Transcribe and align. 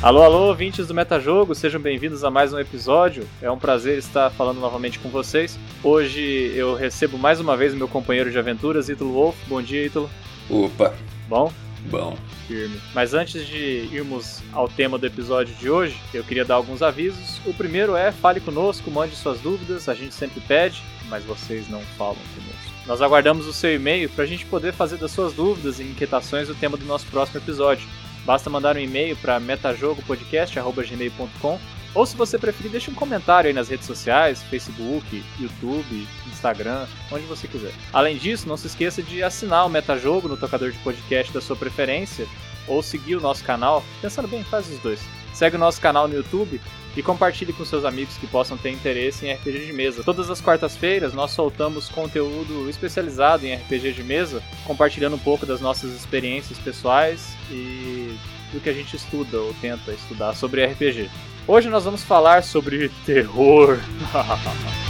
Alô, 0.00 0.22
alô, 0.22 0.46
ouvintes 0.46 0.86
do 0.86 0.94
Metajogo, 0.94 1.56
sejam 1.56 1.80
bem-vindos 1.80 2.22
a 2.22 2.30
mais 2.30 2.52
um 2.52 2.58
episódio. 2.60 3.28
É 3.42 3.50
um 3.50 3.58
prazer 3.58 3.98
estar 3.98 4.30
falando 4.30 4.60
novamente 4.60 4.96
com 5.00 5.08
vocês. 5.08 5.58
Hoje 5.82 6.52
eu 6.54 6.76
recebo 6.76 7.18
mais 7.18 7.40
uma 7.40 7.56
vez 7.56 7.74
o 7.74 7.76
meu 7.76 7.88
companheiro 7.88 8.30
de 8.30 8.38
aventuras, 8.38 8.88
Ítalo 8.88 9.12
Wolf. 9.12 9.36
Bom 9.48 9.60
dia, 9.60 9.86
Ítalo. 9.86 10.08
Opa. 10.48 10.94
Bom? 11.28 11.52
Bom. 11.90 12.16
Firme. 12.46 12.80
Mas 12.94 13.12
antes 13.12 13.44
de 13.44 13.88
irmos 13.92 14.40
ao 14.52 14.68
tema 14.68 14.98
do 14.98 15.04
episódio 15.04 15.52
de 15.56 15.68
hoje, 15.68 15.96
eu 16.14 16.22
queria 16.22 16.44
dar 16.44 16.54
alguns 16.54 16.80
avisos. 16.80 17.40
O 17.44 17.52
primeiro 17.52 17.96
é 17.96 18.12
fale 18.12 18.38
conosco, 18.38 18.92
mande 18.92 19.16
suas 19.16 19.40
dúvidas, 19.40 19.88
a 19.88 19.94
gente 19.94 20.14
sempre 20.14 20.40
pede, 20.40 20.80
mas 21.08 21.24
vocês 21.24 21.68
não 21.68 21.80
falam 21.98 22.14
conosco. 22.36 22.78
Nós 22.86 23.02
aguardamos 23.02 23.48
o 23.48 23.52
seu 23.52 23.74
e-mail 23.74 24.08
para 24.08 24.22
a 24.22 24.26
gente 24.28 24.46
poder 24.46 24.72
fazer 24.72 24.96
das 24.96 25.10
suas 25.10 25.32
dúvidas 25.32 25.80
e 25.80 25.82
inquietações 25.82 26.48
o 26.48 26.54
tema 26.54 26.76
do 26.76 26.84
nosso 26.84 27.06
próximo 27.08 27.40
episódio. 27.40 27.86
Basta 28.28 28.48
mandar 28.50 28.76
um 28.76 28.78
e-mail 28.78 29.16
para 29.16 29.40
metajogopodcast.gmail.com 29.40 31.58
ou 31.94 32.04
se 32.04 32.14
você 32.14 32.38
preferir, 32.38 32.70
deixe 32.70 32.90
um 32.90 32.94
comentário 32.94 33.48
aí 33.48 33.54
nas 33.54 33.70
redes 33.70 33.86
sociais, 33.86 34.42
Facebook, 34.42 35.24
YouTube, 35.40 36.06
Instagram, 36.26 36.86
onde 37.10 37.24
você 37.24 37.48
quiser. 37.48 37.72
Além 37.90 38.18
disso, 38.18 38.46
não 38.46 38.58
se 38.58 38.66
esqueça 38.66 39.02
de 39.02 39.22
assinar 39.22 39.64
o 39.64 39.70
Metajogo 39.70 40.28
no 40.28 40.36
tocador 40.36 40.70
de 40.70 40.76
podcast 40.80 41.32
da 41.32 41.40
sua 41.40 41.56
preferência 41.56 42.26
ou 42.66 42.82
seguir 42.82 43.16
o 43.16 43.20
nosso 43.20 43.42
canal. 43.42 43.82
Pensando 44.02 44.28
bem, 44.28 44.44
faz 44.44 44.70
os 44.70 44.78
dois. 44.80 45.00
Segue 45.32 45.56
o 45.56 45.58
nosso 45.58 45.80
canal 45.80 46.06
no 46.06 46.14
YouTube 46.14 46.60
e 46.98 47.02
compartilhe 47.02 47.52
com 47.52 47.64
seus 47.64 47.84
amigos 47.84 48.16
que 48.16 48.26
possam 48.26 48.58
ter 48.58 48.70
interesse 48.70 49.24
em 49.24 49.32
RPG 49.32 49.66
de 49.66 49.72
mesa. 49.72 50.02
Todas 50.02 50.28
as 50.28 50.40
quartas-feiras 50.40 51.14
nós 51.14 51.30
soltamos 51.30 51.88
conteúdo 51.88 52.68
especializado 52.68 53.46
em 53.46 53.54
RPG 53.54 53.92
de 53.92 54.02
mesa, 54.02 54.42
compartilhando 54.64 55.14
um 55.14 55.20
pouco 55.20 55.46
das 55.46 55.60
nossas 55.60 55.94
experiências 55.94 56.58
pessoais 56.58 57.36
e 57.52 58.18
do 58.52 58.58
que 58.58 58.68
a 58.68 58.72
gente 58.72 58.96
estuda 58.96 59.38
ou 59.38 59.54
tenta 59.60 59.92
estudar 59.92 60.34
sobre 60.34 60.66
RPG. 60.66 61.08
Hoje 61.46 61.68
nós 61.68 61.84
vamos 61.84 62.02
falar 62.02 62.42
sobre 62.42 62.90
terror. 63.06 63.78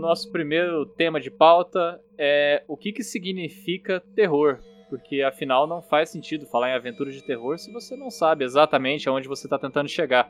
nosso 0.00 0.30
primeiro 0.32 0.86
tema 0.86 1.20
de 1.20 1.30
pauta 1.30 2.00
é 2.18 2.64
o 2.66 2.76
que, 2.76 2.92
que 2.92 3.02
significa 3.02 4.00
terror. 4.14 4.58
Porque 4.88 5.22
afinal 5.22 5.66
não 5.68 5.80
faz 5.80 6.08
sentido 6.10 6.46
falar 6.46 6.70
em 6.70 6.74
aventura 6.74 7.12
de 7.12 7.22
terror 7.22 7.56
se 7.58 7.72
você 7.72 7.96
não 7.96 8.10
sabe 8.10 8.44
exatamente 8.44 9.08
aonde 9.08 9.28
você 9.28 9.46
está 9.46 9.58
tentando 9.58 9.88
chegar. 9.88 10.28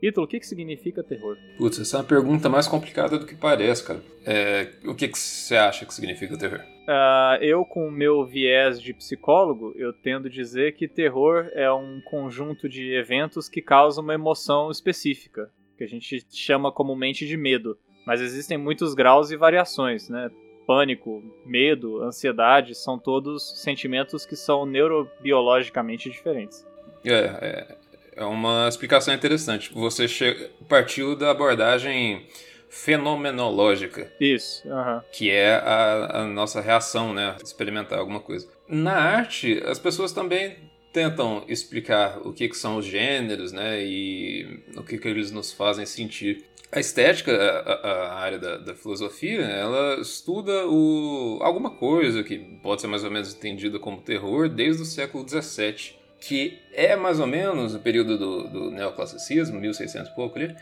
Ítalo, 0.00 0.26
o 0.26 0.28
que, 0.28 0.38
que 0.38 0.46
significa 0.46 1.02
terror? 1.02 1.36
Putz, 1.56 1.80
essa 1.80 1.96
é 1.96 2.00
uma 2.00 2.06
pergunta 2.06 2.48
mais 2.48 2.68
complicada 2.68 3.18
do 3.18 3.26
que 3.26 3.34
parece, 3.34 3.84
cara. 3.84 4.00
É, 4.24 4.68
o 4.84 4.94
que, 4.94 5.08
que 5.08 5.18
você 5.18 5.56
acha 5.56 5.84
que 5.84 5.92
significa 5.92 6.38
terror? 6.38 6.60
Uh, 6.60 7.42
eu, 7.42 7.64
com 7.64 7.88
o 7.88 7.90
meu 7.90 8.24
viés 8.24 8.80
de 8.80 8.94
psicólogo, 8.94 9.74
eu 9.76 9.92
tendo 9.92 10.28
a 10.28 10.30
dizer 10.30 10.76
que 10.76 10.86
terror 10.86 11.50
é 11.52 11.70
um 11.72 12.00
conjunto 12.02 12.68
de 12.68 12.94
eventos 12.94 13.48
que 13.48 13.60
causam 13.60 14.04
uma 14.04 14.14
emoção 14.14 14.70
específica, 14.70 15.50
que 15.76 15.84
a 15.84 15.88
gente 15.88 16.24
chama 16.30 16.70
comumente 16.70 17.26
de 17.26 17.36
medo. 17.36 17.76
Mas 18.08 18.22
existem 18.22 18.56
muitos 18.56 18.94
graus 18.94 19.30
e 19.30 19.36
variações, 19.36 20.08
né? 20.08 20.30
Pânico, 20.66 21.22
medo, 21.44 22.02
ansiedade 22.02 22.74
são 22.74 22.98
todos 22.98 23.62
sentimentos 23.62 24.24
que 24.24 24.34
são 24.34 24.64
neurobiologicamente 24.64 26.08
diferentes. 26.08 26.66
É, 27.04 27.12
é, 27.12 27.76
é 28.16 28.24
uma 28.24 28.66
explicação 28.66 29.12
interessante. 29.12 29.70
Você 29.74 30.50
partiu 30.66 31.14
da 31.14 31.32
abordagem 31.32 32.26
fenomenológica. 32.70 34.10
Isso, 34.18 34.66
uhum. 34.66 35.02
que 35.12 35.30
é 35.30 35.56
a, 35.56 36.22
a, 36.22 36.24
nossa 36.24 36.62
reação, 36.62 37.12
né? 37.12 37.36
Experimentar 37.44 37.98
alguma 37.98 38.20
coisa. 38.20 38.48
Na 38.66 38.94
arte, 38.94 39.62
as 39.66 39.78
pessoas 39.78 40.12
também 40.12 40.67
tentam 40.92 41.44
explicar 41.48 42.18
o 42.26 42.32
que, 42.32 42.48
que 42.48 42.56
são 42.56 42.76
os 42.76 42.86
gêneros, 42.86 43.52
né? 43.52 43.82
E 43.82 44.62
o 44.76 44.82
que, 44.82 44.98
que 44.98 45.08
eles 45.08 45.30
nos 45.30 45.52
fazem 45.52 45.86
sentir. 45.86 46.44
A 46.70 46.80
estética, 46.80 47.32
a, 47.32 47.88
a 47.88 48.14
área 48.18 48.38
da, 48.38 48.58
da, 48.58 48.74
filosofia, 48.74 49.40
ela 49.40 50.00
estuda 50.00 50.66
o, 50.66 51.38
alguma 51.40 51.70
coisa 51.70 52.22
que 52.22 52.38
pode 52.62 52.82
ser 52.82 52.86
mais 52.88 53.04
ou 53.04 53.10
menos 53.10 53.34
entendida 53.34 53.78
como 53.78 54.02
terror 54.02 54.50
desde 54.50 54.82
o 54.82 54.84
século 54.84 55.26
XVII 55.26 55.98
que 56.20 56.60
é 56.72 56.96
mais 56.96 57.20
ou 57.20 57.26
menos 57.26 57.74
o 57.74 57.78
período 57.78 58.18
do, 58.18 58.48
do 58.48 58.70
neoclassicismo, 58.70 59.60
1600 59.60 60.10
e 60.10 60.14
pouco 60.14 60.36
ali, 60.36 60.54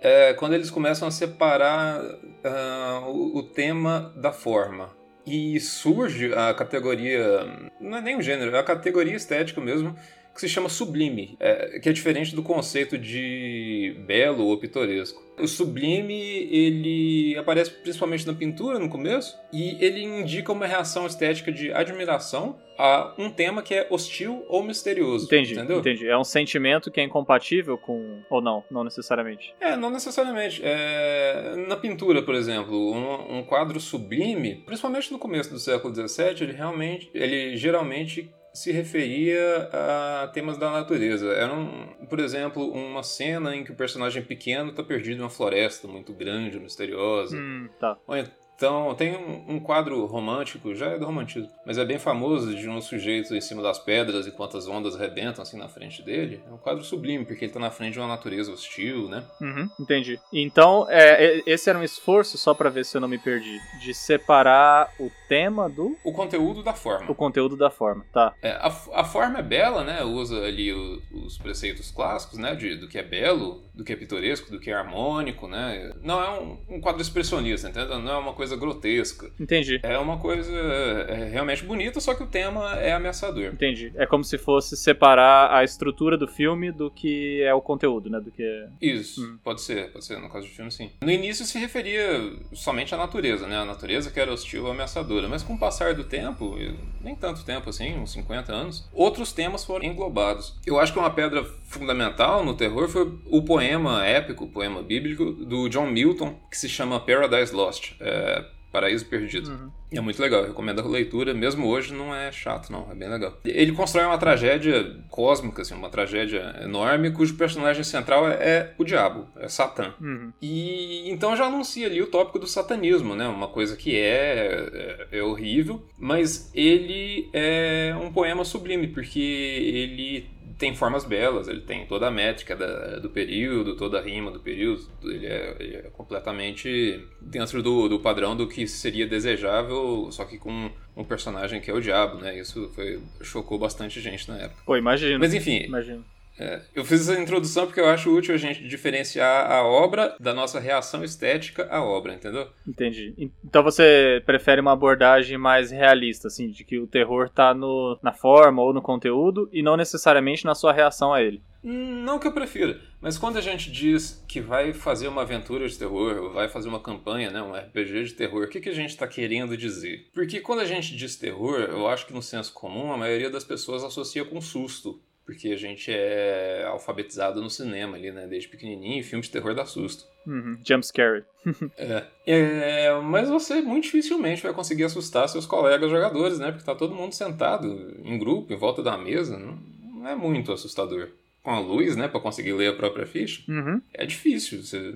é 0.00 0.32
quando 0.34 0.54
eles 0.54 0.70
começam 0.70 1.08
a 1.08 1.10
separar 1.10 2.00
uh, 2.02 3.08
o, 3.08 3.38
o, 3.38 3.42
tema 3.42 4.12
da 4.16 4.32
forma. 4.32 4.90
E 5.26 5.60
surge 5.60 6.32
a 6.34 6.54
categoria, 6.54 7.46
não 7.78 7.98
é 7.98 8.00
nem 8.00 8.16
o 8.16 8.22
gênero, 8.22 8.54
é 8.54 8.58
a 8.58 8.64
categoria 8.64 9.14
estética 9.14 9.60
mesmo, 9.60 9.96
que 10.34 10.40
se 10.40 10.48
chama 10.48 10.68
sublime, 10.68 11.36
é, 11.40 11.78
que 11.80 11.88
é 11.88 11.92
diferente 11.92 12.34
do 12.34 12.42
conceito 12.42 12.96
de 12.96 13.96
belo 14.06 14.46
ou 14.46 14.58
pitoresco. 14.58 15.22
O 15.38 15.46
sublime, 15.46 16.14
ele 16.50 17.36
aparece 17.38 17.70
principalmente 17.70 18.26
na 18.26 18.34
pintura 18.34 18.78
no 18.78 18.88
começo, 18.88 19.38
e 19.52 19.76
ele 19.84 20.02
indica 20.02 20.52
uma 20.52 20.66
reação 20.66 21.06
estética 21.06 21.50
de 21.50 21.72
admiração 21.72 22.58
a 22.78 23.14
um 23.18 23.30
tema 23.30 23.62
que 23.62 23.74
é 23.74 23.86
hostil 23.90 24.44
ou 24.48 24.62
misterioso. 24.62 25.26
Entendi, 25.26 25.52
entendeu? 25.52 25.80
entendi. 25.80 26.08
É 26.08 26.16
um 26.16 26.24
sentimento 26.24 26.90
que 26.90 27.00
é 27.00 27.04
incompatível 27.04 27.76
com... 27.76 28.22
ou 28.30 28.40
não, 28.40 28.64
não 28.70 28.84
necessariamente. 28.84 29.54
É, 29.60 29.76
não 29.76 29.90
necessariamente. 29.90 30.62
É... 30.64 31.54
Na 31.68 31.76
pintura, 31.76 32.22
por 32.22 32.34
exemplo, 32.34 32.92
um, 32.92 33.38
um 33.38 33.42
quadro 33.42 33.78
sublime, 33.80 34.62
principalmente 34.64 35.12
no 35.12 35.18
começo 35.18 35.50
do 35.50 35.58
século 35.58 35.94
XVII, 35.94 36.42
ele 36.42 36.52
realmente, 36.52 37.10
ele 37.12 37.56
geralmente 37.56 38.30
se 38.52 38.72
referia 38.72 39.68
a 39.72 40.28
temas 40.28 40.58
da 40.58 40.70
natureza. 40.70 41.32
Era, 41.32 41.52
um, 41.52 42.06
por 42.08 42.18
exemplo, 42.18 42.70
uma 42.72 43.02
cena 43.02 43.54
em 43.54 43.64
que 43.64 43.72
o 43.72 43.74
personagem 43.74 44.22
pequeno 44.22 44.70
está 44.70 44.82
perdido 44.82 45.18
em 45.18 45.22
uma 45.22 45.30
floresta 45.30 45.86
muito 45.86 46.12
grande, 46.12 46.58
misteriosa. 46.58 47.36
Hum, 47.36 47.68
tá. 47.78 47.96
Ou 48.06 48.16
então, 48.60 48.94
tem 48.94 49.16
um, 49.16 49.54
um, 49.54 49.58
quadro 49.58 50.04
romântico, 50.04 50.74
já 50.74 50.88
é 50.88 50.98
do 50.98 51.06
romantismo, 51.06 51.50
mas 51.64 51.78
é 51.78 51.84
bem 51.84 51.98
famoso, 51.98 52.54
de 52.54 52.68
um 52.68 52.78
sujeito 52.82 53.34
em 53.34 53.40
cima 53.40 53.62
das 53.62 53.78
pedras 53.78 54.26
enquanto 54.26 54.58
as 54.58 54.68
ondas 54.68 54.96
rebentam 54.96 55.40
assim 55.40 55.56
na 55.56 55.66
frente 55.66 56.02
dele. 56.02 56.42
É 56.46 56.52
um 56.52 56.58
quadro 56.58 56.84
sublime, 56.84 57.24
porque 57.24 57.46
ele 57.46 57.50
está 57.50 57.58
na 57.58 57.70
frente 57.70 57.94
de 57.94 58.00
uma 58.00 58.08
natureza 58.08 58.52
hostil, 58.52 59.08
né? 59.08 59.24
Uhum, 59.40 59.70
entendi. 59.80 60.20
Então, 60.30 60.86
é, 60.90 61.42
esse 61.46 61.70
era 61.70 61.78
um 61.78 61.82
esforço, 61.82 62.36
só 62.36 62.52
para 62.52 62.68
ver 62.68 62.84
se 62.84 62.94
eu 62.94 63.00
não 63.00 63.08
me 63.08 63.16
perdi, 63.16 63.58
de 63.80 63.94
separar 63.94 64.92
o 65.00 65.10
tema 65.26 65.66
do. 65.66 65.96
O 66.04 66.12
conteúdo 66.12 66.62
da 66.62 66.74
forma. 66.74 67.10
O 67.10 67.14
conteúdo 67.14 67.56
da 67.56 67.70
forma, 67.70 68.04
tá. 68.12 68.34
É, 68.42 68.50
a, 68.50 68.66
a 68.92 69.04
forma 69.04 69.38
é 69.38 69.42
bela, 69.42 69.82
né? 69.82 70.04
Usa 70.04 70.36
ali 70.36 70.70
o, 70.70 71.00
os 71.24 71.38
preceitos 71.38 71.90
clássicos, 71.90 72.38
né? 72.38 72.54
De, 72.54 72.76
do 72.76 72.88
que 72.88 72.98
é 72.98 73.02
belo, 73.02 73.62
do 73.72 73.82
que 73.82 73.94
é 73.94 73.96
pitoresco, 73.96 74.50
do 74.50 74.60
que 74.60 74.70
é 74.70 74.74
harmônico, 74.74 75.48
né? 75.48 75.94
Não 76.02 76.22
é 76.22 76.38
um, 76.38 76.58
um 76.68 76.80
quadro 76.80 77.00
expressionista, 77.00 77.70
entendeu? 77.70 77.98
Não 77.98 78.12
é 78.12 78.18
uma 78.18 78.34
coisa 78.34 78.49
coisa 78.50 78.56
grotesca. 78.56 79.30
Entendi. 79.38 79.80
É 79.82 79.98
uma 79.98 80.18
coisa 80.18 80.52
é, 80.52 81.28
realmente 81.30 81.64
bonita, 81.64 82.00
só 82.00 82.14
que 82.14 82.22
o 82.22 82.26
tema 82.26 82.74
é 82.78 82.92
ameaçador. 82.92 83.46
Entendi. 83.52 83.92
É 83.94 84.06
como 84.06 84.24
se 84.24 84.38
fosse 84.38 84.76
separar 84.76 85.54
a 85.54 85.62
estrutura 85.62 86.16
do 86.16 86.26
filme 86.26 86.72
do 86.72 86.90
que 86.90 87.42
é 87.42 87.54
o 87.54 87.60
conteúdo, 87.60 88.10
né? 88.10 88.20
Do 88.20 88.30
que 88.30 88.42
é... 88.42 88.68
Isso, 88.80 89.22
hum. 89.22 89.38
pode 89.42 89.60
ser, 89.60 89.92
pode 89.92 90.04
ser, 90.04 90.18
no 90.18 90.28
caso 90.28 90.46
do 90.46 90.52
filme, 90.52 90.70
sim. 90.70 90.90
No 91.02 91.10
início 91.10 91.44
se 91.44 91.58
referia 91.58 92.32
somente 92.52 92.94
à 92.94 92.98
natureza, 92.98 93.46
né? 93.46 93.58
A 93.58 93.64
natureza 93.64 94.10
que 94.10 94.18
era 94.18 94.32
hostil 94.32 94.66
e 94.66 94.70
ameaçadora. 94.70 95.28
Mas 95.28 95.42
com 95.42 95.54
o 95.54 95.58
passar 95.58 95.94
do 95.94 96.04
tempo, 96.04 96.56
nem 97.00 97.14
tanto 97.14 97.44
tempo 97.44 97.70
assim, 97.70 97.96
uns 97.96 98.12
50 98.12 98.52
anos, 98.52 98.88
outros 98.92 99.32
temas 99.32 99.64
foram 99.64 99.84
englobados. 99.84 100.58
Eu 100.66 100.78
acho 100.78 100.92
que 100.92 100.98
uma 100.98 101.10
pedra 101.10 101.44
fundamental 101.64 102.44
no 102.44 102.54
terror 102.54 102.88
foi 102.88 103.12
o 103.26 103.42
poema 103.42 104.04
épico, 104.04 104.44
o 104.44 104.48
poema 104.48 104.82
bíblico 104.82 105.32
do 105.32 105.68
John 105.68 105.86
Milton, 105.86 106.36
que 106.50 106.58
se 106.58 106.68
chama 106.68 106.98
Paradise 106.98 107.54
Lost. 107.54 107.92
É, 108.00 108.39
Paraíso 108.70 109.06
Perdido. 109.06 109.50
Uhum. 109.50 109.70
É 109.92 110.00
muito 110.00 110.20
legal, 110.22 110.42
eu 110.42 110.48
recomendo 110.48 110.80
a 110.80 110.86
leitura, 110.86 111.34
mesmo 111.34 111.66
hoje 111.66 111.92
não 111.92 112.14
é 112.14 112.30
chato, 112.30 112.70
não, 112.70 112.88
é 112.90 112.94
bem 112.94 113.08
legal. 113.08 113.36
Ele 113.44 113.72
constrói 113.72 114.04
uma 114.04 114.18
tragédia 114.18 114.96
cósmica, 115.08 115.62
assim, 115.62 115.74
uma 115.74 115.90
tragédia 115.90 116.56
enorme, 116.62 117.10
cujo 117.10 117.34
personagem 117.34 117.82
central 117.82 118.28
é, 118.28 118.34
é 118.34 118.74
o 118.78 118.84
diabo, 118.84 119.26
é 119.36 119.48
Satã. 119.48 119.92
Uhum. 120.00 120.32
E 120.40 121.10
então 121.10 121.36
já 121.36 121.46
anuncia 121.46 121.86
ali 121.86 122.00
o 122.00 122.06
tópico 122.06 122.38
do 122.38 122.46
satanismo, 122.46 123.16
né? 123.16 123.26
Uma 123.26 123.48
coisa 123.48 123.76
que 123.76 123.96
é, 123.96 125.08
é, 125.10 125.18
é 125.18 125.22
horrível, 125.22 125.82
mas 125.98 126.50
ele 126.54 127.28
é 127.32 127.94
um 128.00 128.12
poema 128.12 128.44
sublime, 128.44 128.86
porque 128.86 129.18
ele 129.18 130.30
tem 130.60 130.74
formas 130.74 131.06
belas, 131.06 131.48
ele 131.48 131.62
tem 131.62 131.86
toda 131.86 132.06
a 132.06 132.10
métrica 132.10 132.54
da, 132.54 132.98
do 132.98 133.08
período, 133.08 133.76
toda 133.76 133.98
a 133.98 134.02
rima 134.02 134.30
do 134.30 134.38
período, 134.38 134.86
ele 135.02 135.26
é, 135.26 135.56
ele 135.58 135.76
é 135.76 135.82
completamente 135.90 137.02
dentro 137.18 137.62
do, 137.62 137.88
do, 137.88 137.98
padrão 137.98 138.36
do 138.36 138.46
que 138.46 138.66
seria 138.66 139.06
desejável, 139.06 140.12
só 140.12 140.26
que 140.26 140.36
com 140.36 140.70
um 140.94 141.02
personagem 141.02 141.62
que 141.62 141.70
é 141.70 141.74
o 141.74 141.80
diabo, 141.80 142.18
né? 142.18 142.38
Isso 142.38 142.70
foi, 142.74 143.00
chocou 143.22 143.58
bastante 143.58 144.02
gente 144.02 144.28
na 144.28 144.36
época. 144.36 144.62
Pô, 144.66 144.76
imagina. 144.76 145.18
Mas 145.18 145.32
enfim. 145.32 145.64
Imagino. 145.64 146.04
É, 146.40 146.62
eu 146.74 146.86
fiz 146.86 147.06
essa 147.06 147.20
introdução 147.20 147.66
porque 147.66 147.80
eu 147.80 147.88
acho 147.88 148.10
útil 148.10 148.34
a 148.34 148.38
gente 148.38 148.66
diferenciar 148.66 149.50
a 149.50 149.62
obra 149.62 150.16
da 150.18 150.32
nossa 150.32 150.58
reação 150.58 151.04
estética 151.04 151.68
à 151.70 151.84
obra, 151.84 152.14
entendeu? 152.14 152.48
Entendi. 152.66 153.14
Então 153.44 153.62
você 153.62 154.22
prefere 154.24 154.58
uma 154.58 154.72
abordagem 154.72 155.36
mais 155.36 155.70
realista, 155.70 156.28
assim, 156.28 156.48
de 156.48 156.64
que 156.64 156.78
o 156.78 156.86
terror 156.86 157.28
tá 157.28 157.52
no, 157.52 157.98
na 158.02 158.14
forma 158.14 158.62
ou 158.62 158.72
no 158.72 158.80
conteúdo 158.80 159.50
e 159.52 159.62
não 159.62 159.76
necessariamente 159.76 160.46
na 160.46 160.54
sua 160.54 160.72
reação 160.72 161.12
a 161.12 161.22
ele. 161.22 161.42
Não 161.62 162.18
que 162.18 162.26
eu 162.26 162.32
prefira, 162.32 162.80
mas 163.02 163.18
quando 163.18 163.36
a 163.36 163.42
gente 163.42 163.70
diz 163.70 164.24
que 164.26 164.40
vai 164.40 164.72
fazer 164.72 165.08
uma 165.08 165.20
aventura 165.20 165.68
de 165.68 165.78
terror, 165.78 166.16
ou 166.16 166.32
vai 166.32 166.48
fazer 166.48 166.70
uma 166.70 166.80
campanha, 166.80 167.30
né, 167.30 167.42
um 167.42 167.52
RPG 167.52 168.04
de 168.04 168.14
terror, 168.14 168.44
o 168.44 168.48
que, 168.48 168.62
que 168.62 168.70
a 168.70 168.74
gente 168.74 168.90
está 168.90 169.06
querendo 169.06 169.54
dizer? 169.58 170.08
Porque 170.14 170.40
quando 170.40 170.60
a 170.60 170.64
gente 170.64 170.96
diz 170.96 171.16
terror, 171.16 171.60
eu 171.60 171.86
acho 171.86 172.06
que 172.06 172.14
no 172.14 172.22
senso 172.22 172.54
comum 172.54 172.90
a 172.90 172.96
maioria 172.96 173.28
das 173.28 173.44
pessoas 173.44 173.84
associa 173.84 174.24
com 174.24 174.40
susto. 174.40 175.02
Porque 175.30 175.50
a 175.50 175.56
gente 175.56 175.92
é 175.92 176.64
alfabetizado 176.66 177.40
no 177.40 177.48
cinema 177.48 177.96
ali, 177.96 178.10
né? 178.10 178.26
Desde 178.26 178.48
pequenininho, 178.48 178.98
e 178.98 179.02
filme 179.04 179.22
de 179.22 179.30
terror 179.30 179.54
dá 179.54 179.64
susto. 179.64 180.04
Uhum. 180.26 180.58
Jump 180.66 180.84
scare. 180.84 181.24
é. 181.78 182.04
é. 182.26 183.00
Mas 183.00 183.28
você 183.28 183.62
muito 183.62 183.84
dificilmente 183.84 184.42
vai 184.42 184.52
conseguir 184.52 184.82
assustar 184.82 185.28
seus 185.28 185.46
colegas 185.46 185.88
jogadores, 185.88 186.40
né? 186.40 186.50
Porque 186.50 186.64
tá 186.64 186.74
todo 186.74 186.96
mundo 186.96 187.12
sentado 187.12 187.96
em 188.04 188.18
grupo, 188.18 188.52
em 188.52 188.56
volta 188.56 188.82
da 188.82 188.98
mesa. 188.98 189.38
Não, 189.38 189.56
não 189.94 190.08
é 190.08 190.16
muito 190.16 190.50
assustador 190.50 191.10
com 191.44 191.50
a 191.52 191.58
luz, 191.58 191.96
né, 191.96 192.06
para 192.06 192.20
conseguir 192.20 192.52
ler 192.52 192.68
a 192.68 192.76
própria 192.76 193.06
ficha, 193.06 193.42
uhum. 193.50 193.80
é 193.94 194.04
difícil 194.04 194.62
você 194.62 194.92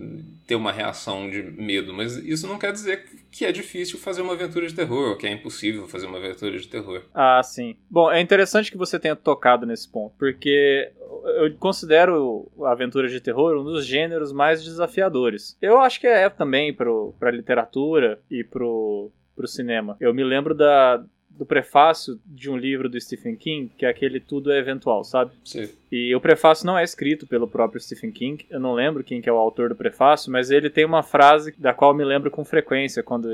ter 0.46 0.54
uma 0.56 0.70
reação 0.70 1.30
de 1.30 1.42
medo, 1.42 1.94
mas 1.94 2.16
isso 2.18 2.46
não 2.46 2.58
quer 2.58 2.70
dizer 2.70 3.06
que 3.34 3.44
é 3.44 3.50
difícil 3.50 3.98
fazer 3.98 4.22
uma 4.22 4.34
aventura 4.34 4.64
de 4.64 4.74
terror, 4.74 5.10
ou 5.10 5.16
que 5.16 5.26
é 5.26 5.32
impossível 5.32 5.88
fazer 5.88 6.06
uma 6.06 6.18
aventura 6.18 6.56
de 6.56 6.68
terror. 6.68 7.02
Ah, 7.12 7.42
sim. 7.42 7.76
Bom, 7.90 8.10
é 8.10 8.20
interessante 8.20 8.70
que 8.70 8.78
você 8.78 8.96
tenha 8.96 9.16
tocado 9.16 9.66
nesse 9.66 9.90
ponto, 9.90 10.14
porque 10.16 10.92
eu 11.38 11.52
considero 11.56 12.48
a 12.62 12.70
aventura 12.70 13.08
de 13.08 13.20
terror 13.20 13.58
um 13.58 13.64
dos 13.64 13.84
gêneros 13.84 14.32
mais 14.32 14.62
desafiadores. 14.62 15.58
Eu 15.60 15.80
acho 15.80 16.00
que 16.00 16.06
é 16.06 16.28
também 16.28 16.72
para 16.72 17.30
literatura 17.32 18.20
e 18.30 18.44
pro 18.44 19.10
pro 19.34 19.48
cinema. 19.48 19.96
Eu 19.98 20.14
me 20.14 20.22
lembro 20.22 20.54
da, 20.54 21.04
do 21.36 21.44
prefácio 21.44 22.18
de 22.24 22.50
um 22.50 22.56
livro 22.56 22.88
do 22.88 23.00
Stephen 23.00 23.36
King, 23.36 23.70
que 23.76 23.84
é 23.84 23.88
aquele 23.88 24.20
Tudo 24.20 24.52
é 24.52 24.58
Eventual, 24.58 25.04
sabe? 25.04 25.32
Sim. 25.44 25.68
E 25.90 26.14
o 26.14 26.20
prefácio 26.20 26.66
não 26.66 26.78
é 26.78 26.82
escrito 26.82 27.26
pelo 27.26 27.46
próprio 27.46 27.80
Stephen 27.80 28.10
King, 28.10 28.44
eu 28.50 28.58
não 28.60 28.74
lembro 28.74 29.04
quem 29.04 29.20
que 29.20 29.28
é 29.28 29.32
o 29.32 29.36
autor 29.36 29.68
do 29.68 29.76
prefácio, 29.76 30.30
mas 30.30 30.50
ele 30.50 30.70
tem 30.70 30.84
uma 30.84 31.02
frase 31.02 31.54
da 31.58 31.72
qual 31.72 31.94
me 31.94 32.04
lembro 32.04 32.30
com 32.30 32.44
frequência 32.44 33.02
quando 33.02 33.28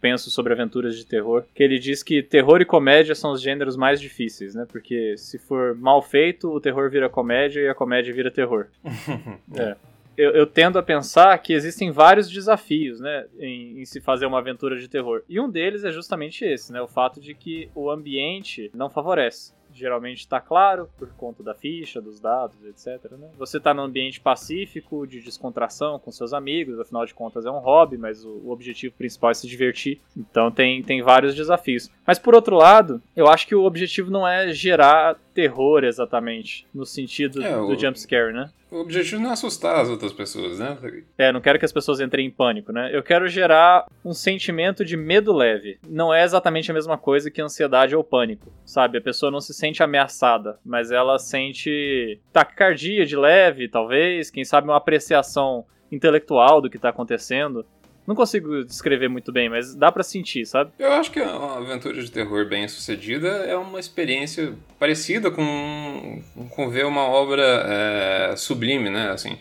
penso 0.00 0.30
sobre 0.30 0.52
aventuras 0.52 0.96
de 0.96 1.04
terror, 1.04 1.44
que 1.54 1.62
ele 1.62 1.78
diz 1.78 2.02
que 2.02 2.22
terror 2.22 2.60
e 2.60 2.64
comédia 2.64 3.14
são 3.14 3.32
os 3.32 3.40
gêneros 3.40 3.76
mais 3.76 4.00
difíceis, 4.00 4.54
né? 4.54 4.66
Porque 4.70 5.16
se 5.16 5.38
for 5.38 5.74
mal 5.74 6.02
feito, 6.02 6.50
o 6.50 6.60
terror 6.60 6.90
vira 6.90 7.08
comédia 7.08 7.60
e 7.60 7.68
a 7.68 7.74
comédia 7.74 8.14
vira 8.14 8.30
terror. 8.30 8.66
é 9.56 9.76
eu, 10.16 10.30
eu, 10.30 10.46
tendo 10.46 10.78
a 10.78 10.82
pensar 10.82 11.36
que 11.38 11.52
existem 11.52 11.90
vários 11.90 12.30
desafios, 12.30 13.00
né, 13.00 13.26
em, 13.38 13.80
em, 13.80 13.84
se 13.84 14.00
fazer 14.00 14.26
uma 14.26 14.38
aventura 14.38 14.78
de 14.78 14.88
terror. 14.88 15.22
E 15.28 15.40
um 15.40 15.50
deles 15.50 15.84
é 15.84 15.90
justamente 15.90 16.44
esse, 16.44 16.72
né, 16.72 16.80
o 16.80 16.88
fato 16.88 17.20
de 17.20 17.34
que 17.34 17.68
o 17.74 17.90
ambiente 17.90 18.70
não 18.74 18.88
favorece 18.88 19.52
geralmente 19.74 20.20
está 20.20 20.40
claro 20.40 20.88
por 20.98 21.08
conta 21.14 21.42
da 21.42 21.54
ficha, 21.54 22.00
dos 22.00 22.20
dados, 22.20 22.56
etc. 22.64 23.12
Né? 23.12 23.28
Você 23.38 23.58
está 23.58 23.74
num 23.74 23.82
ambiente 23.82 24.20
pacífico, 24.20 25.06
de 25.06 25.20
descontração 25.20 25.98
com 25.98 26.10
seus 26.10 26.32
amigos, 26.32 26.78
afinal 26.78 27.04
de 27.04 27.14
contas 27.14 27.44
é 27.44 27.50
um 27.50 27.58
hobby, 27.58 27.96
mas 27.96 28.24
o, 28.24 28.50
objetivo 28.50 28.94
principal 28.96 29.30
é 29.30 29.34
se 29.34 29.46
divertir. 29.46 30.00
Então 30.16 30.50
tem, 30.50 30.82
tem 30.82 31.02
vários 31.02 31.34
desafios. 31.34 31.90
Mas 32.06 32.18
por 32.18 32.34
outro 32.34 32.56
lado, 32.56 33.02
eu 33.16 33.28
acho 33.28 33.46
que 33.46 33.54
o 33.54 33.64
objetivo 33.64 34.10
não 34.10 34.26
é 34.26 34.52
gerar 34.52 35.16
terror 35.34 35.82
exatamente, 35.82 36.66
no 36.72 36.86
sentido 36.86 37.42
é, 37.42 37.52
do 37.52 37.68
o... 37.68 37.78
jumpscare, 37.78 38.32
né? 38.32 38.50
O 38.74 38.80
objetivo 38.80 39.22
não 39.22 39.30
é 39.30 39.32
assustar 39.34 39.80
as 39.80 39.88
outras 39.88 40.12
pessoas, 40.12 40.58
né? 40.58 40.76
É, 41.16 41.30
não 41.30 41.40
quero 41.40 41.60
que 41.60 41.64
as 41.64 41.72
pessoas 41.72 42.00
entrem 42.00 42.26
em 42.26 42.30
pânico, 42.30 42.72
né? 42.72 42.90
Eu 42.92 43.04
quero 43.04 43.28
gerar 43.28 43.86
um 44.04 44.12
sentimento 44.12 44.84
de 44.84 44.96
medo 44.96 45.32
leve. 45.32 45.78
Não 45.88 46.12
é 46.12 46.24
exatamente 46.24 46.72
a 46.72 46.74
mesma 46.74 46.98
coisa 46.98 47.30
que 47.30 47.40
ansiedade 47.40 47.94
ou 47.94 48.02
pânico, 48.02 48.52
sabe? 48.64 48.98
A 48.98 49.00
pessoa 49.00 49.30
não 49.30 49.40
se 49.40 49.54
sente 49.54 49.63
ameaçada, 49.82 50.58
mas 50.64 50.90
ela 50.90 51.18
sente 51.18 52.20
taquicardia 52.32 53.06
de 53.06 53.16
leve, 53.16 53.68
talvez, 53.68 54.30
quem 54.30 54.44
sabe 54.44 54.68
uma 54.68 54.76
apreciação 54.76 55.64
intelectual 55.90 56.60
do 56.60 56.68
que 56.68 56.78
tá 56.78 56.88
acontecendo. 56.88 57.64
Não 58.06 58.14
consigo 58.14 58.64
descrever 58.64 59.08
muito 59.08 59.32
bem, 59.32 59.48
mas 59.48 59.74
dá 59.74 59.90
para 59.90 60.02
sentir, 60.02 60.44
sabe? 60.44 60.72
Eu 60.78 60.92
acho 60.92 61.10
que 61.10 61.20
uma 61.20 61.56
aventura 61.56 62.02
de 62.02 62.10
terror 62.10 62.46
bem 62.46 62.68
sucedida 62.68 63.28
é 63.28 63.56
uma 63.56 63.80
experiência 63.80 64.52
parecida 64.78 65.30
com, 65.30 66.22
com 66.50 66.68
ver 66.68 66.84
uma 66.84 67.04
obra 67.04 67.42
é, 67.42 68.36
sublime, 68.36 68.90
né? 68.90 69.10
Assim, 69.10 69.38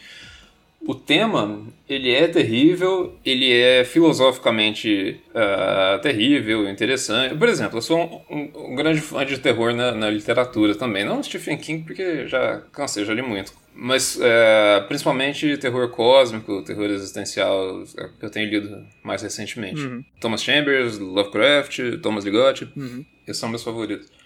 o 0.85 0.93
tema 0.93 1.61
ele 1.87 2.11
é 2.11 2.27
terrível, 2.27 3.17
ele 3.25 3.51
é 3.51 3.85
filosoficamente 3.85 5.19
uh, 5.29 6.01
terrível, 6.01 6.69
interessante. 6.69 7.35
Por 7.35 7.47
exemplo, 7.47 7.77
eu 7.77 7.81
sou 7.81 8.25
um, 8.29 8.51
um, 8.55 8.75
grande 8.75 8.99
fã 8.99 9.25
de 9.25 9.37
terror 9.37 9.73
na, 9.73 9.91
na, 9.93 10.09
literatura 10.09 10.75
também. 10.75 11.05
Não 11.05 11.21
Stephen 11.23 11.57
King, 11.57 11.83
porque 11.83 12.27
já 12.27 12.61
cansei, 12.71 13.05
já 13.05 13.13
li 13.13 13.21
muito. 13.21 13.53
Mas 13.75 14.15
uh, 14.17 14.87
principalmente 14.87 15.57
terror 15.57 15.89
cósmico, 15.89 16.61
terror 16.63 16.85
existencial, 16.85 17.83
é 17.97 18.07
que 18.19 18.25
eu 18.25 18.29
tenho 18.29 18.49
lido 18.49 18.85
mais 19.03 19.21
recentemente. 19.21 19.81
Uhum. 19.81 20.03
Thomas 20.19 20.43
Chambers, 20.43 20.99
Lovecraft, 20.99 21.79
Thomas 22.01 22.25
Ligotti, 22.25 22.67
uhum. 22.75 23.05
esses 23.25 23.39
são 23.39 23.49
meus 23.49 23.63
favoritos 23.63 24.22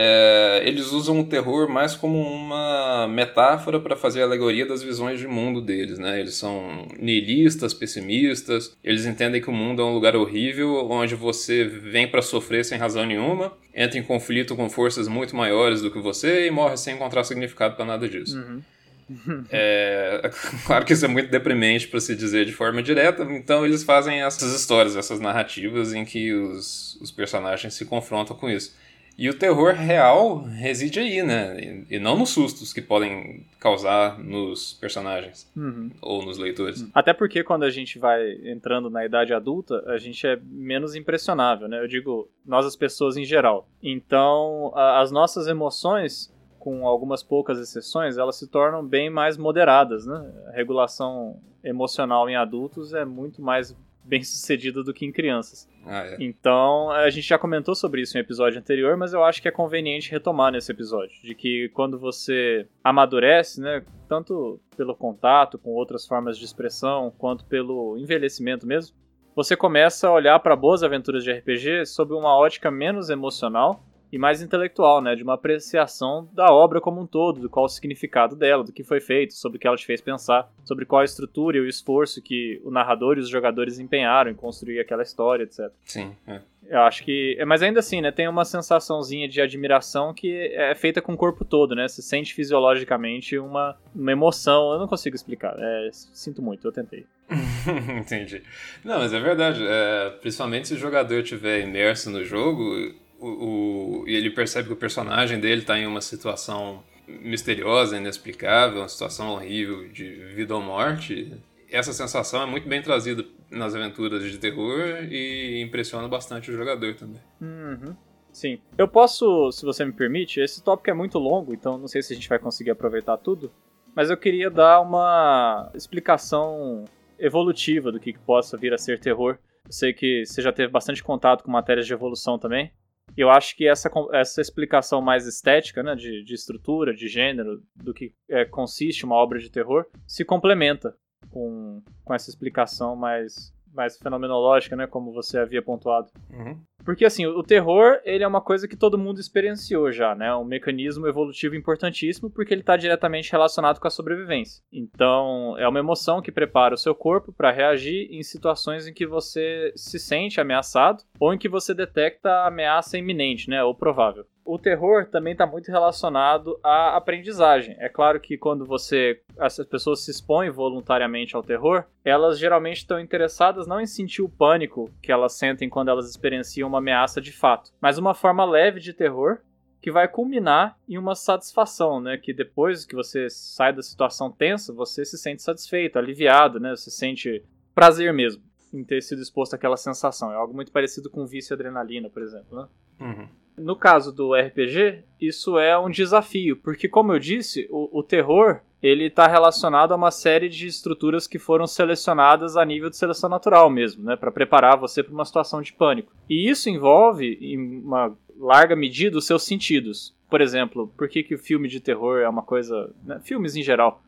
é, 0.00 0.62
eles 0.64 0.92
usam 0.92 1.18
o 1.18 1.24
terror 1.24 1.68
mais 1.68 1.96
como 1.96 2.20
uma 2.20 3.08
metáfora 3.08 3.80
para 3.80 3.96
fazer 3.96 4.22
alegoria 4.22 4.64
das 4.64 4.80
visões 4.80 5.18
de 5.18 5.26
mundo 5.26 5.60
deles, 5.60 5.98
né? 5.98 6.20
Eles 6.20 6.36
são 6.36 6.86
nihilistas, 6.96 7.74
pessimistas, 7.74 8.76
eles 8.84 9.06
entendem 9.06 9.42
que 9.42 9.50
o 9.50 9.52
mundo 9.52 9.82
é 9.82 9.84
um 9.84 9.92
lugar 9.92 10.14
horrível 10.14 10.88
onde 10.88 11.16
você 11.16 11.64
vem 11.64 12.06
para 12.06 12.22
sofrer 12.22 12.64
sem 12.64 12.78
razão 12.78 13.04
nenhuma, 13.04 13.52
entra 13.74 13.98
em 13.98 14.02
conflito 14.04 14.54
com 14.54 14.70
forças 14.70 15.08
muito 15.08 15.34
maiores 15.34 15.82
do 15.82 15.90
que 15.90 15.98
você 15.98 16.46
e 16.46 16.50
morre 16.52 16.76
sem 16.76 16.94
encontrar 16.94 17.24
significado 17.24 17.74
para 17.74 17.84
nada 17.84 18.08
disso. 18.08 18.38
Uhum. 18.38 18.62
É, 19.50 20.30
claro 20.66 20.84
que 20.84 20.92
isso 20.92 21.06
é 21.06 21.08
muito 21.08 21.30
deprimente 21.30 21.88
para 21.88 21.98
se 21.98 22.14
dizer 22.14 22.44
de 22.44 22.52
forma 22.52 22.82
direta, 22.82 23.22
então 23.30 23.64
eles 23.64 23.82
fazem 23.82 24.20
essas 24.20 24.54
histórias, 24.54 24.96
essas 24.96 25.18
narrativas 25.18 25.94
em 25.94 26.04
que 26.04 26.34
os, 26.34 26.98
os 27.00 27.10
personagens 27.10 27.72
se 27.72 27.86
confrontam 27.86 28.36
com 28.36 28.50
isso. 28.50 28.76
E 29.18 29.28
o 29.28 29.36
terror 29.36 29.74
real 29.74 30.44
reside 30.44 31.00
aí, 31.00 31.24
né? 31.24 31.84
E 31.90 31.98
não 31.98 32.16
nos 32.16 32.30
sustos 32.30 32.72
que 32.72 32.80
podem 32.80 33.44
causar 33.58 34.16
nos 34.16 34.74
personagens 34.74 35.50
uhum. 35.56 35.90
ou 36.00 36.24
nos 36.24 36.38
leitores. 36.38 36.88
Até 36.94 37.12
porque 37.12 37.42
quando 37.42 37.64
a 37.64 37.70
gente 37.70 37.98
vai 37.98 38.30
entrando 38.44 38.88
na 38.88 39.04
idade 39.04 39.34
adulta, 39.34 39.82
a 39.88 39.98
gente 39.98 40.24
é 40.24 40.38
menos 40.40 40.94
impressionável, 40.94 41.66
né? 41.66 41.80
Eu 41.80 41.88
digo, 41.88 42.30
nós 42.46 42.64
as 42.64 42.76
pessoas 42.76 43.16
em 43.16 43.24
geral. 43.24 43.68
Então, 43.82 44.70
a, 44.76 45.00
as 45.00 45.10
nossas 45.10 45.48
emoções, 45.48 46.32
com 46.56 46.86
algumas 46.86 47.20
poucas 47.20 47.58
exceções, 47.58 48.18
elas 48.18 48.36
se 48.36 48.46
tornam 48.46 48.86
bem 48.86 49.10
mais 49.10 49.36
moderadas, 49.36 50.06
né? 50.06 50.30
A 50.46 50.52
regulação 50.52 51.40
emocional 51.64 52.30
em 52.30 52.36
adultos 52.36 52.94
é 52.94 53.04
muito 53.04 53.42
mais 53.42 53.76
bem 54.08 54.22
sucedida 54.22 54.82
do 54.82 54.94
que 54.94 55.04
em 55.04 55.12
crianças. 55.12 55.68
Ah, 55.84 56.06
é. 56.06 56.16
Então, 56.18 56.90
a 56.90 57.10
gente 57.10 57.28
já 57.28 57.38
comentou 57.38 57.74
sobre 57.74 58.00
isso 58.00 58.16
em 58.16 58.20
episódio 58.20 58.58
anterior, 58.58 58.96
mas 58.96 59.12
eu 59.12 59.22
acho 59.22 59.42
que 59.42 59.48
é 59.48 59.50
conveniente 59.50 60.10
retomar 60.10 60.50
nesse 60.50 60.72
episódio. 60.72 61.14
De 61.22 61.34
que 61.34 61.68
quando 61.74 61.98
você 61.98 62.66
amadurece, 62.82 63.60
né, 63.60 63.84
tanto 64.08 64.58
pelo 64.76 64.96
contato 64.96 65.58
com 65.58 65.70
outras 65.70 66.06
formas 66.06 66.38
de 66.38 66.44
expressão, 66.44 67.12
quanto 67.18 67.44
pelo 67.44 67.98
envelhecimento 67.98 68.66
mesmo, 68.66 68.96
você 69.36 69.54
começa 69.54 70.08
a 70.08 70.12
olhar 70.12 70.38
para 70.40 70.56
boas 70.56 70.82
aventuras 70.82 71.22
de 71.22 71.30
RPG 71.30 71.86
sob 71.86 72.12
uma 72.14 72.36
ótica 72.36 72.70
menos 72.70 73.10
emocional 73.10 73.84
e 74.10 74.18
mais 74.18 74.42
intelectual, 74.42 75.00
né, 75.00 75.14
de 75.14 75.22
uma 75.22 75.34
apreciação 75.34 76.28
da 76.32 76.52
obra 76.52 76.80
como 76.80 77.00
um 77.00 77.06
todo, 77.06 77.40
do 77.40 77.50
qual 77.50 77.66
o 77.66 77.68
significado 77.68 78.34
dela, 78.34 78.64
do 78.64 78.72
que 78.72 78.82
foi 78.82 79.00
feito, 79.00 79.34
sobre 79.34 79.56
o 79.56 79.60
que 79.60 79.66
ela 79.66 79.76
te 79.76 79.86
fez 79.86 80.00
pensar, 80.00 80.50
sobre 80.64 80.84
qual 80.84 81.02
a 81.02 81.04
estrutura 81.04 81.58
e 81.58 81.60
o 81.60 81.68
esforço 81.68 82.22
que 82.22 82.60
o 82.64 82.70
narrador 82.70 83.16
e 83.16 83.20
os 83.20 83.28
jogadores 83.28 83.78
empenharam 83.78 84.30
em 84.30 84.34
construir 84.34 84.80
aquela 84.80 85.02
história, 85.02 85.44
etc. 85.44 85.70
Sim, 85.84 86.12
é. 86.26 86.40
Eu 86.68 86.80
acho 86.80 87.02
que, 87.02 87.42
mas 87.46 87.62
ainda 87.62 87.80
assim, 87.80 88.02
né, 88.02 88.10
tem 88.10 88.28
uma 88.28 88.44
sensaçãozinha 88.44 89.26
de 89.26 89.40
admiração 89.40 90.12
que 90.12 90.30
é 90.52 90.74
feita 90.74 91.00
com 91.00 91.14
o 91.14 91.16
corpo 91.16 91.42
todo, 91.42 91.74
né? 91.74 91.88
Você 91.88 92.02
sente 92.02 92.34
fisiologicamente 92.34 93.38
uma, 93.38 93.74
uma 93.94 94.12
emoção. 94.12 94.72
Eu 94.72 94.78
não 94.78 94.86
consigo 94.86 95.16
explicar. 95.16 95.56
É, 95.58 95.88
sinto 95.92 96.42
muito, 96.42 96.66
eu 96.66 96.72
tentei. 96.72 97.06
Entendi. 97.98 98.42
Não, 98.84 98.98
mas 98.98 99.14
é 99.14 99.20
verdade. 99.20 99.64
É, 99.66 100.10
principalmente 100.20 100.68
se 100.68 100.74
o 100.74 100.78
jogador 100.78 101.20
estiver 101.20 101.60
imerso 101.60 102.10
no 102.10 102.22
jogo, 102.22 102.94
o, 103.18 104.02
o, 104.02 104.04
ele 104.06 104.30
percebe 104.30 104.68
que 104.68 104.74
o 104.74 104.76
personagem 104.76 105.40
dele 105.40 105.62
está 105.62 105.78
em 105.78 105.86
uma 105.86 106.00
situação 106.00 106.82
misteriosa, 107.06 107.96
inexplicável, 107.96 108.80
uma 108.80 108.88
situação 108.88 109.30
horrível 109.30 109.88
de 109.88 110.04
vida 110.34 110.54
ou 110.54 110.60
morte, 110.60 111.32
essa 111.70 111.92
sensação 111.92 112.42
é 112.42 112.46
muito 112.46 112.68
bem 112.68 112.82
trazida 112.82 113.24
nas 113.50 113.74
aventuras 113.74 114.22
de 114.22 114.38
terror 114.38 115.04
e 115.10 115.60
impressiona 115.62 116.08
bastante 116.08 116.50
o 116.50 116.54
jogador 116.54 116.94
também. 116.94 117.20
Uhum. 117.40 117.94
Sim. 118.32 118.60
Eu 118.76 118.86
posso, 118.86 119.50
se 119.52 119.64
você 119.64 119.84
me 119.84 119.92
permite, 119.92 120.40
esse 120.40 120.62
tópico 120.62 120.90
é 120.90 120.94
muito 120.94 121.18
longo, 121.18 121.52
então 121.52 121.78
não 121.78 121.88
sei 121.88 122.02
se 122.02 122.12
a 122.12 122.16
gente 122.16 122.28
vai 122.28 122.38
conseguir 122.38 122.70
aproveitar 122.70 123.16
tudo, 123.16 123.50
mas 123.94 124.10
eu 124.10 124.16
queria 124.16 124.50
dar 124.50 124.80
uma 124.80 125.70
explicação 125.74 126.84
evolutiva 127.18 127.90
do 127.90 127.98
que, 127.98 128.12
que 128.12 128.18
possa 128.18 128.56
vir 128.56 128.72
a 128.72 128.78
ser 128.78 129.00
terror. 129.00 129.38
Eu 129.66 129.72
sei 129.72 129.92
que 129.92 130.24
você 130.24 130.40
já 130.40 130.52
teve 130.52 130.70
bastante 130.70 131.02
contato 131.02 131.42
com 131.42 131.50
matérias 131.50 131.86
de 131.86 131.92
evolução 131.92 132.38
também. 132.38 132.70
Eu 133.16 133.30
acho 133.30 133.56
que 133.56 133.66
essa, 133.66 133.90
essa 134.12 134.40
explicação 134.40 135.00
mais 135.00 135.26
estética, 135.26 135.82
né, 135.82 135.94
de, 135.94 136.22
de 136.22 136.34
estrutura, 136.34 136.94
de 136.94 137.08
gênero, 137.08 137.62
do 137.74 137.92
que 137.92 138.12
é, 138.28 138.44
consiste 138.44 139.04
uma 139.04 139.16
obra 139.16 139.38
de 139.38 139.50
terror, 139.50 139.86
se 140.06 140.24
complementa 140.24 140.94
com, 141.30 141.82
com 142.04 142.14
essa 142.14 142.30
explicação 142.30 142.94
mais, 142.94 143.52
mais 143.72 143.98
fenomenológica, 143.98 144.76
né, 144.76 144.86
como 144.86 145.12
você 145.12 145.38
havia 145.38 145.62
pontuado. 145.62 146.10
Uhum. 146.30 146.60
Porque 146.88 147.04
assim, 147.04 147.26
o 147.26 147.42
terror, 147.42 148.00
ele 148.02 148.24
é 148.24 148.26
uma 148.26 148.40
coisa 148.40 148.66
que 148.66 148.74
todo 148.74 148.96
mundo 148.96 149.20
experienciou 149.20 149.92
já, 149.92 150.14
né? 150.14 150.34
Um 150.34 150.42
mecanismo 150.42 151.06
evolutivo 151.06 151.54
importantíssimo 151.54 152.30
porque 152.30 152.54
ele 152.54 152.62
está 152.62 152.78
diretamente 152.78 153.30
relacionado 153.30 153.78
com 153.78 153.86
a 153.86 153.90
sobrevivência. 153.90 154.62
Então, 154.72 155.54
é 155.58 155.68
uma 155.68 155.80
emoção 155.80 156.22
que 156.22 156.32
prepara 156.32 156.74
o 156.74 156.78
seu 156.78 156.94
corpo 156.94 157.30
para 157.30 157.50
reagir 157.50 158.08
em 158.10 158.22
situações 158.22 158.86
em 158.86 158.94
que 158.94 159.06
você 159.06 159.70
se 159.76 159.98
sente 159.98 160.40
ameaçado 160.40 161.04
ou 161.20 161.34
em 161.34 161.36
que 161.36 161.46
você 161.46 161.74
detecta 161.74 162.46
ameaça 162.46 162.96
iminente, 162.96 163.50
né, 163.50 163.62
ou 163.62 163.74
provável 163.74 164.24
o 164.48 164.58
terror 164.58 165.04
também 165.04 165.32
está 165.32 165.46
muito 165.46 165.70
relacionado 165.70 166.58
à 166.64 166.96
aprendizagem. 166.96 167.76
É 167.78 167.88
claro 167.88 168.18
que 168.18 168.38
quando 168.38 168.64
você 168.64 169.20
as 169.38 169.58
pessoas 169.66 170.04
se 170.04 170.10
expõem 170.10 170.48
voluntariamente 170.48 171.36
ao 171.36 171.42
terror, 171.42 171.84
elas 172.02 172.38
geralmente 172.38 172.78
estão 172.78 172.98
interessadas 172.98 173.66
não 173.66 173.78
em 173.78 173.86
sentir 173.86 174.22
o 174.22 174.28
pânico 174.28 174.90
que 175.02 175.12
elas 175.12 175.34
sentem 175.34 175.68
quando 175.68 175.90
elas 175.90 176.08
experienciam 176.08 176.66
uma 176.66 176.77
ameaça 176.78 177.20
de 177.20 177.32
fato, 177.32 177.72
mas 177.80 177.98
uma 177.98 178.14
forma 178.14 178.44
leve 178.44 178.80
de 178.80 178.92
terror 178.92 179.38
que 179.80 179.90
vai 179.90 180.08
culminar 180.08 180.76
em 180.88 180.98
uma 180.98 181.14
satisfação, 181.14 182.00
né? 182.00 182.18
Que 182.18 182.32
depois 182.32 182.84
que 182.84 182.96
você 182.96 183.30
sai 183.30 183.72
da 183.72 183.82
situação 183.82 184.30
tensa, 184.30 184.72
você 184.72 185.04
se 185.04 185.16
sente 185.16 185.42
satisfeito, 185.42 185.98
aliviado, 185.98 186.58
né? 186.58 186.70
Você 186.70 186.90
sente 186.90 187.44
prazer 187.74 188.12
mesmo 188.12 188.42
em 188.72 188.84
ter 188.84 189.00
sido 189.02 189.22
exposto 189.22 189.54
àquela 189.54 189.76
sensação. 189.76 190.32
É 190.32 190.34
algo 190.34 190.54
muito 190.54 190.72
parecido 190.72 191.08
com 191.08 191.24
vício 191.26 191.54
adrenalina, 191.54 192.10
por 192.10 192.22
exemplo, 192.22 192.58
né? 192.58 192.68
Uhum. 193.00 193.28
No 193.58 193.76
caso 193.76 194.12
do 194.12 194.34
RPG, 194.34 195.04
isso 195.20 195.58
é 195.58 195.78
um 195.78 195.90
desafio, 195.90 196.56
porque 196.56 196.88
como 196.88 197.12
eu 197.12 197.18
disse, 197.18 197.66
o, 197.70 197.98
o 197.98 198.02
terror 198.02 198.60
ele 198.82 199.06
está 199.06 199.26
relacionado 199.26 199.92
a 199.92 199.96
uma 199.96 200.10
série 200.10 200.48
de 200.48 200.66
estruturas 200.66 201.26
que 201.26 201.38
foram 201.38 201.66
selecionadas 201.66 202.56
a 202.56 202.64
nível 202.64 202.88
de 202.88 202.96
seleção 202.96 203.28
natural 203.28 203.68
mesmo, 203.68 204.04
né, 204.04 204.16
para 204.16 204.30
preparar 204.30 204.78
você 204.78 205.02
para 205.02 205.12
uma 205.12 205.24
situação 205.24 205.60
de 205.60 205.72
pânico. 205.72 206.12
E 206.28 206.48
isso 206.48 206.70
envolve, 206.70 207.38
em 207.40 207.80
uma 207.80 208.16
larga 208.38 208.76
medida, 208.76 209.18
os 209.18 209.26
seus 209.26 209.42
sentidos. 209.42 210.14
Por 210.30 210.40
exemplo, 210.40 210.92
por 210.96 211.08
que, 211.08 211.24
que 211.24 211.34
o 211.34 211.38
filme 211.38 211.68
de 211.68 211.80
terror 211.80 212.20
é 212.20 212.28
uma 212.28 212.42
coisa. 212.42 212.94
Né, 213.04 213.20
filmes 213.24 213.56
em 213.56 213.62
geral, 213.62 214.02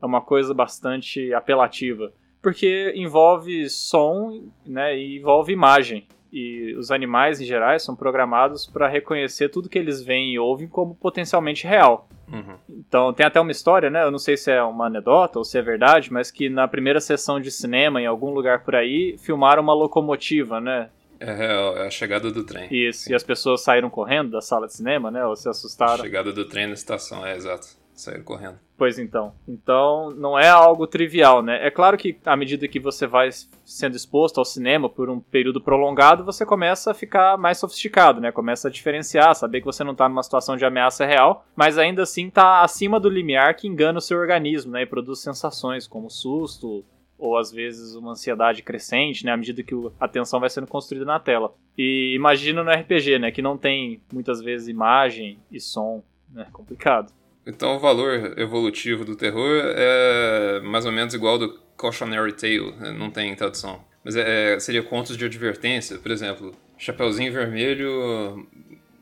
é 0.00 0.06
uma 0.06 0.22
coisa 0.22 0.54
bastante 0.54 1.32
apelativa? 1.34 2.12
Porque 2.40 2.92
envolve 2.96 3.68
som 3.68 4.50
né, 4.64 4.96
e 4.96 5.18
envolve 5.18 5.52
imagem 5.52 6.06
e 6.36 6.74
os 6.74 6.90
animais 6.90 7.40
em 7.40 7.46
geral 7.46 7.78
são 7.78 7.96
programados 7.96 8.66
para 8.66 8.86
reconhecer 8.86 9.48
tudo 9.48 9.70
que 9.70 9.78
eles 9.78 10.02
veem 10.02 10.34
e 10.34 10.38
ouvem 10.38 10.68
como 10.68 10.94
potencialmente 10.94 11.66
real. 11.66 12.06
Uhum. 12.30 12.56
Então 12.68 13.10
tem 13.14 13.24
até 13.24 13.40
uma 13.40 13.50
história, 13.50 13.88
né? 13.88 14.04
Eu 14.04 14.10
não 14.10 14.18
sei 14.18 14.36
se 14.36 14.50
é 14.52 14.62
uma 14.62 14.86
anedota 14.86 15.38
ou 15.38 15.44
se 15.44 15.56
é 15.56 15.62
verdade, 15.62 16.12
mas 16.12 16.30
que 16.30 16.50
na 16.50 16.68
primeira 16.68 17.00
sessão 17.00 17.40
de 17.40 17.50
cinema 17.50 18.02
em 18.02 18.06
algum 18.06 18.34
lugar 18.34 18.62
por 18.64 18.74
aí 18.74 19.16
filmaram 19.16 19.62
uma 19.62 19.72
locomotiva, 19.72 20.60
né? 20.60 20.90
É, 21.18 21.30
é, 21.30 21.82
é 21.84 21.86
a 21.86 21.90
chegada 21.90 22.30
do 22.30 22.44
trem. 22.44 22.68
Isso, 22.70 23.04
Sim. 23.04 23.12
e 23.12 23.14
as 23.14 23.22
pessoas 23.22 23.62
saíram 23.62 23.88
correndo 23.88 24.32
da 24.32 24.42
sala 24.42 24.66
de 24.66 24.74
cinema, 24.74 25.10
né? 25.10 25.24
Ou 25.24 25.34
se 25.34 25.48
assustaram. 25.48 25.94
A 25.94 26.04
chegada 26.04 26.34
do 26.34 26.44
trem 26.44 26.66
na 26.66 26.74
estação, 26.74 27.26
é 27.26 27.34
exato. 27.34 27.68
Saíram 27.94 28.24
correndo. 28.24 28.58
Pois 28.78 28.98
então. 28.98 29.32
Então, 29.48 30.10
não 30.10 30.38
é 30.38 30.48
algo 30.48 30.86
trivial, 30.86 31.42
né? 31.42 31.66
É 31.66 31.70
claro 31.70 31.96
que 31.96 32.18
à 32.26 32.36
medida 32.36 32.68
que 32.68 32.78
você 32.78 33.06
vai 33.06 33.30
sendo 33.64 33.96
exposto 33.96 34.38
ao 34.38 34.44
cinema 34.44 34.86
por 34.88 35.08
um 35.08 35.18
período 35.18 35.62
prolongado, 35.62 36.24
você 36.24 36.44
começa 36.44 36.90
a 36.90 36.94
ficar 36.94 37.38
mais 37.38 37.56
sofisticado, 37.56 38.20
né? 38.20 38.30
Começa 38.30 38.68
a 38.68 38.70
diferenciar, 38.70 39.34
saber 39.34 39.60
que 39.60 39.66
você 39.66 39.82
não 39.82 39.92
está 39.92 40.06
numa 40.08 40.22
situação 40.22 40.56
de 40.56 40.64
ameaça 40.66 41.06
real, 41.06 41.46
mas 41.56 41.78
ainda 41.78 42.02
assim 42.02 42.28
está 42.28 42.60
acima 42.60 43.00
do 43.00 43.08
limiar 43.08 43.56
que 43.56 43.66
engana 43.66 43.98
o 43.98 44.02
seu 44.02 44.18
organismo, 44.18 44.72
né? 44.72 44.82
E 44.82 44.86
produz 44.86 45.20
sensações 45.20 45.86
como 45.86 46.10
susto, 46.10 46.84
ou 47.18 47.38
às 47.38 47.50
vezes 47.50 47.94
uma 47.94 48.12
ansiedade 48.12 48.62
crescente, 48.62 49.24
né, 49.24 49.32
à 49.32 49.36
medida 49.38 49.62
que 49.62 49.74
a 49.98 50.06
tensão 50.06 50.38
vai 50.38 50.50
sendo 50.50 50.66
construída 50.66 51.06
na 51.06 51.18
tela. 51.18 51.54
E 51.76 52.14
imagina 52.14 52.62
no 52.62 52.70
RPG, 52.70 53.18
né, 53.18 53.30
que 53.30 53.40
não 53.40 53.56
tem 53.56 54.02
muitas 54.12 54.42
vezes 54.42 54.68
imagem 54.68 55.38
e 55.50 55.58
som, 55.58 56.02
né, 56.30 56.46
complicado. 56.52 57.10
Então 57.46 57.76
o 57.76 57.78
valor 57.78 58.34
evolutivo 58.36 59.04
do 59.04 59.14
terror 59.14 59.62
é 59.64 60.60
mais 60.60 60.84
ou 60.84 60.92
menos 60.92 61.14
igual 61.14 61.38
do 61.38 61.58
cautionary 61.76 62.32
tale, 62.32 62.72
né? 62.72 62.90
não 62.92 63.10
tem 63.10 63.34
tradução. 63.36 63.84
Mas 64.04 64.16
é, 64.16 64.54
é, 64.54 64.60
seria 64.60 64.82
contos 64.82 65.16
de 65.16 65.24
advertência, 65.24 65.98
por 65.98 66.10
exemplo, 66.10 66.54
Chapeuzinho 66.78 67.32
Vermelho 67.32 68.46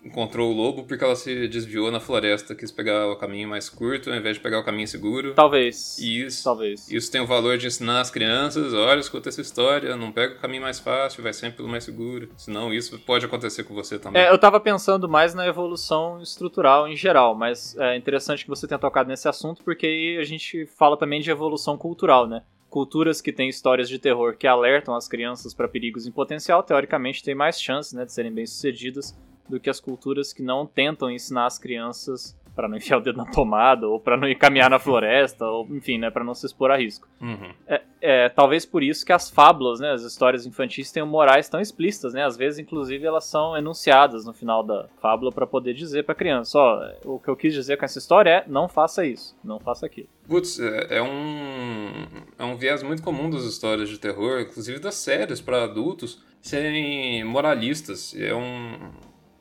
encontrou 0.04 0.52
o 0.52 0.54
lobo 0.54 0.84
porque 0.84 1.02
ela 1.02 1.16
se 1.16 1.49
desviou 1.49 1.90
na 1.90 1.99
floresta, 1.99 2.54
quis 2.54 2.70
pegar 2.70 3.08
o 3.08 3.16
caminho 3.16 3.49
mais 3.49 3.68
curto 3.68 4.11
ao 4.11 4.16
invés 4.16 4.37
de 4.37 4.42
pegar 4.42 4.58
o 4.58 4.64
caminho 4.64 4.87
seguro. 4.87 5.34
Talvez. 5.34 5.99
Isso, 5.99 6.44
Talvez. 6.44 6.90
Isso 6.90 7.11
tem 7.11 7.20
o 7.20 7.26
valor 7.26 7.56
de 7.56 7.66
ensinar 7.66 8.00
as 8.00 8.11
crianças, 8.11 8.75
olha, 8.75 9.00
escuta 9.00 9.28
essa 9.28 9.40
história, 9.40 9.96
não 9.96 10.12
pega 10.12 10.34
o 10.34 10.38
caminho 10.38 10.62
mais 10.62 10.78
fácil, 10.78 11.23
vai 11.23 11.32
sempre 11.32 11.56
pelo 11.56 11.68
mais 11.68 11.84
seguro. 11.84 12.28
Senão 12.37 12.73
isso 12.73 12.99
pode 12.99 13.25
acontecer 13.25 13.64
com 13.64 13.75
você 13.75 13.99
também. 13.99 14.23
É, 14.23 14.30
eu 14.30 14.38
tava 14.38 14.61
pensando 14.61 15.08
mais 15.08 15.34
na 15.34 15.46
evolução 15.46 16.20
estrutural 16.20 16.87
em 16.87 16.96
geral, 16.96 17.34
mas 17.34 17.76
é 17.78 17.96
interessante 17.96 18.44
que 18.44 18.50
você 18.50 18.66
tenha 18.66 18.78
tocado 18.78 19.08
nesse 19.08 19.28
assunto 19.28 19.62
porque 19.64 19.87
aí 19.87 20.18
a 20.18 20.25
gente 20.25 20.66
fala 20.66 20.96
também 20.96 21.20
de 21.20 21.30
evolução 21.30 21.76
cultural, 21.76 22.26
né? 22.26 22.42
culturas 22.68 23.20
que 23.20 23.32
têm 23.32 23.49
histórias 23.49 23.88
de 23.88 24.00
terror 24.00 24.37
que 24.37 24.49
alertam 24.49 24.96
as 24.96 25.06
crianças 25.06 25.54
para 25.54 25.68
perigos 25.68 26.08
em 26.08 26.11
potencial, 26.11 26.61
teoricamente 26.61 27.23
têm 27.23 27.32
mais 27.32 27.61
chances 27.61 27.92
né, 27.92 28.04
de 28.04 28.12
serem 28.12 28.32
bem-sucedidas 28.32 29.16
do 29.49 29.61
que 29.61 29.71
as 29.71 29.81
culturas 29.81 30.33
que 30.33 30.43
não 30.43 30.67
tentam 30.67 31.11
ensinar 31.11 31.47
as 31.47 31.59
crianças 31.59 32.37
para 32.55 32.69
não 32.69 32.77
enfiar 32.77 32.99
o 32.99 33.01
dedo 33.01 33.17
na 33.17 33.27
tomada, 33.27 33.89
ou 33.89 33.99
para 33.99 34.17
não 34.17 34.29
ir 34.29 34.37
caminhar 34.37 34.71
na 34.71 34.79
floresta, 34.79 35.45
ou 35.45 35.67
enfim, 35.71 35.99
né, 35.99 36.11
para 36.11 36.23
não 36.23 36.35
se 36.35 36.47
expor 36.47 36.71
a 36.71 36.77
risco. 36.77 37.09
Uhum. 37.21 37.53
É, 37.67 37.83
é, 38.01 38.29
talvez 38.29 38.65
por 38.65 38.83
isso 38.83 39.05
que 39.05 39.13
as 39.13 39.29
fábulas, 39.29 39.81
né, 39.81 39.93
as 39.93 40.03
histórias 40.03 40.47
infantis 40.47 40.93
tenham 40.93 41.07
morais 41.07 41.49
tão 41.49 41.61
explícitas, 41.61 42.15
né, 42.15 42.25
às 42.25 42.37
vezes 42.37 42.59
inclusive 42.59 43.05
elas 43.05 43.25
são 43.25 43.57
enunciadas 43.57 44.25
no 44.25 44.33
final 44.33 44.63
da 44.63 44.87
fábula 45.01 45.33
para 45.33 45.47
poder 45.47 45.75
dizer 45.75 46.05
para 46.05 46.13
a 46.13 46.17
criança, 46.17 46.59
ó, 46.59 46.91
o 47.05 47.19
que 47.19 47.29
eu 47.29 47.37
quis 47.37 47.53
dizer 47.53 47.77
com 47.77 47.85
essa 47.85 47.99
história 47.99 48.31
é 48.31 48.45
não 48.47 48.69
faça 48.69 49.05
isso, 49.05 49.37
não 49.43 49.59
faça 49.59 49.85
aquilo. 49.85 50.09
Putz, 50.29 50.59
é, 50.61 50.99
é 50.99 51.03
um 51.03 52.07
é 52.39 52.45
um 52.45 52.57
viés 52.57 52.83
muito 52.83 53.03
comum 53.03 53.29
das 53.29 53.43
histórias 53.45 53.89
de 53.89 53.99
terror, 53.99 54.41
inclusive 54.41 54.79
das 54.79 54.95
séries 54.95 55.41
para 55.41 55.65
adultos 55.65 56.23
serem 56.41 57.25
moralistas. 57.25 58.15
É 58.19 58.35
um 58.35 58.91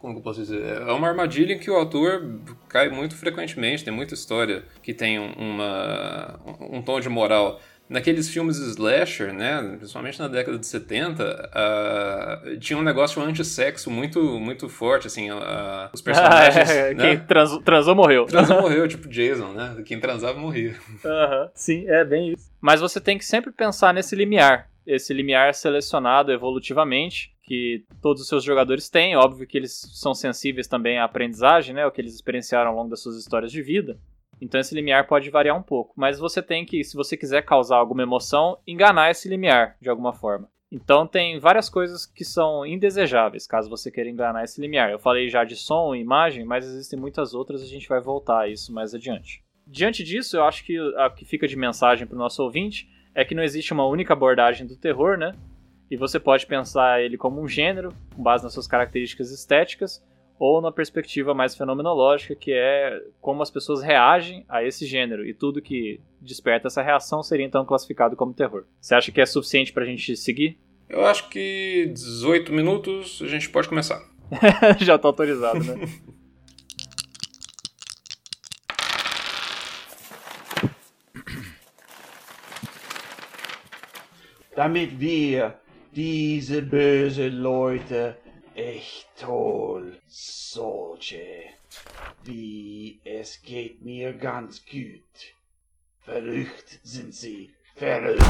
como 0.04 0.18
eu 0.18 0.22
posso 0.22 0.42
dizer? 0.42 0.62
É 0.62 0.92
uma 0.92 1.08
armadilha 1.08 1.54
em 1.54 1.58
que 1.58 1.72
o 1.72 1.76
autor 1.76 2.42
cai 2.68 2.90
muito 2.90 3.16
frequentemente. 3.16 3.86
Tem 3.86 3.94
muita 3.94 4.14
história 4.14 4.66
que 4.82 4.94
tem 4.94 5.18
uma, 5.18 6.38
um 6.60 6.82
tom 6.82 7.00
de 7.00 7.08
moral. 7.08 7.62
Naqueles 7.88 8.28
filmes 8.28 8.58
slasher, 8.58 9.34
né, 9.34 9.76
principalmente 9.78 10.20
na 10.20 10.28
década 10.28 10.60
de 10.60 10.66
70, 10.66 11.52
uh, 12.44 12.58
tinha 12.58 12.78
um 12.78 12.82
negócio 12.82 13.22
anti-sexo 13.22 13.90
muito, 13.90 14.22
muito 14.40 14.68
forte, 14.68 15.08
assim, 15.08 15.32
uh, 15.32 15.38
os 15.94 16.02
personagens... 16.04 16.68
né? 16.68 16.96
Quem 16.96 17.20
transou, 17.20 17.62
transou 17.62 17.96
morreu. 17.96 18.26
Transou 18.26 18.60
morreu, 18.62 18.86
tipo 18.90 19.08
Jason, 19.08 19.54
né? 19.54 19.82
Quem 19.86 20.02
transava 20.02 20.38
morria. 20.38 20.76
Uhum. 21.06 21.50
Sim, 21.54 21.88
é 21.88 22.04
bem 22.04 22.34
isso. 22.34 22.52
Mas 22.60 22.82
você 22.82 23.00
tem 23.00 23.18
que 23.18 23.24
sempre 23.24 23.54
pensar 23.54 23.94
nesse 23.94 24.18
limiar. 24.18 24.70
Esse 24.86 25.14
limiar 25.14 25.54
selecionado 25.54 26.30
evolutivamente 26.30 27.33
que 27.44 27.86
todos 28.02 28.22
os 28.22 28.28
seus 28.28 28.44
jogadores 28.44 28.90
têm. 28.90 29.16
Óbvio 29.16 29.46
que 29.46 29.58
eles 29.58 29.74
são 29.94 30.14
sensíveis 30.14 30.68
também 30.68 30.98
à 30.98 31.04
aprendizagem, 31.04 31.76
né? 31.76 31.86
O 31.86 31.92
que 31.92 32.02
eles 32.02 32.16
experienciaram 32.16 32.72
ao 32.72 32.76
longo 32.76 32.90
das 32.90 33.02
suas 33.02 33.18
histórias 33.18 33.52
de 33.52 33.62
vida. 33.62 34.00
Então 34.42 34.60
esse 34.60 34.74
limiar 34.74 35.08
pode 35.08 35.30
variar 35.30 35.58
um 35.58 35.62
pouco. 35.62 35.94
Mas 35.96 36.18
você 36.18 36.42
tem 36.42 36.66
que, 36.66 36.84
se 36.84 36.96
você 36.96 37.16
quiser 37.16 37.44
causar 37.44 37.78
alguma 37.78 38.02
emoção, 38.02 38.58
enganar 38.66 39.12
esse 39.12 39.30
limiar 39.30 39.78
de 39.82 39.90
alguma 39.90 40.14
forma. 40.14 40.50
Então 40.72 41.06
tem 41.06 41.38
várias 41.38 41.70
coisas 41.70 42.06
que 42.06 42.26
são 42.26 42.66
indesejáveis, 42.66 43.46
caso 43.46 43.70
você 43.70 43.92
queira 43.92 44.10
enganar 44.10 44.44
esse 44.44 44.60
limiar. 44.60 44.90
Eu 44.90 44.98
falei 44.98 45.30
já 45.30 45.44
de 45.44 45.56
som 45.56 45.94
e 45.94 46.00
imagem, 46.00 46.44
mas 46.44 46.66
existem 46.66 47.00
muitas 47.00 47.36
outras 47.36 47.62
a 47.62 47.68
gente 47.68 47.88
vai 47.88 48.02
voltar 48.02 48.40
a 48.40 48.48
isso 48.48 48.74
mais 48.74 48.96
adiante. 48.96 49.44
Diante 49.68 50.04
disso, 50.04 50.36
eu 50.36 50.44
acho 50.44 50.66
que 50.66 50.76
a 50.98 51.12
que 51.12 51.26
fica 51.26 51.48
de 51.48 51.56
mensagem 51.56 52.08
para 52.08 52.16
o 52.16 52.20
nosso 52.20 52.42
ouvinte 52.42 52.90
é 53.14 53.24
que 53.24 53.36
não 53.36 53.44
existe 53.44 53.72
uma 53.72 53.86
única 53.86 54.14
abordagem 54.14 54.66
do 54.66 54.76
terror, 54.76 55.16
né? 55.16 55.36
E 55.90 55.98
você 55.98 56.20
pode 56.20 56.46
pensar 56.46 57.02
ele 57.02 57.18
como 57.18 57.42
um 57.42 57.48
gênero, 57.48 57.94
com 58.16 58.24
base 58.24 58.44
nas 58.44 58.54
suas 58.54 58.68
características 58.68 59.32
estéticas, 59.32 60.04
ou 60.40 60.60
na 60.62 60.72
perspectiva 60.72 61.34
mais 61.34 61.56
fenomenológica, 61.56 62.36
que 62.36 62.52
é 62.52 63.02
como 63.22 63.44
as 63.44 63.52
pessoas 63.52 63.82
reagem 63.82 64.46
a 64.50 64.64
esse 64.64 64.86
gênero, 64.86 65.26
e 65.26 65.34
tudo 65.34 65.62
que 65.62 66.00
desperta 66.20 66.68
essa 66.68 66.82
reação 66.82 67.22
seria 67.22 67.46
então 67.46 67.66
classificado 67.66 68.16
como 68.16 68.34
terror. 68.34 68.66
Você 68.82 68.96
acha 68.96 69.12
que 69.12 69.22
é 69.22 69.26
suficiente 69.26 69.72
para 69.72 69.84
a 69.84 69.88
gente 69.88 70.16
seguir? 70.18 70.58
Eu 70.90 71.06
acho 71.06 71.30
que 71.30 71.92
18 71.94 72.52
minutos 72.52 73.22
a 73.22 73.28
gente 73.28 73.50
pode 73.50 73.70
começar. 73.70 74.02
Já 74.80 74.98
tá 74.98 75.08
autorizado, 75.08 75.64
né? 75.64 75.88
damit 84.56 84.96
wir 85.00 85.56
diese 85.96 86.62
böse 86.62 87.30
Leute 87.30 88.18
echt 88.56 89.08
toll 89.20 89.96
solche 90.08 91.54
wie 92.24 93.00
es 93.04 93.42
geht 93.42 93.84
mir 93.84 94.14
ganz 94.14 94.64
gut. 94.66 95.36
Verrückt 96.02 96.80
sind 96.84 97.14
sie, 97.14 97.52
verrückt. 97.76 98.24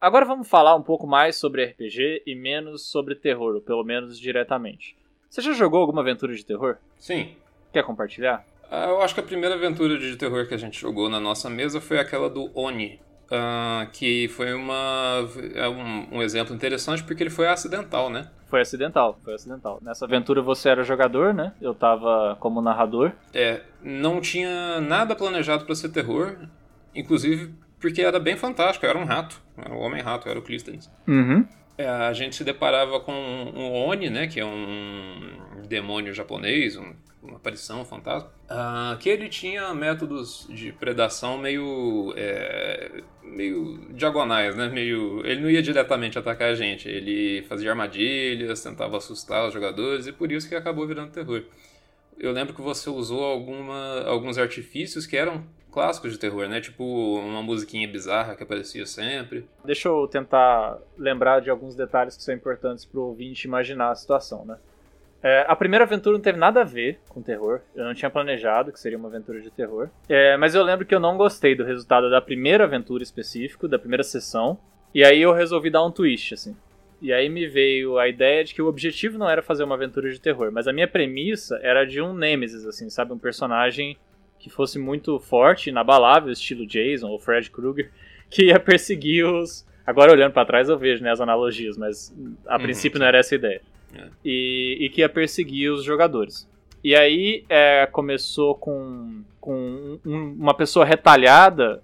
Agora 0.00 0.24
vamos 0.26 0.48
falar 0.48 0.74
um 0.74 0.82
pouco 0.82 1.06
mais 1.06 1.36
sobre 1.36 1.64
RPG 1.64 2.24
e 2.26 2.34
menos 2.34 2.90
sobre 2.90 3.14
terror, 3.14 3.54
ou 3.54 3.60
pelo 3.60 3.84
menos 3.84 4.18
diretamente. 4.18 4.96
Você 5.30 5.40
já 5.40 5.52
jogou 5.52 5.80
alguma 5.80 6.02
aventura 6.02 6.34
de 6.34 6.44
terror? 6.44 6.76
Sim. 6.98 7.36
Quer 7.72 7.84
compartilhar? 7.84 8.44
Ah, 8.68 8.86
eu 8.86 9.00
acho 9.00 9.14
que 9.14 9.20
a 9.20 9.24
primeira 9.24 9.54
aventura 9.54 9.96
de 9.98 10.16
terror 10.16 10.48
que 10.48 10.54
a 10.54 10.58
gente 10.58 10.80
jogou 10.80 11.08
na 11.08 11.20
nossa 11.20 11.48
mesa 11.48 11.80
foi 11.80 11.98
aquela 11.98 12.28
do 12.28 12.50
Oni. 12.58 13.00
Uh, 13.32 13.90
que 13.92 14.28
foi 14.28 14.52
uma, 14.52 15.26
é 15.54 15.66
um, 15.66 16.18
um, 16.18 16.22
exemplo 16.22 16.54
interessante 16.54 17.02
porque 17.02 17.22
ele 17.22 17.30
foi 17.30 17.48
acidental, 17.48 18.10
né? 18.10 18.28
Foi 18.44 18.60
acidental, 18.60 19.18
foi 19.24 19.32
acidental. 19.32 19.78
Nessa 19.80 20.04
aventura 20.04 20.42
você 20.42 20.68
era 20.68 20.82
jogador, 20.82 21.32
né? 21.32 21.54
Eu 21.58 21.72
tava 21.72 22.36
como 22.38 22.60
narrador. 22.60 23.12
É, 23.32 23.62
não 23.82 24.20
tinha 24.20 24.82
nada 24.82 25.16
planejado 25.16 25.64
para 25.64 25.74
ser 25.74 25.88
terror, 25.88 26.36
inclusive 26.94 27.54
porque 27.80 28.02
era 28.02 28.20
bem 28.20 28.36
fantástico, 28.36 28.84
era 28.84 28.98
um 28.98 29.06
rato, 29.06 29.40
era 29.56 29.72
o 29.72 29.78
Homem-Rato, 29.78 30.28
era 30.28 30.38
o 30.38 30.42
Clístenes. 30.42 30.90
Uhum. 31.08 31.48
É, 31.78 31.88
a 31.88 32.12
gente 32.12 32.36
se 32.36 32.44
deparava 32.44 33.00
com 33.00 33.14
um 33.14 33.72
Oni, 33.88 34.10
né, 34.10 34.26
que 34.26 34.40
é 34.40 34.44
um 34.44 35.62
demônio 35.66 36.12
japonês, 36.12 36.76
um 36.76 36.92
uma 37.22 37.36
aparição, 37.36 37.82
um 37.82 37.84
fantasma, 37.84 38.28
uh, 38.50 38.96
que 38.98 39.08
ele 39.08 39.28
tinha 39.28 39.72
métodos 39.72 40.46
de 40.50 40.72
predação 40.72 41.38
meio 41.38 42.12
é, 42.16 42.32
meio 42.32 42.61
diagonais, 44.02 44.56
né? 44.56 44.68
Meio, 44.68 45.24
ele 45.24 45.40
não 45.40 45.50
ia 45.50 45.62
diretamente 45.62 46.18
atacar 46.18 46.50
a 46.50 46.54
gente, 46.54 46.88
ele 46.88 47.42
fazia 47.42 47.70
armadilhas, 47.70 48.62
tentava 48.62 48.96
assustar 48.96 49.46
os 49.46 49.54
jogadores 49.54 50.06
e 50.06 50.12
por 50.12 50.30
isso 50.30 50.48
que 50.48 50.54
acabou 50.54 50.86
virando 50.86 51.12
terror. 51.12 51.42
Eu 52.18 52.32
lembro 52.32 52.54
que 52.54 52.60
você 52.60 52.90
usou 52.90 53.24
alguma, 53.24 54.02
alguns 54.02 54.38
artifícios 54.38 55.06
que 55.06 55.16
eram 55.16 55.44
clássicos 55.70 56.12
de 56.12 56.18
terror, 56.18 56.48
né? 56.48 56.60
Tipo 56.60 56.84
uma 56.84 57.42
musiquinha 57.42 57.88
bizarra 57.88 58.36
que 58.36 58.42
aparecia 58.42 58.84
sempre. 58.84 59.48
Deixa 59.64 59.88
eu 59.88 60.06
tentar 60.06 60.78
lembrar 60.98 61.40
de 61.40 61.48
alguns 61.48 61.74
detalhes 61.74 62.16
que 62.16 62.22
são 62.22 62.34
importantes 62.34 62.84
para 62.84 63.00
o 63.00 63.04
ouvinte 63.04 63.46
imaginar 63.46 63.90
a 63.90 63.94
situação, 63.94 64.44
né? 64.44 64.58
É, 65.22 65.44
a 65.46 65.54
primeira 65.54 65.84
aventura 65.84 66.16
não 66.16 66.22
teve 66.22 66.38
nada 66.38 66.62
a 66.62 66.64
ver 66.64 66.98
com 67.08 67.22
terror. 67.22 67.60
Eu 67.74 67.84
não 67.84 67.94
tinha 67.94 68.10
planejado 68.10 68.72
que 68.72 68.80
seria 68.80 68.98
uma 68.98 69.08
aventura 69.08 69.40
de 69.40 69.50
terror. 69.50 69.88
É, 70.08 70.36
mas 70.36 70.54
eu 70.54 70.62
lembro 70.64 70.84
que 70.84 70.94
eu 70.94 71.00
não 71.00 71.16
gostei 71.16 71.54
do 71.54 71.64
resultado 71.64 72.10
da 72.10 72.20
primeira 72.20 72.64
aventura 72.64 73.02
específico, 73.02 73.68
da 73.68 73.78
primeira 73.78 74.02
sessão. 74.02 74.58
E 74.92 75.04
aí 75.04 75.22
eu 75.22 75.32
resolvi 75.32 75.70
dar 75.70 75.84
um 75.84 75.90
twist, 75.90 76.34
assim. 76.34 76.56
E 77.00 77.12
aí 77.12 77.28
me 77.28 77.46
veio 77.46 77.98
a 77.98 78.08
ideia 78.08 78.44
de 78.44 78.54
que 78.54 78.62
o 78.62 78.68
objetivo 78.68 79.18
não 79.18 79.28
era 79.28 79.42
fazer 79.42 79.64
uma 79.64 79.74
aventura 79.74 80.10
de 80.10 80.20
terror, 80.20 80.52
mas 80.52 80.68
a 80.68 80.72
minha 80.72 80.86
premissa 80.86 81.58
era 81.62 81.84
de 81.84 82.00
um 82.00 82.14
Nemesis, 82.14 82.64
assim, 82.64 82.88
sabe? 82.88 83.12
Um 83.12 83.18
personagem 83.18 83.96
que 84.38 84.50
fosse 84.50 84.78
muito 84.78 85.18
forte, 85.18 85.70
inabalável, 85.70 86.32
estilo 86.32 86.66
Jason 86.66 87.08
ou 87.08 87.18
Fred 87.18 87.50
Krueger, 87.50 87.90
que 88.28 88.46
ia 88.46 88.60
perseguir 88.60 89.24
os. 89.24 89.66
Agora 89.84 90.12
olhando 90.12 90.32
para 90.32 90.46
trás 90.46 90.68
eu 90.68 90.78
vejo 90.78 91.02
né, 91.02 91.10
as 91.10 91.20
analogias, 91.20 91.76
mas 91.76 92.14
a 92.46 92.56
uhum, 92.56 92.62
princípio 92.62 93.00
não 93.00 93.06
era 93.06 93.18
essa 93.18 93.34
a 93.34 93.36
ideia. 93.36 93.60
É. 93.94 94.08
E, 94.24 94.78
e, 94.80 94.90
que 94.90 95.00
ia 95.00 95.08
perseguir 95.08 95.70
os 95.70 95.84
jogadores. 95.84 96.48
E 96.82 96.94
aí 96.94 97.44
é, 97.48 97.86
começou 97.86 98.54
com, 98.54 99.22
com 99.40 99.98
um, 100.04 100.36
uma 100.38 100.54
pessoa 100.54 100.84
retalhada, 100.84 101.82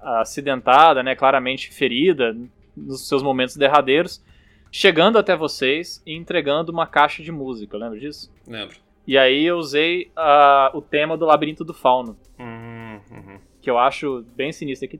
acidentada, 0.00 1.02
né, 1.02 1.14
claramente 1.14 1.70
ferida 1.70 2.34
nos 2.76 3.06
seus 3.06 3.22
momentos 3.22 3.56
derradeiros, 3.56 4.24
chegando 4.70 5.18
até 5.18 5.36
vocês 5.36 6.02
e 6.06 6.14
entregando 6.14 6.72
uma 6.72 6.86
caixa 6.86 7.22
de 7.22 7.32
música, 7.32 7.76
lembra 7.76 7.98
disso? 7.98 8.32
Lembro. 8.46 8.76
E 9.06 9.18
aí 9.18 9.44
eu 9.44 9.58
usei 9.58 10.10
uh, 10.16 10.76
o 10.76 10.80
tema 10.80 11.16
do 11.16 11.26
Labirinto 11.26 11.64
do 11.64 11.74
Fauno. 11.74 12.16
Uhum, 12.38 13.00
uhum 13.10 13.49
que 13.60 13.70
eu 13.70 13.78
acho 13.78 14.24
bem 14.34 14.52
sinistro 14.52 14.86
aqui. 14.86 14.98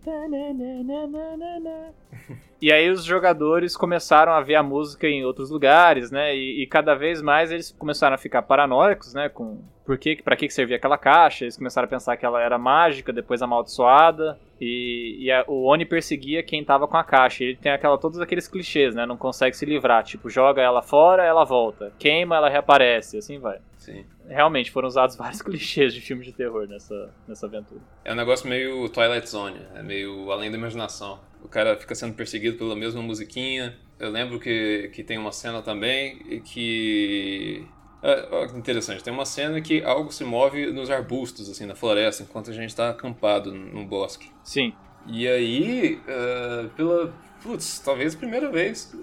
e 2.60 2.70
aí 2.72 2.90
os 2.90 3.04
jogadores 3.04 3.76
começaram 3.76 4.32
a 4.32 4.40
ver 4.40 4.56
a 4.56 4.62
música 4.62 5.06
em 5.06 5.24
outros 5.24 5.50
lugares, 5.50 6.10
né? 6.10 6.36
E, 6.36 6.62
e 6.62 6.66
cada 6.66 6.94
vez 6.94 7.22
mais 7.22 7.50
eles 7.50 7.72
começaram 7.72 8.14
a 8.14 8.18
ficar 8.18 8.42
paranoicos, 8.42 9.14
né? 9.14 9.28
Com 9.28 9.62
por 9.84 9.98
que, 9.98 10.22
para 10.22 10.36
que 10.36 10.48
servia 10.48 10.76
aquela 10.76 10.96
caixa? 10.96 11.44
Eles 11.44 11.56
começaram 11.56 11.86
a 11.86 11.88
pensar 11.88 12.16
que 12.16 12.24
ela 12.24 12.40
era 12.40 12.56
mágica, 12.56 13.12
depois 13.12 13.42
amaldiçoada. 13.42 14.38
E, 14.60 15.16
e 15.18 15.32
a, 15.32 15.44
o 15.48 15.64
Oni 15.64 15.84
perseguia 15.84 16.42
quem 16.42 16.64
tava 16.64 16.86
com 16.86 16.96
a 16.96 17.02
caixa. 17.02 17.42
Ele 17.42 17.56
tem 17.56 17.72
aquela 17.72 17.98
todos 17.98 18.20
aqueles 18.20 18.46
clichês, 18.46 18.94
né? 18.94 19.04
Não 19.04 19.16
consegue 19.16 19.56
se 19.56 19.66
livrar. 19.66 20.04
Tipo, 20.04 20.30
joga 20.30 20.62
ela 20.62 20.80
fora, 20.80 21.24
ela 21.24 21.44
volta. 21.44 21.92
Queima, 21.98 22.36
ela 22.36 22.48
reaparece. 22.48 23.18
Assim 23.18 23.38
vai. 23.38 23.58
Sim. 23.90 24.04
Realmente 24.28 24.70
foram 24.70 24.88
usados 24.88 25.16
vários 25.16 25.42
clichês 25.42 25.92
de 25.92 26.00
filme 26.00 26.24
de 26.24 26.32
terror 26.32 26.66
nessa, 26.68 27.10
nessa 27.26 27.46
aventura. 27.46 27.80
É 28.04 28.12
um 28.12 28.16
negócio 28.16 28.48
meio 28.48 28.88
Twilight 28.88 29.28
Zone, 29.28 29.60
é 29.74 29.82
meio 29.82 30.30
além 30.30 30.50
da 30.50 30.56
imaginação. 30.56 31.20
O 31.42 31.48
cara 31.48 31.76
fica 31.76 31.94
sendo 31.94 32.14
perseguido 32.14 32.56
pela 32.56 32.76
mesma 32.76 33.02
musiquinha. 33.02 33.76
Eu 33.98 34.10
lembro 34.10 34.38
que, 34.38 34.90
que 34.92 35.02
tem 35.02 35.18
uma 35.18 35.32
cena 35.32 35.62
também 35.62 36.40
que. 36.42 37.66
É, 38.02 38.44
interessante, 38.56 39.04
tem 39.04 39.12
uma 39.12 39.26
cena 39.26 39.60
que 39.60 39.82
algo 39.82 40.10
se 40.10 40.24
move 40.24 40.72
nos 40.72 40.90
arbustos, 40.90 41.50
assim, 41.50 41.66
na 41.66 41.74
floresta, 41.74 42.22
enquanto 42.22 42.50
a 42.50 42.54
gente 42.54 42.70
está 42.70 42.88
acampado 42.88 43.52
no 43.52 43.84
bosque. 43.84 44.30
Sim. 44.42 44.72
E 45.06 45.28
aí, 45.28 46.00
uh, 46.06 46.68
pela 46.70 47.12
Putz, 47.42 47.78
talvez 47.80 48.14
a 48.14 48.18
primeira 48.18 48.50
vez 48.50 48.94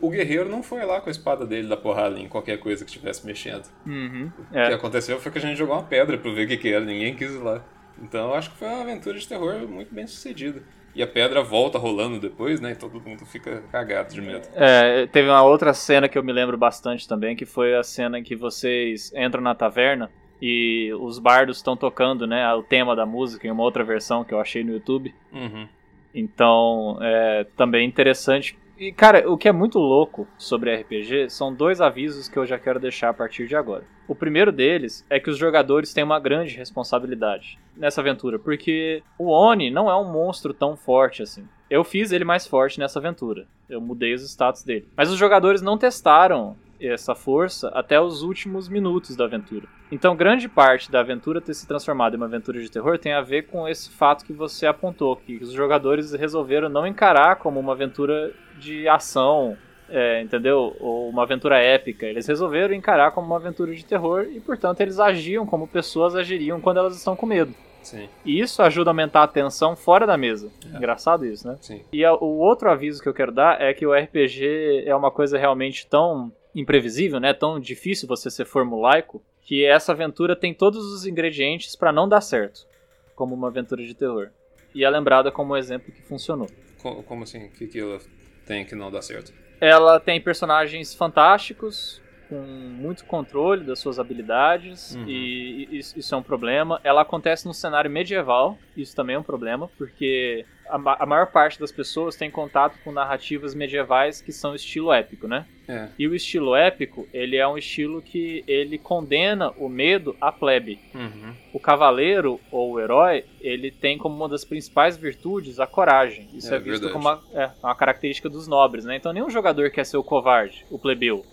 o 0.00 0.10
guerreiro 0.10 0.48
não 0.48 0.62
foi 0.62 0.84
lá 0.84 1.00
com 1.00 1.08
a 1.08 1.10
espada 1.10 1.44
dele 1.44 1.68
da 1.68 1.76
porrada 1.76 2.18
em 2.18 2.28
qualquer 2.28 2.58
coisa 2.58 2.84
que 2.84 2.90
estivesse 2.90 3.26
mexendo. 3.26 3.66
Uhum, 3.86 4.30
é. 4.52 4.64
O 4.64 4.68
que 4.68 4.74
aconteceu 4.74 5.18
foi 5.20 5.32
que 5.32 5.38
a 5.38 5.40
gente 5.40 5.56
jogou 5.56 5.74
uma 5.74 5.82
pedra 5.82 6.16
pra 6.16 6.30
ver 6.30 6.44
o 6.44 6.48
que, 6.48 6.56
que 6.56 6.72
era, 6.72 6.84
ninguém 6.84 7.14
quis 7.14 7.32
ir 7.32 7.38
lá. 7.38 7.64
Então 8.00 8.28
eu 8.28 8.34
acho 8.34 8.50
que 8.50 8.58
foi 8.58 8.68
uma 8.68 8.82
aventura 8.82 9.18
de 9.18 9.28
terror 9.28 9.66
muito 9.68 9.94
bem 9.94 10.06
sucedida. 10.06 10.62
E 10.94 11.02
a 11.02 11.06
pedra 11.06 11.42
volta 11.42 11.78
rolando 11.78 12.18
depois, 12.18 12.60
né? 12.60 12.72
E 12.72 12.74
todo 12.74 13.00
mundo 13.00 13.24
fica 13.24 13.62
cagado 13.70 14.12
de 14.12 14.20
medo. 14.20 14.48
É, 14.54 15.06
teve 15.06 15.28
uma 15.28 15.42
outra 15.42 15.72
cena 15.72 16.08
que 16.08 16.18
eu 16.18 16.22
me 16.22 16.32
lembro 16.32 16.58
bastante 16.58 17.06
também, 17.06 17.36
que 17.36 17.46
foi 17.46 17.76
a 17.76 17.82
cena 17.82 18.18
em 18.18 18.24
que 18.24 18.34
vocês 18.34 19.12
entram 19.14 19.40
na 19.40 19.54
taverna 19.54 20.10
e 20.42 20.92
os 20.98 21.18
bardos 21.18 21.58
estão 21.58 21.76
tocando, 21.76 22.26
né? 22.26 22.52
O 22.54 22.62
tema 22.62 22.96
da 22.96 23.06
música 23.06 23.46
em 23.46 23.50
uma 23.50 23.62
outra 23.62 23.84
versão 23.84 24.24
que 24.24 24.34
eu 24.34 24.40
achei 24.40 24.64
no 24.64 24.72
YouTube. 24.72 25.14
Uhum. 25.32 25.68
Então, 26.14 26.98
é 27.00 27.46
também 27.56 27.86
interessante. 27.86 28.58
E, 28.78 28.90
cara, 28.90 29.30
o 29.30 29.36
que 29.36 29.46
é 29.46 29.52
muito 29.52 29.78
louco 29.78 30.26
sobre 30.38 30.74
RPG 30.74 31.28
são 31.28 31.54
dois 31.54 31.82
avisos 31.82 32.28
que 32.28 32.38
eu 32.38 32.46
já 32.46 32.58
quero 32.58 32.80
deixar 32.80 33.10
a 33.10 33.14
partir 33.14 33.46
de 33.46 33.54
agora. 33.54 33.84
O 34.08 34.14
primeiro 34.14 34.50
deles 34.50 35.04
é 35.10 35.20
que 35.20 35.28
os 35.28 35.36
jogadores 35.36 35.92
têm 35.92 36.02
uma 36.02 36.18
grande 36.18 36.56
responsabilidade 36.56 37.58
nessa 37.76 38.00
aventura, 38.00 38.38
porque 38.38 39.02
o 39.18 39.28
Oni 39.28 39.70
não 39.70 39.90
é 39.90 39.94
um 39.94 40.10
monstro 40.10 40.54
tão 40.54 40.78
forte 40.78 41.22
assim. 41.22 41.46
Eu 41.68 41.84
fiz 41.84 42.10
ele 42.10 42.24
mais 42.24 42.46
forte 42.46 42.80
nessa 42.80 42.98
aventura. 42.98 43.46
Eu 43.68 43.82
mudei 43.82 44.14
os 44.14 44.22
status 44.22 44.64
dele. 44.64 44.88
Mas 44.96 45.10
os 45.10 45.18
jogadores 45.18 45.60
não 45.60 45.76
testaram 45.76 46.56
essa 46.80 47.14
força 47.14 47.68
até 47.68 48.00
os 48.00 48.22
últimos 48.22 48.68
minutos 48.68 49.16
da 49.16 49.24
aventura. 49.24 49.66
Então, 49.92 50.16
grande 50.16 50.48
parte 50.48 50.90
da 50.90 51.00
aventura 51.00 51.40
ter 51.40 51.54
se 51.54 51.66
transformado 51.66 52.14
em 52.14 52.16
uma 52.16 52.26
aventura 52.26 52.60
de 52.60 52.70
terror 52.70 52.98
tem 52.98 53.12
a 53.12 53.20
ver 53.20 53.42
com 53.42 53.68
esse 53.68 53.90
fato 53.90 54.24
que 54.24 54.32
você 54.32 54.66
apontou, 54.66 55.16
que 55.16 55.36
os 55.36 55.52
jogadores 55.52 56.12
resolveram 56.12 56.68
não 56.68 56.86
encarar 56.86 57.36
como 57.36 57.58
uma 57.58 57.72
aventura 57.72 58.32
de 58.58 58.88
ação, 58.88 59.56
é, 59.88 60.22
entendeu? 60.22 60.76
Ou 60.78 61.08
uma 61.08 61.24
aventura 61.24 61.58
épica. 61.58 62.06
Eles 62.06 62.26
resolveram 62.26 62.72
encarar 62.72 63.10
como 63.10 63.26
uma 63.26 63.36
aventura 63.36 63.74
de 63.74 63.84
terror 63.84 64.26
e, 64.30 64.40
portanto, 64.40 64.80
eles 64.80 65.00
agiam 65.00 65.44
como 65.44 65.66
pessoas 65.66 66.14
agiriam 66.14 66.60
quando 66.60 66.78
elas 66.78 66.96
estão 66.96 67.16
com 67.16 67.26
medo. 67.26 67.52
Sim. 67.82 68.08
E 68.24 68.38
isso 68.38 68.62
ajuda 68.62 68.90
a 68.90 68.92
aumentar 68.92 69.22
a 69.22 69.28
tensão 69.28 69.74
fora 69.74 70.06
da 70.06 70.16
mesa. 70.16 70.50
É. 70.72 70.76
Engraçado 70.76 71.24
isso, 71.24 71.48
né? 71.48 71.56
Sim. 71.60 71.82
E 71.92 72.06
o 72.06 72.38
outro 72.38 72.70
aviso 72.70 73.02
que 73.02 73.08
eu 73.08 73.14
quero 73.14 73.32
dar 73.32 73.60
é 73.60 73.72
que 73.72 73.86
o 73.86 73.92
RPG 73.92 74.84
é 74.86 74.94
uma 74.94 75.10
coisa 75.10 75.38
realmente 75.38 75.86
tão 75.88 76.30
imprevisível, 76.54 77.20
né? 77.20 77.32
Tão 77.32 77.58
difícil 77.58 78.08
você 78.08 78.30
ser 78.30 78.44
formulaico, 78.44 79.22
que 79.42 79.64
essa 79.64 79.92
aventura 79.92 80.36
tem 80.36 80.54
todos 80.54 80.84
os 80.92 81.06
ingredientes 81.06 81.74
para 81.76 81.92
não 81.92 82.08
dar 82.08 82.20
certo, 82.20 82.66
como 83.14 83.34
uma 83.34 83.48
aventura 83.48 83.84
de 83.84 83.94
terror. 83.94 84.30
E 84.74 84.84
é 84.84 84.90
lembrada 84.90 85.32
como 85.32 85.54
um 85.54 85.56
exemplo 85.56 85.92
que 85.92 86.02
funcionou. 86.02 86.48
Como, 86.78 87.02
como 87.02 87.22
assim? 87.24 87.46
O 87.46 87.50
que, 87.50 87.66
que 87.66 87.80
ela 87.80 87.98
tem 88.46 88.64
que 88.64 88.74
não 88.74 88.90
dá 88.90 89.02
certo? 89.02 89.32
Ela 89.60 90.00
tem 90.00 90.20
personagens 90.20 90.94
fantásticos, 90.94 92.00
com 92.30 92.40
muito 92.40 93.04
controle 93.04 93.64
das 93.64 93.78
suas 93.80 93.98
habilidades 93.98 94.94
Uhum. 94.94 95.04
e, 95.06 95.68
e 95.70 95.78
isso 95.78 95.98
isso 95.98 96.14
é 96.14 96.18
um 96.18 96.22
problema. 96.22 96.80
Ela 96.84 97.02
acontece 97.02 97.44
num 97.46 97.52
cenário 97.52 97.90
medieval, 97.90 98.56
isso 98.76 98.94
também 98.96 99.16
é 99.16 99.18
um 99.18 99.22
problema, 99.22 99.68
porque 99.76 100.46
a 100.68 101.04
maior 101.04 101.26
parte 101.26 101.58
das 101.58 101.72
pessoas 101.72 102.14
tem 102.14 102.30
contato 102.30 102.78
com 102.84 102.92
narrativas 102.92 103.56
medievais 103.56 104.20
que 104.20 104.30
são 104.30 104.54
estilo 104.54 104.92
épico, 104.92 105.26
né? 105.26 105.44
É. 105.68 105.88
E 105.98 106.06
o 106.06 106.14
estilo 106.14 106.54
épico, 106.54 107.08
ele 107.12 107.36
é 107.36 107.46
um 107.46 107.58
estilo 107.58 108.00
que 108.00 108.44
ele 108.46 108.78
condena 108.78 109.50
o 109.58 109.68
medo 109.68 110.14
à 110.20 110.30
plebe. 110.30 110.78
Uhum. 110.94 111.34
O 111.52 111.58
cavaleiro 111.58 112.38
ou 112.52 112.72
o 112.74 112.80
herói, 112.80 113.24
ele 113.40 113.72
tem 113.72 113.98
como 113.98 114.14
uma 114.14 114.28
das 114.28 114.44
principais 114.44 114.96
virtudes 114.96 115.58
a 115.58 115.66
coragem. 115.66 116.28
Isso 116.34 116.54
É 116.54 116.58
é, 116.58 116.60
visto 116.60 116.82
verdade. 116.82 116.92
como 116.92 117.08
uma, 117.08 117.20
é, 117.34 117.50
uma 117.64 117.74
característica 117.74 118.28
dos 118.28 118.46
nobres, 118.46 118.84
né? 118.84 118.94
Então 118.94 119.12
nenhum 119.12 119.28
jogador 119.28 119.70
quer 119.70 119.84
ser 119.84 119.96
o 119.96 120.04
covarde, 120.04 120.64
o 120.70 120.78
plebeu. 120.78 121.24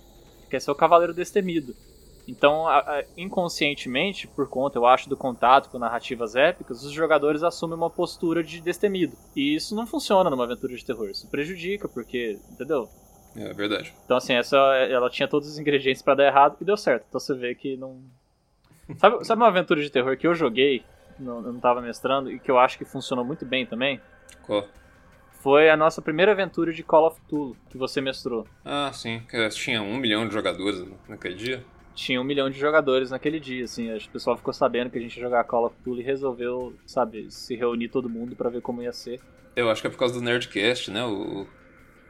Quer 0.50 0.62
ser 0.62 0.72
o 0.72 0.76
cavaleiro 0.76 1.14
destemido. 1.14 1.76
Então, 2.28 2.68
a- 2.68 2.80
a- 2.80 3.04
inconscientemente, 3.16 4.28
por 4.28 4.50
conta, 4.50 4.78
eu 4.78 4.86
acho, 4.86 5.08
do 5.10 5.16
contato 5.16 5.70
com 5.70 5.80
narrativas 5.80 6.36
épicas, 6.36 6.84
os 6.84 6.92
jogadores 6.92 7.42
assumem 7.42 7.78
uma 7.78 7.90
postura 7.90 8.44
de 8.44 8.60
destemido. 8.60 9.16
E 9.36 9.56
isso 9.56 9.74
não 9.76 9.88
funciona 9.88 10.30
numa 10.30 10.44
aventura 10.44 10.76
de 10.76 10.84
terror. 10.84 11.10
Isso 11.10 11.28
prejudica, 11.28 11.88
porque, 11.88 12.38
entendeu? 12.52 12.90
É 13.36 13.54
verdade. 13.54 13.94
Então, 14.04 14.18
assim, 14.18 14.34
essa 14.34 14.58
ela 14.58 15.10
tinha 15.10 15.28
todos 15.28 15.48
os 15.48 15.58
ingredientes 15.58 16.02
pra 16.02 16.16
dar 16.16 16.26
errado 16.28 16.58
e 16.60 16.66
deu 16.66 16.76
certo. 16.76 17.06
Então 17.08 17.20
você 17.20 17.34
vê 17.34 17.56
que 17.56 17.78
não. 17.78 17.98
Sabe, 18.98 19.24
sabe 19.26 19.42
uma 19.42 19.48
aventura 19.50 19.82
de 19.82 19.90
terror 19.90 20.18
que 20.18 20.26
eu 20.26 20.34
joguei, 20.34 20.84
não, 21.20 21.38
eu 21.46 21.54
não 21.54 21.60
tava 21.60 21.82
mestrando, 21.82 22.32
e 22.32 22.40
que 22.40 22.50
eu 22.50 22.58
acho 22.58 22.78
que 22.78 22.86
funcionou 22.86 23.24
muito 23.24 23.46
bem 23.46 23.66
também? 23.66 24.02
Qual? 24.44 24.68
Foi 25.39 25.69
a 25.69 25.78
nossa 25.78 26.02
primeira 26.02 26.32
aventura 26.32 26.73
de 26.73 26.84
Call 26.84 27.08
of 27.08 27.21
Cthulhu, 27.21 27.56
que 27.69 27.78
você 27.78 28.02
mestrou. 28.02 28.47
Ah, 28.65 28.91
sim. 28.93 29.21
que 29.30 29.50
Tinha 29.50 29.82
um 29.82 29.97
milhão 29.97 30.28
de 30.28 30.34
jogadores 30.34 30.84
naquele 31.08 31.36
dia. 31.36 31.63
Tinha 31.93 32.19
um 32.21 32.23
milhão 32.23 32.50
de 32.50 32.60
jogadores 32.60 33.10
naquele 33.12 33.39
dia, 33.39 33.63
assim. 33.65 33.95
O 33.95 34.10
pessoal 34.10 34.36
ficou 34.38 34.54
sabendo 34.54 34.89
que 34.89 34.97
a 34.97 35.02
gente 35.02 35.15
ia 35.15 35.23
jogar 35.23 35.43
Call 35.45 35.65
of 35.65 35.76
Cthulhu 35.78 36.00
e 36.02 36.04
resolveu, 36.04 36.73
sabe, 36.86 37.32
se 37.32 37.56
reunir 37.56 37.89
todo 37.89 38.10
mundo 38.10 38.36
pra 38.36 38.50
ver 38.50 38.62
como 38.62 38.82
ia 38.84 38.91
ser. 38.91 39.19
Eu 39.56 39.69
acho 39.69 39.82
que 39.82 39.88
é 39.88 39.89
por 39.89 39.97
causa 39.97 40.13
do 40.15 40.21
Nerdcast, 40.21 40.91
né? 40.91 41.04
O 41.04 41.47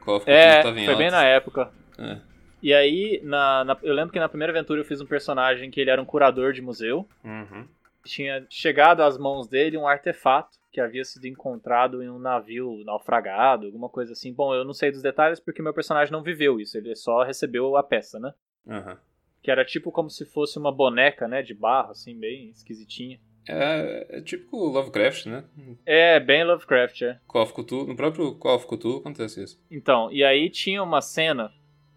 Call 0.00 0.16
of 0.16 0.24
Cthulhu 0.24 0.36
É, 0.36 0.62
tava 0.62 0.80
em 0.80 0.84
foi 0.86 0.96
bem 0.96 1.06
alta. 1.06 1.16
na 1.18 1.24
época. 1.24 1.70
É. 1.98 2.18
E 2.62 2.74
aí, 2.74 3.20
na, 3.22 3.64
na- 3.64 3.76
eu 3.82 3.94
lembro 3.94 4.12
que 4.12 4.18
na 4.18 4.28
primeira 4.28 4.52
aventura 4.52 4.80
eu 4.80 4.84
fiz 4.84 5.00
um 5.00 5.06
personagem 5.06 5.70
que 5.70 5.80
ele 5.80 5.90
era 5.90 6.02
um 6.02 6.04
curador 6.04 6.52
de 6.52 6.60
museu. 6.60 7.08
Uhum. 7.24 7.66
tinha 8.04 8.44
chegado 8.50 9.02
às 9.02 9.16
mãos 9.18 9.46
dele 9.46 9.76
um 9.76 9.86
artefato 9.86 10.57
que 10.78 10.80
havia 10.80 11.04
sido 11.04 11.26
encontrado 11.26 12.00
em 12.04 12.08
um 12.08 12.20
navio 12.20 12.84
naufragado, 12.84 13.66
alguma 13.66 13.88
coisa 13.88 14.12
assim. 14.12 14.32
Bom, 14.32 14.54
eu 14.54 14.64
não 14.64 14.72
sei 14.72 14.92
dos 14.92 15.02
detalhes 15.02 15.40
porque 15.40 15.60
meu 15.60 15.74
personagem 15.74 16.12
não 16.12 16.22
viveu 16.22 16.60
isso, 16.60 16.78
ele 16.78 16.94
só 16.94 17.24
recebeu 17.24 17.76
a 17.76 17.82
peça, 17.82 18.20
né? 18.20 18.32
Aham. 18.68 18.96
Que 19.42 19.50
era 19.50 19.64
tipo 19.64 19.90
como 19.90 20.08
se 20.08 20.24
fosse 20.24 20.56
uma 20.56 20.70
boneca, 20.70 21.26
né, 21.26 21.42
de 21.42 21.52
barro, 21.52 21.90
assim, 21.90 22.16
bem 22.16 22.50
esquisitinha. 22.50 23.18
É, 23.48 24.18
é 24.18 24.20
típico 24.20 24.56
Lovecraft, 24.56 25.26
né? 25.26 25.44
É, 25.84 26.20
bem 26.20 26.44
Lovecraft, 26.44 27.02
é. 27.02 27.18
Call 27.26 27.42
of 27.42 27.52
Cthulhu, 27.54 27.86
no 27.86 27.96
próprio 27.96 28.36
Call 28.36 28.54
of 28.54 28.66
Cthulhu 28.66 28.98
acontece 28.98 29.42
isso. 29.42 29.60
Então, 29.68 30.12
e 30.12 30.22
aí 30.22 30.48
tinha 30.48 30.80
uma 30.80 31.00
cena 31.00 31.52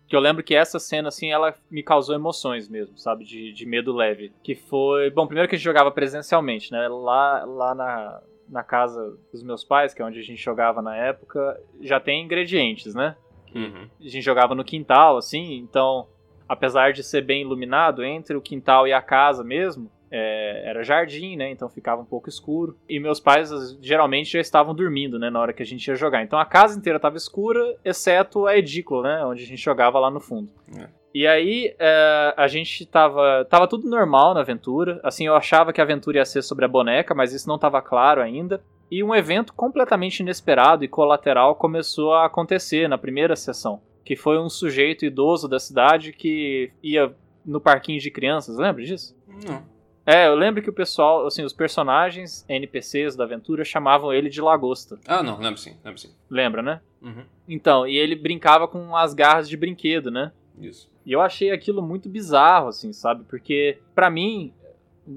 que 0.07 0.15
eu 0.15 0.19
lembro 0.19 0.43
que 0.43 0.55
essa 0.55 0.79
cena, 0.79 1.07
assim, 1.07 1.31
ela 1.31 1.55
me 1.69 1.83
causou 1.83 2.15
emoções 2.15 2.67
mesmo, 2.67 2.97
sabe? 2.97 3.23
De, 3.23 3.53
de 3.53 3.65
medo 3.65 3.93
leve. 3.93 4.33
Que 4.43 4.55
foi. 4.55 5.09
Bom, 5.09 5.25
primeiro 5.25 5.47
que 5.47 5.55
a 5.55 5.57
gente 5.57 5.63
jogava 5.63 5.89
presencialmente, 5.89 6.71
né? 6.71 6.87
Lá, 6.89 7.45
lá 7.45 7.73
na, 7.73 8.21
na 8.51 8.63
casa 8.63 9.17
dos 9.31 9.41
meus 9.41 9.63
pais, 9.63 9.93
que 9.93 10.01
é 10.01 10.05
onde 10.05 10.19
a 10.19 10.23
gente 10.23 10.43
jogava 10.43 10.81
na 10.81 10.95
época, 10.95 11.59
já 11.79 11.99
tem 11.99 12.23
ingredientes, 12.23 12.93
né? 12.93 13.15
Uhum. 13.55 13.87
A 13.99 14.03
gente 14.03 14.21
jogava 14.21 14.53
no 14.53 14.63
quintal, 14.63 15.17
assim, 15.17 15.55
então, 15.55 16.07
apesar 16.47 16.91
de 16.93 17.03
ser 17.03 17.23
bem 17.23 17.41
iluminado, 17.41 18.03
entre 18.03 18.35
o 18.35 18.41
quintal 18.41 18.87
e 18.87 18.93
a 18.93 19.01
casa 19.01 19.43
mesmo, 19.43 19.89
é, 20.11 20.63
era 20.65 20.83
jardim, 20.83 21.37
né? 21.37 21.49
Então 21.49 21.69
ficava 21.69 22.01
um 22.01 22.05
pouco 22.05 22.27
escuro. 22.27 22.77
E 22.87 22.99
meus 22.99 23.19
pais 23.19 23.49
geralmente 23.81 24.33
já 24.33 24.41
estavam 24.41 24.75
dormindo, 24.75 25.17
né? 25.17 25.29
Na 25.29 25.39
hora 25.39 25.53
que 25.53 25.63
a 25.63 25.65
gente 25.65 25.87
ia 25.87 25.95
jogar. 25.95 26.21
Então 26.21 26.37
a 26.37 26.45
casa 26.45 26.77
inteira 26.77 26.97
estava 26.97 27.15
escura, 27.15 27.77
exceto 27.83 28.45
a 28.45 28.57
edícula, 28.57 29.03
né? 29.03 29.25
Onde 29.25 29.43
a 29.43 29.47
gente 29.47 29.61
jogava 29.61 29.97
lá 29.97 30.11
no 30.11 30.19
fundo. 30.19 30.51
É. 30.77 30.89
E 31.13 31.27
aí 31.27 31.75
é, 31.77 32.33
a 32.37 32.47
gente 32.47 32.85
tava. 32.85 33.45
Tava 33.49 33.67
tudo 33.67 33.89
normal 33.89 34.33
na 34.33 34.41
aventura. 34.41 34.99
Assim, 35.03 35.27
eu 35.27 35.35
achava 35.35 35.73
que 35.73 35.81
a 35.81 35.83
aventura 35.83 36.17
ia 36.17 36.25
ser 36.25 36.41
sobre 36.41 36.65
a 36.65 36.69
boneca, 36.69 37.13
mas 37.13 37.33
isso 37.33 37.47
não 37.47 37.55
estava 37.55 37.81
claro 37.81 38.21
ainda. 38.21 38.61
E 38.89 39.03
um 39.03 39.15
evento 39.15 39.53
completamente 39.53 40.19
inesperado 40.19 40.83
e 40.83 40.87
colateral 40.87 41.55
começou 41.55 42.13
a 42.13 42.25
acontecer 42.25 42.87
na 42.89 42.97
primeira 42.97 43.35
sessão. 43.35 43.81
Que 44.03 44.15
foi 44.15 44.37
um 44.39 44.49
sujeito 44.49 45.05
idoso 45.05 45.47
da 45.47 45.59
cidade 45.59 46.11
que 46.11 46.71
ia 46.83 47.13
no 47.45 47.61
parquinho 47.61 47.99
de 47.99 48.11
crianças, 48.11 48.57
lembra 48.57 48.83
disso? 48.83 49.15
Não. 49.47 49.63
É, 50.05 50.27
eu 50.27 50.35
lembro 50.35 50.61
que 50.61 50.69
o 50.69 50.73
pessoal, 50.73 51.27
assim, 51.27 51.43
os 51.43 51.53
personagens 51.53 52.43
NPCs 52.49 53.15
da 53.15 53.23
aventura 53.23 53.63
chamavam 53.63 54.11
ele 54.11 54.29
de 54.29 54.41
Lagosta. 54.41 54.99
Ah, 55.07 55.21
não, 55.21 55.37
lembro 55.37 55.59
sim, 55.59 55.77
lembro 55.85 55.99
sim. 55.99 56.09
Lembra, 56.29 56.61
né? 56.61 56.81
Uhum. 57.01 57.23
Então, 57.47 57.87
e 57.87 57.95
ele 57.95 58.15
brincava 58.15 58.67
com 58.67 58.95
as 58.95 59.13
garras 59.13 59.47
de 59.47 59.55
brinquedo, 59.55 60.09
né? 60.09 60.31
Isso. 60.59 60.90
E 61.05 61.11
eu 61.11 61.21
achei 61.21 61.51
aquilo 61.51 61.81
muito 61.81 62.07
bizarro, 62.07 62.67
assim, 62.67 62.93
sabe? 62.93 63.23
Porque, 63.23 63.79
pra 63.95 64.09
mim, 64.09 64.53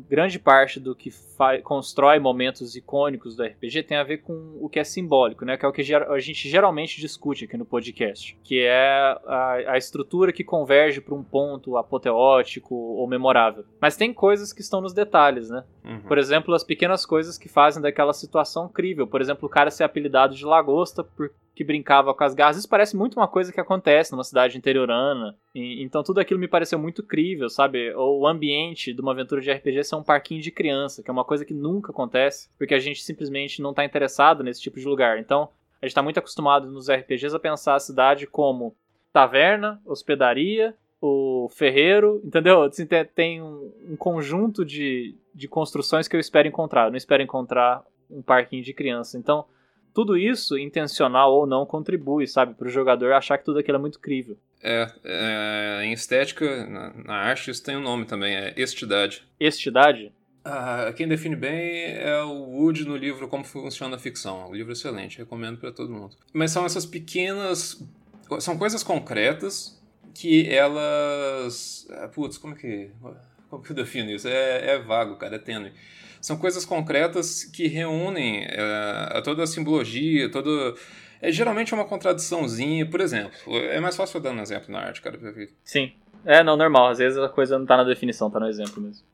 grande 0.09 0.38
parte 0.38 0.81
do 0.81 0.94
que 0.94 1.11
constrói 1.62 2.18
momentos 2.18 2.77
icônicos 2.77 3.37
do 3.37 3.42
RPG 3.42 3.83
tem 3.85 3.97
a 3.97 4.03
ver 4.05 4.18
com 4.18 4.59
o 4.61 4.68
que 4.68 4.79
é 4.79 4.85
simbólico, 4.85 5.44
né? 5.44 5.57
Que 5.57 5.64
é 5.64 5.68
o 5.68 5.73
que 5.73 5.83
a 5.92 6.18
gente 6.18 6.49
geralmente 6.49 7.01
discute 7.01 7.44
aqui 7.44 7.57
no 7.57 7.64
podcast. 7.64 8.38
Que 8.42 8.61
é 8.62 9.16
a, 9.27 9.55
a 9.73 9.79
estrutura 9.79 10.33
que 10.33 10.44
converge 10.44 11.01
para 11.01 11.14
um 11.14 11.23
ponto 11.23 11.77
apoteótico 11.77 12.75
ou 12.75 13.07
memorável. 13.07 13.64
Mas 13.81 13.97
tem 13.97 14.12
coisas 14.12 14.53
que 14.53 14.61
estão 14.61 14.81
nos 14.81 14.92
detalhes, 14.92 15.51
né? 15.51 15.64
Uhum. 15.85 16.01
Por 16.01 16.18
exemplo, 16.18 16.55
as 16.55 16.64
pequenas 16.64 17.05
coisas 17.05 17.37
que 17.37 17.49
fazem 17.49 17.83
daquela 17.83 18.12
situação 18.12 18.68
crível. 18.68 19.07
Por 19.07 19.20
exemplo, 19.20 19.47
o 19.47 19.51
cara 19.51 19.70
ser 19.70 19.85
apelidado 19.85 20.35
de 20.35 20.44
lagosta 20.44 21.03
porque 21.05 21.35
brincava 21.64 22.12
com 22.14 22.25
as 22.25 22.35
garras. 22.35 22.57
Isso 22.57 22.68
parece 22.68 22.97
muito 22.97 23.18
uma 23.18 23.29
coisa 23.29 23.53
que 23.53 23.61
acontece 23.61 24.11
numa 24.12 24.25
cidade 24.25 24.59
interiorana. 24.59 25.37
E- 25.55 25.83
então 25.85 26.03
tudo 26.03 26.18
aquilo 26.18 26.40
me 26.40 26.49
pareceu 26.49 26.79
muito 26.79 27.03
crível, 27.03 27.49
sabe? 27.49 27.94
Ou 27.94 28.20
o 28.23 28.27
ambiente 28.27 28.92
de 28.92 29.01
uma 29.01 29.12
aventura 29.12 29.40
de 29.40 29.53
RPG 29.53 29.85
ser 29.85 29.94
um 29.97 30.03
parquinho 30.03 30.40
de 30.42 30.51
criança, 30.51 31.03
que 31.03 31.11
é 31.11 31.12
uma 31.12 31.24
coisa 31.25 31.45
que 31.45 31.55
nunca 31.55 31.91
acontece, 31.93 32.49
porque 32.59 32.75
a 32.75 32.79
gente 32.79 33.03
simplesmente 33.03 33.61
não 33.63 33.71
está 33.71 33.85
interessado 33.85 34.43
nesse 34.43 34.61
tipo 34.61 34.79
de 34.79 34.87
lugar. 34.87 35.19
Então, 35.19 35.49
a 35.81 35.87
gente 35.87 35.91
está 35.93 36.03
muito 36.03 36.19
acostumado 36.19 36.71
nos 36.71 36.89
RPGs 36.91 37.35
a 37.35 37.39
pensar 37.39 37.75
a 37.75 37.81
cidade 37.81 38.27
como 38.27 38.75
taverna, 39.13 39.81
hospedaria, 39.87 40.75
o 41.01 41.49
ferreiro, 41.51 42.21
entendeu? 42.25 42.63
Assim, 42.63 42.87
tem- 42.87 43.43
um, 43.43 43.73
um 43.91 43.97
conjunto 43.97 44.65
de, 44.65 45.15
de 45.35 45.47
construções 45.47 46.09
que 46.09 46.17
eu 46.17 46.21
espero 46.21 46.49
encontrar. 46.49 46.87
Eu 46.87 46.91
não 46.91 46.97
espero 46.97 47.23
encontrar 47.23 47.85
um 48.11 48.23
parquinho 48.23 48.63
de 48.63 48.73
criança. 48.73 49.19
Então, 49.19 49.45
tudo 49.93 50.17
isso, 50.17 50.59
intencional 50.59 51.33
ou 51.33 51.47
não, 51.47 51.67
contribui, 51.67 52.27
sabe, 52.27 52.55
para 52.55 52.67
o 52.67 52.71
jogador 52.71 53.13
achar 53.13 53.39
que 53.39 53.45
tudo 53.45 53.59
aquilo 53.59 53.77
é 53.77 53.81
muito 53.81 54.01
crível. 54.01 54.37
É, 54.63 54.91
é, 55.05 55.85
em 55.85 55.93
estética, 55.93 56.67
na, 56.67 56.93
na 57.05 57.15
arte, 57.15 57.51
isso 57.51 57.63
tem 57.63 57.77
um 57.77 57.83
nome 57.83 58.07
também, 58.07 58.35
é 58.35 58.55
estidade. 58.57 59.23
Estidade? 59.39 60.11
Ah, 60.45 60.93
quem 60.95 61.09
define 61.09 61.35
bem 61.35 61.85
é 61.97 62.23
o 62.23 62.33
Wood 62.33 62.85
no 62.85 62.97
livro 62.97 63.27
Como 63.29 63.45
Funciona 63.45 63.97
a 63.97 63.99
Ficção. 63.99 64.51
Um 64.51 64.55
livro 64.55 64.73
excelente, 64.73 65.17
recomendo 65.19 65.57
para 65.57 65.73
todo 65.73 65.91
mundo. 65.93 66.15
Mas 66.33 66.51
são 66.51 66.67
essas 66.67 66.85
pequenas. 66.85 67.83
São 68.41 68.59
coisas 68.59 68.83
concretas 68.83 69.81
que 70.15 70.49
elas. 70.49 71.87
ah, 71.91 72.09
Putz, 72.09 72.37
como 72.37 72.55
que. 72.55 72.91
Como 73.49 73.63
que 73.63 73.71
eu 73.71 73.77
defino 73.77 74.11
isso? 74.11 74.29
É, 74.29 74.75
é 74.75 74.79
vago, 74.79 75.17
cara, 75.17 75.37
é 75.37 75.39
tênue. 75.39 75.73
São 76.21 76.37
coisas 76.37 76.65
concretas 76.65 77.45
que 77.45 77.67
reúnem 77.69 78.47
eh, 78.49 79.21
toda 79.23 79.43
a 79.43 79.47
simbologia, 79.47 80.31
todo. 80.31 80.75
É 81.21 81.31
geralmente 81.31 81.75
uma 81.75 81.85
contradiçãozinha, 81.85 82.87
por 82.87 83.01
exemplo. 83.01 83.33
É 83.47 83.79
mais 83.79 83.95
fácil 83.95 84.19
eu 84.19 84.23
dar 84.23 84.31
um 84.33 84.41
exemplo 84.41 84.73
na 84.73 84.81
arte, 84.81 85.03
cara. 85.03 85.19
Sim. 85.63 85.93
É, 86.25 86.43
não, 86.43 86.57
normal. 86.57 86.89
Às 86.89 86.99
vezes 86.99 87.19
a 87.19 87.29
coisa 87.29 87.59
não 87.59 87.67
tá 87.67 87.77
na 87.77 87.85
definição, 87.85 88.31
tá 88.31 88.41
no 88.41 88.49
exemplo 88.49 88.83
mesmo. 88.83 89.05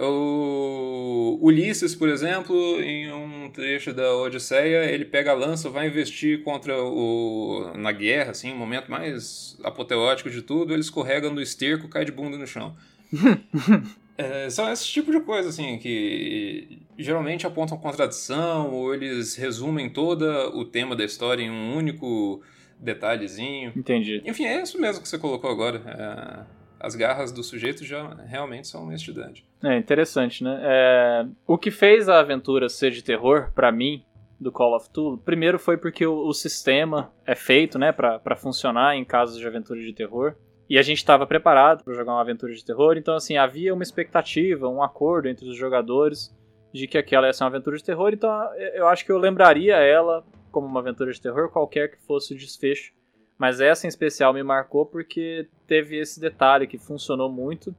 O 0.00 1.38
Ulisses, 1.42 1.94
por 1.94 2.08
exemplo, 2.08 2.80
em 2.80 3.12
um 3.12 3.50
trecho 3.50 3.92
da 3.92 4.14
Odisseia, 4.14 4.84
ele 4.84 5.04
pega 5.04 5.32
a 5.32 5.34
lança, 5.34 5.68
vai 5.68 5.88
investir 5.88 6.44
contra 6.44 6.80
o 6.80 7.72
na 7.74 7.90
guerra, 7.90 8.30
assim, 8.30 8.52
o 8.52 8.56
momento 8.56 8.88
mais 8.88 9.58
apoteótico 9.64 10.30
de 10.30 10.40
tudo, 10.40 10.72
ele 10.72 10.82
escorrega 10.82 11.28
no 11.30 11.40
esterco, 11.40 11.88
cai 11.88 12.04
de 12.04 12.12
bunda 12.12 12.38
no 12.38 12.46
chão. 12.46 12.76
É, 14.20 14.50
são 14.50 14.68
esse 14.72 14.84
tipo 14.84 15.12
de 15.12 15.20
coisa, 15.20 15.48
assim, 15.48 15.78
que 15.78 16.80
geralmente 16.98 17.46
apontam 17.46 17.78
contradição, 17.78 18.74
ou 18.74 18.92
eles 18.92 19.36
resumem 19.36 19.88
todo 19.88 20.24
o 20.58 20.64
tema 20.64 20.96
da 20.96 21.04
história 21.04 21.40
em 21.40 21.48
um 21.48 21.76
único 21.76 22.42
detalhezinho. 22.80 23.72
Entendi. 23.76 24.20
Enfim, 24.26 24.44
é 24.44 24.60
isso 24.60 24.80
mesmo 24.80 25.02
que 25.02 25.08
você 25.08 25.18
colocou 25.18 25.48
agora. 25.48 25.82
É, 25.86 26.57
as 26.80 26.94
garras 26.94 27.32
do 27.32 27.42
sujeito 27.42 27.84
já 27.84 28.14
realmente 28.26 28.68
são 28.68 28.84
honestidade. 28.84 29.44
É 29.62 29.76
interessante, 29.76 30.44
né? 30.44 30.60
É, 30.62 31.26
O 31.46 31.58
que 31.58 31.70
fez 31.70 32.08
a 32.08 32.20
aventura 32.20 32.68
ser 32.68 32.90
de 32.90 33.02
terror, 33.02 33.50
pra 33.54 33.72
mim, 33.72 34.04
do 34.38 34.52
Call 34.52 34.76
of 34.76 34.88
Duty, 34.92 35.22
primeiro 35.24 35.58
foi 35.58 35.76
porque 35.76 36.06
o, 36.06 36.26
o 36.26 36.32
sistema 36.32 37.12
é 37.26 37.34
feito, 37.34 37.78
né, 37.78 37.90
pra 37.90 38.36
funcionar 38.36 38.94
em 38.94 39.04
casos 39.04 39.38
de 39.38 39.46
aventura 39.46 39.80
de 39.80 39.92
terror. 39.92 40.34
E 40.70 40.78
a 40.78 40.82
gente 40.82 40.98
estava 40.98 41.26
preparado 41.26 41.82
para 41.82 41.94
jogar 41.94 42.12
uma 42.12 42.20
aventura 42.20 42.52
de 42.52 42.64
terror, 42.64 42.96
então 42.96 43.14
assim, 43.14 43.36
havia 43.36 43.72
uma 43.72 43.82
expectativa, 43.82 44.68
um 44.68 44.82
acordo 44.82 45.28
entre 45.28 45.48
os 45.48 45.56
jogadores 45.56 46.36
de 46.72 46.86
que 46.86 46.98
aquela 46.98 47.26
ia 47.26 47.32
ser 47.32 47.44
uma 47.44 47.50
aventura 47.50 47.76
de 47.76 47.82
terror, 47.82 48.12
então 48.12 48.30
eu 48.74 48.86
acho 48.86 49.04
que 49.04 49.10
eu 49.10 49.18
lembraria 49.18 49.76
ela 49.76 50.22
como 50.52 50.66
uma 50.66 50.80
aventura 50.80 51.10
de 51.10 51.20
terror, 51.20 51.50
qualquer 51.50 51.90
que 51.90 52.06
fosse 52.06 52.34
o 52.34 52.36
desfecho. 52.36 52.92
Mas 53.38 53.60
essa 53.60 53.86
em 53.86 53.88
especial 53.88 54.34
me 54.34 54.42
marcou 54.42 54.84
porque 54.84 55.46
teve 55.66 55.96
esse 55.96 56.20
detalhe 56.20 56.66
que 56.66 56.76
funcionou 56.76 57.30
muito. 57.30 57.74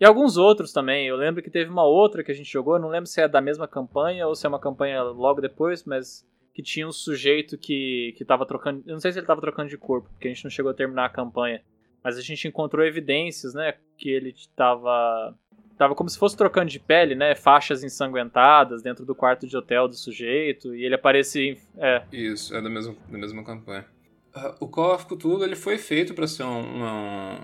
E 0.00 0.04
alguns 0.04 0.36
outros 0.36 0.72
também. 0.72 1.06
Eu 1.06 1.16
lembro 1.16 1.42
que 1.42 1.50
teve 1.50 1.70
uma 1.70 1.84
outra 1.84 2.22
que 2.22 2.30
a 2.30 2.34
gente 2.34 2.50
jogou, 2.50 2.78
não 2.78 2.88
lembro 2.88 3.06
se 3.06 3.20
é 3.20 3.28
da 3.28 3.40
mesma 3.40 3.66
campanha 3.66 4.26
ou 4.26 4.34
se 4.34 4.46
é 4.46 4.48
uma 4.48 4.60
campanha 4.60 5.02
logo 5.02 5.40
depois, 5.40 5.84
mas 5.84 6.26
que 6.54 6.62
tinha 6.62 6.86
um 6.86 6.92
sujeito 6.92 7.58
que, 7.58 8.14
que 8.16 8.24
tava 8.24 8.46
trocando. 8.46 8.82
Eu 8.86 8.92
não 8.92 9.00
sei 9.00 9.12
se 9.12 9.18
ele 9.18 9.26
tava 9.26 9.40
trocando 9.40 9.68
de 9.68 9.78
corpo, 9.78 10.08
porque 10.10 10.28
a 10.28 10.30
gente 10.30 10.44
não 10.44 10.50
chegou 10.50 10.70
a 10.70 10.74
terminar 10.74 11.06
a 11.06 11.10
campanha. 11.10 11.62
Mas 12.02 12.18
a 12.18 12.20
gente 12.20 12.46
encontrou 12.46 12.84
evidências, 12.84 13.54
né? 13.54 13.74
Que 13.96 14.10
ele 14.10 14.34
tava. 14.54 15.34
Tava 15.78 15.94
como 15.94 16.10
se 16.10 16.18
fosse 16.18 16.36
trocando 16.36 16.70
de 16.70 16.78
pele, 16.78 17.14
né? 17.14 17.34
Faixas 17.34 17.82
ensanguentadas 17.82 18.82
dentro 18.82 19.06
do 19.06 19.14
quarto 19.14 19.46
de 19.46 19.56
hotel 19.56 19.88
do 19.88 19.94
sujeito. 19.94 20.74
E 20.74 20.84
ele 20.84 20.94
aparecia. 20.94 21.56
É. 21.78 22.02
Isso, 22.12 22.54
é 22.54 22.60
da 22.60 22.68
mesma, 22.68 22.94
da 23.08 23.18
mesma 23.18 23.44
campanha. 23.44 23.86
Uh, 24.34 24.54
o 24.60 24.68
Call 24.68 24.94
of 24.94 25.06
Cthulhu 25.06 25.44
ele 25.44 25.56
foi 25.56 25.76
feito 25.76 26.14
para 26.14 26.26
ser 26.26 26.44
um, 26.44 26.84
um, 26.84 27.38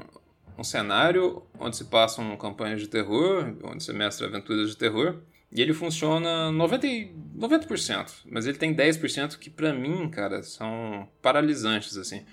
um, 0.58 0.64
cenário 0.64 1.42
onde 1.58 1.76
se 1.76 1.84
passam 1.84 2.34
campanhas 2.36 2.80
de 2.80 2.88
terror, 2.88 3.54
onde 3.62 3.82
se 3.82 3.92
mestra 3.92 4.26
aventuras 4.26 4.70
de 4.70 4.76
terror. 4.76 5.18
E 5.50 5.62
ele 5.62 5.72
funciona 5.72 6.50
90%, 6.50 7.10
90% 7.36 8.10
mas 8.26 8.46
ele 8.46 8.58
tem 8.58 8.74
10% 8.74 9.38
que 9.38 9.48
para 9.48 9.72
mim, 9.72 10.08
cara, 10.10 10.42
são 10.42 11.08
paralisantes, 11.22 11.96
assim. 11.96 12.24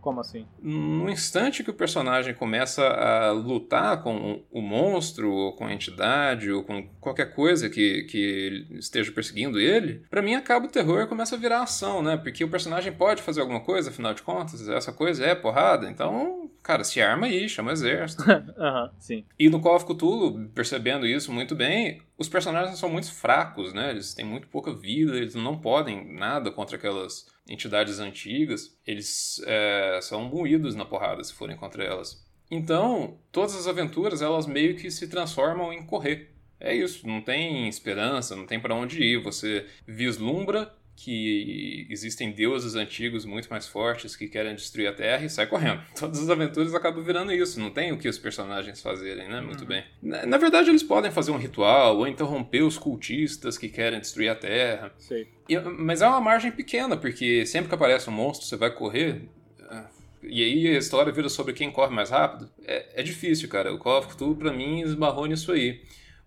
Como 0.00 0.20
assim? 0.20 0.46
No 0.62 1.10
instante 1.10 1.62
que 1.62 1.70
o 1.70 1.74
personagem 1.74 2.34
começa 2.34 2.82
a 2.86 3.30
lutar 3.32 4.02
com 4.02 4.42
o 4.50 4.60
monstro, 4.62 5.30
ou 5.30 5.52
com 5.52 5.66
a 5.66 5.72
entidade, 5.72 6.50
ou 6.50 6.64
com 6.64 6.88
qualquer 7.00 7.34
coisa 7.34 7.68
que, 7.68 8.04
que 8.04 8.66
esteja 8.72 9.12
perseguindo 9.12 9.60
ele, 9.60 10.02
para 10.08 10.22
mim 10.22 10.34
acaba 10.34 10.66
o 10.66 10.70
terror 10.70 11.02
e 11.02 11.06
começa 11.06 11.36
a 11.36 11.38
virar 11.38 11.62
ação, 11.62 12.02
né? 12.02 12.16
Porque 12.16 12.44
o 12.44 12.50
personagem 12.50 12.92
pode 12.92 13.22
fazer 13.22 13.40
alguma 13.40 13.60
coisa, 13.60 13.90
afinal 13.90 14.14
de 14.14 14.22
contas, 14.22 14.68
essa 14.68 14.92
coisa 14.92 15.24
é 15.24 15.34
porrada, 15.34 15.88
então, 15.88 16.50
cara, 16.62 16.82
se 16.84 17.00
arma 17.00 17.26
aí, 17.26 17.48
chama 17.48 17.70
o 17.70 17.72
exército. 17.72 18.24
Uhum, 18.60 18.90
sim. 18.98 19.24
E 19.38 19.48
no 19.48 19.60
Call 19.60 19.76
of 19.76 19.86
Cthulhu, 19.86 20.48
percebendo 20.54 21.06
isso 21.06 21.32
muito 21.32 21.54
bem, 21.54 22.02
os 22.18 22.28
personagens 22.28 22.78
são 22.78 22.90
muito 22.90 23.12
fracos, 23.12 23.72
né? 23.72 23.90
Eles 23.90 24.12
têm 24.12 24.24
muito 24.24 24.48
pouca 24.48 24.72
vida, 24.72 25.16
eles 25.16 25.34
não 25.34 25.56
podem 25.58 26.12
nada 26.14 26.50
contra 26.50 26.76
aquelas 26.76 27.26
entidades 27.50 27.98
antigas, 27.98 28.78
eles 28.86 29.42
é, 29.44 29.98
são 30.00 30.22
moídos 30.22 30.74
na 30.74 30.84
porrada 30.84 31.22
se 31.24 31.34
forem 31.34 31.56
contra 31.56 31.82
elas. 31.84 32.24
Então, 32.50 33.18
todas 33.30 33.54
as 33.54 33.66
aventuras, 33.66 34.22
elas 34.22 34.46
meio 34.46 34.76
que 34.76 34.90
se 34.90 35.08
transformam 35.08 35.72
em 35.72 35.84
correr. 35.84 36.34
É 36.58 36.74
isso, 36.74 37.06
não 37.06 37.20
tem 37.20 37.68
esperança, 37.68 38.36
não 38.36 38.46
tem 38.46 38.60
para 38.60 38.74
onde 38.74 39.02
ir. 39.02 39.22
Você 39.22 39.66
vislumbra 39.86 40.74
que 41.02 41.86
existem 41.88 42.30
deuses 42.30 42.74
antigos 42.74 43.24
muito 43.24 43.48
mais 43.48 43.66
fortes 43.66 44.14
que 44.14 44.28
querem 44.28 44.54
destruir 44.54 44.86
a 44.86 44.92
Terra 44.92 45.24
e 45.24 45.30
sai 45.30 45.46
correndo. 45.46 45.80
Todas 45.98 46.20
as 46.20 46.28
aventuras 46.28 46.74
acabam 46.74 47.02
virando 47.02 47.32
isso, 47.32 47.58
não 47.58 47.70
tem 47.70 47.90
o 47.90 47.96
que 47.96 48.06
os 48.06 48.18
personagens 48.18 48.82
fazerem, 48.82 49.26
né? 49.26 49.40
Muito 49.40 49.62
uhum. 49.62 49.66
bem. 49.66 49.84
Na, 50.02 50.26
na, 50.26 50.36
verdade, 50.36 50.68
eles 50.68 50.82
podem 50.82 51.10
fazer 51.10 51.30
um 51.30 51.38
ritual 51.38 51.96
ou 51.96 52.06
interromper 52.06 52.62
os 52.62 52.76
cultistas 52.76 53.56
que 53.56 53.70
querem 53.70 53.98
destruir 53.98 54.28
a 54.28 54.34
Terra. 54.34 54.92
Sei. 54.98 55.26
E, 55.48 55.58
mas 55.58 56.02
é 56.02 56.06
uma 56.06 56.20
margem 56.20 56.52
pequena, 56.52 56.98
porque 56.98 57.46
sempre 57.46 57.70
que 57.70 57.74
aparece 57.74 58.10
um 58.10 58.12
monstro, 58.12 58.46
você 58.46 58.56
vai 58.56 58.70
correr. 58.70 59.22
É, 59.70 59.84
e 60.22 60.44
aí 60.44 60.76
a 60.76 60.78
história 60.78 61.10
vira 61.10 61.30
sobre 61.30 61.54
quem 61.54 61.70
corre 61.70 61.94
mais 61.94 62.10
rápido. 62.10 62.50
É, 62.66 63.00
é 63.00 63.02
difícil, 63.02 63.48
cara. 63.48 63.72
O 63.72 63.78
Call 63.78 64.00
of 64.00 64.08
Cthulhu, 64.08 64.36
pra 64.36 64.52
mim, 64.52 64.82
esbarrou 64.82 65.24
nisso 65.24 65.50
aí 65.50 65.80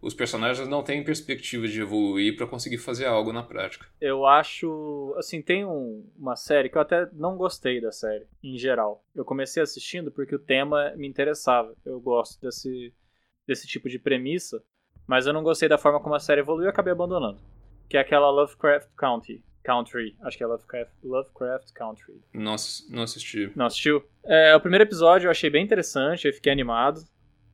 os 0.04 0.14
personagens 0.14 0.68
não 0.68 0.84
têm 0.84 1.04
perspectiva 1.04 1.66
de 1.66 1.82
evoluir 1.82 2.36
para 2.36 2.46
conseguir 2.46 2.78
fazer 2.78 3.06
algo 3.06 3.32
na 3.32 3.42
prática. 3.42 3.88
Eu 4.02 4.26
acho, 4.26 5.16
assim, 5.18 5.42
tem 5.42 5.66
um, 5.66 6.06
uma 6.18 6.36
série 6.36 6.70
que 6.70 6.78
eu 6.78 6.82
até 6.82 7.08
não 7.14 7.38
gostei 7.38 7.80
da 7.80 7.92
série, 7.92 8.28
em 8.44 8.58
geral. 8.58 9.04
Eu 9.16 9.24
comecei 9.24 9.64
assistindo 9.64 10.12
porque 10.12 10.36
o 10.36 10.40
tema 10.40 10.94
me 10.98 11.08
interessava. 11.08 11.74
Eu 11.86 12.02
gosto 12.02 12.40
desse, 12.42 12.94
desse 13.48 13.66
tipo 13.66 13.88
de 13.88 13.98
premissa, 13.98 14.62
mas 15.08 15.26
eu 15.26 15.32
não 15.32 15.42
gostei 15.42 15.70
da 15.70 15.78
forma 15.78 16.02
como 16.02 16.16
a 16.16 16.20
série 16.20 16.42
evoluiu 16.42 16.68
e 16.68 16.70
acabei 16.70 16.92
abandonando. 16.92 17.40
Que 17.90 17.96
é 17.96 18.02
aquela 18.02 18.30
Lovecraft 18.30 18.90
Country. 18.98 19.42
Country, 19.64 20.18
acho 20.22 20.38
que 20.38 20.44
é 20.44 20.48
Lovecraft, 20.48 20.92
Lovecraft 21.02 21.72
Country. 21.72 22.22
Não, 22.34 22.56
não 22.90 23.04
assisti. 23.04 23.50
Não 23.56 23.68
assistiu? 23.68 24.04
É, 24.26 24.54
o 24.54 24.60
primeiro 24.60 24.84
episódio 24.84 25.28
eu 25.28 25.32
achei 25.32 25.50
bem 25.50 25.64
interessante, 25.64 26.28
eu 26.28 26.34
fiquei 26.34 26.52
animado. 26.52 27.02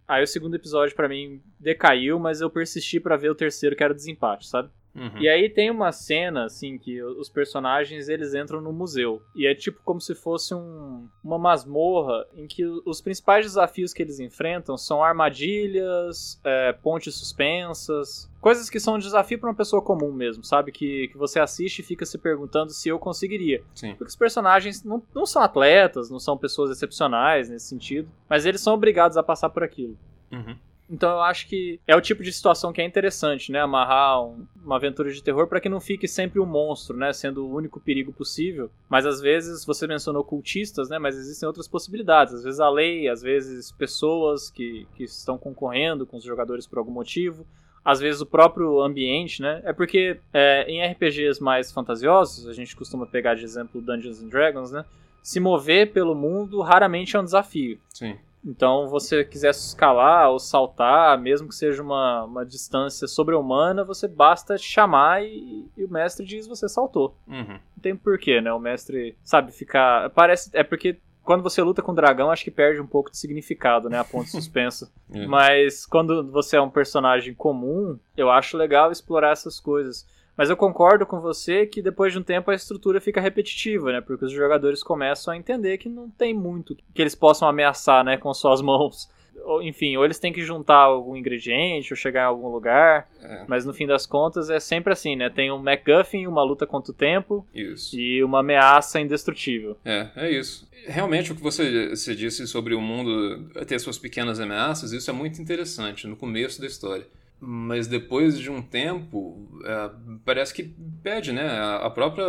Aí 0.10 0.24
o 0.24 0.28
segundo 0.28 0.56
episódio 0.56 0.96
para 0.96 1.08
mim 1.08 1.40
decaiu, 1.60 2.18
mas 2.18 2.42
eu 2.42 2.50
persisti 2.50 3.00
para 3.00 3.16
ver 3.16 3.30
o 3.30 3.36
terceiro, 3.36 3.76
que 3.76 3.84
era 3.84 3.94
o 3.94 3.96
desempate, 3.96 4.48
sabe? 4.48 4.72
Uhum. 4.96 5.20
E 5.20 5.30
aí 5.30 5.50
tem 5.50 5.70
uma 5.70 5.92
cena, 5.92 6.46
assim, 6.46 6.78
que 6.78 7.02
os 7.02 7.30
personagens 7.30 8.10
eles 8.10 8.34
entram 8.34 8.60
no 8.60 8.74
museu. 8.74 9.22
E 9.36 9.46
é 9.46 9.54
tipo 9.54 9.80
como 9.84 10.02
se 10.02 10.16
fosse 10.16 10.54
um, 10.54 11.08
uma 11.24 11.38
masmorra 11.38 12.26
em 12.36 12.48
que 12.48 12.66
os 12.66 13.00
principais 13.00 13.46
desafios 13.46 13.94
que 13.94 14.02
eles 14.02 14.20
enfrentam 14.20 14.78
são 14.78 15.04
armadilhas, 15.04 16.40
é, 16.44 16.74
pontes 16.74 17.16
suspensas, 17.16 18.30
coisas 18.42 18.70
que 18.70 18.80
são 18.80 18.96
um 18.96 19.00
desafio 19.00 19.40
para 19.40 19.50
uma 19.50 19.56
pessoa 19.56 19.82
comum 19.82 20.12
mesmo, 20.12 20.44
sabe? 20.44 20.72
Que, 20.72 21.08
que 21.10 21.18
você 21.18 21.40
assiste 21.40 21.80
e 21.80 21.84
fica 21.84 22.06
se 22.06 22.18
perguntando 22.18 22.72
se 22.72 22.90
eu 22.90 22.98
conseguiria. 22.98 23.64
Sim. 23.76 23.94
Porque 23.96 24.10
os 24.10 24.16
personagens 24.16 24.84
não, 24.84 25.02
não 25.14 25.26
são 25.26 25.42
atletas, 25.42 26.10
não 26.10 26.20
são 26.20 26.38
pessoas 26.38 26.72
excepcionais 26.72 27.50
nesse 27.50 27.68
sentido, 27.68 28.10
mas 28.28 28.46
eles 28.46 28.62
são 28.62 28.74
obrigados 28.74 29.18
a 29.18 29.24
passar 29.24 29.50
por 29.50 29.64
aquilo. 29.64 29.98
Uhum. 30.32 30.56
Então 30.90 31.12
eu 31.12 31.22
acho 31.22 31.48
que 31.48 31.80
é 31.86 31.96
o 31.96 32.02
tipo 32.02 32.24
de 32.24 32.34
situação 32.34 32.74
que 32.74 32.82
é 32.82 32.86
interessante, 32.86 33.52
né? 33.52 33.62
Amarrar 33.62 34.24
um, 34.24 34.48
uma 34.64 34.78
aventura 34.78 35.12
de 35.12 35.22
terror 35.22 35.48
para 35.48 35.62
que 35.62 35.70
não 35.70 35.80
fique 35.80 36.08
sempre 36.08 36.40
o 36.40 36.44
um 36.44 36.48
monstro, 36.48 36.98
né? 36.98 37.14
Sendo 37.14 37.46
o 37.46 37.56
único 37.56 37.80
perigo 37.80 38.12
possível. 38.12 38.72
Mas 38.90 39.06
às 39.06 39.22
vezes, 39.22 39.64
você 39.64 39.86
mencionou 39.86 40.24
cultistas, 40.24 40.90
né? 40.90 40.98
Mas 40.98 41.16
existem 41.16 41.46
outras 41.46 41.68
possibilidades. 41.68 42.34
Às 42.34 42.44
vezes 42.44 42.60
a 42.60 42.70
lei, 42.70 43.08
às 43.08 43.22
vezes 43.22 43.72
pessoas 43.72 44.50
que, 44.50 44.88
que 44.96 45.04
estão 45.04 45.38
concorrendo 45.38 46.08
com 46.08 46.18
os 46.18 46.24
jogadores 46.24 46.66
por 46.66 46.80
algum 46.80 46.92
motivo. 46.92 47.46
Às 47.86 48.00
vezes 48.00 48.20
o 48.20 48.26
próprio 48.26 48.82
ambiente, 48.82 49.42
né? 49.44 49.62
É 49.64 49.72
porque 49.72 50.20
é, 50.34 50.66
em 50.68 50.84
RPGs 50.84 51.42
mais 51.42 51.72
fantasiosos, 51.72 52.48
a 52.48 52.54
gente 52.54 52.76
costuma 52.76 53.06
pegar 53.06 53.36
de 53.36 53.44
exemplo 53.44 53.80
Dungeons 53.80 54.24
and 54.24 54.28
Dragons, 54.28 54.72
né? 54.72 54.84
Se 55.22 55.40
mover 55.40 55.92
pelo 55.92 56.16
mundo 56.16 56.62
raramente 56.62 57.16
é 57.16 57.20
um 57.20 57.24
desafio. 57.24 57.80
Sim. 57.94 58.18
Então, 58.46 58.88
você 58.88 59.24
quiser 59.24 59.50
escalar 59.52 60.30
ou 60.30 60.40
saltar, 60.40 61.20
mesmo 61.20 61.48
que 61.48 61.56
seja 61.56 61.84
uma, 61.84 62.24
uma 62.24 62.46
distância 62.46 63.08
sobre-humana, 63.08 63.84
você 63.84 64.08
basta 64.08 64.58
chamar 64.58 65.24
e, 65.24 65.68
e, 65.76 65.84
o 65.84 65.90
mestre 65.90 66.26
diz 66.26 66.48
você 66.48 66.70
saltou. 66.70 67.16
Uhum. 67.28 67.60
Não 67.76 67.82
tem 67.82 67.96
porquê, 67.96 68.40
né? 68.40 68.52
O 68.54 68.60
mestre 68.60 69.18
sabe 69.24 69.52
ficar. 69.52 70.10
Parece. 70.12 70.50
É 70.54 70.64
porque 70.64 70.98
quando 71.30 71.44
você 71.44 71.62
luta 71.62 71.82
com 71.82 71.92
o 71.92 71.96
dragão, 71.96 72.32
acho 72.32 72.44
que 72.44 72.50
perde 72.50 72.82
um 72.82 72.88
pouco 72.88 73.12
de 73.12 73.18
significado, 73.18 73.90
né? 73.90 74.00
A 74.00 74.04
ponto 74.04 74.30
suspensa. 74.30 74.92
é. 75.14 75.28
Mas 75.28 75.86
quando 75.86 76.32
você 76.32 76.58
é 76.58 76.62
um 76.62 76.72
personagem 76.72 77.34
comum, 77.34 78.00
eu 78.18 78.32
acho 78.32 78.58
legal 78.58 78.92
explorar 78.92 79.34
essas 79.34 79.60
coisas. 79.60 80.08
Mas 80.40 80.50
eu 80.50 80.56
concordo 80.56 81.06
com 81.06 81.20
você 81.20 81.66
que 81.66 81.82
depois 81.82 82.14
de 82.14 82.20
um 82.20 82.24
tempo 82.24 82.50
a 82.50 82.56
estrutura 82.56 83.02
fica 83.02 83.20
repetitiva, 83.20 83.92
né? 83.92 84.00
Porque 84.00 84.24
os 84.24 84.32
jogadores 84.32 84.82
começam 84.82 85.34
a 85.34 85.38
entender 85.38 85.78
que 85.78 85.90
não 85.90 86.10
tem 86.10 86.34
muito 86.34 86.78
que 86.94 87.02
eles 87.02 87.14
possam 87.14 87.46
ameaçar, 87.46 88.06
né, 88.06 88.16
com 88.16 88.34
suas 88.34 88.62
mãos. 88.64 89.10
Ou, 89.44 89.62
enfim, 89.62 89.98
ou 89.98 90.06
eles 90.06 90.18
têm 90.18 90.32
que 90.32 90.42
juntar 90.42 90.78
algum 90.78 91.14
ingrediente 91.14 91.92
ou 91.92 91.98
chegar 91.98 92.22
em 92.22 92.28
algum 92.28 92.48
lugar. 92.48 93.10
É. 93.22 93.44
Mas 93.50 93.66
no 93.66 93.74
fim 93.74 93.86
das 93.86 94.06
contas 94.06 94.50
é 94.50 94.62
sempre 94.62 94.94
assim, 94.94 95.14
né? 95.18 95.30
Tem 95.30 95.52
um 95.52 95.58
MacGuffin, 95.58 96.26
uma 96.26 96.42
luta 96.42 96.66
contra 96.66 96.94
o 96.94 96.96
tempo 96.96 97.46
isso. 97.54 98.00
e 98.00 98.24
uma 98.24 98.40
ameaça 98.40 98.98
indestrutível. 99.02 99.76
É, 99.84 100.08
é 100.16 100.32
isso. 100.32 100.66
Realmente 100.88 101.34
o 101.34 101.36
que 101.36 101.44
você, 101.44 101.90
você 101.90 102.16
disse 102.16 102.48
sobre 102.48 102.74
o 102.74 102.80
mundo 102.80 103.50
ter 103.68 103.78
suas 103.78 103.98
pequenas 103.98 104.40
ameaças, 104.40 104.94
isso 104.94 105.10
é 105.10 105.14
muito 105.14 105.42
interessante 105.42 106.08
no 106.08 106.16
começo 106.16 106.62
da 106.62 106.68
história 106.68 107.06
mas 107.40 107.88
depois 107.88 108.38
de 108.38 108.50
um 108.50 108.62
tempo 108.62 109.62
é, 109.64 109.90
parece 110.26 110.54
que 110.54 110.64
pede, 111.02 111.32
né? 111.32 111.48
A, 111.82 111.90
própria 111.90 112.26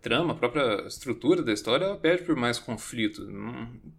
trama, 0.00 0.32
a 0.32 0.36
própria 0.36 0.86
estrutura 0.86 1.42
da 1.42 1.52
história 1.52 1.94
pede 1.96 2.22
por 2.22 2.36
mais 2.36 2.58
conflito. 2.58 3.22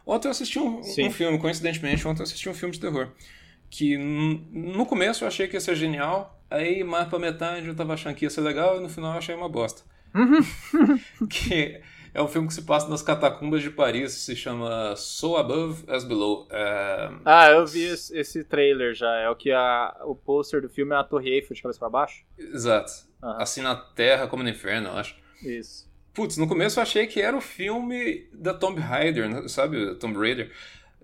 Ontem 0.06 0.28
eu 0.28 0.32
assisti 0.32 0.60
um, 0.60 0.80
um, 0.80 1.12
filme, 1.12 1.40
coincidentemente, 1.40 2.08
ontem 2.08 2.22
eu 2.22 2.24
assisti 2.24 2.50
um 2.50 2.54
filme 2.54 2.74
de 2.74 2.80
terror. 2.80 3.10
Que 3.70 3.98
no 3.98 4.86
começo 4.86 5.24
eu 5.24 5.28
achei 5.28 5.48
que 5.48 5.56
ia 5.56 5.62
ser 5.62 5.76
genial, 5.76 6.42
aí 6.50 6.84
mais 6.84 7.08
pra 7.08 7.18
metade 7.18 7.68
eu 7.68 7.76
tava 7.76 7.94
achando 7.94 8.16
que 8.16 8.26
ia 8.26 8.30
ser 8.30 8.42
legal 8.42 8.78
e 8.78 8.82
no 8.82 8.90
final 8.90 9.14
eu 9.14 9.18
achei 9.18 9.34
uma 9.34 9.48
bosta. 9.48 9.84
que 11.30 11.82
é 12.14 12.22
um 12.22 12.28
filme 12.28 12.48
que 12.48 12.54
se 12.54 12.64
passa 12.64 12.90
nas 12.90 13.02
catacumbas 13.02 13.62
de 13.62 13.70
Paris, 13.70 14.12
se 14.14 14.36
chama 14.36 14.96
So 14.98 15.38
Above 15.38 15.84
as 15.88 16.04
Below. 16.04 16.48
É... 16.52 17.10
Ah, 17.24 17.50
eu 17.52 17.66
vi 17.66 17.84
esse, 17.84 18.18
esse, 18.18 18.44
trailer 18.44 18.94
já. 18.94 19.14
É 19.18 19.30
o 19.30 19.36
que 19.36 19.52
a, 19.52 19.96
o 20.06 20.16
pôster 20.16 20.62
do 20.62 20.70
filme 20.70 20.94
é 20.94 20.98
a 20.98 21.04
Torre 21.04 21.30
Eiffel 21.30 21.56
de 21.56 21.62
cabeça 21.62 21.80
pra 21.80 21.90
baixo? 21.90 22.24
Exato. 22.38 22.92
Uhum. 23.24 23.30
Assim 23.38 23.62
na 23.62 23.76
Terra 23.76 24.28
como 24.28 24.44
no 24.44 24.50
Inferno, 24.50 24.90
eu 24.90 24.98
acho. 24.98 25.16
Isso. 25.42 25.90
Putz, 26.14 26.38
no 26.38 26.48
começo 26.48 26.80
eu 26.80 26.84
achei 26.84 27.08
que 27.08 27.22
era 27.22 27.36
o 27.36 27.42
filme 27.42 28.28
da 28.34 28.54
Tomb 28.54 28.80
Raider, 28.82 29.30
né? 29.30 29.48
sabe? 29.48 29.96
Tomb 29.96 30.18
Raider. 30.18 30.52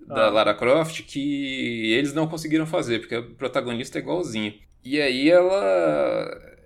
da 0.06 0.28
Ah. 0.28 0.30
Lara 0.30 0.54
Croft 0.54 1.04
que 1.04 1.94
eles 1.94 2.14
não 2.14 2.28
conseguiram 2.28 2.66
fazer, 2.66 3.00
porque 3.00 3.16
o 3.16 3.36
protagonista 3.36 3.98
é 3.98 4.02
igualzinho. 4.02 4.54
E 4.84 5.02
aí 5.02 5.30
ela 5.30 6.57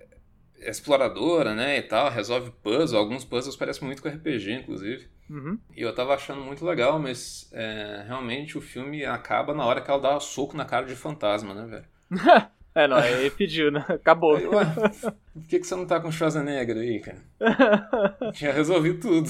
é 0.62 0.70
exploradora, 0.70 1.54
né, 1.54 1.78
e 1.78 1.82
tal, 1.82 2.10
resolve 2.10 2.50
puzzles, 2.62 2.94
alguns 2.94 3.24
puzzles 3.24 3.56
parecem 3.56 3.84
muito 3.84 4.02
com 4.02 4.08
RPG, 4.08 4.52
inclusive. 4.52 5.08
Uhum. 5.28 5.58
E 5.76 5.82
eu 5.82 5.94
tava 5.94 6.14
achando 6.14 6.40
muito 6.42 6.64
legal, 6.64 6.98
mas 6.98 7.50
é, 7.52 8.04
realmente 8.06 8.58
o 8.58 8.60
filme 8.60 9.04
acaba 9.04 9.54
na 9.54 9.64
hora 9.64 9.80
que 9.80 9.90
ela 9.90 10.00
dá 10.00 10.16
um 10.16 10.20
soco 10.20 10.56
na 10.56 10.64
cara 10.64 10.86
de 10.86 10.94
fantasma, 10.94 11.54
né, 11.54 11.66
velho? 11.66 11.84
É, 12.74 12.88
não, 12.88 12.96
aí 12.96 13.30
pediu, 13.30 13.70
né? 13.70 13.84
Acabou. 13.86 14.34
Aí, 14.34 14.46
ué, 14.46 14.64
por 15.34 15.46
que, 15.46 15.58
que 15.58 15.66
você 15.66 15.76
não 15.76 15.86
tá 15.86 16.00
com 16.00 16.08
o 16.08 16.10
Schwarzenegger 16.10 16.78
aí, 16.78 17.00
cara? 17.00 17.18
Tinha 18.32 18.50
resolvido 18.50 18.98
tudo. 18.98 19.28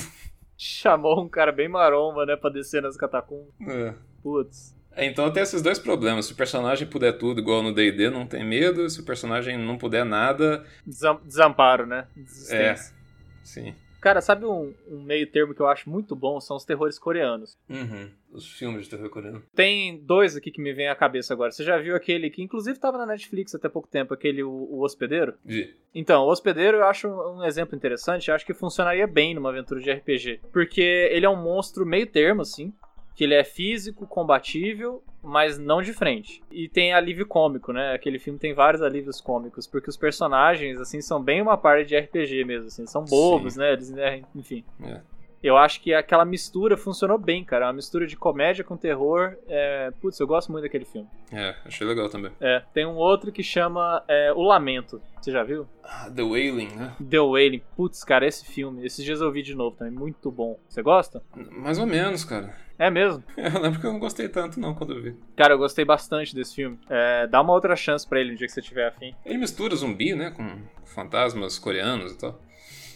Chamou 0.56 1.20
um 1.20 1.28
cara 1.28 1.50
bem 1.50 1.68
maromba, 1.68 2.24
né, 2.24 2.36
pra 2.36 2.50
descer 2.50 2.80
nas 2.80 2.96
catacumbas. 2.96 3.52
É. 3.66 3.94
Putz. 4.22 4.76
É, 4.94 5.04
Então 5.06 5.30
tem 5.32 5.42
esses 5.42 5.62
dois 5.62 5.78
problemas. 5.78 6.26
Se 6.26 6.32
o 6.32 6.36
personagem 6.36 6.86
puder 6.86 7.12
tudo, 7.18 7.40
igual 7.40 7.62
no 7.62 7.72
D&D, 7.74 8.10
não 8.10 8.26
tem 8.26 8.44
medo. 8.44 8.88
Se 8.90 9.00
o 9.00 9.04
personagem 9.04 9.56
não 9.58 9.78
puder 9.78 10.04
nada, 10.04 10.64
Desam- 10.86 11.20
Desamparo, 11.24 11.86
né? 11.86 12.06
Desistência. 12.16 12.94
sim. 13.42 13.74
Cara, 14.00 14.20
sabe 14.20 14.44
um, 14.44 14.74
um 14.90 15.00
meio 15.00 15.30
termo 15.30 15.54
que 15.54 15.60
eu 15.60 15.68
acho 15.68 15.88
muito 15.88 16.16
bom? 16.16 16.40
São 16.40 16.56
os 16.56 16.64
terrores 16.64 16.98
coreanos. 16.98 17.56
Uhum. 17.70 18.10
Os 18.32 18.50
filmes 18.50 18.82
de 18.86 18.90
terror 18.90 19.08
coreano. 19.08 19.40
Tem 19.54 19.96
dois 19.96 20.34
aqui 20.36 20.50
que 20.50 20.60
me 20.60 20.72
vem 20.72 20.88
à 20.88 20.96
cabeça 20.96 21.32
agora. 21.32 21.52
Você 21.52 21.62
já 21.62 21.78
viu 21.78 21.94
aquele 21.94 22.28
que, 22.28 22.42
inclusive, 22.42 22.80
tava 22.80 22.98
na 22.98 23.06
Netflix 23.06 23.54
até 23.54 23.68
pouco 23.68 23.86
tempo, 23.86 24.12
aquele 24.12 24.42
O, 24.42 24.50
o 24.50 24.82
Hospedeiro? 24.84 25.34
Vi. 25.44 25.72
Então, 25.94 26.24
o 26.24 26.28
Hospedeiro 26.32 26.78
eu 26.78 26.84
acho 26.86 27.06
um 27.06 27.44
exemplo 27.44 27.76
interessante. 27.76 28.28
Eu 28.28 28.34
acho 28.34 28.44
que 28.44 28.52
funcionaria 28.52 29.06
bem 29.06 29.34
numa 29.34 29.50
aventura 29.50 29.80
de 29.80 29.92
RPG. 29.92 30.40
Porque 30.52 30.80
ele 31.12 31.24
é 31.24 31.30
um 31.30 31.40
monstro 31.40 31.86
meio 31.86 32.06
termo, 32.08 32.42
assim. 32.42 32.72
Que 33.14 33.24
ele 33.24 33.34
é 33.34 33.44
físico, 33.44 34.06
combatível, 34.06 35.02
mas 35.22 35.58
não 35.58 35.82
de 35.82 35.92
frente. 35.92 36.42
E 36.50 36.68
tem 36.68 36.92
alívio 36.92 37.26
cômico, 37.26 37.72
né? 37.72 37.92
Aquele 37.92 38.18
filme 38.18 38.38
tem 38.38 38.54
vários 38.54 38.82
alívios 38.82 39.20
cômicos. 39.20 39.66
Porque 39.66 39.90
os 39.90 39.96
personagens, 39.96 40.80
assim, 40.80 41.00
são 41.00 41.22
bem 41.22 41.42
uma 41.42 41.56
parte 41.56 41.88
de 41.88 41.98
RPG 41.98 42.44
mesmo, 42.44 42.68
assim. 42.68 42.86
São 42.86 43.04
bobos, 43.04 43.54
Sim. 43.54 43.60
né? 43.60 43.72
Eles, 43.72 43.90
né, 43.90 44.22
enfim. 44.34 44.64
É. 44.82 45.00
Eu 45.42 45.56
acho 45.56 45.80
que 45.80 45.92
aquela 45.92 46.24
mistura 46.24 46.76
funcionou 46.76 47.18
bem, 47.18 47.44
cara. 47.44 47.66
Uma 47.66 47.72
mistura 47.74 48.06
de 48.06 48.16
comédia 48.16 48.62
com 48.62 48.76
terror. 48.76 49.36
É... 49.48 49.90
Putz, 50.00 50.18
eu 50.20 50.26
gosto 50.26 50.52
muito 50.52 50.62
daquele 50.62 50.84
filme. 50.84 51.08
É, 51.32 51.56
achei 51.64 51.86
legal 51.86 52.08
também. 52.08 52.30
É, 52.40 52.62
tem 52.72 52.86
um 52.86 52.96
outro 52.96 53.32
que 53.32 53.42
chama 53.42 54.04
é, 54.06 54.32
O 54.32 54.42
Lamento. 54.42 55.00
Você 55.20 55.30
já 55.32 55.42
viu? 55.42 55.66
Ah, 55.82 56.10
The 56.14 56.22
Wailing, 56.22 56.68
né? 56.74 56.94
The 57.08 57.20
Wailing. 57.20 57.62
Putz, 57.76 58.04
cara, 58.04 58.26
esse 58.26 58.44
filme. 58.46 58.84
Esses 58.84 59.04
dias 59.04 59.20
eu 59.20 59.30
vi 59.32 59.42
de 59.42 59.54
novo 59.54 59.76
também. 59.76 59.92
Muito 59.92 60.30
bom. 60.30 60.58
Você 60.68 60.82
gosta? 60.82 61.22
Mais 61.50 61.78
ou 61.78 61.86
menos, 61.86 62.24
cara. 62.24 62.54
É 62.78 62.90
mesmo. 62.90 63.22
Eu 63.36 63.60
lembro 63.60 63.80
que 63.80 63.86
eu 63.86 63.92
não 63.92 64.00
gostei 64.00 64.28
tanto 64.28 64.58
não 64.58 64.74
quando 64.74 64.94
eu 64.94 65.02
vi. 65.02 65.16
Cara, 65.36 65.54
eu 65.54 65.58
gostei 65.58 65.84
bastante 65.84 66.34
desse 66.34 66.56
filme. 66.56 66.78
É, 66.90 67.28
dá 67.28 67.40
uma 67.40 67.52
outra 67.52 67.76
chance 67.76 68.08
pra 68.08 68.18
ele 68.18 68.32
no 68.32 68.36
dia 68.36 68.46
que 68.46 68.52
você 68.52 68.62
tiver 68.62 68.88
afim. 68.88 69.14
Ele 69.24 69.38
mistura 69.38 69.76
zumbi, 69.76 70.14
né, 70.14 70.30
com 70.30 70.62
fantasmas 70.84 71.58
coreanos 71.60 72.12
e 72.12 72.18
tal. 72.18 72.40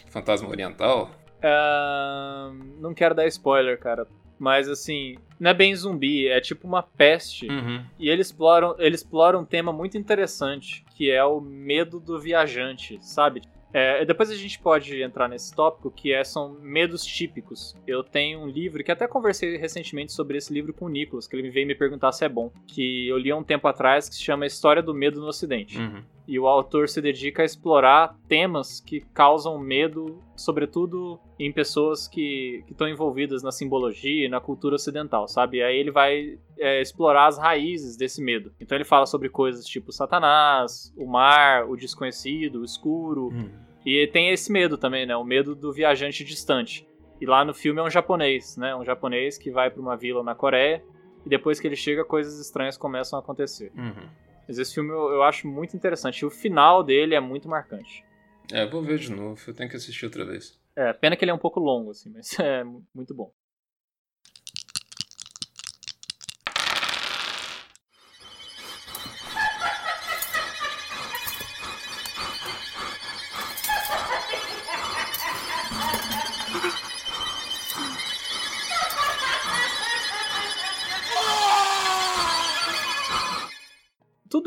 Fantasma 0.09 0.49
oriental. 0.49 1.11
É, 1.43 2.51
não 2.81 2.95
quero 2.95 3.15
dar 3.15 3.27
spoiler, 3.27 3.79
cara. 3.79 4.07
Mas 4.39 4.69
assim, 4.69 5.17
não 5.41 5.51
é 5.51 5.55
bem 5.55 5.75
zumbi, 5.75 6.29
é 6.29 6.41
tipo 6.41 6.67
uma 6.67 6.83
peste. 6.83 7.49
Uhum. 7.49 7.85
E 7.99 8.09
ele 8.09 8.23
explora, 8.23 8.75
ele 8.79 8.95
explora 8.95 9.39
um 9.39 9.45
tema 9.45 9.73
muito 9.73 9.97
interessante, 9.97 10.85
que 10.95 11.11
é 11.11 11.25
o 11.25 11.41
medo 11.41 11.99
do 11.99 12.19
viajante, 12.21 12.99
sabe? 13.01 13.43
É, 13.73 14.05
depois 14.05 14.31
a 14.31 14.35
gente 14.35 14.59
pode 14.59 15.03
entrar 15.03 15.29
nesse 15.29 15.55
tópico, 15.55 15.91
que 15.91 16.13
é, 16.13 16.25
são 16.25 16.55
medos 16.61 17.05
típicos. 17.05 17.77
Eu 17.87 18.03
tenho 18.03 18.41
um 18.41 18.47
livro, 18.47 18.83
que 18.83 18.91
até 18.91 19.07
conversei 19.07 19.57
recentemente 19.59 20.13
sobre 20.13 20.39
esse 20.39 20.53
livro 20.53 20.73
com 20.73 20.87
o 20.87 20.89
Nicolas, 20.89 21.27
que 21.27 21.37
ele 21.37 21.51
veio 21.51 21.67
me 21.67 21.75
perguntar 21.75 22.13
se 22.13 22.25
é 22.25 22.29
bom. 22.29 22.51
Que 22.67 23.09
eu 23.09 23.19
li 23.19 23.31
há 23.31 23.37
um 23.37 23.43
tempo 23.43 23.69
atrás, 23.69 24.09
que 24.09 24.15
se 24.15 24.23
chama 24.23 24.47
História 24.47 24.83
do 24.83 24.95
Medo 24.95 25.21
no 25.21 25.27
Ocidente. 25.27 25.79
Uhum. 25.79 26.03
E 26.27 26.39
o 26.39 26.47
autor 26.47 26.89
se 26.89 27.01
dedica 27.01 27.43
a 27.43 27.45
explorar 27.45 28.17
temas 28.29 28.81
que 28.81 29.01
causam 29.15 29.59
medo, 29.59 30.21
sobretudo 30.35 31.21
em 31.39 31.53
pessoas 31.53 32.09
que 32.09 32.65
estão 32.69 32.89
envolvidas 32.89 33.43
na 33.43 33.53
simbologia 33.53 34.27
e 34.27 34.29
na 34.29 34.41
cultura 34.41 34.75
ocidental, 34.75 35.29
sabe? 35.29 35.59
E 35.59 35.63
aí 35.63 35.77
ele 35.79 35.91
vai 35.91 36.39
é, 36.59 36.81
explorar 36.81 37.27
as 37.27 37.39
raízes 37.39 37.97
desse 37.97 38.23
medo. 38.23 38.53
Então 38.61 38.77
ele 38.77 38.85
fala 38.85 39.07
sobre 39.07 39.29
coisas 39.29 39.65
tipo 39.65 39.93
Satanás, 39.93 40.93
o 40.97 41.07
mar, 41.07 41.69
o 41.69 41.77
desconhecido, 41.77 42.61
o 42.61 42.65
escuro. 42.65 43.29
Uhum. 43.29 43.51
E 43.85 44.07
tem 44.09 44.31
esse 44.31 44.51
medo 44.51 44.77
também, 44.77 45.07
né? 45.07 45.17
O 45.17 45.25
medo 45.25 45.55
do 45.55 45.73
viajante 45.73 46.25
distante. 46.25 46.85
E 47.21 47.25
lá 47.25 47.45
no 47.45 47.55
filme 47.55 47.81
é 47.81 47.85
um 47.85 47.91
japonês, 47.91 48.57
né? 48.57 48.75
Um 48.75 48.85
japonês 48.85 49.39
que 49.39 49.51
vai 49.51 49.71
para 49.71 49.81
uma 49.81 49.97
vila 49.97 50.25
na 50.25 50.35
Coreia. 50.35 50.83
E 51.25 51.29
depois 51.29 51.61
que 51.61 51.67
ele 51.67 51.77
chega, 51.77 52.05
coisas 52.05 52.39
estranhas 52.41 52.77
começam 52.77 53.19
a 53.19 53.23
acontecer. 53.23 53.73
Uhum. 53.77 54.09
Mas 54.47 54.59
esse 54.59 54.75
filme 54.75 54.91
eu, 54.91 55.11
eu 55.13 55.23
acho 55.23 55.47
muito 55.49 55.77
interessante. 55.77 56.21
E 56.21 56.27
o 56.27 56.31
final 56.31 56.83
dele 56.85 57.15
é 57.15 57.21
muito 57.21 57.49
marcante. 57.49 58.05
É, 58.53 58.65
vou 58.67 58.83
ver 58.83 58.99
de 58.99 59.11
novo. 59.11 59.41
Eu 59.47 59.55
tenho 59.55 59.69
que 59.69 59.77
assistir 59.77 60.05
outra 60.05 60.25
vez. 60.25 60.59
É, 60.77 60.93
pena 60.93 61.17
que 61.17 61.25
ele 61.25 61.31
é 61.31 61.35
um 61.35 61.39
pouco 61.39 61.59
longo, 61.59 61.91
assim, 61.91 62.11
mas 62.11 62.37
é 62.39 62.63
mu- 62.63 62.85
muito 62.95 63.15
bom. 63.15 63.33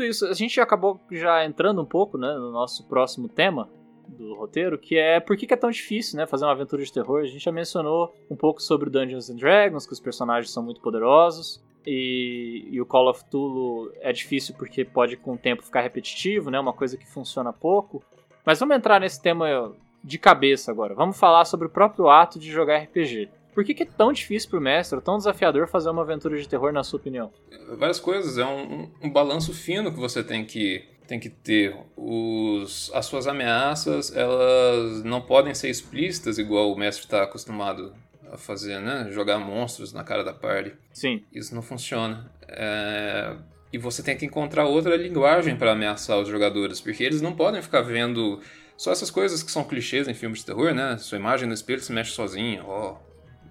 Isso, 0.09 0.25
a 0.25 0.33
gente 0.33 0.59
acabou 0.59 0.99
já 1.11 1.45
entrando 1.45 1.81
um 1.81 1.85
pouco, 1.85 2.17
né, 2.17 2.33
no 2.33 2.51
nosso 2.51 2.85
próximo 2.87 3.27
tema, 3.27 3.69
do 4.07 4.33
roteiro, 4.35 4.77
que 4.77 4.97
é 4.97 5.19
por 5.19 5.37
que, 5.37 5.51
é 5.53 5.57
tão 5.57 5.69
difícil, 5.69 6.17
né, 6.17 6.25
fazer 6.25 6.45
uma 6.45 6.51
aventura 6.51 6.83
de 6.83 6.91
terror. 6.91 7.21
A 7.21 7.25
gente 7.25 7.43
já 7.43 7.51
mencionou 7.51 8.13
um 8.29 8.35
pouco 8.35 8.61
sobre 8.61 8.89
Dungeons 8.89 9.29
and 9.29 9.35
Dragons, 9.35 9.85
que 9.85 9.93
os 9.93 9.99
personagens 9.99 10.51
são 10.51 10.63
muito 10.63 10.81
poderosos, 10.81 11.63
e, 11.85 12.67
e 12.69 12.81
o 12.81 12.85
Call 12.85 13.09
of 13.09 13.23
Cthulhu 13.23 13.91
é 14.01 14.11
difícil 14.11 14.55
porque 14.57 14.83
pode 14.83 15.15
com 15.15 15.33
o 15.33 15.37
tempo 15.37 15.63
ficar 15.63 15.81
repetitivo, 15.81 16.49
né, 16.49 16.59
uma 16.59 16.73
coisa 16.73 16.97
que 16.97 17.07
funciona 17.07 17.53
pouco. 17.53 18.03
Mas 18.45 18.59
vamos 18.59 18.75
entrar 18.75 18.99
nesse 18.99 19.21
tema 19.21 19.73
de 20.03 20.17
cabeça 20.17 20.71
agora. 20.71 20.95
Vamos 20.95 21.19
falar 21.19 21.45
sobre 21.45 21.67
o 21.67 21.69
próprio 21.69 22.09
ato 22.09 22.39
de 22.39 22.51
jogar 22.51 22.77
RPG. 22.79 23.29
Por 23.53 23.63
que, 23.63 23.73
que 23.73 23.83
é 23.83 23.85
tão 23.85 24.13
difícil 24.13 24.49
pro 24.49 24.61
mestre, 24.61 25.01
tão 25.01 25.17
desafiador 25.17 25.67
fazer 25.67 25.89
uma 25.89 26.01
aventura 26.03 26.37
de 26.39 26.47
terror, 26.47 26.71
na 26.71 26.83
sua 26.83 26.99
opinião? 26.99 27.31
Várias 27.77 27.99
coisas. 27.99 28.37
É 28.37 28.45
um, 28.45 28.89
um- 29.03 29.09
balanço 29.09 29.53
fino 29.53 29.91
que 29.91 29.99
você 29.99 30.23
tem 30.23 30.45
que, 30.45 30.83
tem 31.07 31.19
que 31.19 31.29
ter. 31.29 31.75
Os, 31.97 32.91
as 32.93 33.05
suas 33.05 33.27
ameaças, 33.27 34.15
elas 34.15 35.03
não 35.03 35.21
podem 35.21 35.53
ser 35.53 35.69
explícitas 35.69 36.37
igual 36.37 36.71
o 36.71 36.77
mestre 36.77 37.05
está 37.05 37.23
acostumado 37.23 37.93
a 38.31 38.37
fazer, 38.37 38.79
né? 38.79 39.07
Jogar 39.11 39.39
monstros 39.39 39.91
na 39.91 40.03
cara 40.03 40.23
da 40.23 40.33
party. 40.33 40.73
Sim, 40.93 41.23
Isso 41.33 41.53
não 41.55 41.61
funciona. 41.63 42.31
É, 42.47 43.35
E 43.73 43.77
você 43.77 44.01
tem 44.03 44.15
que 44.15 44.25
encontrar 44.25 44.65
outra 44.65 44.95
linguagem 44.95 45.55
para 45.55 45.71
ameaçar 45.71 46.17
os 46.19 46.27
jogadores, 46.29 46.79
porque 46.79 47.03
eles 47.03 47.21
não 47.21 47.35
podem 47.35 47.61
ficar 47.61 47.81
vendo 47.81 48.39
só 48.77 48.91
essas 48.91 49.11
coisas 49.11 49.43
que 49.43 49.51
são 49.51 49.63
clichês 49.63 50.07
em 50.07 50.13
filmes 50.13 50.39
de 50.39 50.45
terror, 50.45 50.73
né? 50.73 50.97
Sua 50.97 51.17
imagem 51.17 51.47
no 51.47 51.53
espelho 51.53 51.81
se 51.81 51.91
mexe 51.91 52.11
sozinha. 52.11 52.63
Ó, 52.65 52.97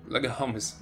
legal, 0.08 0.46
mas 0.46 0.78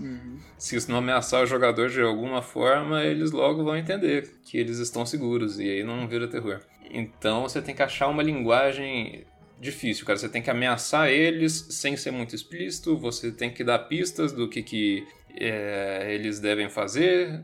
se 0.59 0.77
isso 0.77 0.91
não 0.91 0.99
ameaçar 0.99 1.43
o 1.43 1.47
jogador 1.47 1.89
de 1.89 2.01
alguma 2.01 2.43
forma, 2.43 3.05
eles 3.05 3.31
logo 3.31 3.65
vão 3.65 3.77
entender 3.77 4.31
que 4.45 4.59
eles 4.59 4.79
estão 4.79 5.05
seguros 5.05 5.59
e 5.59 5.69
aí 5.69 5.83
não 5.83 6.07
vira 6.07 6.29
terror. 6.29 6.61
Então 6.91 7.43
você 7.43 7.61
tem 7.61 7.75
que 7.75 7.83
achar 7.83 8.09
uma 8.09 8.23
linguagem 8.23 9.25
difícil, 9.61 10.05
cara. 10.07 10.19
Você 10.19 10.29
tem 10.29 10.43
que 10.43 10.51
ameaçar 10.51 11.09
eles 11.09 11.67
sem 11.71 11.97
ser 11.97 12.11
muito 12.11 12.35
explícito, 12.35 12.97
você 12.97 13.33
tem 13.33 13.51
que 13.51 13.65
dar 13.65 13.79
pistas 13.81 14.33
do 14.33 14.49
que, 14.49 14.63
que 14.63 15.07
é, 15.35 16.15
eles 16.15 16.41
devem 16.41 16.69
fazer. 16.69 17.41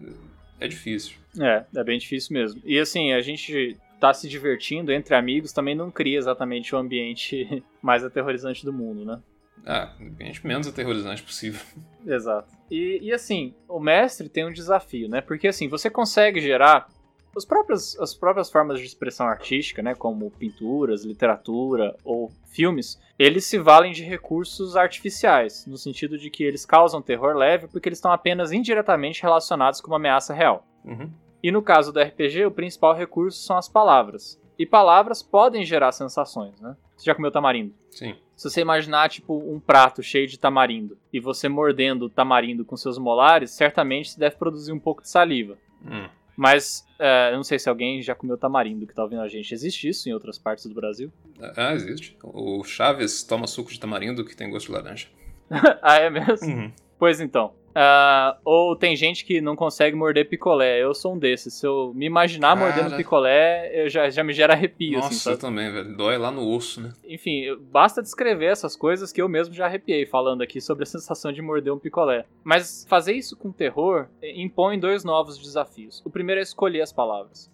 É 0.60 0.68
difícil. 0.68 1.16
É, 1.40 1.64
é 1.74 1.84
bem 1.84 1.98
difícil 1.98 2.34
mesmo. 2.34 2.62
E 2.64 2.78
assim, 2.78 3.12
a 3.12 3.20
gente 3.20 3.76
tá 3.98 4.12
se 4.12 4.28
divertindo 4.28 4.92
entre 4.92 5.14
amigos 5.14 5.52
também 5.52 5.76
não 5.76 5.88
cria 5.88 6.18
exatamente 6.18 6.74
o 6.74 6.78
ambiente 6.78 7.62
mais 7.80 8.02
aterrorizante 8.02 8.64
do 8.64 8.72
mundo, 8.72 9.04
né? 9.04 9.20
Ah, 9.64 9.92
ambiente 10.00 10.44
menos 10.46 10.66
aterrorizante 10.66 11.22
possível. 11.22 11.60
Exato. 12.04 12.52
E, 12.70 12.98
e 13.02 13.12
assim, 13.12 13.54
o 13.68 13.78
mestre 13.78 14.28
tem 14.28 14.46
um 14.46 14.52
desafio, 14.52 15.08
né? 15.08 15.20
Porque 15.20 15.48
assim, 15.48 15.68
você 15.68 15.88
consegue 15.88 16.40
gerar 16.40 16.88
os 17.34 17.44
próprios, 17.44 17.98
as 17.98 18.12
próprias 18.12 18.50
formas 18.50 18.78
de 18.78 18.86
expressão 18.86 19.26
artística, 19.26 19.82
né? 19.82 19.94
Como 19.94 20.30
pinturas, 20.32 21.04
literatura 21.04 21.96
ou 22.04 22.30
filmes, 22.46 23.00
eles 23.18 23.44
se 23.44 23.58
valem 23.58 23.92
de 23.92 24.02
recursos 24.04 24.76
artificiais, 24.76 25.64
no 25.66 25.78
sentido 25.78 26.18
de 26.18 26.28
que 26.28 26.44
eles 26.44 26.66
causam 26.66 27.00
terror 27.00 27.34
leve 27.34 27.68
porque 27.68 27.88
eles 27.88 27.98
estão 27.98 28.12
apenas 28.12 28.52
indiretamente 28.52 29.22
relacionados 29.22 29.80
com 29.80 29.88
uma 29.88 29.96
ameaça 29.96 30.34
real. 30.34 30.66
Uhum. 30.84 31.10
E 31.42 31.50
no 31.50 31.62
caso 31.62 31.92
do 31.92 32.00
RPG, 32.00 32.44
o 32.46 32.50
principal 32.50 32.94
recurso 32.94 33.42
são 33.42 33.56
as 33.56 33.68
palavras. 33.68 34.40
E 34.58 34.66
palavras 34.66 35.22
podem 35.22 35.64
gerar 35.64 35.92
sensações, 35.92 36.60
né? 36.60 36.76
Você 36.96 37.06
já 37.06 37.14
comeu 37.14 37.32
tamarindo? 37.32 37.74
Sim. 37.90 38.14
Se 38.42 38.50
você 38.50 38.60
imaginar, 38.60 39.08
tipo, 39.08 39.38
um 39.38 39.60
prato 39.60 40.02
cheio 40.02 40.26
de 40.26 40.36
tamarindo 40.36 40.98
e 41.12 41.20
você 41.20 41.48
mordendo 41.48 42.06
o 42.06 42.10
tamarindo 42.10 42.64
com 42.64 42.76
seus 42.76 42.98
molares, 42.98 43.52
certamente 43.52 44.10
você 44.10 44.18
deve 44.18 44.34
produzir 44.34 44.72
um 44.72 44.80
pouco 44.80 45.00
de 45.00 45.08
saliva. 45.08 45.56
Hum. 45.86 46.08
Mas, 46.36 46.84
é, 46.98 47.30
eu 47.30 47.36
não 47.36 47.44
sei 47.44 47.60
se 47.60 47.68
alguém 47.68 48.02
já 48.02 48.16
comeu 48.16 48.36
tamarindo 48.36 48.84
que 48.84 48.92
tá 48.92 49.04
ouvindo 49.04 49.22
a 49.22 49.28
gente. 49.28 49.54
Existe 49.54 49.88
isso 49.88 50.08
em 50.08 50.12
outras 50.12 50.38
partes 50.38 50.66
do 50.66 50.74
Brasil? 50.74 51.12
Ah, 51.56 51.72
existe. 51.72 52.16
O 52.20 52.64
Chaves 52.64 53.22
toma 53.22 53.46
suco 53.46 53.70
de 53.70 53.78
tamarindo 53.78 54.24
que 54.24 54.34
tem 54.34 54.50
gosto 54.50 54.66
de 54.66 54.72
laranja. 54.72 55.06
ah, 55.80 55.98
é 55.98 56.10
mesmo? 56.10 56.48
Uhum. 56.48 56.72
Pois 56.98 57.20
então. 57.20 57.54
Ah, 57.74 58.38
ou 58.44 58.76
tem 58.76 58.94
gente 58.96 59.24
que 59.24 59.40
não 59.40 59.56
consegue 59.56 59.96
morder 59.96 60.28
picolé. 60.28 60.82
Eu 60.82 60.94
sou 60.94 61.14
um 61.14 61.18
desses. 61.18 61.54
Se 61.54 61.66
eu 61.66 61.92
me 61.94 62.06
imaginar 62.06 62.56
Cara. 62.56 62.60
mordendo 62.60 62.96
picolé, 62.96 63.70
eu 63.84 63.88
já, 63.88 64.10
já 64.10 64.22
me 64.22 64.32
gera 64.32 64.52
arrepio, 64.52 64.98
Nossa, 64.98 65.08
assim, 65.08 65.30
eu 65.30 65.38
também, 65.38 65.70
velho. 65.70 65.96
Dói 65.96 66.18
lá 66.18 66.30
no 66.30 66.48
osso, 66.48 66.80
né? 66.80 66.92
Enfim, 67.04 67.44
basta 67.70 68.02
descrever 68.02 68.46
essas 68.46 68.76
coisas 68.76 69.12
que 69.12 69.20
eu 69.20 69.28
mesmo 69.28 69.54
já 69.54 69.66
arrepiei 69.66 70.06
falando 70.06 70.42
aqui 70.42 70.60
sobre 70.60 70.82
a 70.84 70.86
sensação 70.86 71.32
de 71.32 71.42
morder 71.42 71.72
um 71.72 71.78
picolé. 71.78 72.24
Mas 72.44 72.86
fazer 72.88 73.12
isso 73.12 73.36
com 73.36 73.52
terror 73.52 74.08
impõe 74.22 74.78
dois 74.78 75.04
novos 75.04 75.38
desafios. 75.38 76.02
O 76.04 76.10
primeiro 76.10 76.40
é 76.40 76.42
escolher 76.42 76.82
as 76.82 76.92
palavras. 76.92 77.50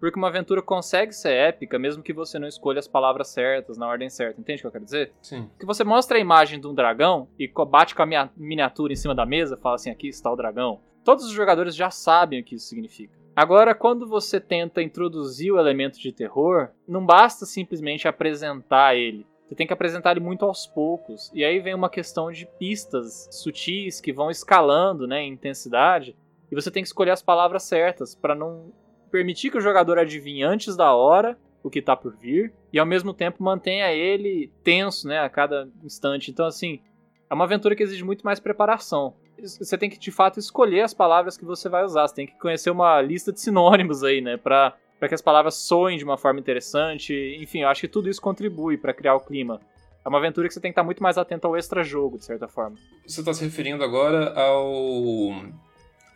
Porque 0.00 0.18
uma 0.18 0.28
aventura 0.28 0.62
consegue 0.62 1.12
ser 1.12 1.32
épica 1.32 1.78
mesmo 1.78 2.02
que 2.02 2.12
você 2.12 2.38
não 2.38 2.48
escolha 2.48 2.78
as 2.78 2.88
palavras 2.88 3.28
certas, 3.28 3.76
na 3.76 3.86
ordem 3.86 4.08
certa. 4.08 4.40
Entende 4.40 4.60
o 4.60 4.62
que 4.62 4.66
eu 4.66 4.72
quero 4.72 4.84
dizer? 4.84 5.12
Sim. 5.20 5.48
Que 5.58 5.66
você 5.66 5.84
mostra 5.84 6.16
a 6.16 6.20
imagem 6.20 6.58
de 6.58 6.66
um 6.66 6.74
dragão 6.74 7.28
e 7.38 7.46
bate 7.68 7.94
com 7.94 8.02
a 8.02 8.06
minha 8.06 8.30
miniatura 8.34 8.94
em 8.94 8.96
cima 8.96 9.14
da 9.14 9.26
mesa, 9.26 9.58
fala 9.58 9.74
assim: 9.74 9.90
aqui 9.90 10.08
está 10.08 10.32
o 10.32 10.36
dragão. 10.36 10.80
Todos 11.04 11.26
os 11.26 11.32
jogadores 11.32 11.76
já 11.76 11.90
sabem 11.90 12.40
o 12.40 12.44
que 12.44 12.54
isso 12.54 12.66
significa. 12.66 13.20
Agora, 13.36 13.74
quando 13.74 14.06
você 14.06 14.40
tenta 14.40 14.82
introduzir 14.82 15.52
o 15.52 15.58
elemento 15.58 15.98
de 15.98 16.12
terror, 16.12 16.70
não 16.86 17.04
basta 17.04 17.46
simplesmente 17.46 18.08
apresentar 18.08 18.96
ele. 18.96 19.26
Você 19.44 19.54
tem 19.54 19.66
que 19.66 19.72
apresentar 19.72 20.12
ele 20.12 20.20
muito 20.20 20.44
aos 20.44 20.66
poucos. 20.66 21.30
E 21.34 21.44
aí 21.44 21.58
vem 21.58 21.74
uma 21.74 21.90
questão 21.90 22.30
de 22.30 22.46
pistas 22.58 23.28
sutis 23.32 24.00
que 24.00 24.12
vão 24.12 24.30
escalando 24.30 25.06
né, 25.06 25.22
em 25.22 25.32
intensidade. 25.32 26.16
E 26.50 26.54
você 26.54 26.70
tem 26.70 26.82
que 26.82 26.86
escolher 26.86 27.10
as 27.10 27.22
palavras 27.22 27.64
certas 27.64 28.14
para 28.14 28.34
não 28.34 28.72
permitir 29.10 29.50
que 29.50 29.58
o 29.58 29.60
jogador 29.60 29.98
adivinhe 29.98 30.42
antes 30.42 30.76
da 30.76 30.94
hora 30.94 31.36
o 31.62 31.68
que 31.68 31.82
tá 31.82 31.94
por 31.94 32.16
vir 32.16 32.52
e 32.72 32.78
ao 32.78 32.86
mesmo 32.86 33.12
tempo 33.12 33.42
mantenha 33.42 33.92
ele 33.92 34.50
tenso, 34.64 35.06
né, 35.06 35.20
a 35.20 35.28
cada 35.28 35.68
instante. 35.84 36.30
Então 36.30 36.46
assim, 36.46 36.80
é 37.28 37.34
uma 37.34 37.44
aventura 37.44 37.76
que 37.76 37.82
exige 37.82 38.04
muito 38.04 38.24
mais 38.24 38.40
preparação. 38.40 39.14
Você 39.38 39.76
tem 39.76 39.90
que 39.90 39.98
de 39.98 40.10
fato 40.10 40.38
escolher 40.38 40.82
as 40.82 40.94
palavras 40.94 41.36
que 41.36 41.44
você 41.44 41.68
vai 41.68 41.84
usar, 41.84 42.06
você 42.06 42.14
tem 42.14 42.26
que 42.26 42.38
conhecer 42.38 42.70
uma 42.70 43.00
lista 43.00 43.32
de 43.32 43.40
sinônimos 43.40 44.02
aí, 44.02 44.20
né, 44.20 44.36
para 44.36 44.74
para 45.00 45.08
que 45.08 45.14
as 45.14 45.22
palavras 45.22 45.54
soem 45.54 45.96
de 45.96 46.04
uma 46.04 46.18
forma 46.18 46.38
interessante. 46.38 47.14
Enfim, 47.40 47.60
eu 47.62 47.68
acho 47.68 47.80
que 47.80 47.88
tudo 47.88 48.10
isso 48.10 48.20
contribui 48.20 48.76
para 48.76 48.92
criar 48.92 49.14
o 49.14 49.20
clima. 49.20 49.58
É 50.04 50.08
uma 50.08 50.18
aventura 50.18 50.46
que 50.46 50.52
você 50.52 50.60
tem 50.60 50.70
que 50.70 50.74
estar 50.74 50.84
muito 50.84 51.02
mais 51.02 51.16
atento 51.16 51.46
ao 51.46 51.56
extra 51.56 51.82
jogo, 51.82 52.18
de 52.18 52.24
certa 52.26 52.46
forma. 52.46 52.76
Você 53.06 53.20
está 53.20 53.32
se 53.32 53.42
referindo 53.42 53.82
agora 53.82 54.38
ao 54.38 55.32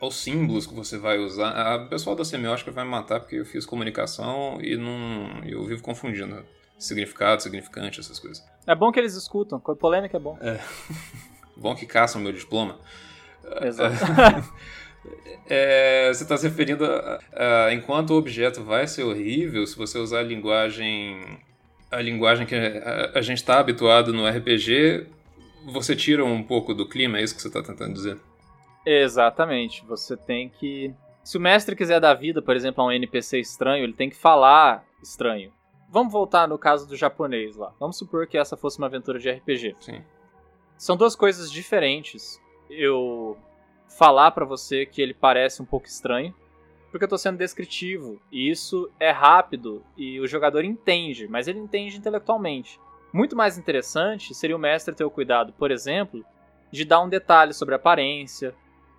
aos 0.05 0.17
símbolos 0.17 0.67
que 0.67 0.75
você 0.75 0.97
vai 0.99 1.19
usar. 1.19 1.51
A 1.51 1.77
o 1.77 1.89
pessoal 1.89 2.15
da 2.17 2.25
semiótica 2.25 2.71
vai 2.71 2.85
me 2.85 2.91
matar 2.91 3.21
porque 3.21 3.37
eu 3.37 3.45
fiz 3.47 3.65
comunicação 3.67 4.59
e 4.61 4.77
não 4.77 5.41
eu 5.45 5.65
vivo 5.65 5.83
confundindo 5.83 6.45
significado, 6.79 7.43
significante, 7.43 8.01
essas 8.01 8.19
coisas. 8.19 8.45
É 8.67 8.75
bom 8.75 8.91
que 8.93 8.99
eles 9.01 9.15
escutam, 9.15 9.59
co- 9.61 9.77
polêmica 9.77 10.17
é 10.17 10.21
bom. 10.21 10.39
Bom 11.57 11.73
que 11.75 11.87
caçam 11.87 12.21
meu 12.21 12.33
diploma. 12.33 12.79
Exato. 13.63 13.95
É, 15.47 16.11
você 16.13 16.23
está 16.23 16.35
se 16.39 16.49
referindo 16.49 16.85
a, 16.87 17.19
a- 17.67 17.75
enquanto 17.75 18.11
o 18.11 18.17
objeto 18.17 18.63
vai 18.65 18.87
ser 18.87 19.03
horrível 19.03 19.67
se 19.67 19.77
você 19.77 19.99
usar 19.99 20.21
a 20.21 20.23
linguagem 20.23 21.21
a 21.91 22.01
linguagem 22.01 22.47
que 22.47 22.55
a, 22.55 23.13
a 23.15 23.21
gente 23.21 23.37
está 23.39 23.59
habituado 23.61 24.13
no 24.15 24.27
RPG, 24.27 25.07
você 25.67 25.95
tira 25.95 26.25
um 26.25 26.43
pouco 26.43 26.73
do 26.75 26.89
clima, 26.89 27.19
é 27.19 27.23
isso 27.23 27.35
que 27.37 27.43
você 27.43 27.49
está 27.49 27.63
tentando 27.63 27.93
dizer? 27.93 28.17
Exatamente. 28.85 29.85
Você 29.87 30.17
tem 30.17 30.49
que. 30.49 30.95
Se 31.23 31.39
o 31.39 31.41
mestre 31.41 31.75
quiser 31.75 32.01
dar 32.01 32.15
vida, 32.15 32.43
por 32.43 32.55
exemplo, 32.55 32.83
a 32.83 32.87
um 32.87 32.93
NPC 32.93 33.41
estranho, 33.41 33.85
ele 33.85 33.95
tem 33.95 34.11
que 34.11 34.17
falar 34.17 34.85
estranho. 35.03 35.53
Vamos 35.89 36.13
voltar 36.13 36.49
no 36.49 36.59
caso 36.59 36.87
do 36.87 36.97
japonês 36.97 37.57
lá. 37.57 37.73
Vamos 37.79 37.97
supor 37.97 38.27
que 38.27 38.37
essa 38.37 38.57
fosse 38.57 38.79
uma 38.79 38.89
aventura 38.89 39.19
de 39.19 39.31
RPG. 39.31 39.77
Sim. 39.81 40.03
São 40.77 40.97
duas 40.97 41.15
coisas 41.15 41.51
diferentes. 41.51 42.41
Eu 42.69 43.39
falar 43.89 44.33
pra 44.33 44.45
você 44.45 44.85
que 44.85 45.01
ele 45.01 45.15
parece 45.15 45.63
um 45.63 45.65
pouco 45.65 45.87
estranho, 45.87 46.35
porque 46.91 47.05
eu 47.05 47.09
tô 47.09 47.17
sendo 47.17 47.39
descritivo. 47.39 48.21
E 48.31 48.51
isso 48.51 48.91
é 48.99 49.11
rápido 49.11 49.85
e 49.97 50.21
o 50.21 50.27
jogador 50.27 50.65
entende, 50.65 51.27
mas 51.29 51.49
ele 51.49 51.59
entende 51.59 51.97
intelectualmente. 51.97 52.81
Muito 53.13 53.37
mais 53.37 53.57
interessante 53.57 54.35
seria 54.35 54.57
o 54.57 54.59
mestre 54.59 54.95
ter 54.95 55.05
o 55.05 55.11
cuidado, 55.11 55.53
por 55.53 55.71
exemplo, 55.71 56.25
de 56.73 56.85
dar 56.85 57.01
um 57.01 57.09
detalhe 57.09 57.53
sobre 57.53 57.75
a 57.75 57.77
aparência, 57.77 58.55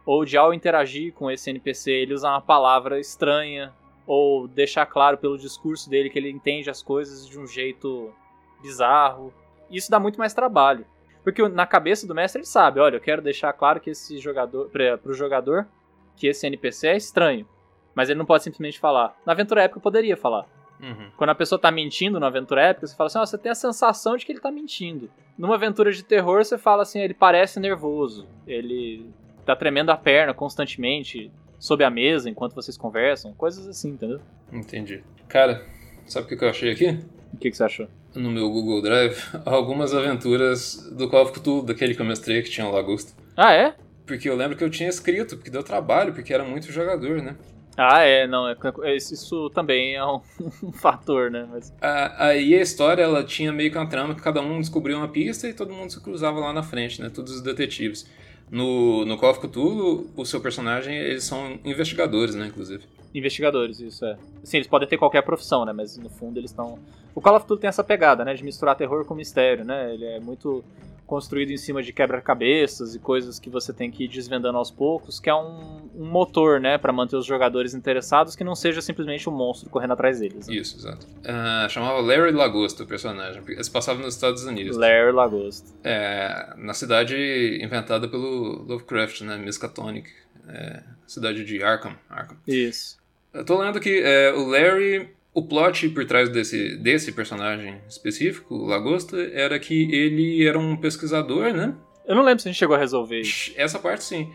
ou 0.06 0.24
de 0.24 0.38
ao 0.38 0.53
interagir 0.53 1.14
com 1.14 1.32
esse 1.32 1.49
NPC 1.49 1.91
ele 1.91 2.14
usar 2.14 2.32
uma 2.32 2.41
palavra 2.41 2.99
estranha, 2.99 3.74
ou 4.06 4.47
deixar 4.47 4.86
claro 4.86 5.18
pelo 5.18 5.38
discurso 5.38 5.89
dele 5.89 6.10
que 6.10 6.20
ele 6.20 6.30
entende 6.30 6.70
as 6.70 6.84
coisas 6.84 7.28
de 7.28 7.39
um 7.39 7.47
jeito 7.47 8.14
bizarro. 8.62 9.34
Isso 9.70 9.89
dá 9.89 9.99
muito 9.99 10.20
mais 10.20 10.34
trabalho. 10.34 10.86
Porque 11.24 11.47
na 11.49 11.66
cabeça 11.66 12.06
do 12.06 12.14
mestre 12.14 12.39
ele 12.39 12.47
sabe, 12.47 12.80
olha, 12.80 12.97
eu 12.97 13.01
quero 13.01 13.22
deixar 13.22 13.51
claro 13.53 13.80
que 13.80 13.89
esse 13.89 14.20
jogador, 14.20 14.70
pro 15.01 15.14
jogador, 15.14 15.68
que 16.16 16.28
esse 16.28 16.45
NPC 16.45 16.88
é 16.88 16.97
estranho. 16.97 17.47
Mas 17.95 18.10
ele 18.10 18.20
não 18.20 18.26
pode 18.28 18.43
simplesmente 18.43 18.80
falar. 18.80 19.18
Na 19.26 19.34
aventura 19.34 19.64
épica 19.64 19.80
poderia 19.80 20.16
falar. 20.16 20.45
Uhum. 20.80 21.10
Quando 21.18 21.32
a 21.32 21.36
pessoa 21.36 21.58
tá 21.58 21.72
mentindo 21.72 22.20
na 22.20 22.28
aventura 22.28 22.62
épica, 22.62 22.86
você 22.86 22.95
fala 22.95 23.08
assim, 23.08 23.18
ó, 23.18 23.26
você 23.26 23.38
tem 23.39 23.51
a 23.51 23.56
sensação 23.56 24.16
de 24.16 24.26
que 24.26 24.32
ele 24.32 24.39
tá 24.39 24.51
mentindo. 24.51 25.10
Numa 25.36 25.56
aventura 25.56 25.91
de 25.91 26.03
terror, 26.03 26.43
você 26.43 26.60
fala 26.60 26.84
assim, 26.84 26.99
ele 26.99 27.14
parece 27.14 27.60
nervoso. 27.60 28.28
Ele 28.45 29.10
tá 29.46 29.56
tremendo 29.56 29.89
a 29.91 29.98
perna 29.98 30.34
constantemente 30.34 31.32
sob 31.60 31.84
a 31.84 31.89
mesa 31.89 32.30
enquanto 32.30 32.54
vocês 32.56 32.78
conversam. 32.78 33.34
Coisas 33.34 33.68
assim, 33.68 33.89
entendeu? 33.91 34.20
Entendi. 34.52 35.04
Cara, 35.28 35.66
sabe 36.06 36.26
o 36.34 36.38
que 36.38 36.43
eu 36.43 36.50
achei 36.50 36.72
aqui? 36.72 37.00
O 37.34 37.38
que, 37.38 37.50
que 37.52 37.58
você 37.58 37.64
achou? 37.64 37.88
No 38.14 38.32
meu 38.32 38.50
Google 38.50 38.82
Drive, 38.82 39.18
algumas 39.46 39.93
aventuras 39.93 40.89
do 40.91 41.10
Call 41.10 41.24
of 41.24 41.34
Cthulhu, 41.34 41.64
daquele 41.64 41.93
que 41.96 42.02
eu 42.02 42.06
mestrei 42.06 42.41
que 42.41 42.50
tinha 42.50 42.68
o 42.68 42.72
Lagosta. 42.72 43.12
Ah, 43.36 43.54
é? 43.54 43.76
Porque 44.06 44.30
eu 44.30 44.36
lembro 44.36 44.56
que 44.56 44.64
eu 44.64 44.70
tinha 44.70 44.88
escrito, 44.88 45.36
porque 45.36 45.50
deu 45.50 45.64
trabalho, 45.64 46.14
porque 46.14 46.34
era 46.34 46.43
muito 46.43 46.72
jogador, 46.72 47.22
né? 47.22 47.36
Ah, 47.78 48.04
é, 48.04 48.26
não, 48.26 48.48
é, 48.48 48.56
é- 48.84 48.96
isso 48.96 49.50
também 49.50 49.96
é 49.96 50.06
um, 50.06 50.22
um 50.64 50.72
fator, 50.72 51.30
né? 51.30 51.46
Mas, 51.52 51.74
A- 51.82 52.28
Aí 52.28 52.54
a 52.56 52.62
história, 52.62 53.02
ela 53.04 53.22
tinha 53.24 53.52
meio 53.52 53.70
que 53.70 53.78
uma 53.78 53.89
trama 53.89 54.16
que 54.16 54.22
cada 54.22 54.41
um 54.41 54.60
descobria 54.62 54.96
uma 54.96 55.10
pista 55.10 55.50
e 55.50 55.54
todo 55.54 55.74
mundo 55.74 55.91
se 55.91 56.00
cruzava 56.02 56.39
lá 56.39 56.54
na 56.54 56.64
frente, 56.64 57.02
né? 57.02 57.10
Todos 57.14 57.34
os 57.34 57.41
detetives. 57.41 58.10
No, 58.52 59.06
no 59.06 59.18
Call 59.18 59.32
of 59.32 59.39
Cthulhu, 59.39 60.10
o 60.16 60.26
seu 60.26 60.39
personagem, 60.39 60.96
eles 60.96 61.24
são 61.24 61.60
investigadores, 61.66 62.36
né, 62.36 62.48
inclusive. 62.48 62.84
investigadores, 63.14 63.80
isso 63.80 64.06
é. 64.06 64.18
Sim, 64.43 64.58
eles 64.58 64.68
podem 64.68 64.88
ter 64.88 64.98
qualquer 64.98 65.22
profissão, 65.24 65.66
né? 65.66 65.74
Mas 65.74 65.98
no 65.98 66.10
fundo 66.10 66.39
eles 66.39 66.52
estão. 66.52 66.78
O 67.16 67.22
Call 67.22 67.38
of 67.38 67.48
Duty 67.48 67.62
tem 67.62 67.68
essa 67.68 67.84
pegada, 67.84 68.24
né? 68.24 68.34
De 68.34 68.43
misturar 68.43 68.76
terror 68.76 69.06
com 69.06 69.16
mistério, 69.16 69.64
né? 69.66 69.93
Ele 69.93 70.06
é 70.06 70.20
muito 70.20 70.64
construído 71.06 71.51
em 71.51 71.58
cima 71.58 71.82
de 71.82 71.93
quebra-cabeças 71.93 72.95
e 72.95 72.99
coisas 72.99 73.39
que 73.39 73.49
você 73.49 73.72
tem 73.72 73.91
que 73.91 74.06
ir 74.06 74.08
desvendando 74.08 74.58
aos 74.58 74.72
poucos, 74.72 75.20
que 75.20 75.30
é 75.30 75.36
um, 75.36 75.89
um 75.95 76.06
motor, 76.06 76.60
né? 76.60 76.78
Pra 76.78 76.91
manter 76.91 77.16
os 77.16 77.26
jogadores 77.26 77.74
interessados, 77.74 78.36
que 78.36 78.43
não 78.43 78.56
seja 78.56 78.82
simplesmente 78.82 79.30
um 79.30 79.34
monstro 79.34 79.70
correndo 79.70 79.93
atrás 79.93 80.20
deles. 80.20 80.47
Né? 80.47 80.56
Isso, 80.56 80.78
exato. 80.78 81.08
Ah, 81.24 81.68
chamava 81.70 82.01
Larry 82.01 82.32
Lagosta 82.32 82.84
o 82.84 82.88
personagem. 82.88 83.41
porque 83.41 83.53
Eles 83.53 83.70
passavam 83.70 84.03
nos 84.03 84.16
Estados 84.16 84.43
Unidos. 84.43 84.78
Larry 84.78 85.12
Lagosta. 85.12 85.72
É, 85.84 86.53
na 86.58 86.74
cidade 86.74 87.60
inventada 87.62 88.08
pelo 88.08 88.64
Lovecraft, 88.68 89.22
né? 89.22 89.38
Miskatonic. 89.38 90.10
É, 90.47 90.84
cidade 91.08 91.43
de 91.43 91.64
Arkham. 91.64 91.95
Arkham. 92.10 92.38
Isso. 92.47 92.97
Eu 93.34 93.43
tô 93.43 93.60
lendo 93.60 93.80
que 93.80 94.01
é, 94.01 94.32
o 94.32 94.47
Larry, 94.47 95.10
o 95.36 95.44
plot 95.48 95.90
por 95.90 96.06
trás 96.06 96.30
desse, 96.30 96.78
desse 96.78 97.12
personagem 97.12 97.80
específico, 97.88 98.56
Lagosta, 98.66 99.18
era 99.34 99.60
que 99.60 99.94
ele 99.94 100.44
era 100.48 100.58
um 100.58 100.76
pesquisador, 100.76 101.54
né? 101.54 101.76
Eu 102.08 102.16
não 102.16 102.24
lembro 102.24 102.42
se 102.42 102.48
a 102.48 102.52
gente 102.52 102.58
chegou 102.60 102.76
a 102.76 102.80
resolver 102.80 103.20
isso. 103.20 103.52
Essa 103.58 103.78
parte 103.78 104.04
sim. 104.04 104.32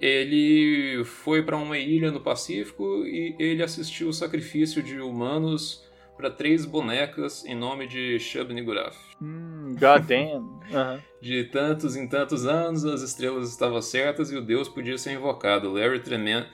Ele 0.00 1.04
foi 1.04 1.42
para 1.42 1.56
uma 1.56 1.78
ilha 1.78 2.10
no 2.10 2.20
Pacífico 2.20 3.04
e 3.06 3.34
ele 3.38 3.62
assistiu 3.62 4.08
o 4.08 4.12
sacrifício 4.12 4.82
de 4.82 4.98
humanos 5.00 5.84
para 6.16 6.28
três 6.28 6.66
bonecas 6.66 7.44
em 7.46 7.54
nome 7.54 7.86
de 7.86 8.18
Shub 8.18 8.52
Niggurath. 8.52 8.96
Hum, 9.22 9.74
god 9.78 10.04
damn. 10.06 10.60
Aham. 10.74 11.00
De 11.20 11.44
tantos 11.44 11.94
em 11.96 12.08
tantos 12.08 12.44
anos, 12.46 12.84
as 12.84 13.00
estrelas 13.02 13.48
estavam 13.48 13.80
certas 13.80 14.30
e 14.32 14.36
o 14.36 14.42
deus 14.42 14.68
podia 14.68 14.98
ser 14.98 15.12
invocado. 15.12 15.72
Larry, 15.72 16.00
tremen- 16.00 16.44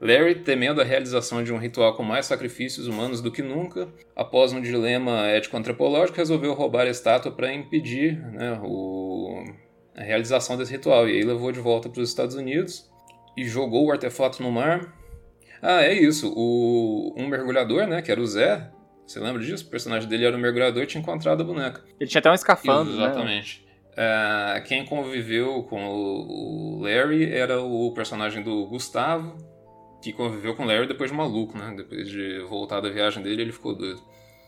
Larry, 0.00 0.36
temendo 0.36 0.80
a 0.80 0.84
realização 0.84 1.42
de 1.42 1.52
um 1.52 1.58
ritual 1.58 1.94
com 1.94 2.02
mais 2.02 2.26
sacrifícios 2.26 2.86
humanos 2.86 3.20
do 3.20 3.30
que 3.32 3.42
nunca, 3.42 3.88
após 4.14 4.52
um 4.52 4.60
dilema 4.60 5.26
ético-antropológico, 5.28 6.16
resolveu 6.18 6.52
roubar 6.54 6.86
a 6.86 6.90
estátua 6.90 7.32
para 7.32 7.52
impedir 7.52 8.18
né, 8.32 8.60
o- 8.62 9.42
a 9.96 10.02
realização 10.02 10.56
desse 10.56 10.72
ritual. 10.72 11.08
E 11.08 11.12
aí 11.12 11.22
levou 11.22 11.50
de 11.50 11.60
volta 11.60 11.88
para 11.88 12.00
os 12.02 12.08
Estados 12.08 12.34
Unidos 12.36 12.90
e 13.36 13.44
jogou 13.44 13.86
o 13.86 13.92
artefato 13.92 14.42
no 14.42 14.50
mar. 14.52 14.94
Ah, 15.62 15.82
é 15.82 15.94
isso. 15.94 16.32
O, 16.36 17.14
um 17.16 17.26
mergulhador, 17.26 17.86
né, 17.86 18.02
que 18.02 18.10
era 18.10 18.20
o 18.20 18.26
Zé, 18.26 18.70
Você 19.06 19.20
lembra 19.20 19.40
disso? 19.40 19.64
O 19.66 19.70
personagem 19.70 20.08
dele 20.08 20.24
era 20.26 20.36
um 20.36 20.40
mergulhador 20.40 20.82
e 20.82 20.86
tinha 20.86 21.00
encontrado 21.00 21.40
a 21.40 21.44
boneca. 21.44 21.80
Ele 22.00 22.10
tinha 22.10 22.18
até 22.18 22.28
um 22.28 22.34
escafandro, 22.34 22.92
né? 22.96 23.04
Exatamente. 23.04 23.64
É, 23.96 24.60
quem 24.66 24.84
conviveu 24.84 25.62
com 25.62 25.80
o 25.88 26.80
Larry 26.82 27.32
era 27.32 27.62
o 27.62 27.92
personagem 27.92 28.42
do 28.42 28.66
Gustavo, 28.66 29.36
que 30.00 30.12
conviveu 30.12 30.54
com 30.54 30.64
o 30.64 30.66
Larry 30.66 30.86
depois 30.86 31.10
de 31.10 31.16
maluco, 31.16 31.56
né? 31.56 31.74
Depois 31.76 32.08
de 32.08 32.40
voltar 32.48 32.80
da 32.80 32.88
viagem 32.88 33.22
dele, 33.22 33.42
ele 33.42 33.52
ficou 33.52 33.74
doido. 33.74 34.00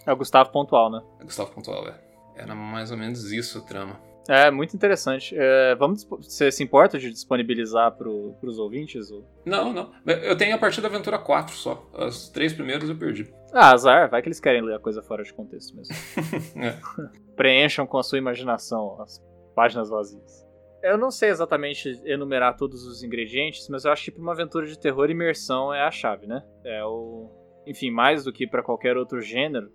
É 0.06 0.12
o 0.12 0.16
Gustavo 0.16 0.50
Pontual, 0.50 0.90
né? 0.90 1.02
É 1.20 1.24
Gustavo 1.24 1.50
Pontual, 1.50 1.88
é. 1.88 1.94
Era 2.36 2.54
mais 2.54 2.90
ou 2.90 2.96
menos 2.96 3.32
isso 3.32 3.58
a 3.58 3.60
trama. 3.62 4.00
É, 4.28 4.50
muito 4.50 4.76
interessante. 4.76 5.34
É, 5.36 5.74
vamos, 5.74 6.04
você 6.04 6.52
se 6.52 6.62
importa 6.62 6.98
de 6.98 7.10
disponibilizar 7.10 7.96
para 7.96 8.08
os 8.08 8.58
ouvintes? 8.58 9.10
Ou... 9.10 9.26
Não, 9.46 9.72
não. 9.72 9.90
Eu 10.06 10.36
tenho 10.36 10.54
a 10.54 10.58
partir 10.58 10.82
da 10.82 10.88
Aventura 10.88 11.18
4 11.18 11.54
só. 11.56 11.88
As 11.94 12.28
três 12.28 12.52
primeiras 12.52 12.90
eu 12.90 12.96
perdi. 12.96 13.32
Ah, 13.54 13.72
azar. 13.72 14.10
Vai 14.10 14.20
que 14.20 14.28
eles 14.28 14.38
querem 14.38 14.60
ler 14.60 14.76
a 14.76 14.78
coisa 14.78 15.02
fora 15.02 15.24
de 15.24 15.32
contexto 15.32 15.74
mesmo. 15.74 15.94
é. 16.62 16.78
Preencham 17.34 17.86
com 17.86 17.96
a 17.96 18.02
sua 18.02 18.18
imaginação 18.18 19.00
as 19.00 19.18
páginas 19.54 19.88
vazias. 19.88 20.47
Eu 20.82 20.96
não 20.96 21.10
sei 21.10 21.30
exatamente 21.30 22.00
enumerar 22.04 22.56
todos 22.56 22.84
os 22.86 23.02
ingredientes, 23.02 23.68
mas 23.68 23.84
eu 23.84 23.92
acho 23.92 24.04
que 24.04 24.10
para 24.12 24.22
uma 24.22 24.32
aventura 24.32 24.66
de 24.66 24.78
terror, 24.78 25.10
imersão 25.10 25.74
é 25.74 25.82
a 25.82 25.90
chave, 25.90 26.26
né? 26.26 26.42
É 26.64 26.84
o. 26.84 27.30
Enfim, 27.66 27.90
mais 27.90 28.24
do 28.24 28.32
que 28.32 28.46
para 28.46 28.62
qualquer 28.62 28.96
outro 28.96 29.20
gênero, 29.20 29.70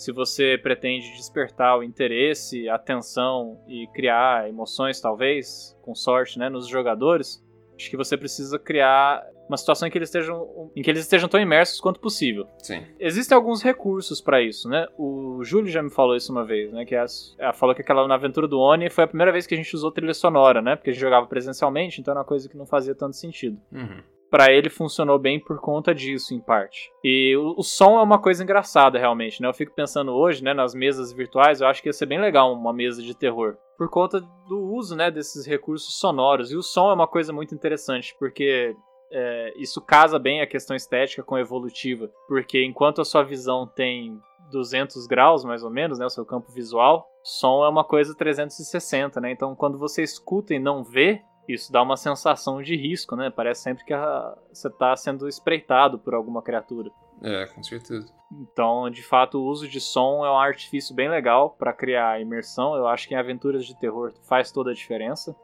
se 0.00 0.12
você 0.12 0.56
pretende 0.56 1.10
despertar 1.12 1.78
o 1.78 1.82
interesse, 1.82 2.66
a 2.68 2.76
atenção 2.76 3.62
e 3.68 3.86
criar 3.88 4.48
emoções, 4.48 4.98
talvez, 4.98 5.76
com 5.82 5.94
sorte, 5.94 6.38
né, 6.38 6.48
nos 6.48 6.66
jogadores, 6.66 7.44
acho 7.76 7.90
que 7.90 7.98
você 7.98 8.16
precisa 8.16 8.58
criar 8.58 9.22
uma 9.50 9.56
situação 9.56 9.88
em 9.88 9.90
que 9.90 9.98
eles 9.98 10.08
estejam, 10.08 10.70
em 10.76 10.82
que 10.82 10.90
eles 10.90 11.02
estejam 11.02 11.28
tão 11.28 11.40
imersos 11.40 11.80
quanto 11.80 12.00
possível. 12.00 12.46
Sim. 12.58 12.84
Existem 12.98 13.34
alguns 13.34 13.62
recursos 13.62 14.20
para 14.20 14.40
isso, 14.40 14.68
né? 14.68 14.86
O 14.96 15.42
Júlio 15.42 15.70
já 15.70 15.82
me 15.82 15.90
falou 15.90 16.14
isso 16.14 16.30
uma 16.30 16.44
vez, 16.44 16.72
né? 16.72 16.84
Que 16.84 16.94
é 16.94 17.04
ela 17.38 17.52
falou 17.52 17.74
que 17.74 17.82
aquela 17.82 18.06
na 18.06 18.14
aventura 18.14 18.46
do 18.46 18.60
Oni 18.60 18.88
foi 18.88 19.04
a 19.04 19.08
primeira 19.08 19.32
vez 19.32 19.46
que 19.46 19.54
a 19.54 19.56
gente 19.56 19.74
usou 19.74 19.90
trilha 19.90 20.14
sonora, 20.14 20.62
né? 20.62 20.76
Porque 20.76 20.90
a 20.90 20.92
gente 20.92 21.00
jogava 21.00 21.26
presencialmente, 21.26 22.00
então 22.00 22.12
era 22.12 22.20
uma 22.20 22.26
coisa 22.26 22.48
que 22.48 22.56
não 22.56 22.66
fazia 22.66 22.94
tanto 22.94 23.16
sentido. 23.16 23.58
Uhum 23.72 24.02
para 24.30 24.52
ele 24.52 24.70
funcionou 24.70 25.18
bem 25.18 25.40
por 25.40 25.58
conta 25.58 25.92
disso, 25.92 26.32
em 26.32 26.40
parte. 26.40 26.90
E 27.02 27.36
o, 27.36 27.56
o, 27.58 27.62
som 27.64 27.98
é 27.98 28.02
uma 28.02 28.18
coisa 28.18 28.42
engraçada, 28.44 28.98
realmente, 28.98 29.42
né? 29.42 29.48
Eu 29.48 29.52
fico 29.52 29.74
pensando 29.74 30.12
hoje, 30.12 30.42
né, 30.42 30.54
nas 30.54 30.72
mesas 30.72 31.12
virtuais, 31.12 31.60
eu 31.60 31.66
acho 31.66 31.82
que 31.82 31.88
ia 31.88 31.92
ser 31.92 32.06
bem 32.06 32.20
legal 32.20 32.52
uma 32.52 32.72
mesa 32.72 33.02
de 33.02 33.14
terror. 33.14 33.56
Por 33.76 33.90
conta 33.90 34.20
do 34.20 34.58
uso, 34.72 34.94
né, 34.94 35.10
desses 35.10 35.44
recursos 35.44 35.98
sonoros. 35.98 36.52
E 36.52 36.56
o 36.56 36.62
som 36.62 36.90
é 36.90 36.94
uma 36.94 37.08
coisa 37.08 37.32
muito 37.32 37.54
interessante, 37.54 38.14
porque 38.18 38.76
é, 39.10 39.52
isso 39.56 39.80
casa 39.80 40.18
bem 40.18 40.40
a 40.40 40.46
questão 40.46 40.76
estética 40.76 41.22
com 41.22 41.34
a 41.34 41.40
evolutiva. 41.40 42.10
Porque 42.28 42.64
enquanto 42.64 43.00
a 43.00 43.04
sua 43.04 43.22
visão 43.22 43.66
tem 43.66 44.20
200 44.50 45.06
graus, 45.06 45.44
mais 45.44 45.62
ou 45.62 45.70
menos, 45.70 45.98
né, 45.98 46.06
o 46.06 46.10
seu 46.10 46.24
campo 46.24 46.50
visual, 46.52 47.06
som 47.22 47.64
é 47.64 47.68
uma 47.68 47.84
coisa 47.84 48.14
360, 48.14 49.20
né? 49.20 49.30
Então, 49.30 49.54
quando 49.54 49.78
você 49.78 50.02
escuta 50.02 50.54
e 50.54 50.58
não 50.58 50.82
vê, 50.82 51.22
isso 51.48 51.72
dá 51.72 51.82
uma 51.82 51.96
sensação 51.96 52.62
de 52.62 52.76
risco, 52.76 53.16
né? 53.16 53.30
Parece 53.30 53.62
sempre 53.62 53.84
que 53.84 53.92
a, 53.92 54.36
você 54.52 54.68
está 54.68 54.96
sendo 54.96 55.28
espreitado 55.28 55.98
por 55.98 56.14
alguma 56.14 56.42
criatura. 56.42 56.90
É, 57.22 57.46
com 57.46 57.62
certeza. 57.62 58.12
Então, 58.32 58.88
de 58.88 59.02
fato, 59.02 59.38
o 59.38 59.44
uso 59.44 59.68
de 59.68 59.80
som 59.80 60.24
é 60.24 60.30
um 60.30 60.38
artifício 60.38 60.94
bem 60.94 61.08
legal 61.08 61.50
para 61.50 61.72
criar 61.72 62.20
imersão. 62.20 62.74
Eu 62.76 62.86
acho 62.86 63.06
que 63.06 63.14
em 63.14 63.18
aventuras 63.18 63.66
de 63.66 63.78
terror 63.78 64.12
faz 64.22 64.50
toda 64.50 64.70
a 64.70 64.74
diferença. 64.74 65.36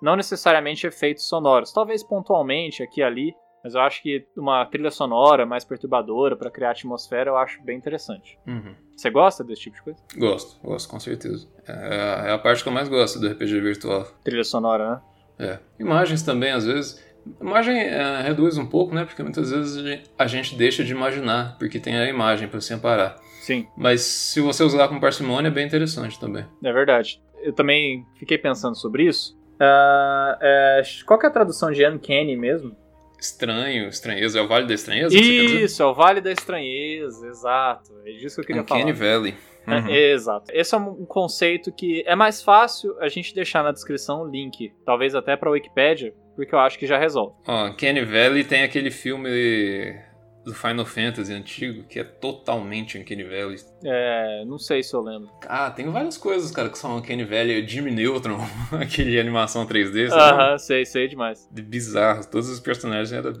Não 0.00 0.16
necessariamente 0.16 0.86
efeitos 0.86 1.28
sonoros, 1.28 1.72
talvez 1.72 2.02
pontualmente 2.02 2.82
aqui 2.82 3.00
e 3.00 3.04
ali, 3.04 3.34
mas 3.66 3.74
eu 3.74 3.80
acho 3.80 4.00
que 4.00 4.24
uma 4.36 4.64
trilha 4.66 4.92
sonora 4.92 5.44
mais 5.44 5.64
perturbadora 5.64 6.36
para 6.36 6.50
criar 6.50 6.70
atmosfera 6.70 7.30
eu 7.30 7.36
acho 7.36 7.60
bem 7.64 7.76
interessante. 7.76 8.38
Uhum. 8.46 8.74
Você 8.96 9.10
gosta 9.10 9.42
desse 9.42 9.62
tipo 9.62 9.76
de 9.76 9.82
coisa? 9.82 9.98
Gosto, 10.16 10.60
gosto, 10.62 10.88
com 10.88 11.00
certeza. 11.00 11.48
É, 11.66 12.28
é 12.28 12.32
a 12.32 12.38
parte 12.38 12.62
que 12.62 12.68
eu 12.68 12.72
mais 12.72 12.88
gosto 12.88 13.18
do 13.18 13.26
RPG 13.26 13.60
virtual. 13.60 14.04
Trilha 14.22 14.44
sonora, 14.44 14.90
né? 14.90 15.00
É. 15.38 15.58
Imagens 15.80 16.22
também, 16.22 16.52
às 16.52 16.64
vezes. 16.64 17.04
Imagem 17.40 17.76
é, 17.76 18.20
reduz 18.22 18.56
um 18.56 18.66
pouco, 18.66 18.94
né? 18.94 19.04
Porque 19.04 19.22
muitas 19.22 19.50
vezes 19.50 20.00
a 20.16 20.26
gente 20.28 20.54
deixa 20.54 20.84
de 20.84 20.92
imaginar, 20.92 21.58
porque 21.58 21.80
tem 21.80 21.96
a 21.96 22.08
imagem 22.08 22.46
para 22.46 22.60
se 22.60 22.72
amparar. 22.72 23.16
Sim. 23.40 23.66
Mas 23.76 24.00
se 24.02 24.40
você 24.40 24.62
usar 24.62 24.86
com 24.86 25.00
parcimônia, 25.00 25.48
é 25.48 25.50
bem 25.50 25.66
interessante 25.66 26.20
também. 26.20 26.46
É 26.62 26.72
verdade. 26.72 27.20
Eu 27.42 27.52
também 27.52 28.06
fiquei 28.16 28.38
pensando 28.38 28.76
sobre 28.76 29.06
isso. 29.06 29.36
Uh, 29.56 30.36
é, 30.40 30.82
qual 31.06 31.20
é 31.22 31.26
a 31.26 31.30
tradução 31.30 31.70
de 31.70 31.86
Uncanny 31.86 32.36
mesmo? 32.36 32.76
Estranho, 33.18 33.88
estranheza. 33.88 34.38
É 34.38 34.42
o 34.42 34.48
Vale 34.48 34.66
da 34.66 34.74
Estranheza? 34.74 35.16
Isso, 35.16 35.82
é 35.82 35.86
o 35.86 35.94
Vale 35.94 36.20
da 36.20 36.30
Estranheza, 36.30 37.26
exato. 37.26 37.92
É 38.04 38.12
disso 38.12 38.36
que 38.36 38.42
eu 38.42 38.46
queria 38.46 38.62
Uncanny 38.62 38.94
falar. 38.94 39.12
Valley. 39.12 39.34
É, 39.66 39.74
uhum. 39.74 39.88
É, 39.88 40.12
exato. 40.12 40.52
Esse 40.52 40.74
é 40.74 40.78
um 40.78 41.04
conceito 41.06 41.72
que 41.72 42.04
é 42.06 42.14
mais 42.14 42.42
fácil 42.42 42.96
a 43.00 43.08
gente 43.08 43.34
deixar 43.34 43.64
na 43.64 43.72
descrição 43.72 44.22
o 44.22 44.28
link, 44.28 44.72
talvez 44.84 45.14
até 45.14 45.36
para 45.36 45.48
a 45.48 45.52
Wikipedia, 45.52 46.14
porque 46.36 46.54
eu 46.54 46.58
acho 46.58 46.78
que 46.78 46.86
já 46.86 46.98
resolve. 46.98 47.34
Ó, 47.46 47.72
Kenny 47.72 48.04
Valley 48.04 48.44
tem 48.44 48.62
aquele 48.62 48.90
filme 48.90 49.98
do 50.46 50.54
Final 50.54 50.86
Fantasy 50.86 51.32
antigo 51.32 51.82
que 51.88 51.98
é 51.98 52.04
totalmente 52.04 52.96
Uncanny 52.96 53.24
Valley. 53.24 53.56
É, 53.84 54.44
não 54.46 54.58
sei 54.58 54.80
se 54.80 54.94
eu 54.94 55.00
lembro. 55.00 55.28
Ah, 55.44 55.68
tem 55.72 55.90
várias 55.90 56.16
coisas, 56.16 56.52
cara, 56.52 56.68
que 56.68 56.78
são 56.78 56.96
Uncanny 56.96 57.24
Valley. 57.24 57.66
Jimmy 57.66 57.90
Neutron, 57.90 58.38
aquele 58.80 59.18
animação 59.18 59.66
3D. 59.66 60.12
Aham, 60.12 60.52
uh 60.52 60.54
-huh, 60.54 60.58
sei, 60.58 60.86
sei 60.86 61.08
demais. 61.08 61.48
De 61.50 61.60
bizarro, 61.60 62.24
todos 62.30 62.48
os 62.48 62.60
personagens 62.60 63.12
eram 63.12 63.32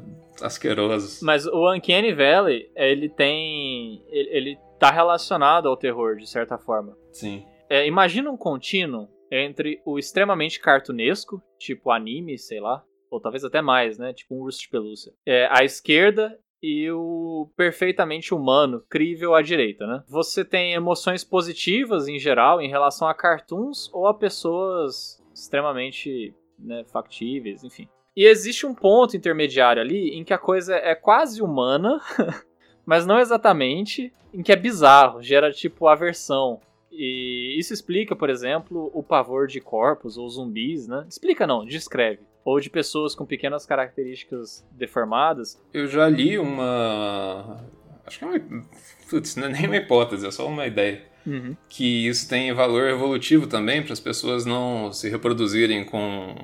asquerosos. 0.42 1.22
Mas 1.22 1.46
o 1.46 1.72
Uncanny 1.72 2.12
Valley, 2.12 2.68
ele 2.74 3.08
tem... 3.08 4.02
ele, 4.08 4.28
ele 4.30 4.58
tá 4.80 4.90
relacionado 4.90 5.68
ao 5.68 5.76
terror, 5.76 6.16
de 6.16 6.28
certa 6.28 6.58
forma. 6.58 6.96
Sim. 7.12 7.46
É, 7.70 7.86
imagina 7.86 8.30
um 8.30 8.36
contínuo 8.36 9.08
entre 9.30 9.80
o 9.86 9.96
extremamente 9.96 10.60
cartunesco, 10.60 11.40
tipo 11.56 11.90
anime, 11.90 12.36
sei 12.36 12.60
lá, 12.60 12.82
ou 13.10 13.20
talvez 13.20 13.44
até 13.44 13.62
mais, 13.62 13.96
né? 13.96 14.12
Tipo 14.12 14.34
um 14.34 14.42
urso 14.42 14.60
de 14.60 14.68
pelúcia. 14.68 15.12
É, 15.24 15.48
à 15.50 15.64
esquerda 15.64 16.36
e 16.62 16.90
o 16.90 17.50
perfeitamente 17.56 18.34
humano, 18.34 18.82
crível 18.88 19.34
à 19.34 19.42
direita, 19.42 19.86
né? 19.86 20.02
Você 20.08 20.44
tem 20.44 20.72
emoções 20.72 21.22
positivas 21.22 22.08
em 22.08 22.18
geral 22.18 22.60
em 22.60 22.68
relação 22.68 23.08
a 23.08 23.14
cartoons 23.14 23.90
ou 23.92 24.06
a 24.06 24.14
pessoas 24.14 25.22
extremamente 25.34 26.34
né, 26.58 26.84
factíveis, 26.84 27.62
enfim. 27.62 27.88
E 28.16 28.24
existe 28.24 28.64
um 28.64 28.74
ponto 28.74 29.16
intermediário 29.16 29.82
ali 29.82 30.10
em 30.10 30.24
que 30.24 30.32
a 30.32 30.38
coisa 30.38 30.74
é 30.74 30.94
quase 30.94 31.42
humana, 31.42 32.00
mas 32.86 33.04
não 33.04 33.18
exatamente, 33.18 34.12
em 34.32 34.42
que 34.42 34.52
é 34.52 34.56
bizarro, 34.56 35.22
gera 35.22 35.52
tipo 35.52 35.86
aversão. 35.86 36.58
E 36.90 37.54
isso 37.58 37.74
explica, 37.74 38.16
por 38.16 38.30
exemplo, 38.30 38.90
o 38.94 39.02
pavor 39.02 39.46
de 39.46 39.60
corpos 39.60 40.16
ou 40.16 40.26
zumbis, 40.30 40.88
né? 40.88 41.04
Explica 41.06 41.46
não, 41.46 41.64
descreve. 41.66 42.22
Ou 42.46 42.60
de 42.60 42.70
pessoas 42.70 43.12
com 43.12 43.26
pequenas 43.26 43.66
características 43.66 44.64
deformadas. 44.70 45.60
Eu 45.74 45.88
já 45.88 46.08
li 46.08 46.38
uma. 46.38 47.60
Acho 48.06 48.20
que 48.20 48.24
é 48.24 48.28
uma. 48.28 48.64
Putz, 49.10 49.34
não 49.34 49.48
é 49.48 49.50
nem 49.50 49.66
uma 49.66 49.76
hipótese, 49.76 50.24
é 50.24 50.30
só 50.30 50.46
uma 50.46 50.64
ideia. 50.64 51.02
Uhum. 51.26 51.56
Que 51.68 52.06
isso 52.06 52.28
tem 52.28 52.52
valor 52.52 52.88
evolutivo 52.88 53.48
também 53.48 53.82
para 53.82 53.92
as 53.92 53.98
pessoas 53.98 54.46
não 54.46 54.92
se 54.92 55.08
reproduzirem 55.08 55.84
com 55.84 56.36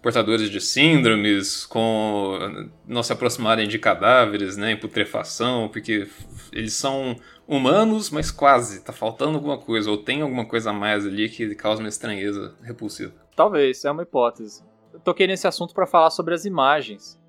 portadores 0.00 0.48
de 0.48 0.62
síndromes, 0.62 1.66
com 1.66 2.38
não 2.88 3.02
se 3.02 3.12
aproximarem 3.12 3.68
de 3.68 3.78
cadáveres, 3.78 4.56
né, 4.56 4.72
em 4.72 4.76
putrefação, 4.78 5.68
porque 5.68 6.08
eles 6.52 6.72
são 6.72 7.16
humanos, 7.46 8.10
mas 8.10 8.30
quase, 8.30 8.82
tá 8.82 8.94
faltando 8.94 9.36
alguma 9.36 9.58
coisa, 9.58 9.90
ou 9.90 9.98
tem 9.98 10.22
alguma 10.22 10.46
coisa 10.46 10.70
a 10.70 10.72
mais 10.72 11.06
ali 11.06 11.28
que 11.28 11.54
causa 11.54 11.82
uma 11.82 11.88
estranheza 11.88 12.54
repulsiva. 12.62 13.12
Talvez, 13.36 13.84
é 13.84 13.90
uma 13.90 14.02
hipótese. 14.02 14.62
Toquei 15.02 15.26
nesse 15.26 15.46
assunto 15.46 15.74
para 15.74 15.86
falar 15.86 16.10
sobre 16.10 16.34
as 16.34 16.44
imagens. 16.44 17.20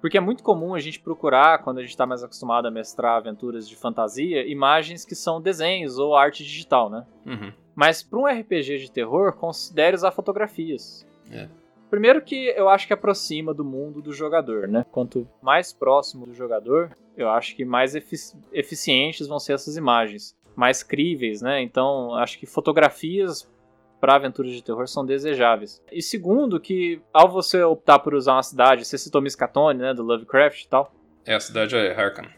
Porque 0.00 0.18
é 0.18 0.20
muito 0.20 0.42
comum 0.42 0.74
a 0.74 0.80
gente 0.80 1.00
procurar, 1.00 1.62
quando 1.62 1.78
a 1.78 1.80
gente 1.80 1.92
está 1.92 2.04
mais 2.04 2.22
acostumado 2.22 2.66
a 2.68 2.70
mestrar 2.70 3.16
aventuras 3.16 3.66
de 3.66 3.74
fantasia, 3.74 4.46
imagens 4.46 5.02
que 5.02 5.14
são 5.14 5.40
desenhos 5.40 5.98
ou 5.98 6.14
arte 6.14 6.44
digital, 6.44 6.90
né? 6.90 7.06
Uhum. 7.24 7.52
Mas 7.74 8.02
para 8.02 8.18
um 8.18 8.26
RPG 8.26 8.78
de 8.78 8.92
terror, 8.92 9.32
considere 9.32 9.96
usar 9.96 10.10
fotografias. 10.10 11.06
É. 11.30 11.48
Primeiro 11.88 12.20
que 12.20 12.48
eu 12.56 12.68
acho 12.68 12.86
que 12.86 12.92
aproxima 12.92 13.54
do 13.54 13.64
mundo 13.64 14.02
do 14.02 14.12
jogador, 14.12 14.68
né? 14.68 14.84
Quanto 14.92 15.26
mais 15.40 15.72
próximo 15.72 16.26
do 16.26 16.34
jogador, 16.34 16.94
eu 17.16 17.30
acho 17.30 17.56
que 17.56 17.64
mais 17.64 17.94
efici 17.94 18.36
eficientes 18.52 19.26
vão 19.26 19.38
ser 19.38 19.54
essas 19.54 19.76
imagens, 19.76 20.36
mais 20.54 20.82
críveis, 20.82 21.40
né? 21.40 21.62
Então, 21.62 22.14
acho 22.14 22.38
que 22.38 22.46
fotografias 22.46 23.50
para 24.04 24.16
aventuras 24.16 24.52
de 24.52 24.62
terror 24.62 24.86
são 24.86 25.02
desejáveis. 25.02 25.82
E 25.90 26.02
segundo, 26.02 26.60
que 26.60 27.00
ao 27.10 27.26
você 27.26 27.62
optar 27.62 27.98
por 28.00 28.14
usar 28.14 28.34
uma 28.34 28.42
cidade, 28.42 28.84
você 28.84 28.98
citou 28.98 29.22
Miskatone, 29.22 29.78
né, 29.78 29.94
do 29.94 30.02
Lovecraft 30.02 30.62
e 30.62 30.68
tal. 30.68 30.92
É, 31.24 31.34
a 31.34 31.40
cidade 31.40 31.74
é 31.74 31.98
Harkan. 31.98 32.28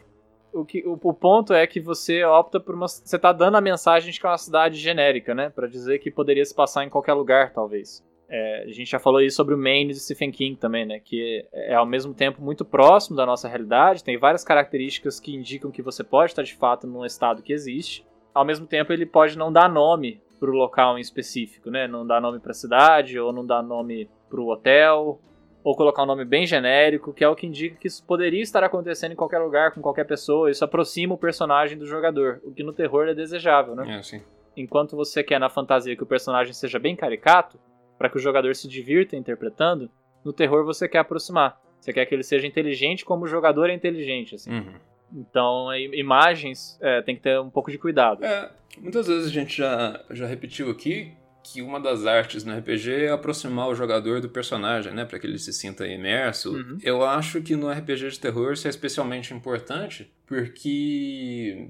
O, 0.53 0.63
que, 0.63 0.87
o, 0.87 0.93
o, 0.93 1.13
ponto 1.13 1.53
é 1.53 1.67
que 1.67 1.81
você 1.81 2.23
opta 2.23 2.57
por 2.57 2.73
uma. 2.73 2.87
Você 2.87 3.19
tá 3.19 3.33
dando 3.33 3.57
a 3.57 3.61
mensagem 3.61 4.13
de 4.13 4.17
que 4.17 4.25
é 4.25 4.29
uma 4.29 4.37
cidade 4.37 4.77
genérica, 4.79 5.35
né? 5.35 5.49
para 5.49 5.67
dizer 5.67 5.99
que 5.99 6.09
poderia 6.09 6.45
se 6.45 6.55
passar 6.55 6.85
em 6.85 6.89
qualquer 6.89 7.11
lugar, 7.11 7.51
talvez. 7.51 8.01
É, 8.29 8.63
a 8.63 8.71
gente 8.71 8.89
já 8.89 8.97
falou 8.97 9.19
isso 9.19 9.35
sobre 9.35 9.53
o 9.53 9.57
Maine 9.57 9.91
de 9.91 9.99
Stephen 9.99 10.31
King 10.31 10.55
também, 10.55 10.85
né? 10.85 11.01
Que 11.03 11.45
é 11.51 11.75
ao 11.75 11.85
mesmo 11.85 12.13
tempo 12.13 12.41
muito 12.41 12.63
próximo 12.63 13.17
da 13.17 13.25
nossa 13.25 13.49
realidade, 13.49 14.05
tem 14.05 14.17
várias 14.17 14.45
características 14.45 15.19
que 15.19 15.35
indicam 15.35 15.69
que 15.69 15.81
você 15.81 16.01
pode 16.01 16.31
estar 16.31 16.43
de 16.43 16.55
fato 16.55 16.87
num 16.87 17.05
estado 17.05 17.43
que 17.43 17.51
existe. 17.51 18.07
Ao 18.33 18.45
mesmo 18.45 18.65
tempo, 18.65 18.93
ele 18.93 19.05
pode 19.05 19.37
não 19.37 19.51
dar 19.51 19.67
nome 19.67 20.21
para 20.39 20.49
o 20.49 20.53
local 20.53 20.97
em 20.97 21.01
específico, 21.01 21.69
né? 21.69 21.87
Não 21.87 22.05
dar 22.05 22.21
nome 22.21 22.39
para 22.39 22.51
a 22.51 22.55
cidade, 22.55 23.19
ou 23.19 23.33
não 23.33 23.45
dar 23.45 23.61
nome 23.61 24.09
para 24.29 24.39
o 24.39 24.49
hotel, 24.49 25.19
ou 25.63 25.75
colocar 25.75 26.03
um 26.03 26.05
nome 26.05 26.23
bem 26.23 26.45
genérico, 26.45 27.13
que 27.13 27.23
é 27.23 27.29
o 27.29 27.35
que 27.35 27.45
indica 27.45 27.75
que 27.75 27.87
isso 27.87 28.05
poderia 28.05 28.41
estar 28.41 28.63
acontecendo 28.63 29.11
em 29.11 29.15
qualquer 29.15 29.39
lugar, 29.39 29.73
com 29.73 29.81
qualquer 29.81 30.05
pessoa. 30.05 30.49
Isso 30.49 30.63
aproxima 30.63 31.13
o 31.13 31.17
personagem 31.17 31.77
do 31.77 31.85
jogador, 31.85 32.39
o 32.43 32.51
que 32.51 32.63
no 32.63 32.73
terror 32.73 33.07
é 33.07 33.13
desejável, 33.13 33.75
né? 33.75 33.97
É, 33.97 34.01
sim. 34.01 34.21
Enquanto 34.55 34.95
você 34.95 35.23
quer 35.23 35.39
na 35.39 35.49
fantasia 35.49 35.95
que 35.95 36.03
o 36.03 36.07
personagem 36.07 36.53
seja 36.53 36.79
bem 36.79 36.95
caricato, 36.95 37.59
para 37.97 38.09
que 38.09 38.17
o 38.17 38.21
jogador 38.21 38.55
se 38.55 38.67
divirta 38.67 39.15
interpretando, 39.15 39.89
no 40.23 40.31
terror 40.31 40.63
você 40.63 40.87
quer 40.87 40.99
aproximar. 40.99 41.59
Você 41.79 41.93
quer 41.93 42.05
que 42.05 42.13
ele 42.13 42.23
seja 42.23 42.47
inteligente 42.47 43.05
como 43.05 43.25
o 43.25 43.27
jogador 43.27 43.69
é 43.69 43.73
inteligente, 43.73 44.35
assim. 44.35 44.51
Uhum. 44.51 44.73
Então, 45.13 45.73
imagens 45.75 46.77
é, 46.81 47.01
tem 47.01 47.15
que 47.15 47.21
ter 47.21 47.39
um 47.39 47.49
pouco 47.49 47.71
de 47.71 47.77
cuidado. 47.77 48.23
É, 48.23 48.51
muitas 48.77 49.07
vezes 49.07 49.27
a 49.27 49.31
gente 49.31 49.57
já, 49.57 50.03
já 50.11 50.25
repetiu 50.25 50.69
aqui 50.69 51.13
que 51.43 51.61
uma 51.61 51.79
das 51.79 52.05
artes 52.05 52.43
no 52.43 52.55
RPG 52.57 53.05
é 53.05 53.09
aproximar 53.09 53.69
o 53.69 53.75
jogador 53.75 54.19
do 54.19 54.27
personagem, 54.27 54.93
né, 54.93 55.05
para 55.05 55.17
que 55.17 55.25
ele 55.25 55.39
se 55.39 55.53
sinta 55.53 55.87
imerso. 55.87 56.51
Uhum. 56.53 56.77
Eu 56.83 57.05
acho 57.05 57.41
que 57.41 57.55
no 57.55 57.71
RPG 57.71 58.09
de 58.09 58.19
terror 58.19 58.53
isso 58.53 58.67
é 58.67 58.69
especialmente 58.69 59.33
importante, 59.33 60.11
porque 60.25 61.69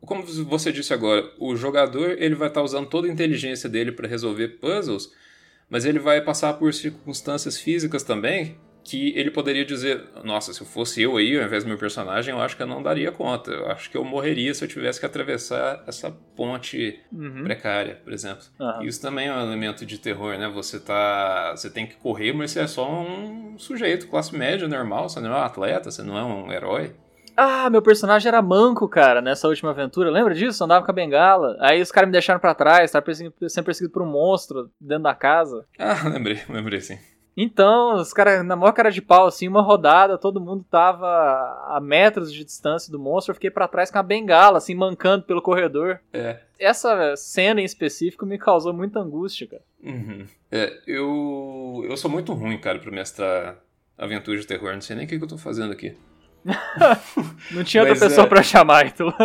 como 0.00 0.24
você 0.24 0.72
disse 0.72 0.92
agora, 0.92 1.30
o 1.38 1.54
jogador 1.54 2.16
ele 2.18 2.34
vai 2.34 2.48
estar 2.48 2.62
usando 2.62 2.88
toda 2.88 3.06
a 3.06 3.10
inteligência 3.10 3.68
dele 3.68 3.92
para 3.92 4.08
resolver 4.08 4.58
puzzles, 4.58 5.12
mas 5.70 5.84
ele 5.84 6.00
vai 6.00 6.20
passar 6.20 6.54
por 6.54 6.74
circunstâncias 6.74 7.56
físicas 7.56 8.02
também 8.02 8.58
que 8.84 9.12
ele 9.16 9.30
poderia 9.30 9.64
dizer: 9.64 10.04
Nossa, 10.24 10.52
se 10.52 10.60
eu 10.60 10.66
fosse 10.66 11.00
eu 11.02 11.16
aí, 11.16 11.38
ao 11.38 11.44
invés 11.44 11.64
do 11.64 11.68
meu 11.68 11.78
personagem, 11.78 12.34
eu 12.34 12.40
acho 12.40 12.56
que 12.56 12.62
eu 12.62 12.66
não 12.66 12.82
daria 12.82 13.12
conta. 13.12 13.50
Eu 13.50 13.66
acho 13.70 13.90
que 13.90 13.96
eu 13.96 14.04
morreria 14.04 14.52
se 14.54 14.64
eu 14.64 14.68
tivesse 14.68 14.98
que 15.00 15.06
atravessar 15.06 15.82
essa 15.86 16.10
ponte 16.36 17.00
Uhum. 17.12 17.44
precária, 17.44 18.00
por 18.02 18.12
exemplo. 18.12 18.42
Aham. 18.60 18.84
Isso 18.84 19.00
também 19.00 19.28
é 19.28 19.32
um 19.34 19.40
elemento 19.42 19.86
de 19.86 19.98
terror, 19.98 20.36
né? 20.38 20.48
Você 20.48 20.80
tá. 20.80 21.52
Você 21.56 21.70
tem 21.70 21.86
que 21.86 21.94
correr, 21.96 22.32
mas 22.32 22.50
você 22.50 22.60
é 22.60 22.66
só 22.66 22.90
um 22.90 23.56
sujeito, 23.58 24.08
classe 24.08 24.34
média, 24.36 24.66
normal, 24.66 25.08
você 25.08 25.20
não 25.20 25.32
é 25.32 25.38
um 25.40 25.42
atleta, 25.44 25.90
você 25.90 26.02
não 26.02 26.16
é 26.18 26.24
um 26.24 26.52
herói. 26.52 26.94
Ah, 27.34 27.70
meu 27.70 27.80
personagem 27.80 28.28
era 28.28 28.42
manco, 28.42 28.86
cara, 28.86 29.22
nessa 29.22 29.48
última 29.48 29.70
aventura. 29.70 30.10
Lembra 30.10 30.34
disso? 30.34 30.62
Andava 30.62 30.84
com 30.84 30.90
a 30.90 30.94
bengala. 30.94 31.56
Aí 31.60 31.80
os 31.80 31.90
caras 31.90 32.06
me 32.08 32.12
deixaram 32.12 32.38
pra 32.38 32.54
trás, 32.54 32.90
tava 32.90 33.02
perseguido- 33.04 33.34
sendo 33.48 33.64
perseguido 33.64 33.90
por 33.92 34.02
um 34.02 34.06
monstro 34.06 34.70
dentro 34.78 35.04
da 35.04 35.14
casa. 35.14 35.64
Ah, 35.78 35.94
lembrei, 36.12 36.40
lembrei 36.48 36.80
sim. 36.82 36.98
Então, 37.36 37.94
os 37.96 38.12
caras, 38.12 38.44
na 38.44 38.54
maior 38.54 38.72
cara 38.72 38.90
de 38.90 39.00
pau, 39.00 39.26
assim, 39.26 39.48
uma 39.48 39.62
rodada, 39.62 40.18
todo 40.18 40.40
mundo 40.40 40.64
tava 40.70 41.06
a 41.68 41.80
metros 41.80 42.32
de 42.32 42.44
distância 42.44 42.92
do 42.92 42.98
monstro. 42.98 43.30
Eu 43.30 43.34
fiquei 43.34 43.50
pra 43.50 43.66
trás 43.66 43.90
com 43.90 43.98
a 43.98 44.02
bengala, 44.02 44.58
assim, 44.58 44.74
mancando 44.74 45.24
pelo 45.24 45.40
corredor. 45.40 45.98
É. 46.12 46.40
Essa 46.58 47.16
cena 47.16 47.60
em 47.60 47.64
específico 47.64 48.26
me 48.26 48.36
causou 48.38 48.72
muita 48.74 49.00
angústia, 49.00 49.46
cara. 49.46 49.62
Uhum. 49.82 50.26
É, 50.50 50.78
eu. 50.86 51.84
Eu 51.88 51.96
sou 51.96 52.10
muito 52.10 52.32
ruim, 52.34 52.58
cara, 52.58 52.78
pra 52.78 52.90
mestrar 52.90 53.56
aventura 53.96 54.38
de 54.38 54.46
terror. 54.46 54.74
Não 54.74 54.80
sei 54.82 54.94
nem 54.96 55.06
o 55.06 55.08
que, 55.08 55.16
que 55.18 55.24
eu 55.24 55.28
tô 55.28 55.38
fazendo 55.38 55.72
aqui. 55.72 55.96
Não 57.52 57.62
tinha 57.64 57.82
outra 57.84 57.94
Mas, 57.94 58.00
pessoa 58.00 58.26
é- 58.26 58.28
pra 58.28 58.42
chamar, 58.42 58.86
então. 58.86 59.12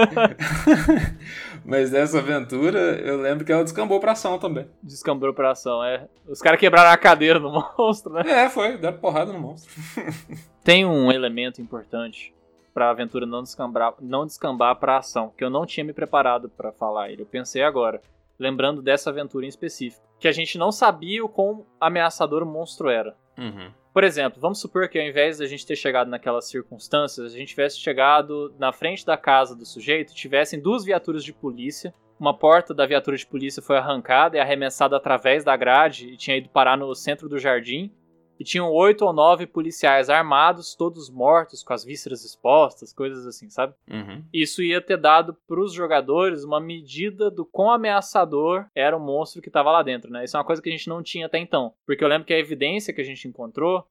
Mas 1.67 1.91
dessa 1.91 2.19
aventura, 2.19 2.79
eu 2.79 3.19
lembro 3.19 3.43
que 3.43 3.51
ela 3.51 3.61
descambou 3.61 3.99
pra 3.99 4.13
ação 4.13 4.39
também. 4.39 4.65
Descambrou 4.81 5.33
pra 5.33 5.51
ação, 5.51 5.83
é. 5.83 6.07
Os 6.25 6.39
caras 6.41 6.57
quebraram 6.61 6.89
a 6.89 6.97
cadeira 6.97 7.39
no 7.39 7.51
monstro, 7.77 8.13
né? 8.13 8.23
É, 8.25 8.49
foi, 8.49 8.77
deram 8.77 8.97
porrada 8.97 9.33
no 9.33 9.39
monstro. 9.39 9.69
Tem 10.63 10.85
um 10.85 11.11
elemento 11.11 11.61
importante 11.61 12.33
pra 12.73 12.89
aventura 12.89 13.25
não 13.25 13.43
descambar, 13.43 13.95
não 13.99 14.25
descambar 14.25 14.77
pra 14.77 14.97
ação, 14.97 15.33
que 15.37 15.43
eu 15.43 15.49
não 15.49 15.65
tinha 15.65 15.83
me 15.83 15.91
preparado 15.91 16.47
pra 16.47 16.71
falar 16.71 17.11
ele. 17.11 17.23
Eu 17.23 17.25
pensei 17.25 17.61
agora, 17.61 18.01
lembrando 18.39 18.81
dessa 18.81 19.09
aventura 19.09 19.45
em 19.45 19.49
específico, 19.49 20.05
que 20.19 20.27
a 20.27 20.31
gente 20.31 20.57
não 20.57 20.71
sabia 20.71 21.23
o 21.23 21.29
quão 21.29 21.65
ameaçador 21.79 22.43
o 22.43 22.45
monstro 22.45 22.89
era. 22.89 23.15
Uhum. 23.37 23.71
Por 23.93 24.03
exemplo, 24.03 24.39
vamos 24.39 24.59
supor 24.59 24.87
que 24.89 24.99
ao 24.99 25.05
invés 25.05 25.39
da 25.39 25.47
gente 25.47 25.65
ter 25.65 25.75
chegado 25.75 26.07
naquelas 26.07 26.47
circunstâncias, 26.47 27.33
a 27.33 27.35
gente 27.35 27.49
tivesse 27.49 27.79
chegado 27.79 28.53
na 28.59 28.71
frente 28.71 29.05
da 29.05 29.17
casa 29.17 29.55
do 29.55 29.65
sujeito, 29.65 30.13
tivessem 30.13 30.59
duas 30.59 30.85
viaturas 30.85 31.23
de 31.23 31.33
polícia, 31.33 31.93
uma 32.19 32.33
porta 32.33 32.73
da 32.73 32.85
viatura 32.85 33.15
de 33.15 33.25
polícia 33.25 33.61
foi 33.61 33.77
arrancada 33.77 34.37
e 34.37 34.39
arremessada 34.39 34.97
através 34.97 35.43
da 35.43 35.55
grade 35.55 36.09
e 36.09 36.17
tinha 36.17 36.37
ido 36.37 36.49
parar 36.49 36.75
no 36.75 36.93
centro 36.95 37.29
do 37.29 37.37
jardim, 37.37 37.91
e 38.39 38.43
tinham 38.43 38.71
oito 38.71 39.03
ou 39.03 39.11
nove 39.11 39.47
policiais 39.47 40.09
armados, 40.09 40.75
todos 40.75 41.09
mortos, 41.09 41.63
com 41.63 41.73
as 41.73 41.83
vísceras 41.83 42.23
expostas, 42.23 42.93
coisas 42.93 43.25
assim, 43.25 43.49
sabe? 43.49 43.73
Uhum. 43.89 44.23
Isso 44.31 44.61
ia 44.61 44.81
ter 44.81 44.97
dado 44.97 45.35
para 45.47 45.59
os 45.59 45.73
jogadores 45.73 46.43
uma 46.43 46.59
medida 46.59 47.31
do 47.31 47.45
quão 47.45 47.71
ameaçador 47.71 48.65
era 48.75 48.95
o 48.95 48.99
monstro 48.99 49.41
que 49.41 49.49
estava 49.49 49.71
lá 49.71 49.81
dentro, 49.81 50.11
né? 50.11 50.23
Isso 50.23 50.37
é 50.37 50.39
uma 50.39 50.45
coisa 50.45 50.61
que 50.61 50.69
a 50.69 50.71
gente 50.71 50.87
não 50.87 51.01
tinha 51.01 51.25
até 51.25 51.39
então. 51.39 51.73
Porque 51.85 52.03
eu 52.03 52.07
lembro 52.07 52.27
que 52.27 52.33
a 52.33 52.39
evidência 52.39 52.93
que 52.93 53.01
a 53.01 53.05
gente 53.05 53.27
encontrou, 53.27 53.85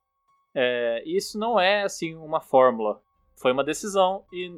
é, 0.54 1.02
isso 1.04 1.38
não 1.38 1.58
é 1.58 1.82
assim 1.82 2.14
uma 2.14 2.40
fórmula. 2.40 3.00
Foi 3.36 3.52
uma 3.52 3.64
decisão 3.64 4.24
e, 4.32 4.52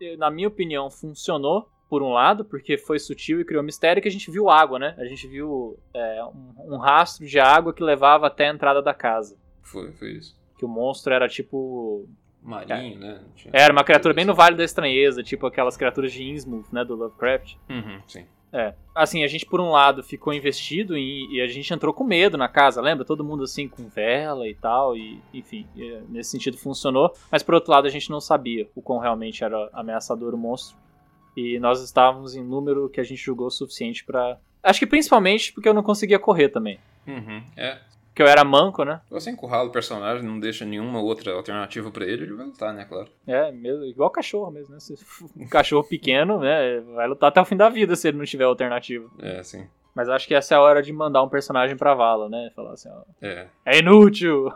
e, 0.00 0.16
na 0.16 0.30
minha 0.30 0.48
opinião, 0.48 0.90
funcionou. 0.90 1.68
Por 1.88 2.02
um 2.02 2.12
lado, 2.12 2.44
porque 2.44 2.76
foi 2.78 2.98
sutil 2.98 3.40
e 3.40 3.44
criou 3.44 3.62
mistério, 3.62 4.02
que 4.02 4.08
a 4.08 4.10
gente 4.10 4.30
viu 4.30 4.48
água, 4.50 4.78
né? 4.78 4.94
A 4.98 5.04
gente 5.04 5.26
viu 5.28 5.78
é, 5.92 6.24
um, 6.24 6.74
um 6.74 6.76
rastro 6.78 7.26
de 7.26 7.38
água 7.38 7.72
que 7.72 7.82
levava 7.82 8.26
até 8.26 8.48
a 8.48 8.52
entrada 8.52 8.82
da 8.82 8.94
casa. 8.94 9.36
Foi, 9.62 9.92
foi 9.92 10.12
isso. 10.12 10.36
Que 10.58 10.64
o 10.64 10.68
monstro 10.68 11.12
era 11.12 11.28
tipo 11.28 12.08
Marinho, 12.42 12.98
né? 12.98 13.20
Tinha- 13.34 13.50
era 13.54 13.72
uma 13.72 13.84
criatura 13.84 14.12
bem 14.14 14.24
no 14.24 14.34
Vale 14.34 14.56
da 14.56 14.64
Estranheza, 14.64 15.22
tipo 15.22 15.46
aquelas 15.46 15.76
criaturas 15.76 16.12
de 16.12 16.22
Innsmouth, 16.24 16.66
né, 16.72 16.84
do 16.84 16.94
Lovecraft. 16.94 17.54
Uhum, 17.68 18.00
sim. 18.06 18.26
É. 18.52 18.72
Assim, 18.94 19.24
a 19.24 19.26
gente 19.26 19.44
por 19.44 19.60
um 19.60 19.70
lado 19.72 20.00
ficou 20.00 20.32
investido 20.32 20.96
e, 20.96 21.26
e 21.34 21.40
a 21.40 21.48
gente 21.48 21.74
entrou 21.74 21.92
com 21.92 22.04
medo 22.04 22.36
na 22.38 22.46
casa, 22.46 22.80
lembra? 22.80 23.04
Todo 23.04 23.24
mundo 23.24 23.42
assim 23.42 23.66
com 23.68 23.88
vela 23.88 24.46
e 24.46 24.54
tal, 24.54 24.96
e 24.96 25.20
enfim, 25.32 25.66
e, 25.74 25.98
nesse 26.08 26.30
sentido 26.30 26.56
funcionou. 26.56 27.12
Mas 27.32 27.42
por 27.42 27.54
outro 27.56 27.72
lado 27.72 27.88
a 27.88 27.90
gente 27.90 28.08
não 28.10 28.20
sabia 28.20 28.68
o 28.72 28.80
quão 28.80 29.00
realmente 29.00 29.42
era 29.42 29.68
ameaçador 29.72 30.34
o 30.34 30.38
monstro. 30.38 30.76
E 31.36 31.58
nós 31.58 31.82
estávamos 31.82 32.34
em 32.36 32.42
número 32.44 32.88
que 32.88 33.00
a 33.00 33.04
gente 33.04 33.22
julgou 33.22 33.50
suficiente 33.50 34.04
pra. 34.04 34.38
Acho 34.62 34.78
que 34.80 34.86
principalmente 34.86 35.52
porque 35.52 35.68
eu 35.68 35.74
não 35.74 35.82
conseguia 35.82 36.18
correr 36.18 36.48
também. 36.48 36.78
Uhum. 37.06 37.42
É. 37.56 37.78
Porque 38.08 38.22
eu 38.22 38.28
era 38.28 38.44
manco, 38.44 38.84
né? 38.84 39.00
Você 39.10 39.28
encurrala 39.30 39.68
o 39.68 39.72
personagem, 39.72 40.22
não 40.24 40.38
deixa 40.38 40.64
nenhuma 40.64 41.00
outra 41.02 41.32
alternativa 41.32 41.90
pra 41.90 42.04
ele, 42.06 42.22
ele 42.22 42.34
vai 42.34 42.46
lutar, 42.46 42.72
né, 42.72 42.84
claro. 42.84 43.08
É, 43.26 43.50
mesmo, 43.50 43.84
igual 43.84 44.08
cachorro 44.08 44.52
mesmo, 44.52 44.72
né? 44.72 44.78
Se- 44.78 44.94
Um 45.36 45.48
cachorro 45.48 45.82
pequeno, 45.82 46.38
né? 46.38 46.78
Vai 46.94 47.08
lutar 47.08 47.30
até 47.30 47.40
o 47.40 47.44
fim 47.44 47.56
da 47.56 47.68
vida 47.68 47.96
se 47.96 48.06
ele 48.06 48.16
não 48.18 48.24
tiver 48.24 48.44
alternativa. 48.44 49.10
É, 49.18 49.42
sim. 49.42 49.66
Mas 49.96 50.08
acho 50.08 50.28
que 50.28 50.34
essa 50.34 50.54
é 50.54 50.56
a 50.56 50.60
hora 50.60 50.80
de 50.80 50.92
mandar 50.92 51.24
um 51.24 51.28
personagem 51.28 51.76
pra 51.76 51.92
vala, 51.94 52.28
né? 52.28 52.50
Falar 52.54 52.74
assim, 52.74 52.88
ó, 52.88 53.02
É, 53.20 53.48
é 53.64 53.78
inútil! 53.80 54.48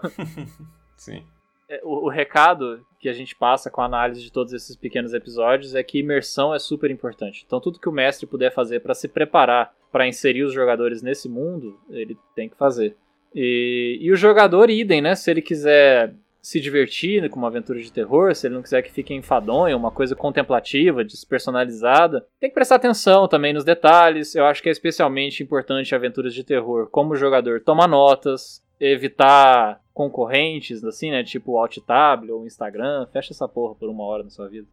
sim. 0.96 1.24
É, 1.68 1.80
O, 1.84 2.06
o 2.06 2.08
recado 2.08 2.84
que 2.98 3.08
a 3.08 3.12
gente 3.12 3.36
passa 3.36 3.70
com 3.70 3.80
a 3.80 3.84
análise 3.84 4.20
de 4.20 4.32
todos 4.32 4.52
esses 4.52 4.74
pequenos 4.74 5.14
episódios 5.14 5.74
é 5.74 5.82
que 5.82 5.98
imersão 5.98 6.54
é 6.54 6.58
super 6.58 6.90
importante. 6.90 7.44
Então 7.46 7.60
tudo 7.60 7.78
que 7.78 7.88
o 7.88 7.92
mestre 7.92 8.26
puder 8.26 8.52
fazer 8.52 8.80
pra 8.80 8.94
se 8.94 9.06
preparar 9.06 9.72
pra 9.92 10.06
inserir 10.06 10.42
os 10.42 10.52
jogadores 10.52 11.02
nesse 11.02 11.28
mundo, 11.28 11.78
ele 11.90 12.16
tem 12.34 12.48
que 12.48 12.56
fazer. 12.56 12.96
E, 13.34 13.98
e 14.00 14.10
o 14.10 14.16
jogador 14.16 14.68
idem, 14.70 15.00
né? 15.00 15.14
Se 15.14 15.30
ele 15.30 15.42
quiser 15.42 16.14
se 16.40 16.60
divertir 16.60 17.28
com 17.28 17.38
uma 17.38 17.48
aventura 17.48 17.78
de 17.78 17.92
terror, 17.92 18.34
se 18.34 18.46
ele 18.46 18.54
não 18.54 18.62
quiser 18.62 18.80
que 18.82 18.92
fique 18.92 19.12
enfadonho, 19.12 19.76
uma 19.76 19.90
coisa 19.90 20.16
contemplativa, 20.16 21.04
despersonalizada, 21.04 22.26
tem 22.40 22.48
que 22.48 22.54
prestar 22.54 22.76
atenção 22.76 23.28
também 23.28 23.52
nos 23.52 23.64
detalhes. 23.64 24.34
Eu 24.34 24.46
acho 24.46 24.62
que 24.62 24.68
é 24.68 24.72
especialmente 24.72 25.42
importante 25.42 25.94
aventuras 25.94 26.32
de 26.32 26.44
terror, 26.44 26.88
como 26.90 27.12
o 27.12 27.16
jogador 27.16 27.60
toma 27.60 27.86
notas, 27.86 28.62
evitar 28.80 29.80
concorrentes, 29.92 30.84
assim, 30.84 31.10
né? 31.10 31.24
Tipo 31.24 31.52
o 31.52 31.58
Alt 31.58 31.78
Tab 31.78 32.30
ou 32.30 32.42
o 32.42 32.46
Instagram. 32.46 33.06
Fecha 33.12 33.32
essa 33.32 33.48
porra 33.48 33.74
por 33.74 33.88
uma 33.88 34.04
hora 34.04 34.22
na 34.22 34.30
sua 34.30 34.48
vida. 34.48 34.66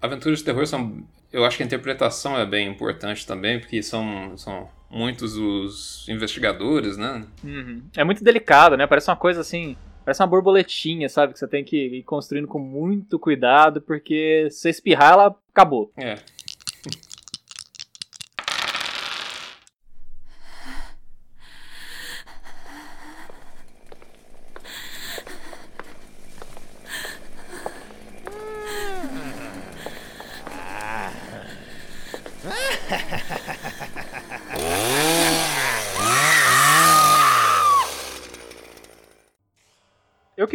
Aventuras 0.00 0.40
de 0.40 0.44
terror 0.44 0.66
são. 0.66 1.02
Eu 1.32 1.44
acho 1.44 1.56
que 1.56 1.62
a 1.62 1.66
interpretação 1.66 2.38
é 2.38 2.44
bem 2.44 2.68
importante 2.68 3.26
também, 3.26 3.58
porque 3.58 3.82
são, 3.82 4.36
são 4.36 4.68
muitos 4.90 5.36
os 5.36 6.08
investigadores, 6.08 6.96
né? 6.96 7.26
Uhum. 7.42 7.82
É 7.96 8.04
muito 8.04 8.22
delicado, 8.22 8.76
né? 8.76 8.86
Parece 8.86 9.10
uma 9.10 9.16
coisa 9.16 9.40
assim. 9.40 9.76
Parece 10.04 10.22
uma 10.22 10.28
borboletinha, 10.28 11.08
sabe? 11.08 11.32
Que 11.32 11.38
você 11.38 11.48
tem 11.48 11.64
que 11.64 11.76
ir 11.76 12.02
construindo 12.04 12.46
com 12.46 12.60
muito 12.60 13.18
cuidado, 13.18 13.80
porque 13.80 14.46
se 14.50 14.68
espirrar, 14.68 15.14
ela 15.14 15.36
acabou. 15.50 15.90
É. 15.96 16.16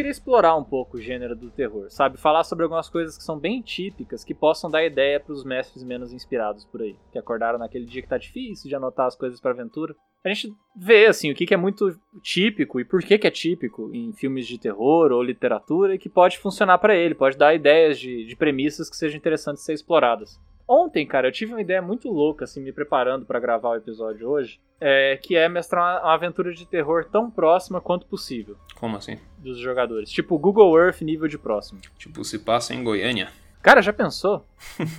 queria 0.02 0.10
explorar 0.10 0.56
um 0.56 0.64
pouco 0.64 0.96
o 0.96 1.00
gênero 1.00 1.36
do 1.36 1.48
terror, 1.48 1.88
sabe? 1.88 2.18
Falar 2.18 2.42
sobre 2.42 2.64
algumas 2.64 2.90
coisas 2.90 3.16
que 3.16 3.22
são 3.22 3.38
bem 3.38 3.62
típicas, 3.62 4.24
que 4.24 4.34
possam 4.34 4.68
dar 4.68 4.84
ideia 4.84 5.20
para 5.20 5.32
os 5.32 5.44
mestres 5.44 5.84
menos 5.84 6.12
inspirados 6.12 6.64
por 6.64 6.82
aí, 6.82 6.96
que 7.12 7.18
acordaram 7.18 7.56
naquele 7.56 7.86
dia 7.86 8.02
que 8.02 8.08
tá 8.08 8.18
difícil 8.18 8.68
de 8.68 8.74
anotar 8.74 9.06
as 9.06 9.14
coisas 9.14 9.40
para 9.40 9.52
aventura. 9.52 9.94
A 10.24 10.28
gente 10.28 10.52
vê, 10.76 11.06
assim, 11.06 11.30
o 11.30 11.34
que, 11.34 11.46
que 11.46 11.54
é 11.54 11.56
muito 11.56 11.96
típico 12.20 12.80
e 12.80 12.84
por 12.84 13.00
que, 13.00 13.16
que 13.16 13.26
é 13.28 13.30
típico 13.30 13.94
em 13.94 14.12
filmes 14.12 14.46
de 14.46 14.58
terror 14.58 15.12
ou 15.12 15.22
literatura 15.22 15.94
e 15.94 15.98
que 15.98 16.08
pode 16.08 16.38
funcionar 16.38 16.78
para 16.78 16.96
ele, 16.96 17.14
pode 17.14 17.38
dar 17.38 17.54
ideias 17.54 17.98
de, 17.98 18.24
de 18.26 18.36
premissas 18.36 18.90
que 18.90 18.96
sejam 18.96 19.18
interessantes 19.18 19.62
de 19.62 19.66
ser 19.66 19.74
exploradas. 19.74 20.40
Ontem, 20.74 21.06
cara, 21.06 21.28
eu 21.28 21.32
tive 21.32 21.52
uma 21.52 21.60
ideia 21.60 21.82
muito 21.82 22.08
louca, 22.08 22.46
assim, 22.46 22.62
me 22.62 22.72
preparando 22.72 23.26
para 23.26 23.38
gravar 23.38 23.68
o 23.68 23.74
episódio 23.74 24.26
hoje, 24.26 24.58
é, 24.80 25.18
que 25.22 25.36
é 25.36 25.46
mestrar 25.46 25.82
uma, 25.82 26.02
uma 26.02 26.14
aventura 26.14 26.50
de 26.54 26.64
terror 26.64 27.04
tão 27.04 27.30
próxima 27.30 27.78
quanto 27.78 28.06
possível 28.06 28.56
Como 28.76 28.96
assim? 28.96 29.18
dos 29.36 29.58
jogadores. 29.58 30.10
Tipo 30.10 30.38
Google 30.38 30.78
Earth 30.78 31.02
nível 31.02 31.28
de 31.28 31.36
próximo. 31.36 31.78
Tipo, 31.98 32.24
se 32.24 32.38
passa 32.38 32.72
em 32.72 32.82
Goiânia. 32.82 33.30
Cara, 33.60 33.82
já 33.82 33.92
pensou? 33.92 34.46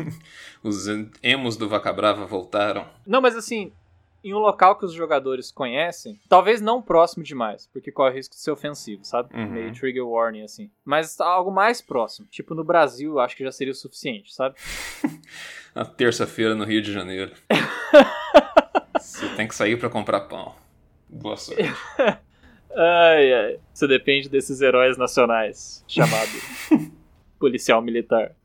Os 0.62 0.86
emos 1.24 1.58
do 1.58 1.68
Vaca 1.68 1.92
Brava 1.92 2.28
voltaram. 2.28 2.86
Não, 3.04 3.20
mas 3.20 3.36
assim, 3.36 3.74
em 4.24 4.34
um 4.34 4.40
local 4.40 4.78
que 4.78 4.86
os 4.86 4.94
jogadores 4.94 5.52
conhecem, 5.52 6.20
talvez 6.30 6.62
não 6.62 6.82
próximo 6.82 7.24
demais, 7.24 7.68
porque 7.74 7.92
corre 7.92 8.12
o 8.12 8.14
risco 8.14 8.36
de 8.36 8.42
ser 8.42 8.52
ofensivo, 8.52 9.04
sabe? 9.04 9.36
Uhum. 9.36 9.50
Meio 9.50 9.74
trigger 9.74 10.08
warning, 10.08 10.44
assim. 10.44 10.72
Mas 10.86 11.20
algo 11.20 11.52
mais 11.52 11.82
próximo. 11.82 12.28
Tipo, 12.28 12.56
no 12.56 12.64
Brasil, 12.64 13.20
acho 13.20 13.36
que 13.36 13.44
já 13.44 13.52
seria 13.52 13.74
o 13.74 13.76
suficiente, 13.76 14.34
sabe? 14.34 14.56
Na 15.76 15.86
terça-feira 15.86 16.56
no 16.56 16.64
Rio 16.64 16.82
de 16.82 16.92
Janeiro. 16.92 17.32
Você 19.00 19.28
tem 19.36 19.48
que 19.48 19.56
sair 19.56 19.78
pra 19.78 19.90
comprar 19.90 20.22
pão. 20.22 20.56
Boa 21.10 21.38
sorte. 21.38 21.64
Ai, 22.76 23.32
ai. 23.32 23.60
Você 23.72 23.88
depende 23.88 24.28
desses 24.28 24.60
heróis 24.60 24.98
nacionais, 24.98 25.86
chamado 25.88 26.32
policial 27.38 27.84
militar. 27.84 28.36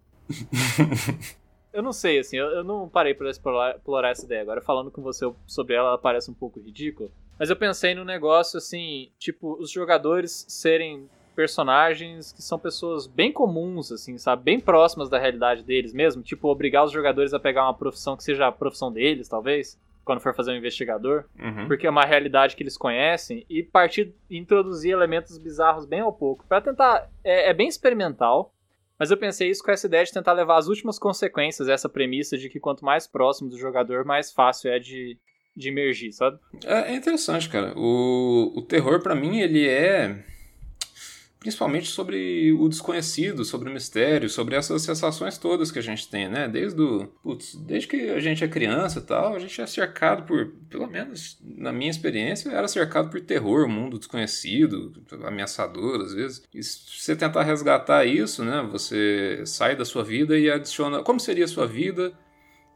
Eu 1.72 1.82
não 1.82 1.94
sei, 1.94 2.18
assim, 2.18 2.36
eu, 2.36 2.46
eu 2.48 2.62
não 2.62 2.90
parei 2.90 3.14
pra 3.14 3.30
explorar, 3.30 3.76
explorar 3.76 4.10
essa 4.10 4.26
ideia. 4.26 4.42
Agora, 4.42 4.60
falando 4.60 4.90
com 4.90 5.00
você 5.00 5.24
sobre 5.46 5.76
ela, 5.76 5.88
ela 5.88 5.98
parece 5.98 6.30
um 6.30 6.34
pouco 6.34 6.60
ridícula. 6.60 7.08
Mas 7.38 7.48
eu 7.48 7.56
pensei 7.56 7.94
num 7.94 8.04
negócio, 8.04 8.58
assim, 8.58 9.10
tipo, 9.18 9.56
os 9.58 9.70
jogadores 9.70 10.44
serem 10.46 11.08
personagens 11.38 12.32
que 12.32 12.42
são 12.42 12.58
pessoas 12.58 13.06
bem 13.06 13.30
comuns, 13.30 13.92
assim, 13.92 14.18
sabe? 14.18 14.42
Bem 14.42 14.58
próximas 14.58 15.08
da 15.08 15.20
realidade 15.20 15.62
deles 15.62 15.92
mesmo. 15.92 16.20
Tipo, 16.20 16.48
obrigar 16.48 16.84
os 16.84 16.90
jogadores 16.90 17.32
a 17.32 17.38
pegar 17.38 17.62
uma 17.62 17.74
profissão 17.78 18.16
que 18.16 18.24
seja 18.24 18.48
a 18.48 18.50
profissão 18.50 18.90
deles, 18.90 19.28
talvez, 19.28 19.80
quando 20.04 20.18
for 20.18 20.34
fazer 20.34 20.50
um 20.50 20.56
investigador. 20.56 21.26
Uhum. 21.38 21.68
Porque 21.68 21.86
é 21.86 21.90
uma 21.90 22.02
realidade 22.02 22.56
que 22.56 22.62
eles 22.64 22.76
conhecem. 22.76 23.46
E 23.48 23.62
partir 23.62 24.12
introduzir 24.28 24.90
elementos 24.90 25.38
bizarros 25.38 25.86
bem 25.86 26.00
ao 26.00 26.12
pouco. 26.12 26.44
Pra 26.48 26.60
tentar. 26.60 27.08
É, 27.22 27.50
é 27.50 27.54
bem 27.54 27.68
experimental. 27.68 28.52
Mas 28.98 29.12
eu 29.12 29.16
pensei 29.16 29.48
isso 29.48 29.62
com 29.62 29.70
essa 29.70 29.86
ideia 29.86 30.04
de 30.04 30.12
tentar 30.12 30.32
levar 30.32 30.56
as 30.56 30.66
últimas 30.66 30.98
consequências, 30.98 31.68
essa 31.68 31.88
premissa 31.88 32.36
de 32.36 32.48
que 32.48 32.58
quanto 32.58 32.84
mais 32.84 33.06
próximo 33.06 33.48
do 33.48 33.56
jogador, 33.56 34.04
mais 34.04 34.32
fácil 34.32 34.72
é 34.72 34.80
de, 34.80 35.16
de 35.54 35.68
emergir, 35.68 36.10
sabe? 36.10 36.36
É, 36.64 36.90
é 36.90 36.96
interessante, 36.96 37.48
cara. 37.48 37.74
O, 37.76 38.54
o 38.56 38.62
terror, 38.62 39.00
pra 39.00 39.14
mim, 39.14 39.38
ele 39.38 39.68
é 39.68 40.24
principalmente 41.48 41.88
sobre 41.88 42.52
o 42.52 42.68
desconhecido, 42.68 43.42
sobre 43.42 43.70
o 43.70 43.72
mistério, 43.72 44.28
sobre 44.28 44.54
essas 44.54 44.82
sensações 44.82 45.38
todas 45.38 45.70
que 45.70 45.78
a 45.78 45.82
gente 45.82 46.06
tem, 46.06 46.28
né? 46.28 46.46
Desde 46.46 46.78
o, 46.78 47.06
putz, 47.22 47.54
desde 47.54 47.88
que 47.88 48.10
a 48.10 48.20
gente 48.20 48.44
é 48.44 48.48
criança 48.48 49.00
tal, 49.00 49.34
a 49.34 49.38
gente 49.38 49.58
é 49.58 49.66
cercado 49.66 50.24
por, 50.24 50.52
pelo 50.68 50.86
menos 50.86 51.38
na 51.42 51.72
minha 51.72 51.90
experiência, 51.90 52.50
era 52.50 52.68
cercado 52.68 53.08
por 53.08 53.18
terror, 53.22 53.66
mundo 53.66 53.98
desconhecido, 53.98 54.92
ameaçador 55.24 56.02
às 56.02 56.12
vezes. 56.12 56.42
E 56.52 56.62
se 56.62 56.80
você 57.02 57.16
tentar 57.16 57.44
resgatar 57.44 58.04
isso, 58.04 58.44
né? 58.44 58.68
Você 58.70 59.42
sai 59.46 59.74
da 59.74 59.86
sua 59.86 60.04
vida 60.04 60.38
e 60.38 60.50
adiciona 60.50 61.02
como 61.02 61.18
seria 61.18 61.46
a 61.46 61.48
sua 61.48 61.66
vida 61.66 62.12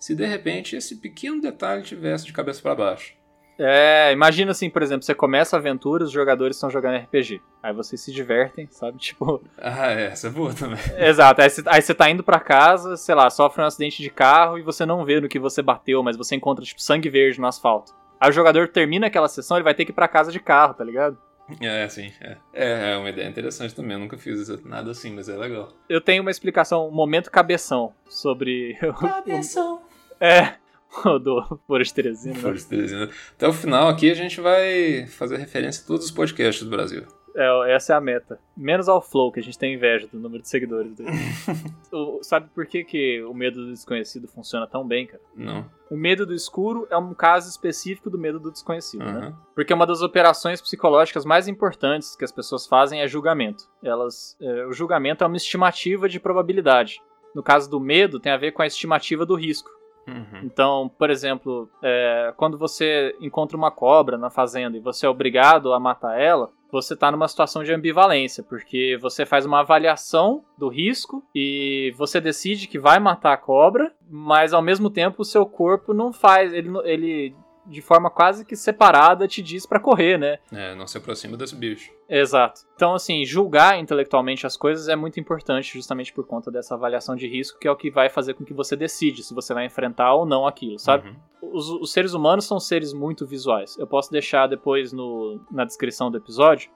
se 0.00 0.14
de 0.14 0.24
repente 0.24 0.76
esse 0.76 0.96
pequeno 0.96 1.42
detalhe 1.42 1.82
tivesse 1.82 2.24
de 2.24 2.32
cabeça 2.32 2.62
para 2.62 2.74
baixo. 2.74 3.21
É, 3.58 4.12
imagina 4.12 4.50
assim, 4.50 4.70
por 4.70 4.82
exemplo, 4.82 5.04
você 5.04 5.14
começa 5.14 5.56
a 5.56 5.58
aventura, 5.58 6.04
os 6.04 6.10
jogadores 6.10 6.56
estão 6.56 6.70
jogando 6.70 6.96
RPG. 6.96 7.40
Aí 7.62 7.72
vocês 7.72 8.00
se 8.00 8.12
divertem, 8.12 8.66
sabe? 8.70 8.98
Tipo. 9.02 9.42
Ah, 9.58 9.92
é, 9.92 10.06
essa 10.06 10.28
é 10.28 10.30
boa 10.30 10.52
também. 10.54 10.78
Exato. 10.98 11.40
Aí 11.40 11.50
você, 11.50 11.62
aí 11.66 11.82
você 11.82 11.94
tá 11.94 12.10
indo 12.10 12.22
pra 12.22 12.40
casa, 12.40 12.96
sei 12.96 13.14
lá, 13.14 13.28
sofre 13.30 13.62
um 13.62 13.66
acidente 13.66 14.02
de 14.02 14.10
carro 14.10 14.58
e 14.58 14.62
você 14.62 14.84
não 14.86 15.04
vê 15.04 15.20
no 15.20 15.28
que 15.28 15.38
você 15.38 15.62
bateu, 15.62 16.02
mas 16.02 16.16
você 16.16 16.34
encontra, 16.34 16.64
tipo, 16.64 16.80
sangue 16.80 17.08
verde 17.08 17.40
no 17.40 17.46
asfalto. 17.46 17.92
Aí 18.20 18.30
o 18.30 18.32
jogador 18.32 18.68
termina 18.68 19.08
aquela 19.08 19.28
sessão, 19.28 19.56
ele 19.56 19.64
vai 19.64 19.74
ter 19.74 19.84
que 19.84 19.90
ir 19.90 19.94
pra 19.94 20.08
casa 20.08 20.30
de 20.30 20.40
carro, 20.40 20.74
tá 20.74 20.84
ligado? 20.84 21.18
É, 21.60 21.88
sim. 21.88 22.12
É. 22.20 22.36
é, 22.52 22.92
é 22.92 22.96
uma 22.96 23.10
ideia 23.10 23.28
interessante 23.28 23.74
também. 23.74 23.92
Eu 23.92 23.98
nunca 23.98 24.16
fiz 24.16 24.48
nada 24.64 24.90
assim, 24.92 25.12
mas 25.12 25.28
é 25.28 25.36
legal. 25.36 25.68
Eu 25.88 26.00
tenho 26.00 26.22
uma 26.22 26.30
explicação, 26.30 26.88
um 26.88 26.92
momento 26.92 27.30
cabeção, 27.30 27.92
sobre. 28.08 28.78
Cabeção. 28.98 29.82
É. 30.20 30.54
do 31.22 31.58
Foro 31.66 31.82
de 31.82 31.92
Teresina. 31.94 32.34
né? 32.34 32.40
Flores 32.40 32.62
de 32.64 32.68
Teresina. 32.68 33.10
Até 33.34 33.48
o 33.48 33.52
final 33.52 33.88
aqui 33.88 34.10
a 34.10 34.14
gente 34.14 34.40
vai 34.40 35.06
fazer 35.06 35.36
referência 35.36 35.82
a 35.84 35.86
todos 35.86 36.04
os 36.06 36.10
podcasts 36.10 36.62
do 36.64 36.70
Brasil. 36.70 37.04
É, 37.34 37.74
essa 37.74 37.94
é 37.94 37.96
a 37.96 38.00
meta. 38.00 38.38
Menos 38.54 38.90
ao 38.90 39.00
Flow, 39.00 39.32
que 39.32 39.40
a 39.40 39.42
gente 39.42 39.58
tem 39.58 39.72
inveja 39.72 40.06
do 40.06 40.18
número 40.18 40.42
de 40.42 40.48
seguidores 40.50 40.92
dele. 40.94 41.08
O- 41.90 42.20
sabe 42.22 42.48
por 42.54 42.66
que, 42.66 42.84
que 42.84 43.22
o 43.22 43.32
medo 43.34 43.64
do 43.66 43.70
desconhecido 43.72 44.26
funciona 44.28 44.66
tão 44.66 44.86
bem, 44.86 45.06
cara? 45.06 45.22
Não. 45.34 45.64
O 45.90 45.96
medo 45.96 46.24
do 46.26 46.34
escuro 46.34 46.86
é 46.90 46.96
um 46.96 47.12
caso 47.14 47.48
específico 47.50 48.08
do 48.10 48.18
medo 48.18 48.38
do 48.40 48.50
desconhecido, 48.50 49.04
né? 49.04 49.10
Aham. 49.12 49.38
Porque 49.54 49.72
uma 49.74 49.86
das 49.86 50.00
operações 50.02 50.60
psicológicas 50.60 51.24
mais 51.24 51.48
importantes 51.48 52.16
que 52.16 52.24
as 52.24 52.32
pessoas 52.32 52.66
fazem 52.66 53.00
é 53.00 53.08
julgamento. 53.08 53.64
Elas, 53.82 54.36
é, 54.40 54.66
o 54.66 54.72
julgamento 54.72 55.24
é 55.24 55.26
uma 55.26 55.36
estimativa 55.36 56.08
de 56.08 56.20
probabilidade. 56.20 57.00
No 57.34 57.42
caso 57.42 57.70
do 57.70 57.80
medo, 57.80 58.20
tem 58.20 58.30
a 58.32 58.36
ver 58.38 58.52
com 58.52 58.60
a 58.62 58.66
estimativa 58.66 59.24
do 59.24 59.34
risco. 59.34 59.70
Uhum. 60.06 60.40
Então, 60.42 60.90
por 60.98 61.10
exemplo, 61.10 61.68
é, 61.82 62.32
quando 62.36 62.58
você 62.58 63.16
encontra 63.20 63.56
uma 63.56 63.70
cobra 63.70 64.18
na 64.18 64.30
fazenda 64.30 64.76
e 64.76 64.80
você 64.80 65.06
é 65.06 65.08
obrigado 65.08 65.72
a 65.72 65.80
matar 65.80 66.20
ela, 66.20 66.50
você 66.70 66.94
está 66.94 67.10
numa 67.10 67.28
situação 67.28 67.62
de 67.62 67.72
ambivalência, 67.72 68.42
porque 68.42 68.98
você 69.00 69.26
faz 69.26 69.44
uma 69.44 69.60
avaliação 69.60 70.42
do 70.56 70.68
risco 70.68 71.22
e 71.34 71.94
você 71.98 72.18
decide 72.18 72.66
que 72.66 72.78
vai 72.78 72.98
matar 72.98 73.34
a 73.34 73.36
cobra, 73.36 73.92
mas 74.10 74.54
ao 74.54 74.62
mesmo 74.62 74.88
tempo 74.88 75.20
o 75.20 75.24
seu 75.24 75.44
corpo 75.44 75.92
não 75.92 76.12
faz, 76.12 76.52
ele, 76.52 76.70
ele 76.84 77.36
de 77.66 77.80
forma 77.80 78.10
quase 78.10 78.44
que 78.44 78.56
separada 78.56 79.28
te 79.28 79.40
diz 79.40 79.64
para 79.66 79.78
correr, 79.78 80.18
né? 80.18 80.38
É, 80.52 80.74
não 80.74 80.86
se 80.86 80.98
aproxima 80.98 81.36
desse 81.36 81.54
bicho. 81.54 81.92
Exato. 82.08 82.62
Então, 82.74 82.94
assim, 82.94 83.24
julgar 83.24 83.78
intelectualmente 83.78 84.46
as 84.46 84.56
coisas 84.56 84.88
é 84.88 84.96
muito 84.96 85.20
importante 85.20 85.72
justamente 85.72 86.12
por 86.12 86.26
conta 86.26 86.50
dessa 86.50 86.74
avaliação 86.74 87.14
de 87.14 87.26
risco, 87.28 87.58
que 87.58 87.68
é 87.68 87.70
o 87.70 87.76
que 87.76 87.90
vai 87.90 88.08
fazer 88.08 88.34
com 88.34 88.44
que 88.44 88.52
você 88.52 88.74
decide 88.76 89.22
se 89.22 89.32
você 89.34 89.54
vai 89.54 89.64
enfrentar 89.66 90.12
ou 90.14 90.26
não 90.26 90.46
aquilo, 90.46 90.78
sabe? 90.78 91.08
Uhum. 91.08 91.50
Os, 91.54 91.68
os 91.70 91.92
seres 91.92 92.14
humanos 92.14 92.44
são 92.46 92.58
seres 92.58 92.92
muito 92.92 93.26
visuais. 93.26 93.76
Eu 93.78 93.86
posso 93.86 94.10
deixar 94.10 94.46
depois 94.46 94.92
no, 94.92 95.40
na 95.50 95.64
descrição 95.64 96.10
do 96.10 96.16
episódio 96.18 96.70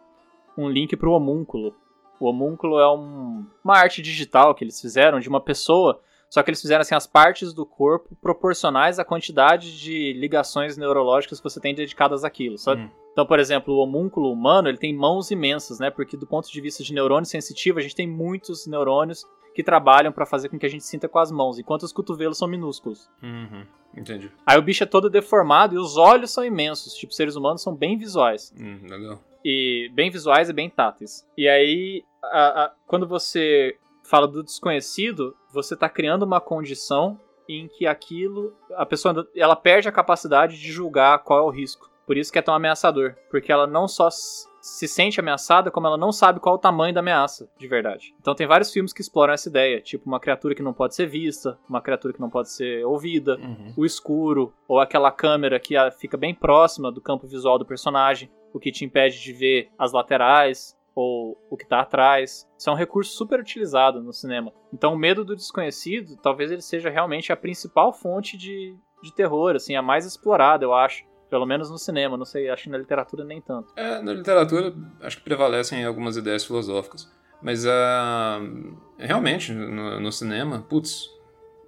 um 0.57 0.68
link 0.68 0.97
pro 0.97 1.12
homúnculo. 1.12 1.74
O 2.18 2.26
homúnculo 2.26 2.78
é 2.78 2.89
um- 2.91 3.45
uma 3.62 3.76
arte 3.76 4.01
digital 4.01 4.55
que 4.55 4.64
eles 4.64 4.80
fizeram 4.80 5.20
de 5.20 5.28
uma 5.28 5.41
pessoa, 5.41 6.01
só 6.28 6.42
que 6.42 6.50
eles 6.50 6.60
fizeram 6.60 6.82
assim 6.82 6.94
as 6.94 7.06
partes 7.06 7.52
do 7.54 7.64
corpo 7.64 8.16
proporcionais 8.20 8.98
à 8.98 9.04
quantidade 9.04 9.78
de 9.78 10.12
ligações 10.14 10.76
neurológicas 10.76 11.38
que 11.38 11.44
você 11.44 11.60
tem 11.60 11.74
dedicadas 11.74 12.24
àquilo, 12.24 12.58
sabe? 12.58 12.82
Hum. 12.82 12.90
Então, 13.12 13.24
por 13.24 13.38
exemplo, 13.38 13.72
o 13.74 13.78
homúnculo 13.78 14.30
humano, 14.30 14.68
ele 14.68 14.76
tem 14.76 14.94
mãos 14.94 15.30
imensas, 15.30 15.78
né? 15.78 15.90
Porque 15.90 16.16
do 16.16 16.26
ponto 16.26 16.50
de 16.52 16.60
vista 16.60 16.82
de 16.82 16.92
neurônio 16.92 17.24
sensitivo, 17.24 17.78
a 17.78 17.82
gente 17.82 17.94
tem 17.94 18.06
muitos 18.06 18.66
neurônios 18.66 19.24
que 19.54 19.62
trabalham 19.62 20.12
para 20.12 20.26
fazer 20.26 20.50
com 20.50 20.58
que 20.58 20.66
a 20.66 20.68
gente 20.68 20.84
sinta 20.84 21.08
com 21.08 21.18
as 21.18 21.30
mãos, 21.30 21.58
enquanto 21.58 21.84
os 21.84 21.92
cotovelos 21.92 22.36
são 22.36 22.46
minúsculos. 22.46 23.08
Uhum. 23.22 23.64
Entendi. 23.96 24.30
Aí 24.44 24.58
o 24.58 24.62
bicho 24.62 24.82
é 24.82 24.86
todo 24.86 25.08
deformado 25.08 25.74
e 25.74 25.78
os 25.78 25.96
olhos 25.96 26.30
são 26.30 26.44
imensos. 26.44 26.92
Tipo, 26.92 27.14
seres 27.14 27.36
humanos 27.36 27.62
são 27.62 27.74
bem 27.74 27.96
visuais. 27.96 28.52
Hum, 28.60 28.80
legal. 28.86 29.18
E 29.42 29.90
bem 29.94 30.10
visuais 30.10 30.50
e 30.50 30.52
bem 30.52 30.68
táteis. 30.68 31.26
E 31.38 31.48
aí, 31.48 32.04
a- 32.22 32.64
a- 32.64 32.72
quando 32.86 33.06
você 33.08 33.78
fala 34.09 34.26
do 34.28 34.42
desconhecido, 34.42 35.36
você 35.52 35.76
tá 35.76 35.88
criando 35.88 36.22
uma 36.24 36.40
condição 36.40 37.18
em 37.48 37.68
que 37.68 37.86
aquilo. 37.86 38.54
A 38.76 38.84
pessoa 38.84 39.26
ela 39.36 39.57
perde 39.57 39.88
a 39.88 39.92
capacidade 39.92 40.59
de 40.61 40.72
julgar 40.72 41.18
qual 41.20 41.38
é 41.38 41.42
o 41.42 41.50
risco. 41.50 41.90
Por 42.07 42.16
isso 42.16 42.32
que 42.32 42.38
é 42.38 42.42
tão 42.42 42.54
ameaçador. 42.54 43.14
Porque 43.30 43.50
ela 43.50 43.66
não 43.66 43.88
só 43.88 44.09
se 44.11 44.88
sente 44.88 45.20
ameaçada, 45.20 45.70
como 45.70 45.86
ela 45.86 45.96
não 45.96 46.11
sabe 46.12 46.40
qual 46.40 46.54
é 46.57 46.59
o 46.59 46.61
tamanho 46.61 46.92
da 46.94 46.98
ameaça, 47.00 47.48
de 47.57 47.68
verdade. 47.68 48.14
Então 48.20 48.34
tem 48.34 48.46
vários 48.48 48.72
filmes 48.72 48.92
que 48.92 49.00
exploram 49.00 49.32
essa 49.32 49.48
ideia. 49.48 49.80
Tipo, 49.80 50.07
uma 50.07 50.18
criatura 50.20 50.54
que 50.57 50.62
não 50.62 50.72
pode 50.72 50.94
ser 50.96 51.07
vista, 51.07 51.57
uma 51.68 51.80
criatura 51.80 52.12
que 52.12 52.20
não 52.20 52.30
pode 52.30 52.50
ser 52.50 52.84
ouvida, 52.84 53.36
Uhum. 53.36 53.72
o 53.76 53.84
escuro, 53.86 54.52
ou 54.66 54.80
aquela 54.80 55.11
câmera 55.12 55.61
que 55.61 55.76
ah, 55.76 55.90
fica 55.90 56.16
bem 56.16 56.34
próxima 56.34 56.90
do 56.90 57.00
campo 57.00 57.26
visual 57.28 57.59
do 57.59 57.64
personagem, 57.66 58.28
o 58.52 58.59
que 58.59 58.72
te 58.72 58.84
impede 58.84 59.20
de 59.20 59.32
ver 59.32 59.68
as 59.78 59.92
laterais 59.92 60.75
ou 60.97 61.38
o 61.51 61.57
que 61.59 61.66
tá 61.66 61.80
atrás. 61.80 62.49
Isso 62.59 62.70
é 62.70 62.72
um 62.72 62.76
recurso 62.76 63.14
super 63.14 63.38
utilizado 63.38 64.03
no 64.03 64.14
cinema. 64.14 64.51
Então 64.72 64.94
o 64.94 64.99
medo 64.99 65.22
do 65.22 65.36
desconhecido, 65.36 66.16
talvez 66.16 66.51
ele 66.51 66.62
seja 66.62 66.88
realmente 66.88 67.30
a 67.30 67.36
principal 67.36 67.92
fonte 67.92 68.36
de, 68.38 68.74
de 69.03 69.14
terror, 69.14 69.55
assim, 69.55 69.76
a 69.76 69.82
mais 69.82 70.07
explorada, 70.07 70.64
eu 70.64 70.72
acho. 70.72 71.05
Pelo 71.28 71.44
menos 71.44 71.68
no 71.68 71.76
cinema, 71.76 72.16
não 72.16 72.24
sei, 72.24 72.49
acho 72.49 72.64
que 72.64 72.70
na 72.70 72.78
literatura 72.78 73.24
nem 73.24 73.42
tanto. 73.42 73.72
É, 73.76 74.01
na 74.01 74.12
literatura 74.14 74.72
acho 75.03 75.18
que 75.18 75.24
prevalecem 75.24 75.84
algumas 75.84 76.16
ideias 76.16 76.44
filosóficas. 76.44 77.12
Mas 77.42 77.66
uh, 77.66 78.76
realmente, 78.97 79.53
no, 79.53 80.01
no 80.01 80.12
cinema, 80.12 80.64
putz, 80.68 81.11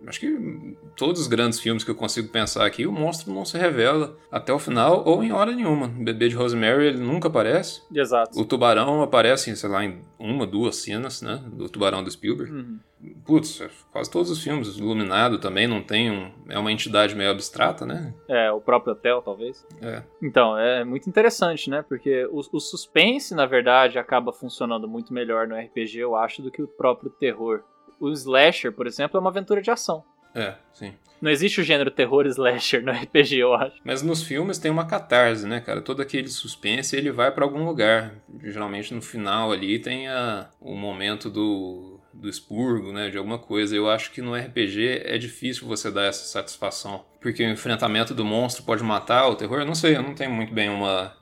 Acho 0.07 0.21
que 0.21 0.77
todos 0.97 1.21
os 1.21 1.27
grandes 1.27 1.59
filmes 1.59 1.83
que 1.83 1.91
eu 1.91 1.95
consigo 1.95 2.29
pensar 2.29 2.65
aqui, 2.65 2.87
o 2.87 2.93
monstro 2.93 3.33
não 3.33 3.45
se 3.45 3.59
revela 3.59 4.17
até 4.31 4.53
o 4.53 4.59
final 4.59 5.03
ou 5.05 5.23
em 5.23 5.33
hora 5.33 5.53
nenhuma. 5.53 5.87
O 5.87 6.05
bebê 6.05 6.29
de 6.29 6.37
Rosemary 6.37 6.87
ele 6.87 6.99
nunca 6.99 7.29
aparece. 7.29 7.83
Exato. 7.93 8.39
O 8.39 8.45
tubarão 8.45 9.03
aparece, 9.03 9.55
sei 9.57 9.69
lá, 9.69 9.85
em 9.85 10.01
uma, 10.19 10.47
duas 10.47 10.77
cenas, 10.77 11.21
né? 11.23 11.43
Do 11.53 11.69
tubarão 11.69 12.03
do 12.03 12.11
Spielberg. 12.11 12.53
Uhum. 12.53 12.79
Putz, 13.25 13.63
quase 13.93 14.11
todos 14.11 14.31
os 14.31 14.43
filmes. 14.43 14.77
Iluminado 14.77 15.39
também 15.39 15.69
não 15.69 15.83
tem 15.83 16.11
um. 16.11 16.33
É 16.49 16.59
uma 16.59 16.73
entidade 16.73 17.15
meio 17.15 17.31
abstrata, 17.31 17.87
né? 17.87 18.13
É, 18.29 18.51
o 18.51 18.61
próprio 18.61 18.93
hotel, 18.93 19.23
talvez. 19.23 19.65
É. 19.81 20.03
Então, 20.23 20.59
é 20.59 20.85
muito 20.85 21.09
interessante, 21.09 21.71
né? 21.71 21.85
Porque 21.89 22.27
o, 22.27 22.41
o 22.53 22.61
suspense, 22.61 23.35
na 23.35 23.47
verdade, 23.47 23.99
acaba 23.99 24.33
funcionando 24.33 24.89
muito 24.89 25.13
melhor 25.13 25.47
no 25.47 25.57
RPG, 25.57 25.99
eu 25.99 26.17
acho, 26.17 26.43
do 26.43 26.51
que 26.51 26.63
o 26.63 26.69
próprio 26.69 27.11
terror 27.11 27.63
o 28.01 28.11
slasher, 28.11 28.73
por 28.73 28.87
exemplo, 28.87 29.17
é 29.17 29.21
uma 29.21 29.31
aventura 29.31 29.61
de 29.61 29.71
ação. 29.71 30.05
É, 30.35 30.55
sim. 30.73 30.95
Não 31.21 31.31
existe 31.31 31.61
o 31.61 31.65
gênero 31.65 31.91
terror 31.91 32.27
slasher 32.27 32.83
no 32.83 32.93
RPG, 32.93 33.39
eu 33.39 33.55
acho. 33.55 33.77
Mas 33.85 34.03
nos 34.03 34.23
filmes 34.23 34.59
tem 34.59 34.71
uma 34.71 34.87
catarse, 34.87 35.47
né, 35.47 35.61
cara? 35.61 35.81
Todo 35.81 36.01
aquele 36.01 36.29
suspense 36.29 36.97
ele 36.97 37.11
vai 37.11 37.31
para 37.31 37.45
algum 37.45 37.65
lugar. 37.65 38.15
Geralmente 38.45 38.95
no 38.95 39.03
final 39.03 39.51
ali 39.51 39.79
tem 39.79 40.09
a, 40.09 40.49
o 40.61 40.75
momento 40.77 41.29
do, 41.29 42.01
do 42.15 42.29
expurgo, 42.29 42.93
né, 42.93 43.11
de 43.11 43.19
alguma 43.19 43.39
coisa. 43.39 43.75
Eu 43.75 43.91
acho 43.91 44.13
que 44.13 44.23
no 44.23 44.35
RPG 44.35 45.03
é 45.05 45.19
difícil 45.19 45.67
você 45.67 45.91
dar 45.91 46.05
essa 46.05 46.25
satisfação. 46.25 47.05
Porque 47.21 47.45
o 47.45 47.51
enfrentamento 47.51 48.15
do 48.15 48.25
monstro 48.25 48.63
pode 48.63 48.85
matar 48.85 49.27
o 49.29 49.35
terror. 49.35 49.59
Eu 49.59 49.67
não 49.67 49.75
sei, 49.75 49.97
eu 49.97 50.03
não 50.03 50.15
tenho 50.15 50.31
muito 50.31 50.55
bem 50.55 50.69
uma, 50.69 51.17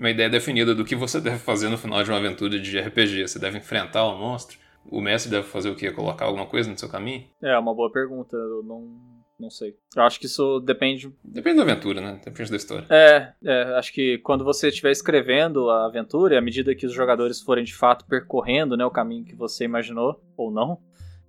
uma 0.00 0.10
ideia 0.10 0.30
definida 0.30 0.74
do 0.74 0.84
que 0.84 0.96
você 0.96 1.20
deve 1.20 1.38
fazer 1.38 1.68
no 1.68 1.76
final 1.76 2.02
de 2.02 2.10
uma 2.10 2.18
aventura 2.18 2.58
de 2.58 2.80
RPG. 2.80 3.28
Você 3.28 3.38
deve 3.38 3.58
enfrentar 3.58 4.06
o 4.06 4.16
monstro 4.16 4.61
o 4.90 5.00
mestre 5.00 5.30
deve 5.30 5.46
fazer 5.46 5.70
o 5.70 5.76
quê? 5.76 5.90
Colocar 5.90 6.26
alguma 6.26 6.46
coisa 6.46 6.70
no 6.70 6.78
seu 6.78 6.88
caminho? 6.88 7.24
É, 7.42 7.56
uma 7.58 7.74
boa 7.74 7.90
pergunta. 7.90 8.36
Eu 8.36 8.62
não, 8.62 8.88
não 9.38 9.50
sei. 9.50 9.76
Eu 9.96 10.02
acho 10.02 10.20
que 10.20 10.26
isso 10.26 10.60
depende. 10.60 11.12
Depende 11.24 11.56
da 11.56 11.62
aventura, 11.62 12.00
né? 12.00 12.20
Depende 12.24 12.50
da 12.50 12.56
história. 12.56 12.86
É, 12.90 13.32
é 13.44 13.62
acho 13.76 13.92
que 13.92 14.18
quando 14.18 14.44
você 14.44 14.68
estiver 14.68 14.90
escrevendo 14.90 15.68
a 15.70 15.86
aventura, 15.86 16.38
à 16.38 16.42
medida 16.42 16.74
que 16.74 16.86
os 16.86 16.92
jogadores 16.92 17.40
forem 17.40 17.64
de 17.64 17.74
fato 17.74 18.04
percorrendo 18.06 18.76
né, 18.76 18.84
o 18.84 18.90
caminho 18.90 19.24
que 19.24 19.34
você 19.34 19.64
imaginou, 19.64 20.22
ou 20.36 20.50
não, 20.50 20.78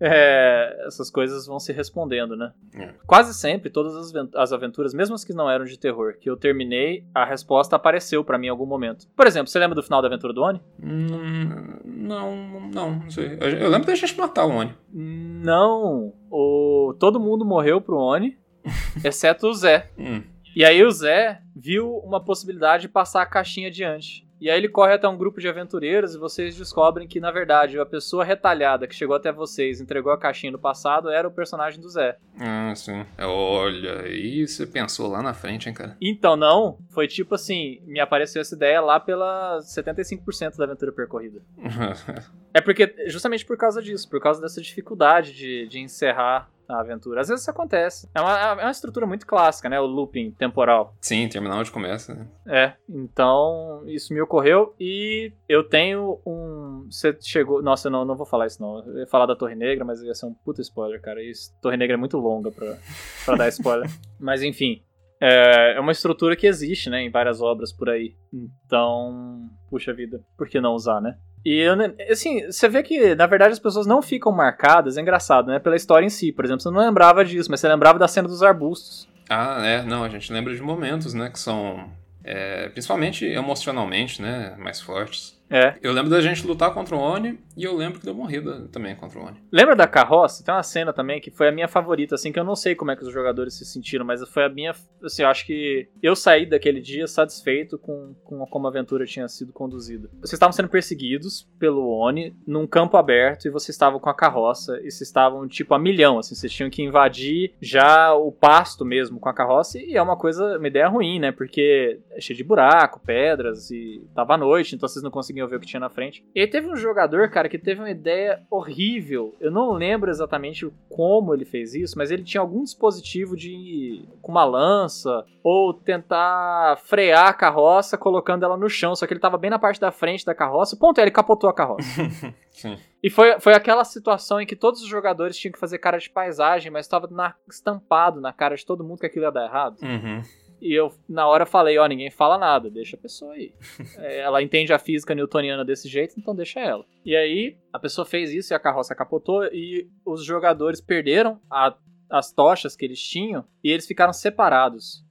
é, 0.06 0.84
essas 0.86 1.10
coisas 1.10 1.48
vão 1.48 1.60
se 1.60 1.72
respondendo, 1.72 2.36
né? 2.36 2.52
É. 2.76 2.90
Quase 3.08 3.34
sempre, 3.34 3.70
todas 3.70 4.14
as 4.36 4.52
aventuras, 4.52 4.94
mesmo 4.94 5.16
as 5.16 5.24
que 5.24 5.34
não 5.34 5.50
eram 5.50 5.64
de 5.64 5.80
terror, 5.80 6.16
que 6.20 6.30
eu 6.30 6.36
terminei, 6.36 7.06
a 7.16 7.24
resposta 7.24 7.78
apareceu 7.78 8.22
para 8.22 8.38
mim 8.38 8.48
em 8.48 8.50
algum 8.50 8.66
momento. 8.66 9.08
Por 9.16 9.26
exemplo, 9.26 9.48
você 9.48 9.58
lembra 9.58 9.76
do 9.76 9.84
final 9.84 10.02
da 10.02 10.10
aventura 10.10 10.34
do 10.34 10.42
Oni? 10.42 10.62
Hum, 10.82 11.80
não, 11.86 12.60
não, 12.70 12.96
não 12.96 13.10
sei. 13.10 13.38
Eu 13.40 13.70
lembro 13.70 13.88
da 13.88 13.96
gente 13.96 14.18
matar 14.18 14.46
o 14.46 14.52
Oni. 14.52 14.76
Não, 14.92 16.14
o... 16.30 16.94
todo 17.00 17.18
mundo 17.18 17.46
morreu 17.46 17.80
pro 17.80 17.98
Oni, 17.98 18.38
exceto 19.06 19.48
o 19.48 19.54
Zé. 19.54 19.90
Hum. 19.98 20.22
E 20.54 20.66
aí 20.66 20.84
o 20.84 20.92
Zé 20.92 21.42
viu 21.56 21.96
uma 22.00 22.24
possibilidade 22.24 22.84
de 22.84 22.90
passar 22.90 23.22
a 23.22 23.26
caixinha 23.26 23.70
adiante. 23.70 24.23
E 24.44 24.50
aí 24.50 24.58
ele 24.58 24.68
corre 24.68 24.92
até 24.92 25.08
um 25.08 25.16
grupo 25.16 25.40
de 25.40 25.48
aventureiros 25.48 26.16
e 26.16 26.18
vocês 26.18 26.54
descobrem 26.54 27.08
que, 27.08 27.18
na 27.18 27.32
verdade, 27.32 27.80
a 27.80 27.86
pessoa 27.86 28.26
retalhada 28.26 28.86
que 28.86 28.94
chegou 28.94 29.16
até 29.16 29.32
vocês 29.32 29.80
entregou 29.80 30.12
a 30.12 30.18
caixinha 30.18 30.52
no 30.52 30.60
passado 30.60 31.10
era 31.10 31.26
o 31.26 31.32
personagem 31.32 31.80
do 31.80 31.88
Zé. 31.88 32.18
Ah, 32.38 32.74
sim. 32.76 33.06
Olha, 33.20 34.02
aí 34.02 34.46
você 34.46 34.68
pensou 34.68 35.08
lá 35.08 35.22
na 35.22 35.34
frente, 35.34 35.70
hein, 35.70 35.74
cara? 35.74 35.96
Então, 36.02 36.36
não. 36.36 36.78
Foi 36.90 37.08
tipo 37.08 37.36
assim, 37.36 37.80
me 37.86 38.02
apareceu 38.02 38.42
essa 38.42 38.54
ideia 38.54 38.82
lá 38.82 39.00
pela 39.00 39.60
75% 39.60 40.58
da 40.58 40.66
aventura 40.66 40.92
percorrida. 40.92 41.42
é 42.54 42.60
porque, 42.60 42.94
justamente 43.08 43.46
por 43.46 43.56
causa 43.56 43.82
disso, 43.82 44.10
por 44.10 44.20
causa 44.20 44.42
dessa 44.42 44.62
dificuldade 44.62 45.32
de, 45.32 45.70
de 45.70 45.80
encerrar 45.80 46.52
a 46.68 46.80
aventura. 46.80 47.22
Às 47.22 47.28
vezes 47.28 47.42
isso 47.42 47.52
acontece. 47.52 48.10
É 48.14 48.22
uma, 48.22 48.40
é 48.62 48.66
uma 48.66 48.72
estrutura 48.72 49.06
muito 49.06 49.26
clássica, 49.26 49.70
né? 49.70 49.80
O 49.80 49.86
looping 49.86 50.32
temporal. 50.32 50.96
Sim, 51.02 51.28
terminar 51.28 51.58
onde 51.58 51.72
começa. 51.72 52.14
Né? 52.14 52.28
É, 52.48 52.74
então 52.90 53.84
isso 53.88 54.14
me 54.14 54.22
ocorreu 54.22 54.74
e 54.80 55.32
eu 55.48 55.64
tenho 55.64 56.20
um. 56.26 56.88
Você 56.90 57.16
chegou. 57.22 57.62
Nossa, 57.62 57.88
eu 57.88 57.92
não, 57.92 58.06
não 58.06 58.16
vou 58.16 58.26
falar 58.26 58.48
isso 58.48 58.62
não. 58.62 58.80
Eu 58.86 59.00
ia 59.00 59.08
falar 59.08 59.26
da 59.26 59.36
Torre 59.36 59.56
Negra, 59.56 59.86
mas 59.86 60.02
ia 60.02 60.14
ser 60.14 60.26
um 60.26 60.34
puta 60.34 60.62
spoiler, 60.62 61.02
cara. 61.02 61.22
Isso, 61.24 61.52
Torre 61.62 61.78
Negra 61.78 61.96
é 61.96 61.98
muito 61.98 62.18
longa 62.18 62.52
pra, 62.52 62.78
pra 63.26 63.36
dar 63.36 63.48
spoiler. 63.50 63.90
mas 64.20 64.42
enfim. 64.44 64.82
É, 65.22 65.76
é 65.78 65.80
uma 65.80 65.94
estrutura 65.94 66.36
que 66.36 66.46
existe, 66.46 66.90
né, 66.90 67.02
em 67.02 67.10
várias 67.10 67.42
obras 67.42 67.72
por 67.72 67.90
aí. 67.90 68.14
Então, 68.34 69.50
puxa 69.70 69.94
vida, 69.94 70.22
por 70.38 70.50
que 70.50 70.60
não 70.60 70.74
usar, 70.74 71.00
né? 71.00 71.18
E 71.46 71.66
assim, 72.10 72.46
você 72.46 72.70
vê 72.70 72.82
que, 72.82 73.16
na 73.16 73.28
verdade, 73.28 73.54
as 73.54 73.60
pessoas 73.60 73.86
não 73.86 74.02
ficam 74.02 74.32
marcadas, 74.32 74.98
é 74.98 75.02
engraçado, 75.02 75.48
né? 75.48 75.60
Pela 75.60 75.76
história 75.76 76.06
em 76.06 76.10
si. 76.10 76.32
Por 76.32 76.46
exemplo, 76.46 76.62
você 76.62 76.70
não 76.70 76.80
lembrava 76.80 77.26
disso, 77.26 77.52
mas 77.52 77.60
você 77.60 77.68
lembrava 77.68 78.00
da 78.00 78.08
cena 78.08 78.28
dos 78.28 78.42
arbustos. 78.42 79.08
Ah, 79.30 79.66
é, 79.66 79.84
não, 79.84 80.04
a 80.04 80.10
gente 80.10 80.32
lembra 80.32 80.54
de 80.54 80.62
momentos, 80.62 81.14
né, 81.14 81.30
que 81.30 81.40
são 81.40 81.90
é, 82.24 82.70
principalmente 82.70 83.26
emocionalmente, 83.26 84.22
né, 84.22 84.56
mais 84.58 84.80
fortes. 84.80 85.38
É. 85.54 85.76
Eu 85.84 85.94
lembro 85.94 86.10
da 86.10 86.20
gente 86.20 86.48
lutar 86.48 86.74
contra 86.74 86.96
o 86.96 87.00
Oni 87.00 87.40
e 87.56 87.64
eu 87.64 87.76
lembro 87.76 88.00
que 88.00 88.06
deu 88.06 88.16
morrida 88.16 88.68
também 88.72 88.96
contra 88.96 89.20
o 89.20 89.24
Oni. 89.24 89.38
Lembra 89.52 89.76
da 89.76 89.86
carroça? 89.86 90.44
Tem 90.44 90.52
uma 90.52 90.64
cena 90.64 90.92
também 90.92 91.22
que 91.22 91.30
foi 91.30 91.48
a 91.48 91.52
minha 91.52 91.68
favorita, 91.68 92.16
assim, 92.16 92.32
que 92.32 92.40
eu 92.40 92.44
não 92.44 92.56
sei 92.56 92.74
como 92.74 92.90
é 92.90 92.96
que 92.96 93.04
os 93.04 93.14
jogadores 93.14 93.54
se 93.54 93.64
sentiram, 93.64 94.04
mas 94.04 94.28
foi 94.30 94.46
a 94.46 94.50
minha. 94.50 94.74
Assim, 95.04 95.22
eu 95.22 95.28
acho 95.28 95.46
que 95.46 95.88
eu 96.02 96.16
saí 96.16 96.48
daquele 96.48 96.82
dia 96.82 97.06
satisfeito 97.06 97.78
com, 97.78 98.16
com 98.24 98.44
como 98.48 98.66
a 98.66 98.70
aventura 98.72 99.06
tinha 99.06 99.28
sido 99.28 99.54
conduzida. 99.54 100.10
Vocês 100.20 100.34
estavam 100.34 100.54
sendo 100.54 100.70
perseguidos 100.70 101.48
pelo 101.60 101.88
Oni 102.00 102.36
num 102.48 102.66
campo 102.66 102.98
aberto 102.98 103.46
e 103.46 103.52
vocês 103.52 103.76
estavam 103.76 104.00
com 104.00 104.10
a 104.10 104.16
carroça 104.16 104.78
e 104.80 104.90
vocês 104.90 105.02
estavam, 105.02 105.48
tipo, 105.48 105.76
a 105.76 105.80
milhão, 105.80 106.18
assim, 106.18 106.34
vocês 106.34 106.52
tinham 106.52 106.70
que 106.72 106.82
invadir 106.82 107.54
já 107.62 108.12
o 108.16 108.32
pasto 108.32 108.84
mesmo 108.84 109.20
com 109.20 109.30
a 109.30 109.34
carroça 109.34 109.78
e 109.78 109.96
é 109.96 110.02
uma 110.02 110.18
coisa, 110.18 110.58
uma 110.58 110.68
ideia 110.68 110.88
ruim, 110.88 111.20
né? 111.20 111.32
Porque 111.32 112.00
é 112.12 112.20
cheio 112.20 112.36
de 112.36 112.44
buraco, 112.44 113.00
pedras 113.06 113.70
e 113.70 114.04
tava 114.16 114.34
à 114.34 114.38
noite, 114.38 114.76
então 114.76 114.90
vocês 114.90 115.04
não 115.04 115.12
conseguiam 115.12 115.43
ver 115.48 115.58
o 115.58 115.60
que 115.60 115.68
tinha 115.68 115.80
na 115.80 115.90
frente. 115.90 116.26
E 116.34 116.42
aí 116.42 116.48
teve 116.48 116.68
um 116.68 116.76
jogador, 116.76 117.30
cara, 117.30 117.50
que 117.50 117.58
teve 117.58 117.82
uma 117.82 117.90
ideia 117.90 118.42
horrível. 118.50 119.36
Eu 119.40 119.52
não 119.52 119.72
lembro 119.72 120.10
exatamente 120.10 120.70
como 120.90 121.34
ele 121.34 121.46
fez 121.46 121.74
isso, 121.74 121.98
mas 121.98 122.12
ele 122.12 122.24
tinha 122.24 122.42
algum 122.42 122.64
dispositivo 122.64 123.36
de 123.36 124.06
com 124.22 124.32
uma 124.32 124.46
lança 124.46 125.26
ou 125.44 125.74
tentar 125.74 126.78
frear 126.86 127.28
a 127.28 127.34
carroça 127.34 127.98
colocando 127.98 128.44
ela 128.44 128.58
no 128.58 128.70
chão, 128.70 128.96
só 128.96 129.06
que 129.06 129.14
ele 129.14 129.20
tava 129.20 129.38
bem 129.38 129.50
na 129.50 129.60
parte 129.60 129.80
da 129.80 129.92
frente 129.92 130.26
da 130.26 130.34
carroça. 130.34 130.78
Ponto, 130.78 131.00
é, 131.00 131.02
ele 131.02 131.12
capotou 131.12 131.50
a 131.50 131.54
carroça. 131.54 131.84
Sim. 132.52 132.78
E 133.02 133.10
foi, 133.10 133.40
foi 133.40 133.54
aquela 133.54 133.84
situação 133.84 134.40
em 134.40 134.46
que 134.46 134.56
todos 134.56 134.82
os 134.82 134.88
jogadores 134.88 135.38
tinham 135.38 135.52
que 135.52 135.60
fazer 135.60 135.78
cara 135.80 135.98
de 135.98 136.10
paisagem, 136.10 136.72
mas 136.72 136.86
estava 136.86 137.10
estampado 137.50 138.22
na 138.22 138.32
cara 138.32 138.56
de 138.56 138.66
todo 138.66 138.84
mundo 138.84 139.00
que 139.00 139.06
aquilo 139.06 139.26
ia 139.26 139.32
dar 139.32 139.46
errado. 139.46 139.78
Uhum. 139.82 140.22
E 140.64 140.74
eu, 140.74 140.94
na 141.10 141.28
hora, 141.28 141.46
falei: 141.46 141.78
Ó, 141.78 141.86
ninguém 141.86 142.10
fala 142.10 142.38
nada, 142.38 142.70
deixa 142.70 142.96
a 142.96 143.00
pessoa 143.00 143.34
aí. 143.34 143.54
é, 144.00 144.22
ela 144.22 144.42
entende 144.42 144.72
a 144.72 144.80
física 144.80 145.14
newtoniana 145.14 145.66
desse 145.66 145.90
jeito, 145.90 146.16
então 146.18 146.34
deixa 146.34 146.62
ela. 146.62 146.86
E 147.04 147.18
aí, 147.18 147.58
a 147.74 147.78
pessoa 147.78 148.06
fez 148.06 148.32
isso 148.32 148.54
e 148.54 148.56
a 148.56 148.60
carroça 148.60 148.96
capotou, 148.96 149.44
e 149.48 149.90
os 150.06 150.24
jogadores 150.24 150.80
perderam 150.80 151.42
a, 151.52 151.76
as 152.10 152.32
tochas 152.32 152.78
que 152.78 152.86
eles 152.86 153.02
tinham 153.02 153.44
e 153.62 153.70
eles 153.70 153.86
ficaram 153.86 154.14
separados. 154.14 155.04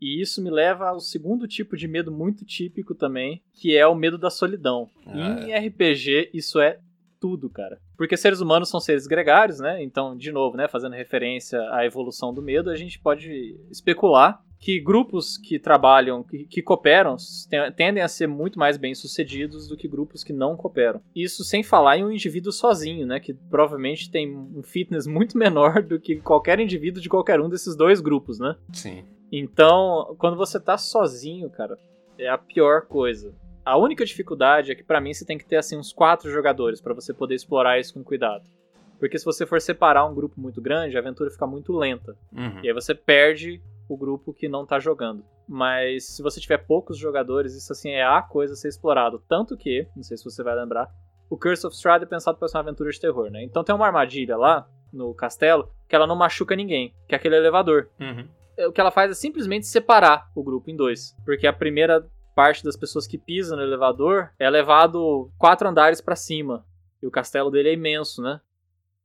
E 0.00 0.22
isso 0.22 0.42
me 0.42 0.48
leva 0.48 0.88
ao 0.88 1.00
segundo 1.00 1.46
tipo 1.46 1.76
de 1.76 1.86
medo 1.86 2.10
muito 2.10 2.46
típico 2.46 2.94
também, 2.94 3.42
que 3.52 3.76
é 3.76 3.86
o 3.86 3.94
medo 3.94 4.16
da 4.16 4.30
solidão. 4.30 4.88
Ah, 5.04 5.40
em 5.40 5.66
RPG, 5.68 6.30
isso 6.32 6.60
é 6.60 6.78
tudo, 7.20 7.50
cara. 7.50 7.78
Porque 7.96 8.16
seres 8.16 8.40
humanos 8.40 8.70
são 8.70 8.80
seres 8.80 9.06
gregários, 9.06 9.58
né? 9.58 9.82
Então, 9.82 10.16
de 10.16 10.30
novo, 10.30 10.56
né, 10.56 10.68
fazendo 10.68 10.94
referência 10.94 11.60
à 11.72 11.84
evolução 11.84 12.32
do 12.32 12.40
medo, 12.40 12.70
a 12.70 12.76
gente 12.76 12.98
pode 12.98 13.58
especular 13.70 14.40
que 14.58 14.80
grupos 14.80 15.38
que 15.38 15.58
trabalham, 15.58 16.22
que, 16.22 16.44
que 16.44 16.62
cooperam, 16.62 17.16
tendem 17.76 18.02
a 18.02 18.08
ser 18.08 18.26
muito 18.26 18.58
mais 18.58 18.76
bem-sucedidos 18.76 19.68
do 19.68 19.76
que 19.76 19.86
grupos 19.86 20.24
que 20.24 20.32
não 20.32 20.56
cooperam. 20.56 21.00
Isso 21.14 21.44
sem 21.44 21.62
falar 21.62 21.98
em 21.98 22.04
um 22.04 22.10
indivíduo 22.10 22.52
sozinho, 22.52 23.06
né, 23.06 23.20
que 23.20 23.32
provavelmente 23.32 24.10
tem 24.10 24.36
um 24.36 24.62
fitness 24.62 25.06
muito 25.06 25.38
menor 25.38 25.82
do 25.82 26.00
que 26.00 26.16
qualquer 26.16 26.58
indivíduo 26.58 27.00
de 27.00 27.08
qualquer 27.08 27.40
um 27.40 27.48
desses 27.48 27.76
dois 27.76 28.00
grupos, 28.00 28.38
né? 28.38 28.56
Sim. 28.72 29.04
Então, 29.30 30.16
quando 30.18 30.36
você 30.36 30.58
tá 30.58 30.76
sozinho, 30.76 31.48
cara, 31.50 31.78
é 32.18 32.28
a 32.28 32.38
pior 32.38 32.82
coisa. 32.82 33.32
A 33.64 33.76
única 33.76 34.04
dificuldade 34.04 34.72
é 34.72 34.74
que 34.74 34.82
para 34.82 35.00
mim 35.00 35.12
você 35.12 35.24
tem 35.24 35.36
que 35.36 35.44
ter 35.44 35.56
assim 35.56 35.76
uns 35.76 35.92
quatro 35.92 36.30
jogadores 36.30 36.80
para 36.80 36.94
você 36.94 37.12
poder 37.12 37.34
explorar 37.34 37.78
isso 37.78 37.94
com 37.94 38.02
cuidado. 38.02 38.44
Porque 38.98 39.18
se 39.18 39.24
você 39.24 39.46
for 39.46 39.60
separar 39.60 40.06
um 40.06 40.14
grupo 40.14 40.40
muito 40.40 40.60
grande, 40.60 40.96
a 40.96 41.00
aventura 41.00 41.30
fica 41.30 41.46
muito 41.46 41.72
lenta. 41.72 42.16
Uhum. 42.32 42.60
E 42.64 42.68
aí 42.68 42.74
você 42.74 42.94
perde 42.94 43.62
o 43.88 43.96
grupo 43.96 44.32
que 44.32 44.48
não 44.48 44.66
tá 44.66 44.78
jogando. 44.78 45.24
Mas 45.48 46.04
se 46.04 46.22
você 46.22 46.40
tiver 46.40 46.58
poucos 46.58 46.98
jogadores, 46.98 47.54
isso 47.54 47.72
assim 47.72 47.90
é 47.90 48.04
a 48.04 48.20
coisa 48.20 48.52
a 48.52 48.56
ser 48.56 48.68
explorado. 48.68 49.22
Tanto 49.28 49.56
que, 49.56 49.88
não 49.96 50.02
sei 50.02 50.16
se 50.16 50.24
você 50.24 50.42
vai 50.42 50.54
lembrar, 50.54 50.90
o 51.30 51.36
Curse 51.36 51.66
of 51.66 51.74
Strahd 51.74 52.02
é 52.02 52.06
pensado 52.06 52.38
para 52.38 52.48
ser 52.48 52.56
uma 52.56 52.62
aventura 52.62 52.90
de 52.90 53.00
terror, 53.00 53.30
né? 53.30 53.42
Então 53.42 53.64
tem 53.64 53.74
uma 53.74 53.86
armadilha 53.86 54.36
lá 54.36 54.68
no 54.92 55.14
castelo 55.14 55.70
que 55.88 55.94
ela 55.94 56.06
não 56.06 56.16
machuca 56.16 56.54
ninguém, 56.54 56.94
que 57.06 57.14
é 57.14 57.18
aquele 57.18 57.36
elevador. 57.36 57.88
Uhum. 58.00 58.28
o 58.66 58.72
que 58.72 58.80
ela 58.80 58.90
faz 58.90 59.10
é 59.10 59.14
simplesmente 59.14 59.66
separar 59.66 60.30
o 60.34 60.42
grupo 60.42 60.70
em 60.70 60.76
dois. 60.76 61.16
Porque 61.24 61.46
a 61.46 61.52
primeira 61.52 62.06
parte 62.34 62.62
das 62.62 62.76
pessoas 62.76 63.06
que 63.06 63.18
pisam 63.18 63.56
no 63.56 63.64
elevador 63.64 64.30
é 64.38 64.48
levado 64.48 65.30
quatro 65.38 65.68
andares 65.68 66.00
para 66.00 66.16
cima. 66.16 66.64
E 67.02 67.06
o 67.06 67.10
castelo 67.10 67.50
dele 67.50 67.70
é 67.70 67.72
imenso, 67.74 68.22
né? 68.22 68.40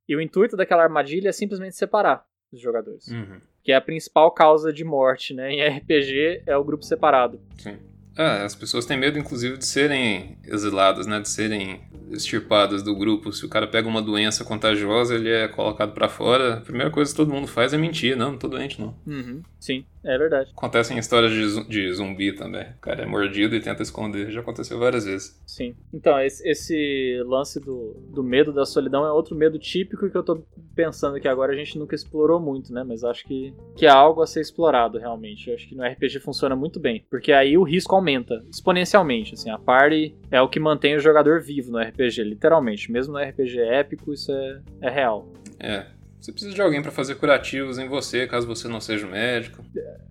E 0.07 0.15
o 0.15 0.21
intuito 0.21 0.57
daquela 0.57 0.84
armadilha 0.84 1.29
é 1.29 1.31
simplesmente 1.31 1.75
separar 1.75 2.25
os 2.51 2.59
jogadores. 2.59 3.07
Uhum. 3.07 3.39
Que 3.64 3.72
é 3.72 3.76
a 3.76 3.82
principal 3.82 4.30
causa 4.32 4.74
de 4.74 4.84
morte, 4.84 5.34
né? 5.34 5.51
Em 5.51 5.66
RPG 5.66 6.43
é 6.45 6.57
o 6.57 6.64
grupo 6.64 6.84
separado. 6.84 7.39
Sim. 7.57 7.78
É, 8.16 8.43
as 8.43 8.53
pessoas 8.53 8.86
têm 8.86 8.97
medo, 8.97 9.18
inclusive, 9.18 9.57
de 9.57 9.66
serem 9.66 10.38
exiladas, 10.45 11.07
né? 11.07 11.20
De 11.20 11.30
serem 11.30 11.82
extirpadas 12.11 12.84
do 12.84 12.95
grupo. 12.95 13.32
Se 13.32 13.45
o 13.45 13.49
cara 13.49 13.66
pega 13.66 13.88
uma 13.88 14.01
doença 14.01 14.43
contagiosa, 14.43 15.16
ele 15.16 15.30
é 15.30 15.47
colocado 15.47 15.93
para 15.93 16.07
fora. 16.07 16.55
A 16.55 16.61
primeira 16.61 16.91
coisa 16.91 17.09
que 17.09 17.18
todo 17.18 17.34
mundo 17.34 17.47
faz 17.47 17.74
é 17.74 17.78
mentir. 17.78 18.16
Não, 18.16 18.34
não 18.34 18.38
tô 18.38 18.47
doente, 18.47 18.80
não. 18.80 18.95
Uhum. 19.07 19.41
Sim, 19.59 19.84
é 20.04 20.18
verdade. 20.18 20.51
Acontecem 20.51 20.97
histórias 20.97 21.32
de, 21.68 21.93
zumbi 21.93 22.34
também. 22.34 22.66
O 22.78 22.82
cara 22.82 23.04
é 23.04 23.06
mordido 23.06 23.56
e 23.56 23.62
tenta 23.62 23.82
esconder. 23.82 24.32
Já 24.32 24.41
aconteceu 24.41 24.78
várias 24.78 25.06
vezes. 25.06 25.41
Sim. 25.47 25.76
Então, 25.93 26.20
esse, 26.20 26.47
esse 26.47 27.24
lance 27.26 27.60
do, 27.60 27.95
do 28.10 28.24
medo 28.24 28.51
da 28.51 28.66
solidão 28.66 29.06
é 29.06 29.12
outro 29.12 29.36
medo 29.36 29.58
típico 29.58 30.10
que 30.10 30.18
eu 30.18 30.24
tô 30.24 30.43
pensando 30.76 31.20
que 31.20 31.28
agora 31.28 31.54
a 31.54 31.56
gente 31.56 31.78
nunca 31.78 31.95
explorou 31.95 32.39
muito, 32.39 32.74
né? 32.74 32.84
Mas 32.84 33.04
acho 33.04 33.24
que, 33.26 33.54
que 33.76 33.86
é 33.86 33.89
algo 33.89 34.22
a 34.22 34.28
ser 34.28 34.41
explorado 34.41 34.97
realmente. 34.97 35.49
Eu 35.49 35.56
acho 35.56 35.68
que 35.68 35.76
no 35.76 35.84
RPG 35.84 36.20
funciona 36.20 36.56
muito 36.56 36.80
bem. 36.80 37.06
Porque 37.10 37.32
aí 37.32 37.58
o 37.58 37.64
risco 37.64 37.95
aumenta 37.95 38.43
exponencialmente. 38.49 39.36
Assim, 39.36 39.49
a 39.49 39.58
party 39.58 40.16
é 40.30 40.41
o 40.41 40.49
que 40.49 40.60
mantém 40.60 40.95
o 40.95 40.99
jogador 40.99 41.41
vivo 41.41 41.72
no 41.72 41.80
RPG, 41.80 42.24
literalmente. 42.24 42.91
Mesmo 42.91 43.14
no 43.14 43.20
RPG 43.20 43.60
épico, 43.60 44.14
isso 44.14 44.32
é, 44.32 44.62
é 44.82 44.89
real. 44.89 45.32
É. 45.60 45.86
Você 46.24 46.32
precisa 46.32 46.55
de 46.55 46.61
alguém 46.61 46.82
para 46.82 46.89
fazer 46.89 47.15
curativos 47.15 47.78
em 47.78 47.89
você, 47.89 48.26
caso 48.26 48.47
você 48.47 48.65
não 48.69 48.80
seja 48.80 49.05
médico. 49.05 49.61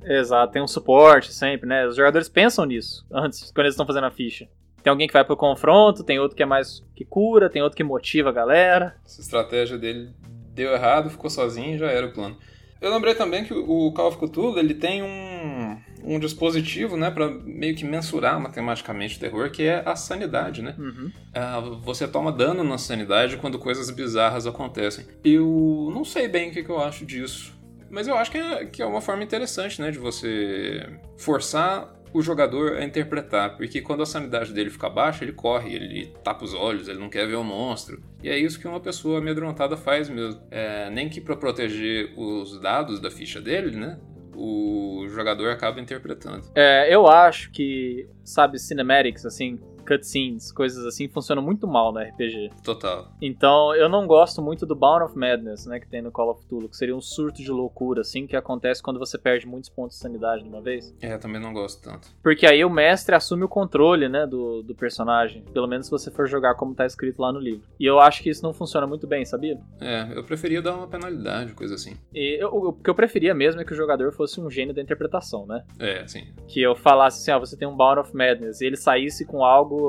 Exato, 0.04 0.52
tem 0.52 0.60
um 0.60 0.68
suporte 0.68 1.32
sempre, 1.32 1.66
né? 1.66 1.86
Os 1.86 1.96
jogadores 1.96 2.28
pensam 2.28 2.66
nisso 2.66 3.02
antes, 3.10 3.50
quando 3.50 3.64
eles 3.64 3.72
estão 3.72 3.86
fazendo 3.86 4.04
a 4.04 4.10
ficha. 4.10 4.46
Tem 4.82 4.90
alguém 4.90 5.06
que 5.06 5.12
vai 5.14 5.24
pro 5.24 5.38
confronto, 5.38 6.04
tem 6.04 6.18
outro 6.18 6.36
que 6.36 6.42
é 6.42 6.46
mais 6.46 6.84
que 6.94 7.02
cura, 7.02 7.48
tem 7.48 7.62
outro 7.62 7.78
que 7.78 7.82
motiva 7.82 8.28
a 8.28 8.32
galera. 8.32 8.94
Essa 9.06 9.22
estratégia 9.22 9.78
dele 9.78 10.10
deu 10.54 10.74
errado, 10.74 11.08
ficou 11.08 11.30
sozinho 11.30 11.76
e 11.76 11.78
já 11.78 11.90
era 11.90 12.06
o 12.06 12.12
plano. 12.12 12.36
Eu 12.82 12.92
lembrei 12.92 13.14
também 13.14 13.44
que 13.44 13.54
o 13.54 13.92
Call 13.92 14.08
of 14.08 14.18
Cthulhu 14.18 14.58
ele 14.58 14.74
tem 14.74 15.04
um, 15.04 15.78
um 16.02 16.18
dispositivo, 16.18 16.96
né, 16.96 17.12
para 17.12 17.30
meio 17.30 17.76
que 17.76 17.84
mensurar 17.84 18.40
matematicamente 18.40 19.16
o 19.16 19.20
terror, 19.20 19.50
que 19.52 19.62
é 19.62 19.84
a 19.86 19.94
sanidade, 19.94 20.62
né? 20.62 20.74
Uhum. 20.76 21.12
Uh, 21.30 21.78
você 21.80 22.08
toma 22.08 22.32
dano 22.32 22.64
na 22.64 22.76
sanidade 22.76 23.36
quando 23.36 23.56
coisas 23.56 23.88
bizarras 23.88 24.48
acontecem. 24.48 25.06
Eu 25.24 25.92
não 25.94 26.04
sei 26.04 26.26
bem 26.26 26.50
o 26.50 26.52
que, 26.52 26.64
que 26.64 26.70
eu 26.70 26.80
acho 26.80 27.06
disso. 27.06 27.56
Mas 27.88 28.08
eu 28.08 28.16
acho 28.16 28.32
que 28.32 28.38
é, 28.38 28.64
que 28.64 28.82
é 28.82 28.86
uma 28.86 29.00
forma 29.00 29.22
interessante, 29.22 29.80
né, 29.80 29.92
de 29.92 29.98
você 29.98 30.84
forçar 31.16 32.01
o 32.12 32.20
jogador 32.20 32.76
a 32.76 32.84
interpretar, 32.84 33.56
porque 33.56 33.80
quando 33.80 34.02
a 34.02 34.06
sanidade 34.06 34.52
dele 34.52 34.70
fica 34.70 34.88
baixa, 34.88 35.24
ele 35.24 35.32
corre, 35.32 35.74
ele 35.74 36.12
tapa 36.22 36.44
os 36.44 36.54
olhos, 36.54 36.88
ele 36.88 36.98
não 36.98 37.08
quer 37.08 37.26
ver 37.26 37.36
o 37.36 37.44
monstro. 37.44 38.02
E 38.22 38.28
é 38.28 38.38
isso 38.38 38.60
que 38.60 38.68
uma 38.68 38.80
pessoa 38.80 39.18
amedrontada 39.18 39.76
faz 39.76 40.08
mesmo. 40.08 40.40
É, 40.50 40.90
nem 40.90 41.08
que 41.08 41.20
para 41.20 41.36
proteger 41.36 42.12
os 42.16 42.60
dados 42.60 43.00
da 43.00 43.10
ficha 43.10 43.40
dele, 43.40 43.76
né? 43.76 43.98
O 44.34 45.06
jogador 45.08 45.50
acaba 45.50 45.80
interpretando. 45.80 46.44
É, 46.54 46.92
eu 46.94 47.06
acho 47.06 47.50
que, 47.50 48.08
sabe, 48.24 48.58
cinematics, 48.58 49.26
assim, 49.26 49.58
cutscenes, 49.92 50.50
coisas 50.52 50.84
assim, 50.86 51.08
funcionam 51.08 51.42
muito 51.42 51.66
mal 51.66 51.92
no 51.92 52.00
RPG. 52.00 52.50
Total. 52.64 53.12
Então, 53.20 53.74
eu 53.74 53.88
não 53.88 54.06
gosto 54.06 54.40
muito 54.40 54.64
do 54.64 54.74
Bound 54.74 55.04
of 55.04 55.16
Madness, 55.16 55.66
né, 55.66 55.78
que 55.78 55.88
tem 55.88 56.02
no 56.02 56.10
Call 56.10 56.30
of 56.30 56.44
Cthulhu, 56.44 56.68
que 56.68 56.76
seria 56.76 56.96
um 56.96 57.00
surto 57.00 57.42
de 57.42 57.50
loucura, 57.50 58.00
assim, 58.00 58.26
que 58.26 58.36
acontece 58.36 58.82
quando 58.82 58.98
você 58.98 59.18
perde 59.18 59.46
muitos 59.46 59.68
pontos 59.68 59.96
de 59.96 60.02
sanidade 60.02 60.42
de 60.42 60.48
uma 60.48 60.60
vez. 60.60 60.94
É, 61.00 61.16
também 61.18 61.40
não 61.40 61.52
gosto 61.52 61.82
tanto. 61.82 62.08
Porque 62.22 62.46
aí 62.46 62.64
o 62.64 62.70
mestre 62.70 63.14
assume 63.14 63.44
o 63.44 63.48
controle, 63.48 64.08
né, 64.08 64.26
do, 64.26 64.62
do 64.62 64.74
personagem, 64.74 65.42
pelo 65.52 65.66
menos 65.66 65.86
se 65.86 65.90
você 65.90 66.10
for 66.10 66.26
jogar 66.26 66.54
como 66.54 66.74
tá 66.74 66.86
escrito 66.86 67.20
lá 67.20 67.32
no 67.32 67.38
livro. 67.38 67.62
E 67.78 67.84
eu 67.84 68.00
acho 68.00 68.22
que 68.22 68.30
isso 68.30 68.42
não 68.42 68.52
funciona 68.52 68.86
muito 68.86 69.06
bem, 69.06 69.24
sabia? 69.24 69.58
É, 69.80 70.08
eu 70.14 70.24
preferia 70.24 70.62
dar 70.62 70.74
uma 70.74 70.86
penalidade, 70.86 71.52
coisa 71.54 71.74
assim. 71.74 71.96
E 72.14 72.42
eu, 72.42 72.48
o 72.48 72.72
que 72.72 72.88
eu 72.88 72.94
preferia 72.94 73.34
mesmo 73.34 73.60
é 73.60 73.64
que 73.64 73.72
o 73.72 73.76
jogador 73.76 74.12
fosse 74.12 74.40
um 74.40 74.50
gênio 74.50 74.74
da 74.74 74.82
interpretação, 74.82 75.46
né? 75.46 75.64
É, 75.78 76.06
sim. 76.06 76.26
Que 76.46 76.60
eu 76.62 76.74
falasse 76.74 77.20
assim, 77.20 77.30
ó, 77.36 77.40
você 77.40 77.56
tem 77.56 77.68
um 77.68 77.76
Bound 77.76 78.00
of 78.00 78.16
Madness, 78.16 78.60
e 78.60 78.66
ele 78.66 78.76
saísse 78.76 79.24
com 79.24 79.44
algo 79.44 79.81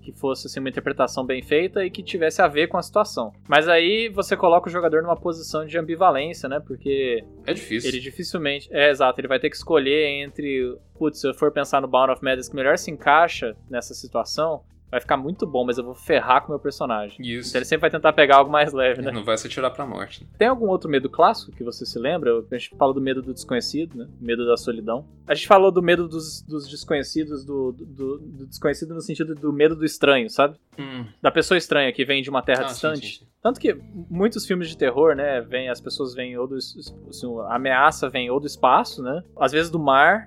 que 0.00 0.12
fosse 0.12 0.46
assim, 0.46 0.60
uma 0.60 0.68
interpretação 0.68 1.24
bem 1.24 1.42
feita 1.42 1.84
e 1.84 1.90
que 1.90 2.02
tivesse 2.02 2.40
a 2.42 2.48
ver 2.48 2.68
com 2.68 2.76
a 2.76 2.82
situação. 2.82 3.32
Mas 3.48 3.68
aí 3.68 4.08
você 4.08 4.36
coloca 4.36 4.68
o 4.68 4.72
jogador 4.72 5.02
numa 5.02 5.16
posição 5.16 5.64
de 5.64 5.78
ambivalência, 5.78 6.48
né? 6.48 6.60
Porque. 6.60 7.22
É 7.46 7.52
difícil. 7.52 7.90
Ele 7.90 8.00
dificilmente. 8.00 8.68
É, 8.72 8.90
exato. 8.90 9.20
Ele 9.20 9.28
vai 9.28 9.38
ter 9.38 9.50
que 9.50 9.56
escolher 9.56 10.06
entre. 10.22 10.76
Putz, 10.98 11.20
se 11.20 11.28
eu 11.28 11.34
for 11.34 11.52
pensar 11.52 11.80
no 11.80 11.88
Bound 11.88 12.12
of 12.12 12.24
Madness 12.24 12.48
que 12.48 12.56
melhor 12.56 12.78
se 12.78 12.90
encaixa 12.90 13.56
nessa 13.68 13.94
situação, 13.94 14.62
vai 14.90 15.00
ficar 15.00 15.16
muito 15.16 15.46
bom, 15.46 15.64
mas 15.64 15.78
eu 15.78 15.84
vou 15.84 15.94
ferrar 15.94 16.40
com 16.42 16.48
o 16.48 16.50
meu 16.50 16.58
personagem. 16.58 17.16
Isso. 17.20 17.50
Então 17.50 17.58
ele 17.60 17.64
sempre 17.64 17.82
vai 17.82 17.90
tentar 17.90 18.12
pegar 18.12 18.36
algo 18.36 18.50
mais 18.50 18.72
leve, 18.72 19.02
né? 19.02 19.12
Não 19.12 19.24
vai 19.24 19.38
se 19.38 19.48
tirar 19.48 19.70
pra 19.70 19.86
morte. 19.86 20.26
Tem 20.36 20.48
algum 20.48 20.66
outro 20.68 20.90
medo 20.90 21.08
clássico 21.08 21.52
que 21.52 21.62
você 21.62 21.86
se 21.86 21.98
lembra? 21.98 22.32
A 22.50 22.58
gente 22.58 22.70
falou 22.76 22.92
do 22.92 23.00
medo 23.00 23.22
do 23.22 23.32
desconhecido, 23.32 23.96
né? 23.98 24.08
Medo 24.20 24.46
da 24.46 24.56
solidão. 24.56 25.06
A 25.26 25.34
gente 25.34 25.46
falou 25.46 25.70
do 25.70 25.82
medo 25.82 26.08
dos, 26.08 26.42
dos 26.42 26.68
desconhecidos, 26.68 27.44
do, 27.44 27.72
do, 27.72 28.18
do, 28.18 28.46
desconhecido 28.46 28.94
no 28.94 29.00
sentido 29.00 29.34
do 29.34 29.52
medo 29.52 29.76
do 29.76 29.84
estranho, 29.84 30.28
sabe? 30.28 30.58
Hum. 30.78 31.06
Da 31.22 31.30
pessoa 31.30 31.56
estranha 31.56 31.92
que 31.92 32.04
vem 32.04 32.22
de 32.22 32.30
uma 32.30 32.42
terra 32.42 32.62
Ah, 32.62 32.66
distante. 32.66 33.00
sim, 33.00 33.12
sim, 33.12 33.18
sim. 33.20 33.30
Tanto 33.42 33.58
que 33.58 33.74
muitos 34.10 34.46
filmes 34.46 34.68
de 34.68 34.76
terror, 34.76 35.14
né, 35.14 35.40
vem, 35.40 35.70
as 35.70 35.80
pessoas 35.80 36.14
vêm 36.14 36.36
ou 36.36 36.46
do. 36.46 36.56
Assim, 36.56 37.38
a 37.48 37.54
ameaça 37.56 38.08
vem 38.08 38.28
ou 38.30 38.38
do 38.38 38.46
espaço, 38.46 39.02
né? 39.02 39.22
Às 39.38 39.52
vezes 39.52 39.70
do 39.70 39.78
mar, 39.78 40.26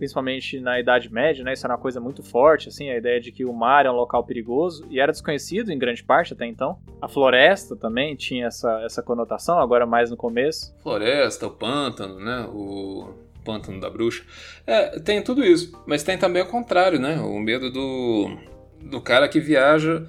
principalmente 0.00 0.58
na 0.60 0.80
Idade 0.80 1.12
Média, 1.12 1.44
né? 1.44 1.52
Isso 1.52 1.66
era 1.66 1.74
uma 1.74 1.80
coisa 1.80 2.00
muito 2.00 2.22
forte, 2.22 2.68
assim, 2.70 2.88
a 2.90 2.96
ideia 2.96 3.20
de 3.20 3.30
que 3.30 3.44
o 3.44 3.52
mar 3.52 3.84
é 3.84 3.90
um 3.90 3.94
local 3.94 4.24
perigoso 4.24 4.86
e 4.90 4.98
era 4.98 5.12
desconhecido 5.12 5.70
em 5.70 5.78
grande 5.78 6.02
parte 6.02 6.32
até 6.32 6.46
então. 6.46 6.78
A 7.02 7.06
floresta 7.06 7.76
também 7.76 8.16
tinha 8.16 8.46
essa, 8.46 8.80
essa 8.82 9.02
conotação, 9.02 9.58
agora 9.60 9.84
mais 9.84 10.10
no 10.10 10.16
começo. 10.16 10.74
Floresta, 10.82 11.46
o 11.46 11.50
pântano, 11.50 12.18
né? 12.18 12.48
O 12.50 13.12
pântano 13.44 13.78
da 13.78 13.90
bruxa. 13.90 14.24
É, 14.66 14.98
tem 15.00 15.22
tudo 15.22 15.44
isso. 15.44 15.78
Mas 15.86 16.02
tem 16.02 16.16
também 16.16 16.40
o 16.42 16.46
contrário, 16.46 16.98
né? 16.98 17.20
O 17.20 17.38
medo 17.38 17.70
do, 17.70 18.38
do 18.80 19.02
cara 19.02 19.28
que 19.28 19.38
viaja 19.38 20.06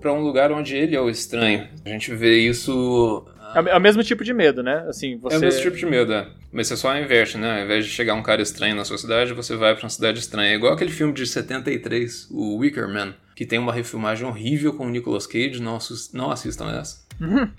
pra 0.00 0.10
um 0.10 0.22
lugar 0.22 0.50
onde 0.52 0.74
ele 0.74 0.96
é 0.96 1.00
o 1.00 1.10
estranho. 1.10 1.68
A 1.84 1.88
gente 1.90 2.14
vê 2.14 2.38
isso. 2.38 3.26
É 3.54 3.60
o- 3.60 3.68
é 3.68 3.76
o 3.76 3.80
mesmo 3.80 4.02
tipo 4.02 4.24
de 4.24 4.32
medo, 4.32 4.62
né? 4.62 4.84
Assim, 4.88 5.16
você. 5.18 5.36
É 5.36 5.38
o 5.38 5.40
mesmo 5.42 5.60
tipo 5.62 5.76
de 5.76 5.84
medo, 5.86 6.12
é. 6.14 6.26
Mas 6.54 6.68
você 6.68 6.76
só 6.76 6.96
inverte, 6.96 7.36
né? 7.36 7.58
Ao 7.58 7.64
invés 7.64 7.84
de 7.84 7.90
chegar 7.90 8.14
um 8.14 8.22
cara 8.22 8.40
estranho 8.40 8.76
na 8.76 8.84
sua 8.84 8.96
cidade, 8.96 9.32
você 9.32 9.56
vai 9.56 9.74
pra 9.74 9.82
uma 9.82 9.90
cidade 9.90 10.20
estranha. 10.20 10.52
É 10.52 10.54
igual 10.54 10.72
aquele 10.72 10.92
filme 10.92 11.12
de 11.12 11.26
73, 11.26 12.28
o 12.30 12.58
Wicker 12.58 12.88
Man, 12.88 13.12
que 13.34 13.44
tem 13.44 13.58
uma 13.58 13.72
refilmagem 13.72 14.24
horrível 14.24 14.72
com 14.72 14.86
o 14.86 14.88
Nicolas 14.88 15.26
Cage. 15.26 15.60
Não, 15.60 15.76
não 16.12 16.30
assistam 16.30 16.70
essa. 16.70 17.04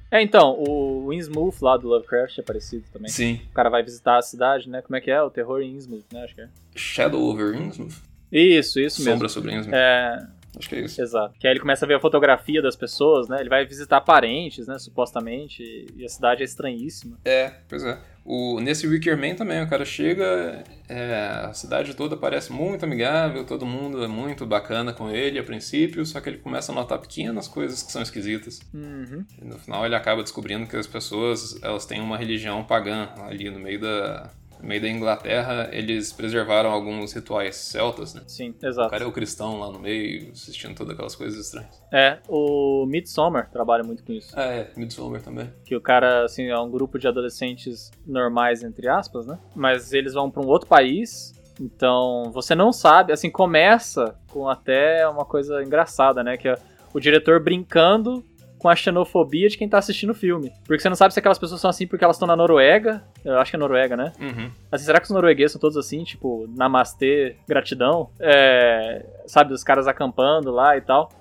É, 0.10 0.22
então, 0.22 0.56
o 0.58 1.12
Innsmouth 1.12 1.56
lá 1.62 1.76
do 1.76 1.90
Lovecraft 1.90 2.40
é 2.40 2.42
parecido 2.42 2.86
também. 2.92 3.10
Sim. 3.10 3.42
O 3.52 3.54
cara 3.54 3.70
vai 3.70 3.84
visitar 3.84 4.18
a 4.18 4.22
cidade, 4.22 4.70
né? 4.70 4.82
Como 4.82 4.96
é 4.96 5.02
que 5.02 5.12
é? 5.12 5.22
O 5.22 5.30
terror 5.30 5.62
em 5.62 5.76
Innsmouth, 5.76 6.06
né? 6.14 6.24
Acho 6.24 6.36
que 6.36 6.42
é. 6.42 6.50
Shadow 6.74 7.22
over 7.22 7.54
Innsmouth? 7.54 7.96
Isso, 8.32 8.80
isso 8.80 9.00
mesmo. 9.02 9.14
Sombra 9.14 9.28
sobre 9.28 9.54
Innsmouth? 9.54 9.76
É, 9.76 10.26
Acho 10.58 10.70
que 10.70 10.76
é 10.76 10.80
isso. 10.82 11.02
exato. 11.02 11.38
Que 11.38 11.48
aí 11.48 11.54
ele 11.54 11.60
começa 11.60 11.86
a 11.86 11.88
ver 11.88 11.96
a 11.96 12.00
fotografia 12.00 12.62
das 12.62 12.76
pessoas, 12.78 13.28
né? 13.28 13.42
Ele 13.42 13.50
vai 13.50 13.66
visitar 13.66 14.00
parentes, 14.02 14.68
né? 14.68 14.80
Supostamente. 14.80 15.86
E 15.96 16.06
a 16.06 16.10
cidade 16.10 16.42
é 16.42 16.46
estranhíssima. 16.46 17.18
É, 17.26 17.54
pois 17.68 17.84
é. 17.84 18.00
O, 18.26 18.60
nesse 18.60 18.88
Wicker 18.88 19.16
Man 19.16 19.36
também, 19.36 19.62
o 19.62 19.70
cara 19.70 19.86
chega, 19.86 20.64
é, 20.90 21.46
a 21.46 21.54
cidade 21.54 21.94
toda 21.94 22.18
parece 22.18 22.52
muito 22.52 22.84
amigável, 22.84 23.46
todo 23.46 23.68
mundo 23.68 24.04
é 24.04 24.08
muito 24.08 24.48
bacana 24.48 24.92
com 24.92 25.12
ele 25.12 25.38
a 25.38 25.44
princípio, 25.44 26.04
só 26.08 26.20
que 26.20 26.30
ele 26.30 26.40
começa 26.40 26.72
a 26.72 26.76
notar 26.76 26.98
pequenas 26.98 27.48
coisas 27.48 27.84
que 27.84 27.92
são 27.92 28.02
esquisitas. 28.02 28.62
Uhum. 28.74 29.24
E 29.40 29.46
no 29.46 29.60
final 29.60 29.86
ele 29.86 29.96
acaba 29.96 30.24
descobrindo 30.24 30.66
que 30.66 30.76
as 30.76 30.88
pessoas, 30.88 31.62
elas 31.62 31.86
têm 31.86 32.02
uma 32.02 32.18
religião 32.18 32.64
pagã 32.64 33.10
ali 33.28 33.52
no 33.52 33.60
meio 33.60 33.80
da, 33.80 34.32
no 34.66 34.70
meio 34.70 34.82
da 34.82 34.90
Inglaterra, 34.90 35.70
eles 35.72 36.12
preservaram 36.12 36.72
alguns 36.72 37.14
rituais 37.14 37.56
celtas, 37.56 38.16
né? 38.16 38.24
Sim, 38.28 38.54
O 38.62 38.66
exato. 38.66 38.90
cara 38.90 39.04
é 39.04 39.08
o 39.08 39.12
cristão 39.12 39.60
lá 39.60 39.72
no 39.72 39.78
meio, 39.78 40.32
assistindo 40.32 40.74
todas 40.76 40.94
aquelas 40.94 41.16
coisas 41.16 41.40
estranhas. 41.40 41.80
É, 41.94 42.18
o 42.28 42.84
Midsommar 42.88 43.52
trabalha 43.52 43.84
muito 43.84 44.04
com 44.04 44.12
isso. 44.12 44.34
Ah, 44.36 44.46
é, 44.46 44.72
Midsommar 44.76 45.22
também. 45.22 45.54
Que 45.64 45.76
o 45.76 45.82
cara, 45.82 46.26
assim, 46.26 46.48
é 46.48 46.58
um 46.58 46.70
grupo 46.72 46.98
de 46.98 47.08
adolescentes 47.08 47.92
normais, 48.08 48.64
entre 48.64 48.88
aspas, 48.90 49.28
né? 49.28 49.38
Mas 49.56 49.94
eles 49.94 50.14
vão 50.16 50.32
pra 50.32 50.42
um 50.42 50.48
outro 50.48 50.68
país. 50.68 51.32
Então, 51.62 52.32
você 52.34 52.56
não 52.56 52.74
sabe, 52.74 53.14
assim, 53.14 53.30
começa 53.30 54.16
com 54.32 54.50
até 54.50 55.08
uma 55.08 55.26
coisa 55.26 55.62
engraçada, 55.64 56.24
né? 56.24 56.38
Que 56.38 56.48
é 56.50 56.58
o 56.92 57.00
diretor 57.00 57.40
brincando 57.40 58.24
com 58.66 58.70
a 58.70 58.76
xenofobia 58.76 59.48
de 59.48 59.60
quem 59.60 59.70
tá 59.70 59.78
assistindo 59.78 60.10
o 60.10 60.16
filme. 60.16 60.52
Porque 60.66 60.82
você 60.82 60.90
não 60.90 60.96
sabe 60.96 61.14
se 61.14 61.20
aquelas 61.20 61.38
pessoas 61.38 61.62
são 61.62 61.70
assim 61.70 61.86
porque 61.86 62.04
elas 62.04 62.16
estão 62.16 62.28
na 62.28 62.36
Noruega. 62.36 63.04
Eu 63.24 63.38
acho 63.38 63.52
que 63.52 63.56
é 63.56 63.60
Noruega, 63.60 63.96
né? 63.96 64.12
Uhum. 64.20 64.50
Assim, 64.72 64.86
será 64.86 65.00
que 65.00 65.06
os 65.06 65.12
noruegueses 65.12 65.52
são 65.52 65.62
todos 65.62 65.78
assim, 65.78 66.04
tipo, 66.04 66.50
namastê, 66.50 67.36
gratidão? 67.48 68.10
É, 68.20 69.06
sabe, 69.28 69.54
os 69.54 69.64
caras 69.64 69.88
acampando 69.88 70.50
lá 70.50 70.76
e 70.76 70.82
tal. 70.82 71.12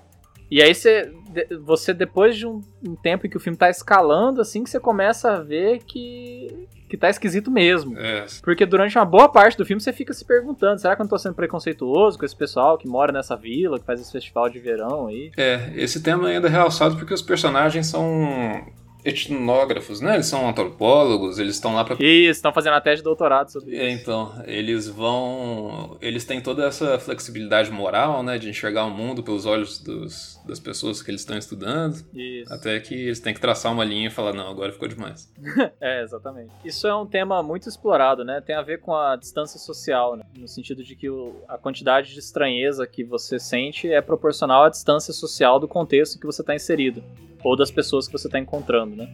E 0.50 0.62
aí 0.62 0.74
você, 0.74 1.12
você 1.60 1.92
depois 1.92 2.34
de 2.34 2.46
um, 2.46 2.62
um 2.82 2.94
tempo 2.94 3.26
em 3.26 3.28
que 3.28 3.36
o 3.36 3.40
filme 3.40 3.58
tá 3.58 3.68
escalando, 3.68 4.40
assim, 4.40 4.64
que 4.64 4.70
você 4.70 4.80
começa 4.80 5.32
a 5.32 5.38
ver 5.38 5.80
que, 5.84 6.66
que 6.94 7.00
tá 7.00 7.10
esquisito 7.10 7.50
mesmo. 7.50 7.98
É, 7.98 8.24
Porque 8.42 8.64
durante 8.64 8.96
uma 8.96 9.04
boa 9.04 9.28
parte 9.28 9.56
do 9.58 9.66
filme 9.66 9.80
você 9.80 9.92
fica 9.92 10.12
se 10.12 10.24
perguntando: 10.24 10.80
será 10.80 10.94
que 10.94 11.02
eu 11.02 11.04
não 11.04 11.10
tô 11.10 11.18
sendo 11.18 11.34
preconceituoso 11.34 12.18
com 12.18 12.24
esse 12.24 12.36
pessoal 12.36 12.78
que 12.78 12.88
mora 12.88 13.12
nessa 13.12 13.36
vila, 13.36 13.78
que 13.78 13.84
faz 13.84 14.00
esse 14.00 14.12
festival 14.12 14.48
de 14.48 14.58
verão 14.58 15.08
aí? 15.08 15.30
é, 15.36 15.72
esse 15.74 16.02
tema 16.02 16.28
ainda 16.28 16.46
é 16.48 16.50
realçado 16.50 16.96
porque 16.96 17.12
os 17.12 17.22
personagens 17.22 17.86
são 17.86 18.64
etnógrafos, 19.04 20.00
né? 20.00 20.14
Eles 20.14 20.26
são 20.26 20.48
antropólogos, 20.48 21.38
eles 21.38 21.54
estão 21.56 21.74
lá 21.74 21.84
pra 21.84 21.96
Isso, 22.00 22.30
estão 22.30 22.52
fazendo 22.52 22.74
a 22.74 22.80
tese 22.80 22.96
de 22.98 23.02
doutorado 23.04 23.50
sobre 23.50 23.76
É, 23.76 23.90
isso. 23.90 24.02
então, 24.02 24.32
eles 24.46 24.88
vão. 24.88 25.96
Eles 26.00 26.24
têm 26.24 26.40
toda 26.40 26.64
essa 26.66 26.98
flexibilidade 26.98 27.70
moral, 27.70 28.22
né? 28.22 28.38
De 28.38 28.48
enxergar 28.48 28.84
o 28.84 28.90
mundo 28.90 29.22
pelos 29.22 29.46
olhos 29.46 29.78
dos, 29.78 30.40
das 30.46 30.58
pessoas 30.58 31.02
que 31.02 31.10
eles 31.10 31.20
estão 31.20 31.36
estudando. 31.36 32.04
Isso. 32.14 32.52
Até 32.52 32.78
que 32.80 32.94
eles 32.94 33.20
têm 33.20 33.34
que 33.34 33.40
traçar 33.40 33.72
uma 33.72 33.84
linha 33.84 34.08
e 34.08 34.10
falar, 34.10 34.32
não, 34.32 34.48
agora 34.48 34.72
ficou 34.72 34.88
demais. 34.88 35.32
É, 35.80 36.02
exatamente. 36.02 36.50
Isso 36.64 36.86
é 36.86 36.94
um 36.94 37.06
tema 37.06 37.42
muito 37.42 37.68
explorado, 37.68 38.24
né? 38.24 38.40
Tem 38.40 38.54
a 38.56 38.62
ver 38.62 38.80
com 38.80 38.94
a 38.94 39.16
distância 39.16 39.58
social, 39.58 40.16
né? 40.16 40.24
No 40.36 40.48
sentido 40.48 40.82
de 40.82 40.94
que 40.96 41.08
o- 41.10 41.36
a 41.48 41.58
quantidade 41.58 42.12
de 42.12 42.18
estranheza 42.18 42.86
que 42.86 43.04
você 43.04 43.38
sente 43.38 43.90
é 43.90 44.00
proporcional 44.00 44.64
à 44.64 44.68
distância 44.68 45.12
social 45.12 45.58
do 45.60 45.68
contexto 45.68 46.16
em 46.16 46.20
que 46.20 46.26
você 46.26 46.40
está 46.42 46.54
inserido. 46.54 47.02
Ou 47.44 47.56
das 47.56 47.70
pessoas 47.70 48.06
que 48.08 48.12
você 48.12 48.26
está 48.26 48.38
encontrando, 48.38 48.96
né? 48.96 49.08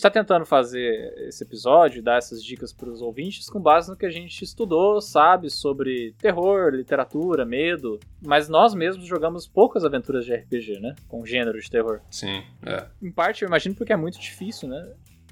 Gente 0.00 0.06
está 0.06 0.10
tentando 0.10 0.46
fazer 0.46 1.12
esse 1.28 1.44
episódio, 1.44 2.02
dar 2.02 2.16
essas 2.16 2.42
dicas 2.42 2.72
para 2.72 2.88
os 2.88 3.02
ouvintes 3.02 3.50
com 3.50 3.60
base 3.60 3.90
no 3.90 3.96
que 3.96 4.06
a 4.06 4.10
gente 4.10 4.42
estudou, 4.42 5.00
sabe, 5.00 5.50
sobre 5.50 6.14
terror, 6.18 6.70
literatura, 6.72 7.44
medo. 7.44 8.00
Mas 8.24 8.48
nós 8.48 8.72
mesmos 8.74 9.06
jogamos 9.06 9.46
poucas 9.46 9.84
aventuras 9.84 10.24
de 10.24 10.34
RPG, 10.34 10.80
né? 10.80 10.94
Com 11.06 11.26
gênero 11.26 11.60
de 11.60 11.70
terror. 11.70 12.00
Sim, 12.10 12.42
é. 12.64 12.86
Em 13.02 13.12
parte, 13.12 13.42
eu 13.42 13.48
imagino 13.48 13.74
porque 13.74 13.92
é 13.92 13.96
muito 13.96 14.18
difícil, 14.18 14.68
né? 14.68 14.90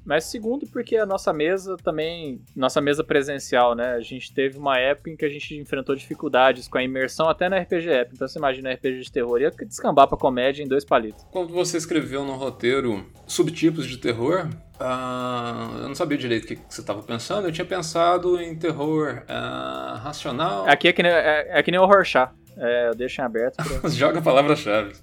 Mas 0.08 0.24
segundo, 0.24 0.66
porque 0.66 0.96
a 0.96 1.04
nossa 1.04 1.34
mesa 1.34 1.76
também, 1.76 2.40
nossa 2.56 2.80
mesa 2.80 3.04
presencial, 3.04 3.74
né? 3.74 3.90
A 3.90 4.00
gente 4.00 4.32
teve 4.32 4.56
uma 4.56 4.78
época 4.78 5.10
em 5.10 5.16
que 5.16 5.24
a 5.24 5.28
gente 5.28 5.54
enfrentou 5.54 5.94
dificuldades 5.94 6.66
com 6.66 6.78
a 6.78 6.82
imersão 6.82 7.28
até 7.28 7.46
na 7.46 7.58
RPG 7.58 7.90
App. 7.90 8.14
Então 8.14 8.26
você 8.26 8.38
imagina 8.38 8.72
RPG 8.72 9.00
de 9.02 9.12
terror, 9.12 9.38
ia 9.38 9.50
descambar 9.50 10.08
pra 10.08 10.16
comédia 10.16 10.62
em 10.62 10.66
dois 10.66 10.82
palitos. 10.82 11.26
Quando 11.30 11.52
você 11.52 11.76
escreveu 11.76 12.24
no 12.24 12.36
roteiro 12.36 13.04
subtipos 13.26 13.86
de 13.86 13.98
terror, 13.98 14.48
ah, 14.80 15.72
eu 15.82 15.88
não 15.88 15.94
sabia 15.94 16.16
direito 16.16 16.44
o 16.44 16.46
que, 16.46 16.56
que 16.56 16.62
você 16.74 16.80
estava 16.80 17.02
pensando. 17.02 17.46
Eu 17.46 17.52
tinha 17.52 17.66
pensado 17.66 18.40
em 18.40 18.56
terror 18.56 19.24
ah, 19.28 20.00
racional. 20.02 20.66
Aqui 20.66 20.88
é 20.88 20.92
que 20.94 21.02
nem, 21.02 21.12
é, 21.12 21.48
é 21.50 21.62
que 21.62 21.70
nem 21.70 21.78
o 21.78 21.84
Rorschach. 21.84 22.32
É, 22.58 22.88
eu 22.88 22.94
deixo 22.94 23.20
em 23.20 23.24
aberto 23.24 23.56
pra, 23.56 23.88
Joga 23.90 24.20
palavra-chave. 24.20 24.94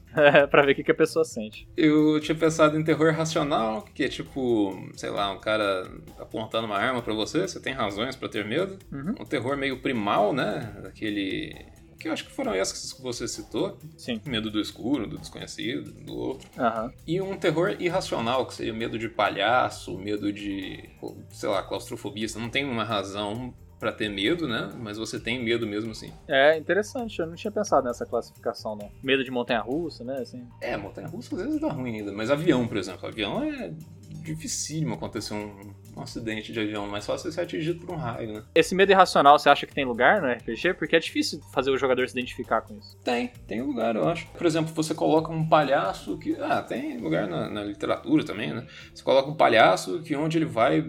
pra 0.51 0.61
ver 0.63 0.73
o 0.73 0.75
que, 0.75 0.83
que 0.83 0.91
a 0.91 0.95
pessoa 0.95 1.23
sente. 1.23 1.67
Eu 1.77 2.19
tinha 2.19 2.35
pensado 2.35 2.77
em 2.77 2.83
terror 2.83 3.13
racional, 3.13 3.83
que 3.93 4.03
é 4.03 4.07
tipo, 4.09 4.77
sei 4.95 5.09
lá, 5.09 5.31
um 5.31 5.39
cara 5.39 5.89
apontando 6.19 6.65
uma 6.67 6.77
arma 6.77 7.01
pra 7.01 7.13
você, 7.13 7.47
você 7.47 7.59
tem 7.59 7.73
razões 7.73 8.15
pra 8.15 8.27
ter 8.27 8.45
medo. 8.45 8.77
Uhum. 8.91 9.15
Um 9.19 9.25
terror 9.25 9.55
meio 9.57 9.81
primal, 9.81 10.33
né? 10.33 10.73
Aquele. 10.85 11.55
Que 11.97 12.09
eu 12.09 12.13
acho 12.13 12.25
que 12.25 12.31
foram 12.33 12.53
essas 12.53 12.91
que 12.91 13.01
você 13.01 13.25
citou. 13.25 13.77
Sim. 13.97 14.19
Medo 14.25 14.51
do 14.51 14.59
escuro, 14.59 15.07
do 15.07 15.17
desconhecido, 15.17 15.91
do 15.93 16.13
outro. 16.13 16.47
Aham. 16.59 16.91
E 17.07 17.21
um 17.21 17.37
terror 17.37 17.75
irracional, 17.79 18.45
que 18.45 18.53
seria 18.53 18.73
medo 18.73 18.99
de 18.99 19.07
palhaço, 19.07 19.97
medo 19.97 20.31
de, 20.31 20.89
sei 21.29 21.47
lá, 21.49 21.63
claustrofobia. 21.63 22.27
Você 22.27 22.37
não 22.37 22.49
tem 22.49 22.65
uma 22.65 22.83
razão 22.83 23.53
pra 23.85 23.91
ter 23.91 24.09
medo, 24.09 24.47
né? 24.47 24.71
Mas 24.79 24.97
você 24.97 25.19
tem 25.19 25.43
medo 25.43 25.67
mesmo 25.67 25.91
assim. 25.91 26.11
É 26.27 26.57
interessante, 26.57 27.19
eu 27.19 27.27
não 27.27 27.35
tinha 27.35 27.51
pensado 27.51 27.85
nessa 27.85 28.03
classificação, 28.03 28.75
não. 28.75 28.89
Medo 29.03 29.23
de 29.23 29.29
montanha-russa, 29.29 30.03
né? 30.03 30.17
Assim. 30.17 30.43
É, 30.59 30.75
montanha-russa 30.75 31.35
às 31.35 31.41
vezes 31.43 31.61
dá 31.61 31.69
ruim 31.69 31.99
ainda. 31.99 32.11
Mas 32.11 32.31
avião, 32.31 32.67
por 32.67 32.77
exemplo. 32.77 33.07
Avião 33.07 33.43
é 33.43 33.71
dificílimo 34.23 34.95
acontecer 34.95 35.35
um, 35.35 35.75
um 35.95 36.01
acidente 36.01 36.51
de 36.51 36.59
avião. 36.59 36.87
Mais 36.87 37.05
fácil 37.05 37.29
você 37.29 37.35
ser 37.35 37.41
atingido 37.41 37.85
por 37.85 37.93
um 37.93 37.97
raio, 37.97 38.33
né? 38.33 38.43
Esse 38.55 38.73
medo 38.73 38.91
irracional, 38.91 39.37
você 39.37 39.49
acha 39.49 39.67
que 39.67 39.75
tem 39.75 39.85
lugar 39.85 40.19
no 40.19 40.31
RPG? 40.31 40.73
Porque 40.73 40.95
é 40.95 40.99
difícil 40.99 41.39
fazer 41.53 41.69
o 41.69 41.77
jogador 41.77 42.09
se 42.09 42.17
identificar 42.17 42.61
com 42.61 42.75
isso. 42.75 42.97
Tem, 43.03 43.27
tem 43.45 43.61
lugar, 43.61 43.95
eu 43.95 44.09
acho. 44.09 44.25
Por 44.29 44.47
exemplo, 44.47 44.73
você 44.73 44.95
coloca 44.95 45.31
um 45.31 45.47
palhaço 45.47 46.17
que. 46.17 46.35
Ah, 46.41 46.63
tem 46.63 46.97
lugar 46.97 47.27
na, 47.27 47.47
na 47.49 47.63
literatura 47.63 48.25
também, 48.25 48.51
né? 48.51 48.65
Você 48.91 49.03
coloca 49.03 49.29
um 49.29 49.35
palhaço 49.35 50.01
que 50.01 50.15
onde 50.15 50.39
ele 50.39 50.45
vai 50.45 50.83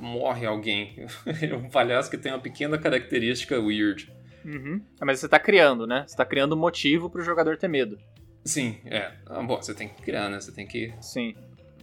morre 0.00 0.46
alguém. 0.46 1.06
é 1.42 1.54
um 1.54 1.68
palhaço 1.68 2.10
que 2.10 2.18
tem 2.18 2.32
uma 2.32 2.40
pequena 2.40 2.78
característica 2.78 3.58
weird. 3.58 4.12
Uhum. 4.44 4.80
Mas 5.00 5.20
você 5.20 5.28
tá 5.28 5.38
criando, 5.38 5.86
né? 5.86 6.04
Você 6.06 6.16
tá 6.16 6.24
criando 6.24 6.54
um 6.54 6.58
motivo 6.58 7.10
pro 7.10 7.22
jogador 7.22 7.56
ter 7.56 7.68
medo. 7.68 7.98
Sim, 8.44 8.80
é. 8.86 9.12
Ah, 9.26 9.42
bom, 9.42 9.56
você 9.56 9.74
tem 9.74 9.88
que 9.88 10.02
criar, 10.02 10.28
né? 10.28 10.40
Você 10.40 10.50
tem 10.50 10.66
que. 10.66 10.94
Sim. 11.00 11.34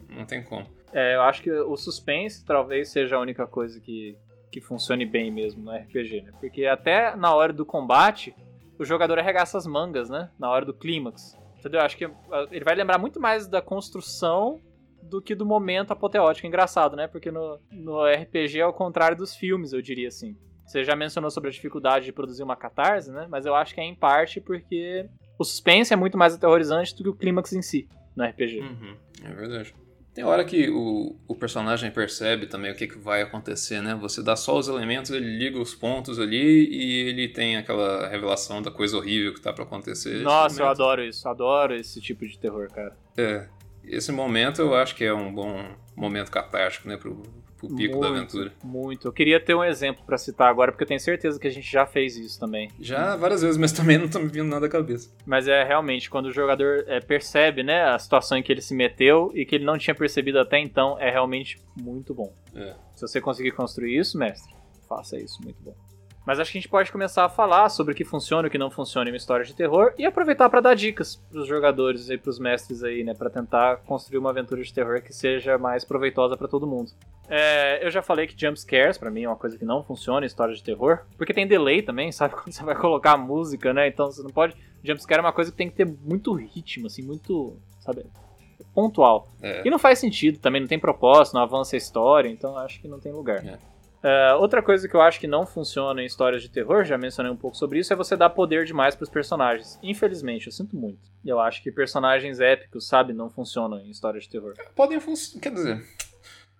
Não 0.09 0.25
tem 0.25 0.43
como. 0.43 0.65
É, 0.91 1.15
eu 1.15 1.21
acho 1.21 1.41
que 1.43 1.51
o 1.51 1.77
suspense 1.77 2.43
talvez 2.43 2.89
seja 2.89 3.17
a 3.17 3.19
única 3.19 3.45
coisa 3.45 3.79
que, 3.79 4.17
que 4.51 4.59
funcione 4.59 5.05
bem 5.05 5.31
mesmo 5.31 5.63
no 5.63 5.71
RPG, 5.71 6.21
né? 6.21 6.31
Porque 6.39 6.65
até 6.65 7.15
na 7.15 7.33
hora 7.33 7.53
do 7.53 7.65
combate, 7.65 8.33
o 8.79 8.85
jogador 8.85 9.19
arregaça 9.19 9.57
as 9.57 9.67
mangas, 9.67 10.09
né? 10.09 10.31
Na 10.39 10.49
hora 10.49 10.65
do 10.65 10.73
clímax. 10.73 11.37
Entendeu? 11.59 11.81
Acho 11.81 11.97
que 11.97 12.05
ah, 12.05 12.47
ele 12.51 12.65
vai 12.65 12.73
lembrar 12.73 12.97
muito 12.97 13.19
mais 13.19 13.47
da 13.47 13.61
construção 13.61 14.59
do 15.07 15.21
que 15.21 15.33
do 15.33 15.45
momento 15.45 15.91
apoteótico. 15.91 16.47
Engraçado, 16.47 16.95
né? 16.95 17.07
Porque 17.07 17.31
no, 17.31 17.59
no 17.71 18.05
RPG 18.05 18.59
é 18.59 18.63
ao 18.63 18.73
contrário 18.73 19.17
dos 19.17 19.35
filmes, 19.35 19.73
eu 19.73 19.81
diria 19.81 20.07
assim. 20.07 20.35
Você 20.65 20.83
já 20.83 20.95
mencionou 20.95 21.31
sobre 21.31 21.49
a 21.49 21.53
dificuldade 21.53 22.05
de 22.05 22.11
produzir 22.11 22.43
uma 22.43 22.55
catarse, 22.55 23.09
né? 23.09 23.25
Mas 23.29 23.45
eu 23.45 23.55
acho 23.55 23.73
que 23.73 23.79
é 23.79 23.83
em 23.85 23.95
parte 23.95 24.41
porque 24.41 25.07
o 25.39 25.43
suspense 25.43 25.93
é 25.93 25.95
muito 25.95 26.17
mais 26.17 26.33
aterrorizante 26.33 26.93
do 26.95 27.03
que 27.03 27.09
o 27.09 27.15
clímax 27.15 27.53
em 27.53 27.61
si 27.61 27.87
no 28.15 28.25
RPG. 28.25 28.59
Uhum, 28.59 28.95
é 29.23 29.33
verdade. 29.33 29.73
Tem 30.17 30.25
hora 30.25 30.43
que 30.43 30.67
o, 30.67 31.15
o 31.27 31.35
personagem 31.35 31.91
percebe 31.91 32.47
também 32.47 32.71
o 32.71 32.75
que, 32.75 32.87
que 32.87 32.97
vai 32.97 33.21
acontecer, 33.21 33.83
né? 33.83 33.93
Você 34.01 34.23
dá 34.23 34.35
só 34.35 34.57
os 34.57 34.67
elementos, 34.67 35.11
ele 35.11 35.37
liga 35.37 35.59
os 35.59 35.75
pontos 35.75 36.19
ali 36.19 36.67
e 36.71 37.07
ele 37.07 37.27
tem 37.27 37.55
aquela 37.55 38.07
revelação 38.07 38.59
da 38.59 38.71
coisa 38.71 38.97
horrível 38.97 39.31
que 39.35 39.39
tá 39.39 39.53
pra 39.53 39.63
acontecer. 39.63 40.23
Nossa, 40.23 40.59
eu 40.59 40.67
adoro 40.67 41.03
isso. 41.03 41.29
Adoro 41.29 41.75
esse 41.75 42.01
tipo 42.01 42.25
de 42.25 42.39
terror, 42.39 42.67
cara. 42.73 42.97
É. 43.15 43.47
Esse 43.87 44.11
momento 44.11 44.61
eu 44.61 44.75
acho 44.75 44.95
que 44.95 45.03
é 45.03 45.13
um 45.13 45.33
bom 45.33 45.63
momento 45.95 46.29
catártico, 46.29 46.87
né? 46.87 46.97
Pro, 46.97 47.23
pro 47.57 47.75
pico 47.75 47.99
da 47.99 48.09
Muito, 48.09 48.17
aventura. 48.17 48.53
Muito. 48.63 49.07
Eu 49.07 49.11
queria 49.11 49.39
ter 49.39 49.55
um 49.55 49.63
exemplo 49.63 50.03
pra 50.05 50.17
citar 50.17 50.49
agora, 50.49 50.71
porque 50.71 50.83
eu 50.83 50.87
tenho 50.87 50.99
certeza 50.99 51.39
que 51.39 51.47
a 51.47 51.51
gente 51.51 51.69
já 51.69 51.85
fez 51.85 52.15
isso 52.15 52.39
também. 52.39 52.69
Já 52.79 53.15
várias 53.15 53.41
vezes, 53.41 53.57
mas 53.57 53.71
também 53.73 53.97
não 53.97 54.07
tá 54.07 54.19
me 54.19 54.27
vindo 54.27 54.47
nada 54.47 54.67
à 54.67 54.69
cabeça. 54.69 55.11
Mas 55.25 55.47
é 55.47 55.63
realmente 55.63 56.09
quando 56.09 56.27
o 56.27 56.31
jogador 56.31 56.83
é, 56.87 56.99
percebe, 56.99 57.63
né, 57.63 57.83
a 57.85 57.97
situação 57.97 58.37
em 58.37 58.43
que 58.43 58.51
ele 58.51 58.61
se 58.61 58.75
meteu 58.75 59.31
e 59.33 59.45
que 59.45 59.55
ele 59.55 59.65
não 59.65 59.77
tinha 59.77 59.95
percebido 59.95 60.39
até 60.39 60.59
então, 60.59 60.99
é 60.99 61.09
realmente 61.09 61.59
muito 61.75 62.13
bom. 62.13 62.33
É. 62.55 62.75
Se 62.95 63.01
você 63.01 63.19
conseguir 63.19 63.51
construir 63.51 63.97
isso, 63.97 64.17
mestre, 64.17 64.53
faça 64.87 65.17
isso, 65.17 65.41
muito 65.43 65.61
bom. 65.63 65.75
Mas 66.27 66.41
acho 66.41 66.51
que 66.51 66.57
a 66.57 66.61
gente 66.61 66.69
pode 66.69 66.91
começar 66.91 67.23
a 67.23 67.29
falar 67.29 67.69
sobre 67.69 67.93
o 67.93 67.95
que 67.95 68.03
funciona 68.03 68.45
e 68.45 68.49
o 68.49 68.51
que 68.51 68.57
não 68.57 68.69
funciona 68.69 69.09
em 69.09 69.13
uma 69.13 69.17
história 69.17 69.45
de 69.45 69.55
terror 69.55 69.93
e 69.97 70.05
aproveitar 70.05 70.49
para 70.49 70.59
dar 70.59 70.73
dicas 70.73 71.15
pros 71.15 71.47
jogadores 71.47 72.09
e 72.09 72.17
pros 72.17 72.37
mestres 72.37 72.83
aí, 72.83 73.01
né, 73.01 73.13
para 73.13 73.29
tentar 73.29 73.77
construir 73.77 74.17
uma 74.17 74.31
aventura 74.31 74.61
de 74.61 74.73
terror 74.73 75.01
que 75.01 75.13
seja 75.13 75.57
mais 75.57 75.85
proveitosa 75.85 76.35
para 76.35 76.49
todo 76.49 76.67
mundo. 76.67 76.91
É, 77.29 77.79
eu 77.81 77.89
já 77.89 78.01
falei 78.01 78.27
que 78.27 78.37
jump 78.37 78.59
scares 78.59 78.97
pra 78.97 79.09
mim 79.09 79.23
é 79.23 79.29
uma 79.29 79.37
coisa 79.37 79.57
que 79.57 79.63
não 79.63 79.81
funciona 79.81 80.25
em 80.25 80.27
história 80.27 80.53
de 80.53 80.61
terror, 80.61 80.99
porque 81.17 81.33
tem 81.33 81.47
delay 81.47 81.81
também, 81.81 82.11
sabe 82.11 82.35
quando 82.35 82.51
você 82.51 82.61
vai 82.61 82.75
colocar 82.75 83.13
a 83.13 83.17
música, 83.17 83.73
né? 83.73 83.87
Então 83.87 84.11
você 84.11 84.21
não 84.21 84.29
pode 84.29 84.53
jump 84.83 85.01
scare 85.01 85.19
é 85.19 85.21
uma 85.21 85.31
coisa 85.31 85.49
que 85.49 85.55
tem 85.55 85.69
que 85.69 85.77
ter 85.77 85.85
muito 85.85 86.33
ritmo, 86.33 86.87
assim, 86.87 87.03
muito, 87.03 87.55
sabe, 87.79 88.05
pontual. 88.75 89.29
É. 89.41 89.65
E 89.65 89.69
não 89.69 89.79
faz 89.79 89.97
sentido, 89.97 90.39
também 90.39 90.59
não 90.59 90.67
tem 90.67 90.77
propósito, 90.77 91.35
não 91.35 91.41
avança 91.41 91.75
a 91.75 91.77
história, 91.77 92.27
então 92.27 92.57
acho 92.57 92.81
que 92.81 92.87
não 92.89 92.99
tem 92.99 93.13
lugar. 93.13 93.45
É. 93.45 93.57
É, 94.03 94.33
outra 94.35 94.61
coisa 94.61 94.87
que 94.87 94.95
eu 94.95 95.01
acho 95.01 95.19
que 95.19 95.27
não 95.27 95.45
funciona 95.45 96.01
em 96.01 96.05
histórias 96.05 96.41
de 96.41 96.49
terror, 96.49 96.83
já 96.83 96.97
mencionei 96.97 97.31
um 97.31 97.35
pouco 97.35 97.57
sobre 97.57 97.79
isso, 97.79 97.91
é 97.91 97.95
você 97.95 98.15
dar 98.15 98.29
poder 98.29 98.65
demais 98.65 98.95
pros 98.95 99.09
personagens. 99.09 99.79
Infelizmente, 99.81 100.47
eu 100.47 100.51
sinto 100.51 100.75
muito. 100.75 101.09
Eu 101.25 101.39
acho 101.39 101.61
que 101.63 101.71
personagens 101.71 102.39
épicos, 102.39 102.87
sabe, 102.87 103.13
não 103.13 103.29
funcionam 103.29 103.79
em 103.79 103.89
histórias 103.89 104.25
de 104.25 104.29
terror. 104.29 104.53
Podem 104.75 104.99
funcionar. 104.99 105.41
Quer 105.41 105.53
dizer. 105.53 105.83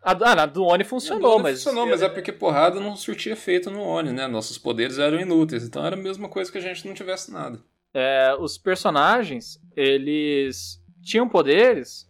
A, 0.01 0.11
ah, 0.11 0.35
na 0.35 0.45
do 0.45 0.63
Oni 0.63 0.83
funcionou, 0.83 1.37
Não 1.37 1.43
mas. 1.43 1.63
funcionou, 1.63 1.87
mas 1.87 2.01
é 2.01 2.07
porque 2.07 2.31
porrada 2.31 2.79
não 2.79 2.95
surtia 2.95 3.33
efeito 3.33 3.69
no 3.69 3.81
Oni, 3.81 4.11
né? 4.13 4.25
Nossos 4.27 4.57
poderes 4.57 4.99
eram 4.99 5.19
inúteis, 5.19 5.63
então 5.65 5.85
era 5.85 5.95
a 5.95 5.99
mesma 5.99 6.29
coisa 6.29 6.51
que 6.51 6.57
a 6.57 6.61
gente 6.61 6.87
não 6.87 6.93
tivesse 6.93 7.31
nada. 7.31 7.59
é, 7.93 8.35
os 8.39 8.57
personagens, 8.57 9.59
eles 9.75 10.81
tinham 11.01 11.27
poderes 11.27 12.06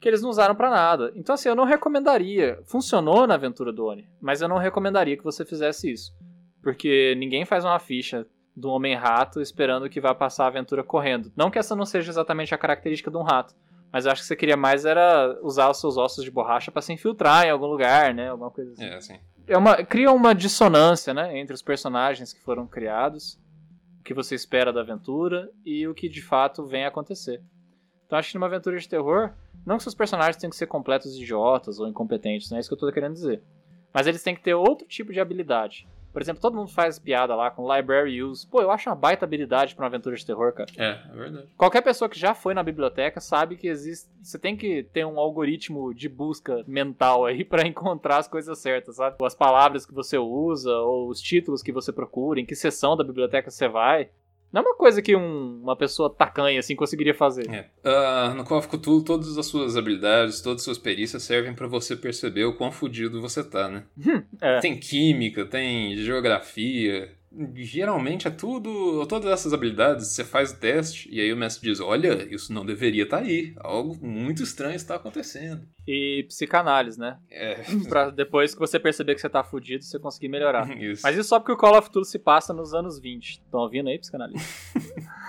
que 0.00 0.08
eles 0.08 0.22
não 0.22 0.30
usaram 0.30 0.54
pra 0.54 0.70
nada. 0.70 1.12
Então, 1.14 1.34
assim, 1.34 1.48
eu 1.48 1.56
não 1.56 1.64
recomendaria. 1.64 2.60
Funcionou 2.64 3.26
na 3.26 3.34
aventura 3.34 3.72
do 3.72 3.86
Oni, 3.86 4.08
mas 4.20 4.40
eu 4.40 4.48
não 4.48 4.58
recomendaria 4.58 5.16
que 5.16 5.24
você 5.24 5.44
fizesse 5.44 5.90
isso. 5.90 6.12
Porque 6.62 7.14
ninguém 7.16 7.44
faz 7.44 7.64
uma 7.64 7.78
ficha 7.78 8.26
do 8.54 8.70
Homem-Rato 8.70 9.40
esperando 9.40 9.88
que 9.88 10.00
vá 10.00 10.14
passar 10.14 10.44
a 10.44 10.48
aventura 10.48 10.82
correndo. 10.82 11.32
Não 11.36 11.50
que 11.50 11.58
essa 11.58 11.76
não 11.76 11.86
seja 11.86 12.10
exatamente 12.10 12.54
a 12.54 12.58
característica 12.58 13.10
de 13.10 13.16
um 13.16 13.22
rato, 13.22 13.54
Mas 13.92 14.04
eu 14.04 14.12
acho 14.12 14.20
que 14.20 14.26
você 14.28 14.36
queria 14.36 14.56
mais 14.56 14.84
era 14.84 15.38
usar 15.42 15.70
os 15.70 15.80
seus 15.80 15.96
ossos 15.96 16.24
de 16.24 16.30
borracha 16.30 16.70
para 16.70 16.82
se 16.82 16.92
infiltrar 16.92 17.46
em 17.46 17.50
algum 17.50 17.66
lugar, 17.66 18.12
né? 18.12 18.28
Alguma 18.28 18.50
coisa 18.50 18.72
assim. 18.72 18.84
É, 18.84 18.94
assim. 18.96 19.18
É 19.46 19.56
uma, 19.56 19.76
cria 19.82 20.12
uma 20.12 20.34
dissonância, 20.34 21.14
né? 21.14 21.38
Entre 21.38 21.54
os 21.54 21.62
personagens 21.62 22.32
que 22.32 22.42
foram 22.42 22.66
criados, 22.66 23.38
o 24.00 24.02
que 24.04 24.12
você 24.12 24.34
espera 24.34 24.72
da 24.72 24.82
aventura 24.82 25.48
e 25.64 25.88
o 25.88 25.94
que 25.94 26.08
de 26.08 26.20
fato 26.20 26.66
vem 26.66 26.84
acontecer. 26.84 27.40
Então 28.08 28.18
acho 28.18 28.30
que 28.30 28.36
numa 28.36 28.46
aventura 28.46 28.78
de 28.78 28.88
terror, 28.88 29.32
não 29.66 29.76
que 29.76 29.82
seus 29.82 29.94
personagens 29.94 30.38
tenham 30.38 30.50
que 30.50 30.56
ser 30.56 30.66
completos 30.66 31.14
idiotas 31.14 31.78
ou 31.78 31.86
incompetentes, 31.86 32.50
não 32.50 32.56
é 32.56 32.60
isso 32.60 32.68
que 32.70 32.74
eu 32.74 32.78
tô 32.78 32.90
querendo 32.90 33.12
dizer. 33.12 33.42
Mas 33.92 34.06
eles 34.06 34.22
têm 34.22 34.34
que 34.34 34.40
ter 34.40 34.54
outro 34.54 34.88
tipo 34.88 35.12
de 35.12 35.20
habilidade. 35.20 35.86
Por 36.10 36.22
exemplo, 36.22 36.40
todo 36.40 36.56
mundo 36.56 36.70
faz 36.70 36.98
piada 36.98 37.34
lá 37.34 37.50
com 37.50 37.70
library 37.70 38.22
use. 38.22 38.46
Pô, 38.46 38.62
eu 38.62 38.70
acho 38.70 38.88
uma 38.88 38.96
baita 38.96 39.26
habilidade 39.26 39.74
pra 39.74 39.84
uma 39.84 39.88
aventura 39.88 40.16
de 40.16 40.24
terror, 40.24 40.54
cara. 40.54 40.70
É, 40.76 40.98
é 41.12 41.14
verdade. 41.14 41.48
Qualquer 41.56 41.82
pessoa 41.82 42.08
que 42.08 42.18
já 42.18 42.34
foi 42.34 42.54
na 42.54 42.62
biblioteca 42.62 43.20
sabe 43.20 43.56
que 43.56 43.68
existe. 43.68 44.08
Você 44.22 44.38
tem 44.38 44.56
que 44.56 44.82
ter 44.84 45.04
um 45.04 45.18
algoritmo 45.18 45.92
de 45.92 46.08
busca 46.08 46.64
mental 46.66 47.26
aí 47.26 47.44
pra 47.46 47.66
encontrar 47.66 48.18
as 48.18 48.26
coisas 48.26 48.58
certas, 48.58 48.96
sabe? 48.96 49.16
Ou 49.20 49.26
as 49.26 49.34
palavras 49.34 49.84
que 49.84 49.92
você 49.92 50.16
usa, 50.16 50.74
ou 50.78 51.08
os 51.08 51.20
títulos 51.20 51.62
que 51.62 51.70
você 51.70 51.92
procura, 51.92 52.40
em 52.40 52.46
que 52.46 52.54
seção 52.54 52.96
da 52.96 53.04
biblioteca 53.04 53.50
você 53.50 53.68
vai. 53.68 54.08
Não 54.52 54.62
é 54.62 54.64
uma 54.64 54.74
coisa 54.76 55.02
que 55.02 55.14
um- 55.14 55.60
uma 55.62 55.76
pessoa 55.76 56.08
tacanha 56.08 56.58
assim 56.58 56.74
conseguiria 56.74 57.14
fazer. 57.14 57.48
É. 57.50 57.66
Ah, 57.84 58.32
no 58.36 58.44
Call 58.44 58.58
of 58.58 58.68
Cthulhu, 58.68 59.02
todas 59.04 59.36
as 59.36 59.46
suas 59.46 59.76
habilidades, 59.76 60.40
todas 60.40 60.60
as 60.60 60.64
suas 60.64 60.78
perícias 60.78 61.22
servem 61.22 61.54
pra 61.54 61.66
você 61.66 61.94
perceber 61.94 62.44
o 62.44 62.54
quão 62.56 62.72
fudido 62.72 63.20
você 63.20 63.44
tá, 63.44 63.68
né? 63.68 63.84
É. 64.40 64.60
Tem 64.60 64.78
química, 64.78 65.44
tem 65.44 65.96
geografia. 65.96 67.12
Geralmente 67.54 68.26
é 68.26 68.30
tudo. 68.30 69.06
Todas 69.06 69.30
essas 69.30 69.52
habilidades, 69.52 70.08
você 70.08 70.24
faz 70.24 70.50
o 70.50 70.58
teste 70.58 71.08
e 71.12 71.20
aí 71.20 71.32
o 71.32 71.36
mestre 71.36 71.68
diz: 71.68 71.80
Olha, 71.80 72.26
isso 72.34 72.52
não 72.52 72.64
deveria 72.64 73.04
estar 73.04 73.18
aí. 73.18 73.54
Algo 73.58 73.96
muito 74.04 74.42
estranho 74.42 74.74
está 74.74 74.94
acontecendo. 74.94 75.66
E 75.86 76.24
psicanálise, 76.28 76.98
né? 76.98 77.18
É. 77.30 77.62
Pra 77.88 78.10
depois 78.10 78.54
que 78.54 78.60
você 78.60 78.78
perceber 78.78 79.14
que 79.14 79.20
você 79.20 79.28
tá 79.28 79.44
fudido, 79.44 79.84
você 79.84 79.98
conseguir 79.98 80.28
melhorar. 80.28 80.68
Isso. 80.78 81.02
Mas 81.02 81.16
isso 81.16 81.28
só 81.28 81.38
porque 81.38 81.52
o 81.52 81.56
Call 81.56 81.76
of 81.76 81.90
Duty 81.90 82.08
se 82.08 82.18
passa 82.18 82.52
nos 82.52 82.72
anos 82.72 82.98
20. 82.98 83.40
Estão 83.44 83.60
ouvindo 83.60 83.88
aí, 83.88 83.98
psicanalista? 83.98 84.48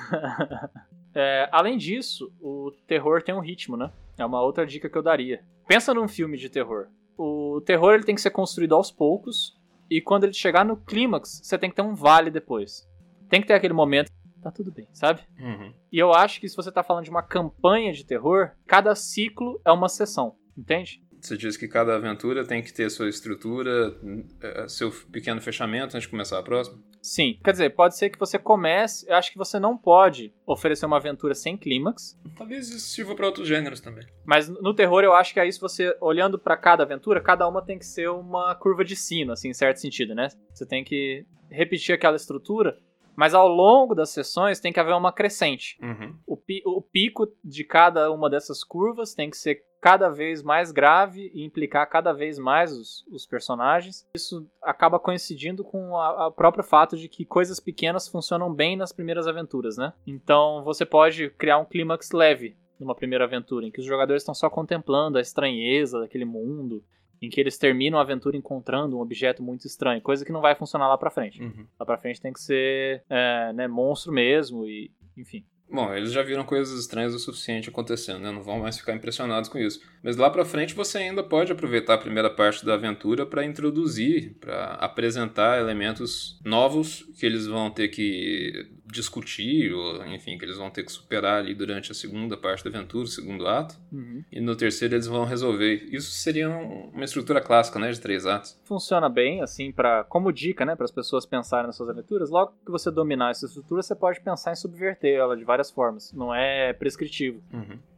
É, 1.13 1.49
além 1.51 1.75
disso, 1.75 2.31
o 2.39 2.71
terror 2.87 3.23
tem 3.23 3.33
um 3.33 3.39
ritmo, 3.39 3.75
né? 3.75 3.91
É 4.15 4.23
uma 4.23 4.41
outra 4.43 4.65
dica 4.65 4.87
que 4.87 4.95
eu 4.95 5.01
daria. 5.01 5.43
Pensa 5.67 5.91
num 5.91 6.07
filme 6.07 6.37
de 6.37 6.49
terror. 6.49 6.87
O 7.17 7.61
terror 7.65 7.95
ele 7.95 8.03
tem 8.03 8.15
que 8.15 8.21
ser 8.21 8.29
construído 8.29 8.75
aos 8.75 8.91
poucos 8.91 9.58
e 9.89 10.01
quando 10.01 10.25
ele 10.25 10.33
chegar 10.33 10.63
no 10.63 10.77
clímax, 10.77 11.41
você 11.43 11.57
tem 11.57 11.69
que 11.69 11.75
ter 11.75 11.81
um 11.81 11.95
vale 11.95 12.29
depois. 12.29 12.87
Tem 13.29 13.41
que 13.41 13.47
ter 13.47 13.53
aquele 13.53 13.73
momento 13.73 14.11
tá 14.41 14.51
tudo 14.51 14.71
bem, 14.71 14.87
sabe? 14.93 15.21
Uhum. 15.39 15.73
E 15.91 15.99
eu 15.99 16.13
acho 16.13 16.39
que 16.39 16.47
se 16.47 16.55
você 16.55 16.71
tá 16.71 16.81
falando 16.81 17.03
de 17.03 17.09
uma 17.09 17.21
campanha 17.21 17.91
de 17.91 18.05
terror, 18.05 18.51
cada 18.65 18.95
ciclo 18.95 19.59
é 19.65 19.71
uma 19.71 19.89
sessão, 19.89 20.35
entende? 20.57 21.03
Você 21.21 21.37
diz 21.37 21.57
que 21.57 21.67
cada 21.67 21.95
aventura 21.95 22.45
tem 22.45 22.61
que 22.61 22.73
ter 22.73 22.89
sua 22.89 23.09
estrutura, 23.09 23.95
eh, 24.41 24.67
seu 24.67 24.91
pequeno 25.11 25.41
fechamento 25.41 25.95
antes 25.95 26.03
de 26.03 26.09
começar 26.09 26.39
a 26.39 26.43
próxima? 26.43 26.79
Sim. 27.01 27.39
Quer 27.43 27.51
dizer, 27.51 27.69
pode 27.71 27.97
ser 27.97 28.09
que 28.09 28.19
você 28.19 28.37
comece. 28.37 29.05
Eu 29.09 29.15
acho 29.15 29.31
que 29.31 29.37
você 29.37 29.59
não 29.59 29.77
pode 29.77 30.33
oferecer 30.45 30.85
uma 30.85 30.97
aventura 30.97 31.33
sem 31.33 31.57
clímax. 31.57 32.17
Talvez 32.37 32.69
isso 32.69 32.87
sirva 32.87 33.15
pra 33.15 33.25
outros 33.25 33.47
gêneros 33.47 33.79
também. 33.79 34.05
Mas 34.25 34.49
no 34.49 34.73
terror 34.73 35.03
eu 35.03 35.13
acho 35.13 35.33
que 35.33 35.39
aí, 35.39 35.51
se 35.51 35.59
você 35.59 35.95
olhando 36.01 36.37
pra 36.37 36.57
cada 36.57 36.83
aventura, 36.83 37.21
cada 37.21 37.47
uma 37.47 37.61
tem 37.63 37.77
que 37.77 37.85
ser 37.85 38.09
uma 38.09 38.53
curva 38.55 38.83
de 38.83 38.95
sino, 38.95 39.31
assim, 39.31 39.49
em 39.49 39.53
certo 39.53 39.77
sentido, 39.77 40.13
né? 40.13 40.27
Você 40.53 40.65
tem 40.65 40.83
que 40.83 41.25
repetir 41.49 41.95
aquela 41.95 42.15
estrutura, 42.15 42.77
mas 43.19 43.33
ao 43.33 43.49
longo 43.49 43.93
das 43.93 44.11
sessões 44.11 44.61
tem 44.61 44.71
que 44.71 44.79
haver 44.79 44.95
uma 44.95 45.11
crescente. 45.11 45.77
Uhum. 45.81 46.15
O, 46.25 46.37
pi- 46.37 46.63
o 46.65 46.81
pico 46.81 47.27
de 47.43 47.65
cada 47.65 48.09
uma 48.13 48.29
dessas 48.29 48.63
curvas 48.63 49.13
tem 49.13 49.29
que 49.29 49.35
ser 49.35 49.61
cada 49.81 50.07
vez 50.09 50.41
mais 50.41 50.71
grave 50.71 51.29
e 51.33 51.43
implicar 51.43 51.89
cada 51.89 52.13
vez 52.13 52.39
mais 52.39 52.71
os, 52.71 53.05
os 53.11 53.25
personagens. 53.25 54.07
Isso 54.15 54.49
acaba 54.61 54.97
coincidindo 54.99 55.65
com 55.65 55.91
o 55.91 56.31
próprio 56.31 56.63
fato 56.63 56.95
de 56.95 57.09
que 57.09 57.25
coisas 57.25 57.59
pequenas 57.59 58.07
funcionam 58.07 58.53
bem 58.53 58.77
nas 58.77 58.93
primeiras 58.93 59.27
aventuras, 59.27 59.75
né? 59.75 59.91
Então 60.07 60.63
você 60.63 60.85
pode 60.85 61.29
criar 61.31 61.57
um 61.57 61.65
clímax 61.65 62.11
leve 62.13 62.55
numa 62.79 62.95
primeira 62.95 63.25
aventura, 63.25 63.65
em 63.67 63.71
que 63.71 63.81
os 63.81 63.85
jogadores 63.85 64.21
estão 64.21 64.33
só 64.33 64.49
contemplando 64.49 65.17
a 65.17 65.21
estranheza 65.21 65.99
daquele 65.99 66.23
mundo, 66.23 66.81
em 67.21 67.29
que 67.29 67.39
eles 67.39 67.57
terminam 67.57 67.99
a 67.99 68.01
aventura 68.01 68.37
encontrando 68.37 68.97
um 68.97 69.01
objeto 69.01 69.43
muito 69.43 69.65
estranho, 69.65 70.01
coisa 70.01 70.25
que 70.25 70.31
não 70.31 70.41
vai 70.41 70.55
funcionar 70.55 70.87
lá 70.87 70.97
pra 70.97 71.11
frente. 71.11 71.41
Uhum. 71.41 71.65
Lá 71.79 71.85
pra 71.85 71.97
frente 71.97 72.21
tem 72.21 72.33
que 72.33 72.41
ser 72.41 73.03
é, 73.09 73.53
né, 73.53 73.67
monstro 73.67 74.11
mesmo 74.11 74.65
e 74.65 74.91
enfim. 75.17 75.43
Bom, 75.71 75.93
eles 75.93 76.11
já 76.11 76.23
viram 76.23 76.43
coisas 76.43 76.79
estranhas 76.79 77.13
o 77.13 77.19
suficiente 77.19 77.69
acontecendo, 77.69 78.21
né? 78.21 78.31
Não 78.31 78.41
vão 78.41 78.59
mais 78.59 78.79
ficar 78.79 78.95
impressionados 78.95 79.47
com 79.47 79.59
isso. 79.59 79.79
Mas 80.01 80.17
lá 80.17 80.27
pra 80.27 80.43
frente 80.43 80.73
você 80.73 80.97
ainda 80.97 81.21
pode 81.21 81.51
aproveitar 81.51 81.93
a 81.93 81.97
primeira 81.99 82.29
parte 82.29 82.65
da 82.65 82.73
aventura 82.73 83.23
pra 83.23 83.45
introduzir, 83.45 84.35
pra 84.39 84.73
apresentar 84.79 85.59
elementos 85.59 86.39
novos 86.43 87.03
que 87.19 87.25
eles 87.25 87.45
vão 87.45 87.69
ter 87.69 87.89
que 87.89 88.67
discutir, 88.91 89.73
ou 89.73 90.05
enfim, 90.07 90.37
que 90.37 90.45
eles 90.45 90.57
vão 90.57 90.69
ter 90.69 90.83
que 90.83 90.91
superar 90.91 91.39
ali 91.39 91.53
durante 91.53 91.91
a 91.91 91.95
segunda 91.95 92.35
parte 92.37 92.63
da 92.63 92.69
aventura, 92.69 93.05
o 93.05 93.07
segundo 93.07 93.47
ato. 93.47 93.75
Uhum. 93.91 94.23
E 94.31 94.39
no 94.41 94.55
terceiro 94.55 94.95
eles 94.95 95.07
vão 95.07 95.25
resolver. 95.25 95.87
Isso 95.91 96.11
seria 96.11 96.49
um- 96.49 96.89
uma 96.93 97.03
estrutura 97.05 97.41
clássica, 97.41 97.79
né? 97.79 97.91
De 97.91 97.99
três 97.99 98.25
atos. 98.25 98.59
funciona 98.65 99.09
bem, 99.09 99.41
assim, 99.41 99.71
para 99.71 100.03
como 100.03 100.31
dica, 100.31 100.63
né, 100.65 100.75
para 100.75 100.85
as 100.85 100.91
pessoas 100.91 101.25
pensarem 101.25 101.65
nas 101.67 101.75
suas 101.75 101.89
aventuras. 101.89 102.29
Logo 102.29 102.53
que 102.65 102.71
você 102.71 102.91
dominar 102.91 103.31
essa 103.31 103.45
estrutura, 103.47 103.81
você 103.81 103.95
pode 103.95 104.21
pensar 104.21 104.51
em 104.51 104.55
subverter 104.55 105.15
ela 105.15 105.35
de 105.35 105.43
várias 105.43 105.71
formas. 105.71 106.13
Não 106.13 106.33
é 106.33 106.71
prescritivo. 106.73 107.41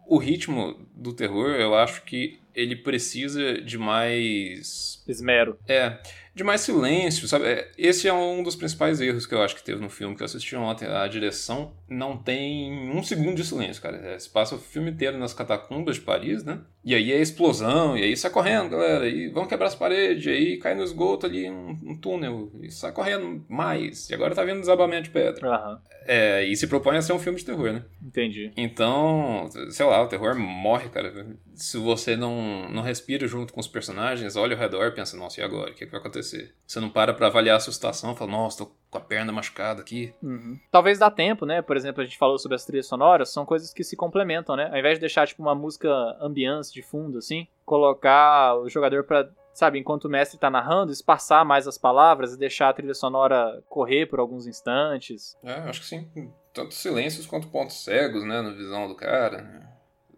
O 0.08 0.18
ritmo 0.18 0.78
do 0.96 1.14
terror, 1.14 1.52
eu 1.52 1.74
acho 1.76 2.04
que 2.04 2.40
ele 2.56 2.76
precisa 2.76 3.62
de 3.62 3.78
mais. 3.78 5.04
Esmero. 5.08 5.58
É, 5.68 5.98
de 6.34 6.44
mais 6.44 6.62
silêncio, 6.62 7.28
sabe? 7.28 7.46
É, 7.46 7.72
Esse 7.78 8.08
é 8.08 8.14
um 8.14 8.42
dos 8.44 8.56
principais 8.56 9.02
erros 9.02 9.26
que 9.26 9.34
eu 9.36 9.42
acho 9.42 9.56
que 9.56 9.64
teve 9.64 9.82
no 9.82 9.90
filme 9.90 10.16
que 10.16 10.22
eu 10.22 10.26
assisti 10.26 10.56
ontem. 10.56 10.88
A 10.88 11.08
direção 11.08 11.74
não 11.90 12.16
tem 12.18 12.90
um 12.90 13.04
segundo 13.04 13.36
de 13.36 13.44
silêncio, 13.44 13.82
cara. 13.82 13.98
É, 13.98 14.18
Se 14.20 14.30
passa 14.30 14.56
o 14.56 14.60
filme 14.60 14.92
inteiro 14.92 15.18
nas 15.18 15.34
catacumbas 15.34 15.96
de 15.96 16.02
Paris, 16.02 16.44
né? 16.44 16.60
E 16.84 16.96
aí 16.96 17.12
é 17.12 17.20
explosão, 17.22 17.96
e 17.98 18.04
aí 18.04 18.16
sai 18.18 18.32
correndo, 18.32 18.70
galera. 18.70 19.08
E 19.08 19.28
vão 19.30 19.46
quebrar 19.46 19.68
as 19.68 19.76
paredes, 19.76 20.26
e 20.26 20.30
aí 20.30 20.58
cai 20.58 20.74
no 20.74 20.84
esgoto 20.84 21.26
ali 21.26 21.50
um, 21.50 21.78
um 21.84 21.98
túnel. 21.98 22.52
E 22.62 22.72
sai 22.72 22.92
correndo 22.92 23.44
mais. 23.50 24.10
E 24.10 24.14
agora 24.16 24.34
tá 24.34 24.44
vindo 24.44 24.62
desabamento 24.62 25.04
de 25.04 25.10
pedra. 25.10 25.48
Aham, 25.48 25.82
É, 26.08 26.44
e 26.46 26.56
se 26.56 26.66
propõe 26.68 26.98
a 26.98 27.02
ser 27.02 27.14
um 27.14 27.20
filme 27.20 27.38
de 27.38 27.46
terror, 27.46 27.74
né? 27.74 27.84
entendi. 28.02 28.52
Então, 28.58 29.48
sei 29.70 29.86
lá, 29.86 30.02
o 30.02 30.08
terror 30.08 30.36
morre, 30.40 30.90
cara. 30.90 31.28
Se 31.54 31.78
você 31.78 32.16
não, 32.16 32.41
não 32.70 32.82
respira 32.82 33.28
junto 33.28 33.54
com 33.54 33.60
os 33.60 33.68
personagens, 33.68 34.36
olha 34.36 34.56
ao 34.56 34.60
redor 34.60 34.86
e 34.88 34.92
pensa, 34.92 35.18
nossa, 35.18 35.40
e 35.40 35.44
agora? 35.44 35.72
O 35.72 35.74
que, 35.74 35.84
é 35.84 35.88
que 35.88 35.92
vai 35.92 36.00
acontecer? 36.00 36.54
Você 36.66 36.80
não 36.80 36.90
para 36.90 37.14
pra 37.14 37.28
avaliar 37.28 37.58
a 37.58 37.60
sua 37.60 37.74
situação, 37.74 38.16
fala, 38.16 38.32
nossa, 38.32 38.60
tô 38.60 38.72
com 38.90 38.98
a 38.98 39.02
perna 39.02 39.32
machucada 39.32 39.82
aqui. 39.82 40.14
Uhum. 40.22 40.60
Talvez 40.72 41.00
dá 41.00 41.10
tempo, 41.10 41.46
né? 41.46 41.62
Por 41.62 41.78
exemplo, 41.78 42.02
a 42.02 42.06
gente 42.06 42.18
falou 42.18 42.38
sobre 42.38 42.56
as 42.56 42.66
trilhas 42.66 42.88
sonoras, 42.88 43.32
são 43.32 43.46
coisas 43.46 43.74
que 43.74 43.84
se 43.84 43.96
complementam, 43.96 44.56
né? 44.56 44.70
Ao 44.72 44.78
invés 44.78 44.96
de 44.96 45.02
deixar, 45.02 45.28
tipo, 45.28 45.42
uma 45.42 45.56
música 45.56 45.90
ambiance 46.20 46.74
de 46.74 46.82
fundo, 46.82 47.18
assim, 47.18 47.48
colocar 47.66 48.56
o 48.56 48.70
jogador 48.70 49.04
pra, 49.04 49.30
sabe, 49.54 49.80
enquanto 49.80 50.06
o 50.06 50.10
mestre 50.10 50.40
tá 50.40 50.50
narrando, 50.50 50.92
espaçar 50.92 51.46
mais 51.46 51.68
as 51.68 51.78
palavras 51.78 52.34
e 52.34 52.40
deixar 52.40 52.70
a 52.70 52.74
trilha 52.74 52.94
sonora 52.94 53.64
correr 53.70 54.06
por 54.06 54.20
alguns 54.20 54.48
instantes. 54.48 55.38
É, 55.44 55.54
acho 55.54 55.82
que 55.82 55.88
sim. 55.88 56.10
Tanto 56.54 56.74
silêncios 56.74 57.26
quanto 57.26 57.48
pontos 57.48 57.84
cegos, 57.84 58.26
né, 58.26 58.42
na 58.42 58.52
visão 58.52 58.88
do 58.88 58.96
cara, 58.96 59.42
né, 59.42 59.68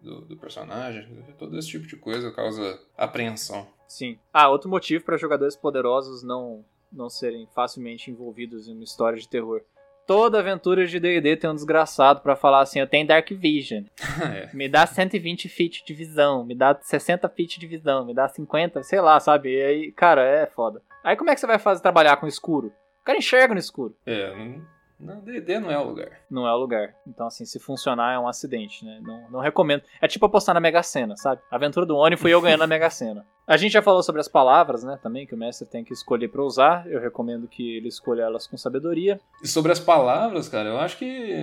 do, 0.04 0.20
do 0.20 0.36
personagem. 0.36 1.24
Todo 1.38 1.58
esse 1.58 1.68
tipo 1.68 1.86
de 1.86 1.96
coisa 1.96 2.30
causa 2.30 2.78
apreensão. 2.96 3.66
Sim. 3.88 4.18
Ah, 4.32 4.48
outro 4.48 4.68
motivo 4.68 5.04
para 5.04 5.16
jogadores 5.16 5.56
poderosos 5.56 6.22
não, 6.22 6.64
não 6.92 7.08
serem 7.08 7.48
facilmente 7.54 8.10
envolvidos 8.10 8.68
em 8.68 8.74
uma 8.74 8.84
história 8.84 9.18
de 9.18 9.28
terror. 9.28 9.62
Toda 10.06 10.38
aventura 10.38 10.86
de 10.86 11.00
D&D 11.00 11.36
tem 11.38 11.48
um 11.48 11.54
desgraçado 11.54 12.20
pra 12.20 12.36
falar 12.36 12.60
assim, 12.60 12.78
eu 12.78 12.86
tenho 12.86 13.06
Dark 13.06 13.30
Vision. 13.30 13.84
é. 14.34 14.50
Me 14.54 14.68
dá 14.68 14.86
120 14.86 15.48
feet 15.48 15.82
de 15.82 15.94
visão, 15.94 16.44
me 16.44 16.54
dá 16.54 16.78
60 16.78 17.26
feet 17.30 17.58
de 17.58 17.66
visão, 17.66 18.04
me 18.04 18.12
dá 18.12 18.28
50, 18.28 18.82
sei 18.82 19.00
lá, 19.00 19.18
sabe? 19.18 19.54
E 19.54 19.62
aí, 19.62 19.92
cara, 19.92 20.22
é 20.22 20.46
foda. 20.46 20.82
Aí 21.02 21.16
como 21.16 21.30
é 21.30 21.34
que 21.34 21.40
você 21.40 21.46
vai 21.46 21.58
fazer 21.58 21.80
trabalhar 21.80 22.18
com 22.18 22.26
escuro? 22.26 22.70
O 23.00 23.04
cara 23.04 23.18
enxerga 23.18 23.54
no 23.54 23.60
escuro. 23.60 23.96
É, 24.04 24.34
não, 24.36 24.62
não, 24.98 25.20
D&D 25.20 25.58
não 25.58 25.70
é 25.70 25.78
o 25.78 25.84
lugar. 25.84 26.20
Não 26.30 26.46
é 26.46 26.52
o 26.52 26.56
lugar. 26.56 26.94
Então, 27.06 27.26
assim, 27.26 27.44
se 27.44 27.58
funcionar 27.58 28.14
é 28.14 28.18
um 28.18 28.28
acidente, 28.28 28.84
né? 28.84 29.00
Não, 29.02 29.30
não 29.30 29.40
recomendo. 29.40 29.82
É 30.00 30.06
tipo 30.06 30.24
apostar 30.26 30.54
na 30.54 30.60
Mega 30.60 30.82
Sena, 30.82 31.16
sabe? 31.16 31.42
A 31.50 31.56
aventura 31.56 31.84
do 31.84 31.96
Oni 31.96 32.16
fui 32.16 32.32
eu 32.32 32.40
ganhando 32.40 32.62
a 32.62 32.66
Mega 32.66 32.88
Sena. 32.88 33.26
A 33.46 33.56
gente 33.58 33.72
já 33.72 33.82
falou 33.82 34.02
sobre 34.02 34.20
as 34.20 34.28
palavras, 34.28 34.82
né? 34.84 34.98
Também, 35.02 35.26
que 35.26 35.34
o 35.34 35.38
mestre 35.38 35.66
tem 35.66 35.84
que 35.84 35.92
escolher 35.92 36.28
pra 36.28 36.42
usar. 36.42 36.86
Eu 36.90 37.00
recomendo 37.00 37.46
que 37.46 37.76
ele 37.76 37.88
escolha 37.88 38.22
elas 38.22 38.46
com 38.46 38.56
sabedoria. 38.56 39.20
E 39.42 39.48
sobre 39.48 39.70
as 39.70 39.80
palavras, 39.80 40.48
cara, 40.48 40.70
eu 40.70 40.78
acho 40.78 40.96
que. 40.96 41.34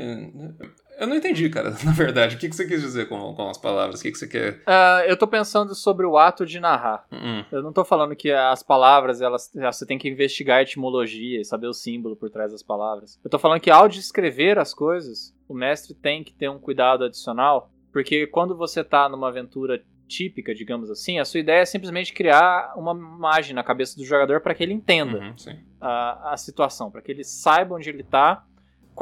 Eu 1.01 1.07
não 1.07 1.15
entendi, 1.15 1.49
cara, 1.49 1.71
na 1.83 1.91
verdade. 1.91 2.35
O 2.35 2.39
que 2.39 2.47
que 2.47 2.55
você 2.55 2.65
quis 2.67 2.79
dizer 2.81 3.09
com, 3.09 3.33
com 3.33 3.49
as 3.49 3.57
palavras? 3.57 3.99
O 3.99 4.03
que 4.03 4.11
que 4.11 4.17
você 4.17 4.27
quer. 4.27 4.61
Ah, 4.67 5.03
eu 5.07 5.17
tô 5.17 5.27
pensando 5.27 5.73
sobre 5.73 6.05
o 6.05 6.17
ato 6.17 6.45
de 6.45 6.59
narrar. 6.59 7.05
Hum, 7.11 7.43
Eu 7.51 7.63
não 7.63 7.73
tô 7.73 7.83
falando 7.83 8.15
que 8.15 8.31
as 8.31 8.61
palavras, 8.61 9.19
elas, 9.19 9.51
você 9.53 9.85
tem 9.85 9.97
que 9.97 10.07
investigar 10.07 10.59
a 10.59 10.61
etimologia 10.61 11.41
e 11.41 11.45
saber 11.45 11.67
o 11.67 11.73
símbolo 11.73 12.15
por 12.15 12.29
trás 12.29 12.51
das 12.51 12.61
palavras. 12.61 13.19
Eu 13.23 13.29
tô 13.29 13.39
falando 13.39 13.59
que 13.59 13.71
ao 13.71 13.89
descrever 13.89 14.59
as 14.59 14.73
coisas, 14.73 15.35
o 15.49 15.53
mestre 15.55 15.93
tem 15.95 16.23
que 16.23 16.33
ter 16.33 16.49
um 16.49 16.59
cuidado 16.59 17.03
adicional 17.03 17.71
Porque 17.91 18.27
quando 18.27 18.55
você 18.55 18.83
tá 18.83 19.09
numa 19.09 19.27
aventura 19.27 19.83
típica, 20.07 20.53
digamos 20.53 20.91
assim, 20.91 21.19
a 21.19 21.25
sua 21.25 21.39
ideia 21.39 21.61
é 21.61 21.65
simplesmente 21.65 22.13
criar 22.13 22.73
uma 22.75 22.91
imagem 22.91 23.55
na 23.55 23.63
cabeça 23.63 23.95
do 23.97 24.05
jogador 24.05 24.41
para 24.41 24.53
que 24.53 24.61
ele 24.61 24.73
entenda 24.73 25.17
Uhum, 25.17 25.33
a, 25.79 26.33
a 26.33 26.37
situação, 26.37 26.91
para 26.91 27.01
que 27.01 27.11
ele 27.11 27.23
saiba 27.23 27.75
onde 27.75 27.89
ele 27.89 28.03
tá, 28.03 28.45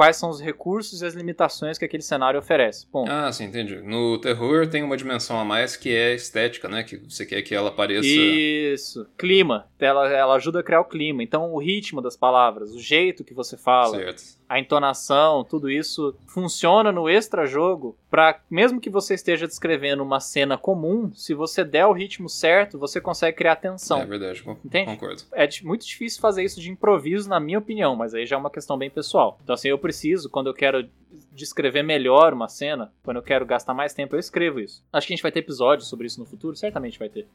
quais 0.00 0.16
são 0.16 0.30
os 0.30 0.40
recursos 0.40 1.02
e 1.02 1.04
as 1.04 1.12
limitações 1.12 1.76
que 1.76 1.84
aquele 1.84 2.02
cenário 2.02 2.40
oferece. 2.40 2.86
Ponto. 2.86 3.12
Ah, 3.12 3.30
sim, 3.30 3.44
entendi. 3.44 3.82
No 3.82 4.18
terror 4.18 4.66
tem 4.66 4.82
uma 4.82 4.96
dimensão 4.96 5.38
a 5.38 5.44
mais 5.44 5.76
que 5.76 5.94
é 5.94 6.14
estética, 6.14 6.70
né? 6.70 6.82
Que 6.82 6.96
você 6.96 7.26
quer 7.26 7.42
que 7.42 7.54
ela 7.54 7.70
pareça. 7.70 8.08
Isso. 8.08 9.06
Clima. 9.18 9.68
Ela, 9.78 10.08
ela 10.08 10.36
ajuda 10.36 10.60
a 10.60 10.62
criar 10.62 10.80
o 10.80 10.86
clima. 10.86 11.22
Então, 11.22 11.52
o 11.52 11.58
ritmo 11.58 12.00
das 12.00 12.16
palavras, 12.16 12.72
o 12.72 12.80
jeito 12.80 13.22
que 13.22 13.34
você 13.34 13.58
fala, 13.58 13.98
Certo. 13.98 14.39
A 14.50 14.58
entonação, 14.58 15.44
tudo 15.44 15.70
isso 15.70 16.12
funciona 16.26 16.90
no 16.90 17.08
extra-jogo 17.08 17.96
para 18.10 18.40
mesmo 18.50 18.80
que 18.80 18.90
você 18.90 19.14
esteja 19.14 19.46
descrevendo 19.46 20.02
uma 20.02 20.18
cena 20.18 20.58
comum, 20.58 21.12
se 21.14 21.32
você 21.34 21.62
der 21.62 21.86
o 21.86 21.92
ritmo 21.92 22.28
certo, 22.28 22.76
você 22.76 23.00
consegue 23.00 23.36
criar 23.36 23.54
tensão. 23.54 24.00
É 24.00 24.04
verdade, 24.04 24.42
Entende? 24.64 24.86
concordo. 24.90 25.22
É 25.32 25.48
muito 25.62 25.86
difícil 25.86 26.20
fazer 26.20 26.42
isso 26.42 26.60
de 26.60 26.68
improviso, 26.68 27.28
na 27.28 27.38
minha 27.38 27.60
opinião, 27.60 27.94
mas 27.94 28.12
aí 28.12 28.26
já 28.26 28.34
é 28.34 28.38
uma 28.40 28.50
questão 28.50 28.76
bem 28.76 28.90
pessoal. 28.90 29.38
Então, 29.44 29.54
assim, 29.54 29.68
eu 29.68 29.78
preciso, 29.78 30.28
quando 30.28 30.48
eu 30.48 30.54
quero 30.54 30.88
descrever 31.30 31.84
melhor 31.84 32.32
uma 32.32 32.48
cena, 32.48 32.92
quando 33.04 33.18
eu 33.18 33.22
quero 33.22 33.46
gastar 33.46 33.72
mais 33.72 33.94
tempo, 33.94 34.16
eu 34.16 34.20
escrevo 34.20 34.58
isso. 34.58 34.82
Acho 34.92 35.06
que 35.06 35.12
a 35.12 35.16
gente 35.16 35.22
vai 35.22 35.30
ter 35.30 35.38
episódios 35.38 35.88
sobre 35.88 36.08
isso 36.08 36.18
no 36.18 36.26
futuro, 36.26 36.56
certamente 36.56 36.98
vai 36.98 37.08
ter. 37.08 37.28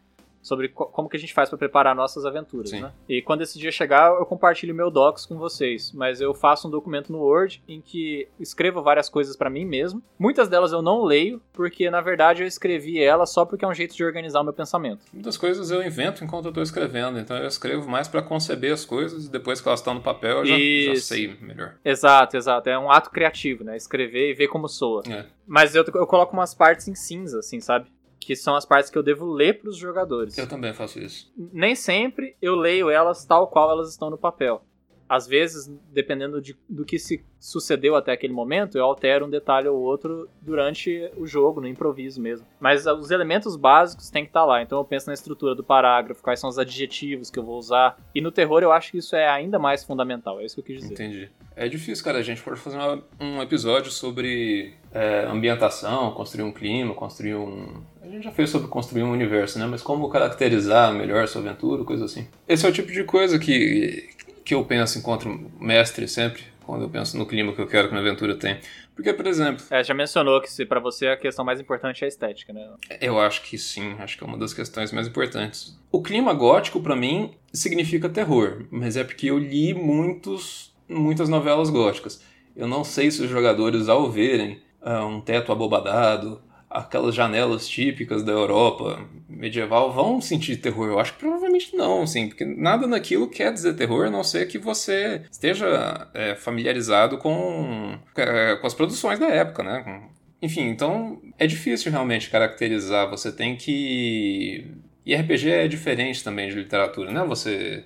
Sobre 0.45 0.69
co- 0.69 0.85
como 0.85 1.09
que 1.09 1.17
a 1.17 1.19
gente 1.19 1.33
faz 1.33 1.49
pra 1.49 1.57
preparar 1.57 1.95
nossas 1.95 2.23
aventuras, 2.23 2.69
Sim. 2.69 2.81
né? 2.81 2.91
E 3.09 3.19
quando 3.19 3.41
esse 3.41 3.57
dia 3.57 3.71
chegar, 3.71 4.11
eu 4.13 4.23
compartilho 4.27 4.75
meu 4.75 4.91
docs 4.91 5.25
com 5.25 5.39
vocês, 5.39 5.91
mas 5.91 6.21
eu 6.21 6.35
faço 6.35 6.67
um 6.67 6.69
documento 6.69 7.11
no 7.11 7.17
Word 7.17 7.63
em 7.67 7.81
que 7.81 8.27
escrevo 8.39 8.83
várias 8.83 9.09
coisas 9.09 9.35
pra 9.35 9.49
mim 9.49 9.65
mesmo. 9.65 10.03
Muitas 10.19 10.47
delas 10.47 10.71
eu 10.71 10.83
não 10.83 11.03
leio, 11.03 11.41
porque 11.51 11.89
na 11.89 11.99
verdade 11.99 12.43
eu 12.43 12.47
escrevi 12.47 13.01
elas 13.03 13.31
só 13.31 13.43
porque 13.43 13.65
é 13.65 13.67
um 13.67 13.73
jeito 13.73 13.95
de 13.95 14.03
organizar 14.03 14.41
o 14.41 14.43
meu 14.43 14.53
pensamento. 14.53 14.99
Muitas 15.11 15.35
coisas 15.35 15.71
eu 15.71 15.81
invento 15.81 16.23
enquanto 16.23 16.45
eu 16.45 16.53
tô 16.53 16.61
escrevendo, 16.61 17.17
então 17.17 17.35
eu 17.37 17.47
escrevo 17.47 17.89
mais 17.89 18.07
pra 18.07 18.21
conceber 18.21 18.71
as 18.71 18.85
coisas 18.85 19.25
e 19.25 19.31
depois 19.31 19.59
que 19.59 19.67
elas 19.67 19.79
estão 19.79 19.95
no 19.95 20.01
papel 20.01 20.45
eu 20.45 20.45
já, 20.45 20.93
já 20.93 21.01
sei 21.01 21.35
melhor. 21.41 21.73
Exato, 21.83 22.37
exato. 22.37 22.69
É 22.69 22.77
um 22.77 22.91
ato 22.91 23.09
criativo, 23.09 23.63
né? 23.63 23.75
Escrever 23.75 24.29
e 24.29 24.33
ver 24.35 24.47
como 24.47 24.67
soa. 24.69 25.01
É. 25.09 25.25
Mas 25.47 25.73
eu, 25.73 25.83
eu 25.95 26.05
coloco 26.05 26.33
umas 26.33 26.53
partes 26.53 26.87
em 26.87 26.93
cinza, 26.93 27.39
assim, 27.39 27.59
sabe? 27.59 27.87
Que 28.25 28.35
são 28.35 28.55
as 28.55 28.65
partes 28.65 28.89
que 28.89 28.97
eu 28.97 29.03
devo 29.03 29.31
ler 29.31 29.61
pros 29.61 29.77
jogadores. 29.77 30.35
Eu 30.35 30.49
também 30.49 30.73
faço 30.73 30.97
isso. 30.97 31.31
Nem 31.37 31.75
sempre 31.75 32.35
eu 32.41 32.55
leio 32.55 32.89
elas 32.89 33.23
tal 33.23 33.47
qual 33.47 33.69
elas 33.69 33.91
estão 33.91 34.09
no 34.09 34.17
papel. 34.17 34.65
Às 35.07 35.27
vezes, 35.27 35.71
dependendo 35.93 36.41
de- 36.41 36.57
do 36.67 36.83
que 36.83 36.97
se 36.97 37.23
sucedeu 37.39 37.95
até 37.95 38.11
aquele 38.11 38.33
momento, 38.33 38.75
eu 38.77 38.83
altero 38.83 39.25
um 39.25 39.29
detalhe 39.29 39.67
ou 39.67 39.79
outro 39.79 40.27
durante 40.41 41.11
o 41.15 41.27
jogo, 41.27 41.61
no 41.61 41.67
improviso 41.67 42.19
mesmo. 42.19 42.45
Mas 42.59 42.87
ah, 42.87 42.93
os 42.95 43.11
elementos 43.11 43.55
básicos 43.55 44.09
têm 44.09 44.23
que 44.23 44.29
estar 44.29 44.43
lá. 44.45 44.63
Então 44.63 44.79
eu 44.79 44.83
penso 44.85 45.07
na 45.07 45.13
estrutura 45.13 45.53
do 45.53 45.63
parágrafo, 45.63 46.23
quais 46.23 46.39
são 46.39 46.49
os 46.49 46.57
adjetivos 46.57 47.29
que 47.29 47.37
eu 47.37 47.43
vou 47.43 47.57
usar. 47.59 47.97
E 48.15 48.21
no 48.21 48.31
terror 48.31 48.63
eu 48.63 48.71
acho 48.71 48.91
que 48.91 48.97
isso 48.97 49.15
é 49.15 49.27
ainda 49.29 49.59
mais 49.59 49.83
fundamental. 49.83 50.39
É 50.39 50.45
isso 50.45 50.55
que 50.55 50.61
eu 50.61 50.65
quis 50.65 50.81
dizer. 50.81 50.93
Entendi. 50.95 51.29
É 51.55 51.67
difícil, 51.69 52.03
cara. 52.03 52.17
A 52.17 52.23
gente 52.23 52.41
pode 52.41 52.59
fazer 52.59 52.77
uma- 52.77 53.03
um 53.21 53.41
episódio 53.41 53.91
sobre 53.91 54.73
é, 54.91 55.25
ambientação, 55.25 56.11
construir 56.13 56.43
um 56.45 56.51
clima, 56.53 56.93
construir 56.93 57.35
um. 57.35 57.81
A 58.01 58.07
gente 58.07 58.23
já 58.23 58.31
fez 58.31 58.49
sobre 58.49 58.69
construir 58.69 59.03
um 59.03 59.11
universo, 59.11 59.59
né? 59.59 59.65
Mas 59.65 59.81
como 59.81 60.07
caracterizar 60.09 60.93
melhor 60.93 61.27
sua 61.27 61.41
aventura, 61.41 61.83
coisa 61.83 62.05
assim. 62.05 62.27
Esse 62.47 62.65
é 62.65 62.69
o 62.69 62.71
tipo 62.71 62.91
de 62.91 63.03
coisa 63.03 63.37
que, 63.37 64.07
que 64.45 64.53
eu 64.53 64.63
penso 64.63 64.99
enquanto 64.99 65.27
mestre 65.59 66.07
sempre, 66.07 66.43
quando 66.63 66.83
eu 66.83 66.89
penso 66.89 67.17
no 67.17 67.25
clima 67.25 67.51
que 67.53 67.59
eu 67.59 67.67
quero 67.67 67.87
que 67.87 67.93
minha 67.93 68.05
aventura 68.05 68.35
tenha. 68.35 68.59
Porque, 68.95 69.11
por 69.11 69.27
exemplo, 69.27 69.65
É, 69.69 69.83
já 69.83 69.93
mencionou 69.93 70.39
que 70.39 70.49
se 70.49 70.65
para 70.65 70.79
você 70.79 71.07
a 71.07 71.17
questão 71.17 71.43
mais 71.43 71.59
importante 71.59 72.03
é 72.03 72.05
a 72.05 72.07
estética, 72.07 72.53
né? 72.53 72.65
eu 73.01 73.19
acho 73.19 73.41
que 73.41 73.57
sim, 73.57 73.95
acho 73.99 74.17
que 74.17 74.23
é 74.23 74.27
uma 74.27 74.37
das 74.37 74.53
questões 74.53 74.91
mais 74.91 75.07
importantes. 75.07 75.77
O 75.91 76.01
clima 76.01 76.33
gótico, 76.33 76.79
pra 76.79 76.95
mim, 76.95 77.33
significa 77.51 78.07
terror, 78.07 78.65
mas 78.71 78.95
é 78.95 79.03
porque 79.03 79.27
eu 79.27 79.37
li 79.37 79.73
muitos, 79.73 80.73
muitas 80.87 81.27
novelas 81.27 81.69
góticas. 81.69 82.23
Eu 82.55 82.67
não 82.67 82.83
sei 82.83 83.11
se 83.11 83.21
os 83.21 83.29
jogadores, 83.29 83.89
ao 83.89 84.09
verem 84.09 84.61
ah, 84.81 85.05
um 85.05 85.19
teto 85.19 85.51
abobadado, 85.51 86.41
aquelas 86.69 87.15
janelas 87.15 87.67
típicas 87.67 88.23
da 88.23 88.31
Europa 88.31 89.07
medieval, 89.29 89.91
vão 89.91 90.21
sentir 90.21 90.57
terror. 90.57 90.87
Eu 90.87 90.99
acho 90.99 91.13
que 91.13 91.19
provavelmente 91.19 91.75
não, 91.75 92.03
assim, 92.03 92.27
porque 92.27 92.45
nada 92.45 92.87
naquilo 92.87 93.29
quer 93.29 93.51
dizer 93.51 93.75
terror, 93.75 94.07
a 94.07 94.11
não 94.11 94.23
ser 94.23 94.47
que 94.47 94.57
você 94.57 95.23
esteja 95.31 96.07
é, 96.13 96.35
familiarizado 96.35 97.17
com, 97.17 97.97
é, 98.15 98.55
com 98.55 98.67
as 98.67 98.73
produções 98.73 99.19
da 99.19 99.27
época, 99.27 99.63
né? 99.63 100.03
Enfim, 100.41 100.67
então 100.69 101.21
é 101.37 101.47
difícil 101.47 101.91
realmente 101.91 102.29
caracterizar. 102.29 103.09
Você 103.09 103.31
tem 103.31 103.55
que. 103.55 104.67
E 105.05 105.15
RPG 105.15 105.49
é 105.49 105.67
diferente 105.67 106.23
também 106.23 106.49
de 106.49 106.55
literatura, 106.55 107.11
né? 107.11 107.23
Você 107.25 107.83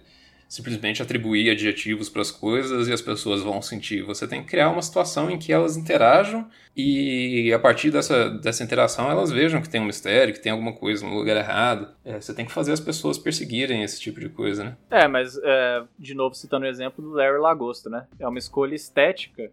simplesmente 0.50 1.00
atribuir 1.00 1.52
adjetivos 1.52 2.10
para 2.10 2.24
as 2.24 2.32
coisas 2.32 2.88
e 2.88 2.92
as 2.92 3.04
pessoas 3.04 3.44
vão 3.44 3.62
sentir. 3.62 4.02
Você 4.02 4.28
tem 4.28 4.42
que 4.42 4.50
criar 4.50 4.72
uma 4.72 4.82
situação 4.82 5.30
em 5.30 5.38
que 5.38 5.54
elas 5.54 5.78
interajam 5.78 6.50
e 6.76 7.54
a 7.54 7.60
partir 7.60 7.92
dessa, 7.92 8.32
dessa 8.32 8.64
interação 8.64 9.12
elas 9.12 9.32
vejam 9.32 9.62
que 9.62 9.70
tem 9.70 9.80
um 9.80 9.86
mistério, 9.86 10.34
que 10.34 10.42
tem 10.42 10.52
alguma 10.52 10.74
coisa 10.74 11.06
no 11.06 11.16
lugar 11.16 11.38
errado. 11.38 11.94
É, 12.04 12.20
você 12.20 12.34
tem 12.34 12.48
que 12.48 12.52
fazer 12.52 12.72
as 12.72 12.80
pessoas 12.80 13.20
perseguirem 13.20 13.84
esse 13.84 14.02
tipo 14.02 14.20
de 14.20 14.28
coisa, 14.28 14.64
né? 14.64 14.78
É, 14.90 15.08
mas 15.08 15.38
é, 15.38 15.84
de 16.00 16.16
novo 16.16 16.34
citando 16.34 16.66
o 16.66 16.68
exemplo 16.68 17.04
do 17.04 17.12
Larry 17.12 17.38
Lagosta, 17.38 17.88
né? 17.88 18.08
É 18.20 18.28
uma 18.28 18.40
escolha 18.40 18.74
estética 18.74 19.52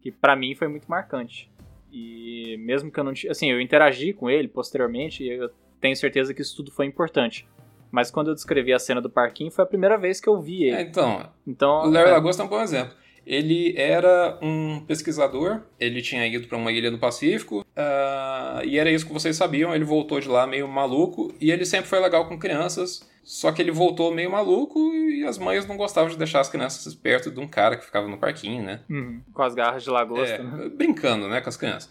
que 0.00 0.10
pra 0.10 0.34
mim 0.34 0.54
foi 0.54 0.66
muito 0.66 0.86
marcante. 0.88 1.52
E 1.92 2.56
mesmo 2.58 2.90
que 2.90 2.98
eu 2.98 3.04
não 3.04 3.12
assim, 3.28 3.50
eu 3.50 3.60
interagi 3.60 4.14
com 4.14 4.30
ele 4.30 4.48
posteriormente, 4.48 5.22
e 5.22 5.28
eu 5.28 5.50
tenho 5.78 5.94
certeza 5.94 6.32
que 6.32 6.40
isso 6.40 6.56
tudo 6.56 6.72
foi 6.72 6.86
importante. 6.86 7.46
Mas 7.92 8.10
quando 8.10 8.28
eu 8.28 8.34
descrevi 8.34 8.72
a 8.72 8.78
cena 8.78 9.00
do 9.02 9.10
parquinho, 9.10 9.50
foi 9.50 9.62
a 9.62 9.68
primeira 9.68 9.98
vez 9.98 10.18
que 10.20 10.28
eu 10.28 10.40
vi 10.40 10.64
É, 10.64 10.80
ele. 10.80 10.88
então, 10.88 11.28
Então, 11.46 11.82
O 11.82 11.90
Larry 11.90 12.08
é, 12.08 12.12
Lagosta 12.12 12.42
é 12.42 12.46
um 12.46 12.48
bom 12.48 12.60
exemplo. 12.62 12.94
Ele 13.24 13.72
era 13.76 14.36
um 14.42 14.80
pesquisador, 14.80 15.60
ele 15.78 16.02
tinha 16.02 16.26
ido 16.26 16.48
para 16.48 16.58
uma 16.58 16.72
ilha 16.72 16.90
no 16.90 16.98
Pacífico, 16.98 17.64
ah, 17.76 18.62
e 18.64 18.78
era 18.78 18.90
isso 18.90 19.06
que 19.06 19.12
vocês 19.12 19.36
sabiam. 19.36 19.72
Ele 19.72 19.84
voltou 19.84 20.18
de 20.18 20.28
lá 20.28 20.44
meio 20.44 20.66
maluco, 20.66 21.32
e 21.40 21.52
ele 21.52 21.64
sempre 21.64 21.86
foi 21.86 22.00
legal 22.00 22.26
com 22.26 22.36
crianças, 22.36 23.08
só 23.22 23.52
que 23.52 23.62
ele 23.62 23.70
voltou 23.70 24.12
meio 24.12 24.30
maluco 24.32 24.92
e 24.92 25.24
as 25.24 25.38
mães 25.38 25.64
não 25.68 25.76
gostavam 25.76 26.10
de 26.10 26.18
deixar 26.18 26.40
as 26.40 26.48
crianças 26.48 26.92
perto 26.96 27.30
de 27.30 27.38
um 27.38 27.46
cara 27.46 27.76
que 27.76 27.84
ficava 27.84 28.08
no 28.08 28.18
parquinho, 28.18 28.64
né? 28.64 28.80
uhum, 28.90 29.20
com 29.32 29.42
as 29.42 29.54
garras 29.54 29.84
de 29.84 29.90
lagosta. 29.90 30.34
É, 30.34 30.42
né? 30.42 30.68
brincando, 30.68 31.28
né, 31.28 31.40
com 31.40 31.48
as 31.48 31.56
crianças. 31.56 31.88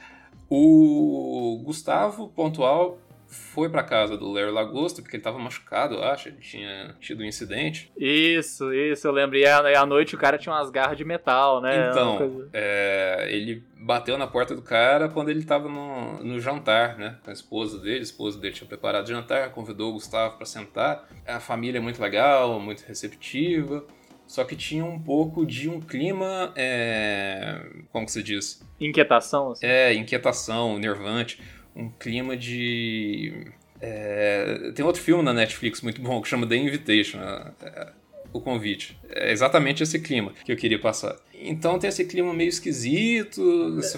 O 0.50 1.62
Gustavo 1.64 2.28
Pontual 2.28 2.98
foi 3.32 3.70
pra 3.70 3.82
casa 3.82 4.18
do 4.18 4.32
Larry 4.32 4.52
Lagosta, 4.52 5.02
porque 5.02 5.16
ele 5.16 5.24
tava 5.24 5.40
machucado, 5.40 5.96
eu 5.96 6.04
acho, 6.04 6.28
ele 6.30 6.38
tinha 6.42 6.96
tido 7.00 7.22
um 7.24 7.26
incidente. 7.26 7.92
Isso, 7.98 8.74
isso, 8.74 9.08
eu 9.08 9.12
lembro. 9.12 9.38
E 9.38 9.46
à, 9.46 9.86
noite 9.86 10.16
o 10.16 10.18
cara 10.18 10.38
tinha 10.38 10.54
umas 10.54 10.70
garras 10.70 10.98
de 10.98 11.06
metal, 11.06 11.62
né? 11.62 11.90
Então, 11.90 12.18
coisa- 12.18 12.50
é, 12.54 13.28
ele 13.32 13.64
bateu 13.80 14.18
na 14.18 14.28
porta 14.28 14.54
do 14.56 14.62
cara 14.62 15.10
quando 15.10 15.30
ele 15.30 15.44
tava 15.44 15.68
no, 15.68 16.24
no 16.24 16.40
jantar, 16.40 16.98
né? 16.98 17.18
Com 17.24 17.30
a 17.30 17.34
esposa 17.34 17.80
dele. 17.80 18.00
A 18.00 18.04
esposa 18.04 18.40
dele 18.40 18.54
tinha 18.54 18.68
preparado 18.68 19.08
jantar, 19.08 19.50
convidou 19.52 19.90
o 19.90 19.94
Gustavo 19.94 20.38
pra 20.38 20.46
sentar. 20.46 21.08
A 21.26 21.40
família 21.40 21.78
é 21.80 21.82
muito 21.82 22.02
legal, 22.02 22.60
muito 22.60 22.84
receptiva. 22.86 23.84
Só 24.28 24.46
que 24.46 24.56
tinha 24.56 24.86
um 24.86 24.98
pouco 24.98 25.46
de 25.46 25.68
um 25.70 25.82
clima. 25.82 26.54
é, 26.56 27.62
como 27.92 28.06
que 28.06 28.12
se 28.14 28.24
diz? 28.24 28.66
Inquietação, 28.80 29.52
assim. 29.52 29.66
É, 29.66 29.94
inquietação, 29.94 30.80
nervante. 30.80 31.42
Um 31.76 31.90
clima 31.90 32.36
de. 32.36 33.48
é, 33.80 34.72
tem 34.76 34.86
outro 34.86 35.02
filme 35.02 35.24
na 35.24 35.34
Netflix 35.34 35.82
muito 35.82 36.02
bom 36.02 36.22
que 36.22 36.28
chama 36.28 36.48
The 36.48 36.56
Invitation. 36.56 37.20
é, 37.20 37.92
o 38.34 38.40
convite. 38.40 38.98
É 39.10 39.32
exatamente 39.32 39.84
esse 39.84 40.00
clima 40.00 40.34
que 40.46 40.52
eu 40.52 40.56
queria 40.56 40.80
passar. 40.80 41.16
Então 41.34 41.78
tem 41.78 41.90
esse 41.90 42.06
clima 42.06 42.34
meio 42.34 42.50
esquisito. 42.50 43.42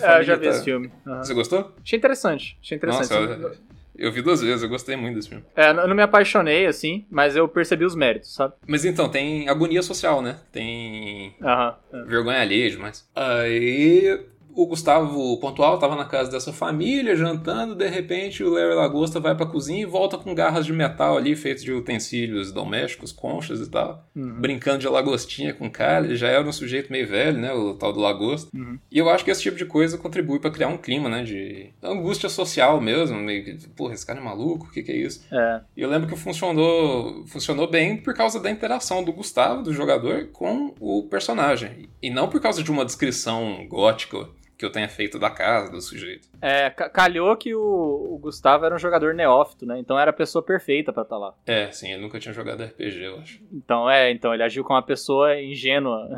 É, 0.02 0.20
eu 0.20 0.24
já 0.24 0.36
vi 0.36 0.46
tá- 0.46 0.50
esse 0.50 0.64
filme. 0.64 0.92
Aham. 1.06 1.24
Você 1.24 1.34
gostou? 1.34 1.72
Achei 1.84 1.98
interessante, 1.98 2.58
achei 2.62 2.78
interessante. 2.78 3.10
Nossa, 3.12 3.60
eu, 3.96 4.12
vi 4.12 4.22
duas 4.22 4.42
vezes, 4.42 4.64
eu 4.64 4.70
gostei 4.70 4.96
muito 4.96 5.16
desse 5.16 5.30
filme. 5.30 5.44
É, 5.56 5.70
eu 5.70 5.88
não 5.88 5.96
me 5.96 6.02
apaixonei, 6.02 6.66
assim, 6.66 7.06
mas 7.12 7.36
eu 7.36 7.48
percebi 7.48 7.86
os 7.86 7.96
méritos, 7.96 8.34
sabe? 8.34 8.56
Mas 8.66 8.86
então, 8.86 9.08
tem 9.08 9.48
agonia 9.48 9.84
social, 9.84 10.22
né? 10.22 10.40
Tem 10.52 11.36
Aham. 11.42 11.76
é. 11.94 12.04
vergonha 12.06 12.40
alheia 12.42 12.72
demais. 12.72 13.08
Aí 13.16 14.20
o 14.56 14.68
Gustavo 14.68 15.38
Pontual 15.40 15.78
tava 15.80 15.96
na 15.96 16.06
casa 16.06 16.32
dessa 16.32 16.54
família, 16.54 17.16
jantando, 17.16 17.76
de 17.76 17.88
repente 17.88 18.44
o 18.44 18.50
Larry 18.50 18.76
Lagosta 18.76 19.20
vai 19.20 19.36
pra 19.36 19.46
cozinha 19.46 19.82
e 19.82 19.86
volta 19.86 20.18
com 20.18 20.34
garras 20.36 20.66
de 20.66 20.74
metal 20.74 21.18
ali, 21.18 21.36
feitos 21.36 21.64
de 21.64 21.72
utensílios 21.72 22.52
domésticos, 22.52 23.12
conchas 23.12 23.60
e 23.60 23.70
tal, 23.70 24.08
Uhum. 24.16 24.40
brincando 24.40 24.80
de 24.80 24.88
lagostinha 24.88 25.54
com 25.54 25.68
o 25.68 25.72
cara, 25.72 26.06
ele 26.06 26.16
já 26.16 26.28
era 26.28 26.48
um 26.48 26.52
sujeito 26.52 26.92
meio 26.92 27.08
velho, 27.08 27.38
né, 27.40 27.52
o 27.54 27.74
tal 27.74 27.92
do 27.92 28.00
Lagosta. 28.00 28.50
Uhum. 28.56 28.78
E 28.92 28.98
eu 29.00 29.10
acho 29.10 29.24
que 29.26 29.32
esse 29.32 29.42
tipo 29.42 29.58
de 29.58 29.66
coisa 29.66 29.98
contribui 29.98 30.40
pra 30.40 30.52
criar 30.52 30.68
um 30.68 30.78
clima, 30.78 31.10
né, 31.10 31.24
de 31.24 31.70
angústia 31.82 32.30
social 32.30 32.80
mesmo, 32.80 33.18
meio 33.20 33.44
que, 33.44 33.68
porra, 33.70 33.94
esse 33.94 34.06
cara 34.06 34.20
é 34.20 34.24
maluco, 34.24 34.68
o 34.68 34.72
que 34.72 34.84
que 34.84 34.92
é 34.92 34.98
isso? 34.98 35.26
É. 35.32 35.62
E 35.76 35.82
eu 35.82 35.90
lembro 35.90 36.08
que 36.08 36.16
funcionou, 36.16 37.26
funcionou 37.28 37.68
bem 37.68 37.98
por 37.98 38.14
causa 38.14 38.40
da 38.40 38.52
interação 38.52 39.04
do 39.04 39.12
Gustavo, 39.14 39.64
do 39.64 39.74
jogador, 39.74 40.28
com 40.32 40.74
o 40.80 41.04
personagem. 41.04 41.90
E 42.02 42.10
não 42.10 42.28
por 42.28 42.40
causa 42.42 42.62
de 42.64 42.72
uma 42.72 42.86
descrição 42.86 43.66
gótica 43.68 44.28
que 44.58 44.66
eu 44.66 44.72
tenha 44.72 44.88
feito 44.88 45.18
da 45.20 45.30
casa 45.30 45.72
do 45.72 45.82
sujeito. 45.82 46.28
É, 46.42 46.70
calhou 46.70 47.36
que 47.36 47.54
o, 47.56 48.14
o, 48.14 48.18
Gustavo 48.18 48.66
era 48.66 48.76
um 48.76 48.80
jogador 48.80 49.14
neófito, 49.14 49.66
né? 49.66 49.80
Então 49.80 50.00
era 50.00 50.12
a 50.12 50.14
pessoa 50.14 50.44
perfeita 50.44 50.94
para 50.94 51.04
estar 51.04 51.16
tá 51.16 51.20
lá. 51.20 51.34
É, 51.46 51.72
sim, 51.72 51.92
ele 51.92 52.02
nunca 52.02 52.20
tinha 52.20 52.34
jogado 52.34 52.64
RPG, 52.64 53.04
eu 53.04 53.18
acho. 53.18 53.42
Então 53.52 53.90
é, 53.90 54.12
então 54.12 54.34
ele 54.34 54.44
agiu 54.44 54.64
como 54.64 54.76
uma 54.76 54.86
pessoa 54.86 55.40
ingênua 55.42 56.10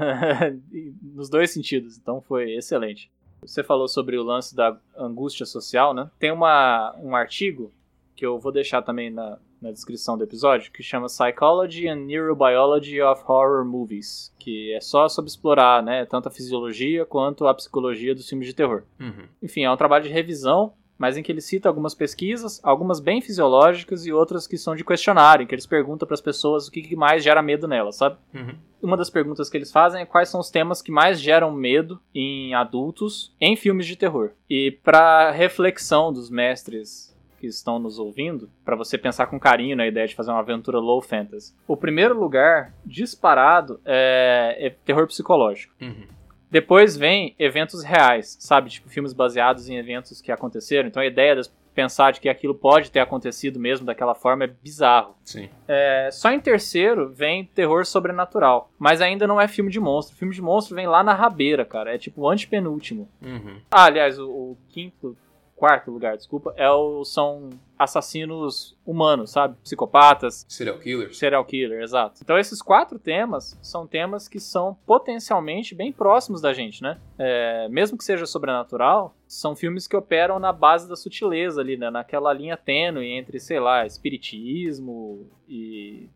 nos 1.02 1.30
dois 1.30 1.52
sentidos, 1.52 1.98
então 1.98 2.22
foi 2.22 2.54
excelente. 2.56 3.10
Você 3.42 3.64
falou 3.64 3.88
sobre 3.88 4.18
o 4.18 4.24
lance 4.24 4.56
da 4.56 4.76
angústia 4.98 5.46
social, 5.46 5.94
né? 5.94 6.10
Tem 6.18 6.32
uma, 6.32 6.96
um 7.00 7.16
artigo 7.16 7.72
que 8.16 8.26
eu 8.26 8.40
vou 8.40 8.52
deixar 8.52 8.82
também 8.82 9.10
na, 9.10 9.38
na 9.66 9.72
descrição 9.72 10.16
do 10.16 10.24
episódio, 10.24 10.72
que 10.72 10.84
chama 10.84 11.08
Psychology 11.08 11.88
and 11.88 12.06
Neurobiology 12.06 13.02
of 13.02 13.24
Horror 13.28 13.66
Movies, 13.66 14.32
que 14.38 14.72
é 14.74 14.80
só 14.80 15.10
sobre 15.10 15.30
explorar, 15.30 15.82
né, 15.82 16.06
tanto 16.06 16.28
a 16.28 16.32
fisiologia 16.32 17.04
quanto 17.04 17.48
a 17.48 17.54
psicologia 17.54 18.14
dos 18.14 18.30
filmes 18.30 18.48
de 18.48 18.54
terror. 18.54 18.84
Uhum. 19.00 19.26
Enfim, 19.42 19.64
é 19.64 19.72
um 19.72 19.78
trabalho 19.78 20.04
de 20.04 20.12
revisão, 20.12 20.74
mas 20.98 21.18
em 21.18 21.24
que 21.24 21.32
ele 21.32 21.42
cita 21.42 21.68
algumas 21.68 21.96
pesquisas, 21.96 22.62
algumas 22.64 23.00
bem 23.00 23.22
fisiológicas 23.22 24.06
e 24.06 24.14
outras 24.14 24.46
que 24.48 24.58
são 24.58 24.76
de 24.76 24.86
questionário, 24.86 25.44
em 25.44 25.48
que 25.48 25.56
eles 25.56 25.66
perguntam 25.66 26.08
para 26.08 26.14
as 26.14 26.22
pessoas 26.22 26.68
o 26.68 26.72
que 26.72 26.96
mais 26.96 27.24
gera 27.24 27.42
medo 27.42 27.68
nelas, 27.68 27.96
sabe? 27.96 28.18
Uhum. 28.34 28.56
Uma 28.82 28.96
das 28.96 29.10
perguntas 29.10 29.50
que 29.50 29.58
eles 29.58 29.72
fazem 29.72 30.02
é 30.02 30.06
quais 30.06 30.30
são 30.30 30.40
os 30.40 30.52
temas 30.52 30.80
que 30.80 30.92
mais 30.92 31.20
geram 31.20 31.52
medo 31.52 32.00
em 32.14 32.54
adultos 32.54 33.34
em 33.42 33.56
filmes 33.56 33.88
de 33.88 33.96
terror. 33.96 34.30
E 34.48 34.72
para 34.84 35.32
reflexão 35.32 36.14
dos 36.14 36.30
mestres 36.30 37.15
que 37.46 37.56
estão 37.56 37.80
nos 37.80 38.00
ouvindo, 38.00 38.50
para 38.64 38.76
você 38.76 38.98
pensar 38.98 39.28
com 39.28 39.40
carinho 39.40 39.76
na 39.76 39.88
ideia 39.88 40.08
de 40.08 40.16
fazer 40.16 40.32
uma 40.32 40.40
aventura 40.40 40.80
low 40.80 41.02
fantasy. 41.02 41.54
O 41.68 41.78
primeiro 41.78 42.18
lugar, 42.20 42.74
disparado, 42.86 43.80
é, 43.86 44.58
é 44.60 44.70
terror 44.84 45.08
psicológico. 45.08 45.74
Uhum. 45.82 46.08
Depois 46.50 46.96
vem 46.96 47.36
eventos 47.38 47.84
reais, 47.84 48.38
sabe? 48.40 48.70
Tipo, 48.70 48.90
filmes 48.90 49.14
baseados 49.14 49.68
em 49.70 49.78
eventos 49.78 50.22
que 50.22 50.32
aconteceram. 50.32 50.88
Então 50.88 51.02
a 51.02 51.06
ideia 51.06 51.36
de 51.36 51.50
pensar 51.74 52.14
de 52.14 52.22
que 52.22 52.30
aquilo 52.30 52.56
pode 52.56 52.90
ter 52.90 53.02
acontecido 53.02 53.60
mesmo 53.60 53.86
daquela 53.86 54.16
forma 54.16 54.46
é 54.46 54.48
bizarro. 54.48 55.16
Sim. 55.26 55.50
É, 55.68 56.10
só 56.12 56.32
em 56.32 56.40
terceiro 56.40 57.10
vem 57.10 57.44
terror 57.44 57.86
sobrenatural. 57.86 58.72
Mas 58.80 59.02
ainda 59.02 59.28
não 59.28 59.42
é 59.42 59.48
filme 59.48 59.70
de 59.70 59.80
monstro. 59.80 60.16
filme 60.16 60.34
de 60.34 60.42
monstro 60.42 60.76
vem 60.76 60.88
lá 60.88 61.04
na 61.04 61.14
rabeira, 61.14 61.66
cara. 61.66 61.94
É 61.94 61.98
tipo 61.98 62.22
o 62.22 62.30
antepenúltimo. 62.30 63.10
Uhum. 63.22 63.60
Ah, 63.70 63.86
aliás, 63.86 64.18
o, 64.18 64.30
o 64.30 64.58
quinto 64.70 65.18
quarto 65.56 65.90
lugar, 65.90 66.18
desculpa, 66.18 66.54
é 66.58 66.70
o, 66.70 67.04
são 67.06 67.50
assassinos 67.80 68.78
humanos, 68.86 69.32
sabe? 69.32 69.56
Psicopatas. 69.64 70.46
Serial 70.50 70.78
killers. 70.80 71.18
Serial 71.18 71.46
killer, 71.46 71.82
exato. 71.82 72.20
Então 72.22 72.38
esses 72.38 72.62
quatro 72.62 73.00
temas 73.00 73.58
são 73.62 73.88
temas 73.88 74.28
que 74.28 74.40
são 74.40 74.78
potencialmente 74.86 75.74
bem 75.74 75.92
próximos 75.92 76.42
da 76.42 76.54
gente, 76.54 76.82
né? 76.82 77.00
É, 77.18 77.68
mesmo 77.70 77.98
que 77.98 78.04
seja 78.04 78.26
sobrenatural, 78.26 79.16
são 79.28 79.56
filmes 79.56 79.88
que 79.88 79.96
operam 79.96 80.40
na 80.40 80.52
base 80.52 80.88
da 80.88 80.96
sutileza 80.96 81.62
ali, 81.62 81.78
né? 81.78 81.90
Naquela 81.90 82.34
linha 82.34 82.58
tênue 82.58 83.08
entre, 83.08 83.40
sei 83.40 83.60
lá, 83.60 83.86
espiritismo 83.86 85.30
e 85.48 86.10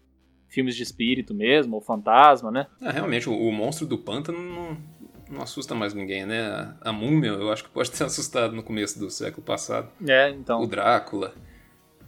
filmes 0.47 0.75
de 0.75 0.83
espírito 0.83 1.33
mesmo, 1.33 1.75
ou 1.75 1.81
fantasma, 1.81 2.51
né? 2.51 2.67
É, 2.81 2.89
realmente, 2.91 3.29
o, 3.29 3.33
o 3.33 3.51
monstro 3.51 3.85
do 3.85 3.97
pântano 3.97 4.39
não 4.39 4.77
não 5.29 5.41
assusta 5.41 5.75
mais 5.75 5.93
ninguém, 5.93 6.25
né? 6.25 6.73
A, 6.81 6.91
múmia, 6.91 7.29
eu 7.29 7.51
acho 7.51 7.63
que 7.63 7.69
pode 7.69 7.91
ter 7.91 8.03
assustado 8.05 8.55
no 8.55 8.63
começo 8.63 8.99
do 8.99 9.09
século 9.09 9.43
passado. 9.43 9.89
É, 10.07 10.29
então. 10.29 10.61
O 10.61 10.67
Drácula. 10.67 11.33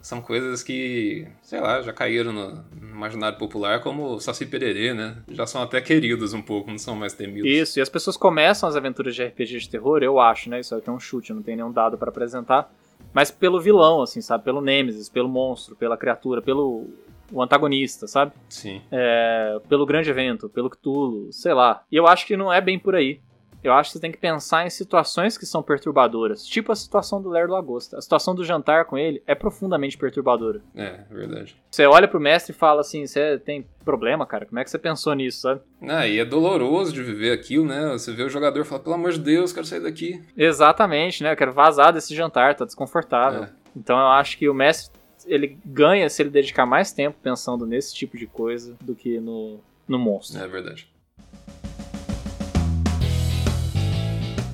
São 0.00 0.20
coisas 0.20 0.64
que, 0.64 1.28
sei 1.42 1.60
lá, 1.60 1.80
já 1.80 1.92
caíram 1.92 2.32
no, 2.32 2.54
no 2.80 2.88
imaginário 2.88 3.38
popular 3.38 3.80
como 3.80 4.18
Saci 4.18 4.44
Pererê, 4.44 4.92
né? 4.92 5.18
Já 5.28 5.46
são 5.46 5.62
até 5.62 5.80
queridos 5.80 6.34
um 6.34 6.42
pouco, 6.42 6.68
não 6.68 6.78
são 6.78 6.96
mais 6.96 7.12
temidos. 7.12 7.48
Isso, 7.48 7.78
e 7.78 7.82
as 7.82 7.88
pessoas 7.88 8.16
começam 8.16 8.68
as 8.68 8.74
aventuras 8.74 9.14
de 9.14 9.24
RPG 9.24 9.60
de 9.60 9.68
terror, 9.68 10.02
eu 10.02 10.18
acho, 10.18 10.50
né? 10.50 10.58
Isso 10.58 10.74
aqui 10.74 10.88
é 10.88 10.92
um 10.92 10.98
chute, 10.98 11.32
não 11.32 11.40
tem 11.40 11.54
nenhum 11.54 11.70
dado 11.70 11.96
para 11.96 12.08
apresentar. 12.08 12.68
Mas 13.12 13.30
pelo 13.30 13.60
vilão, 13.60 14.02
assim, 14.02 14.20
sabe? 14.20 14.42
Pelo 14.42 14.60
Nemesis, 14.60 15.08
pelo 15.08 15.28
monstro, 15.28 15.76
pela 15.76 15.96
criatura, 15.96 16.42
pelo 16.42 16.88
o 17.32 17.42
antagonista, 17.42 18.06
sabe? 18.06 18.32
Sim. 18.48 18.82
É, 18.90 19.60
pelo 19.68 19.86
grande 19.86 20.10
evento, 20.10 20.48
pelo 20.48 20.70
Cthulhu, 20.70 21.32
sei 21.32 21.54
lá. 21.54 21.82
E 21.90 21.96
eu 21.96 22.06
acho 22.06 22.26
que 22.26 22.36
não 22.36 22.52
é 22.52 22.60
bem 22.60 22.78
por 22.78 22.94
aí. 22.94 23.20
Eu 23.62 23.72
acho 23.72 23.90
que 23.90 23.92
você 23.92 24.00
tem 24.00 24.10
que 24.10 24.18
pensar 24.18 24.66
em 24.66 24.70
situações 24.70 25.38
que 25.38 25.46
são 25.46 25.62
perturbadoras, 25.62 26.44
tipo 26.44 26.72
a 26.72 26.74
situação 26.74 27.22
do 27.22 27.28
Lerdo 27.28 27.52
Lagosta. 27.52 27.96
A 27.96 28.02
situação 28.02 28.34
do 28.34 28.44
jantar 28.44 28.86
com 28.86 28.98
ele 28.98 29.22
é 29.24 29.36
profundamente 29.36 29.96
perturbadora. 29.96 30.60
É, 30.74 31.04
verdade. 31.08 31.56
Você 31.70 31.86
olha 31.86 32.08
pro 32.08 32.18
mestre 32.18 32.52
e 32.52 32.56
fala 32.58 32.80
assim: 32.80 33.06
você 33.06 33.38
tem 33.38 33.64
problema, 33.84 34.26
cara? 34.26 34.46
Como 34.46 34.58
é 34.58 34.64
que 34.64 34.70
você 34.70 34.78
pensou 34.78 35.14
nisso, 35.14 35.42
sabe? 35.42 35.60
Ah, 35.82 36.08
e 36.08 36.18
é 36.18 36.24
doloroso 36.24 36.92
de 36.92 37.04
viver 37.04 37.30
aquilo, 37.30 37.64
né? 37.64 37.92
Você 37.92 38.12
vê 38.12 38.24
o 38.24 38.28
jogador 38.28 38.62
e 38.62 38.64
fala: 38.64 38.82
pelo 38.82 38.96
amor 38.96 39.12
de 39.12 39.20
Deus, 39.20 39.52
quero 39.52 39.66
sair 39.66 39.80
daqui. 39.80 40.20
Exatamente, 40.36 41.22
né? 41.22 41.30
Eu 41.30 41.36
quero 41.36 41.52
vazar 41.52 41.92
desse 41.92 42.16
jantar, 42.16 42.56
tá 42.56 42.64
desconfortável. 42.64 43.44
É. 43.44 43.50
Então 43.76 43.96
eu 43.96 44.08
acho 44.08 44.36
que 44.38 44.48
o 44.48 44.54
mestre 44.54 44.92
ele 45.26 45.58
ganha 45.64 46.08
se 46.08 46.22
ele 46.22 46.30
dedicar 46.30 46.66
mais 46.66 46.92
tempo 46.92 47.18
pensando 47.22 47.66
nesse 47.66 47.94
tipo 47.94 48.16
de 48.16 48.26
coisa 48.26 48.76
do 48.80 48.94
que 48.94 49.20
no, 49.20 49.60
no 49.86 49.98
monstro. 49.98 50.42
É 50.42 50.48
verdade. 50.48 50.88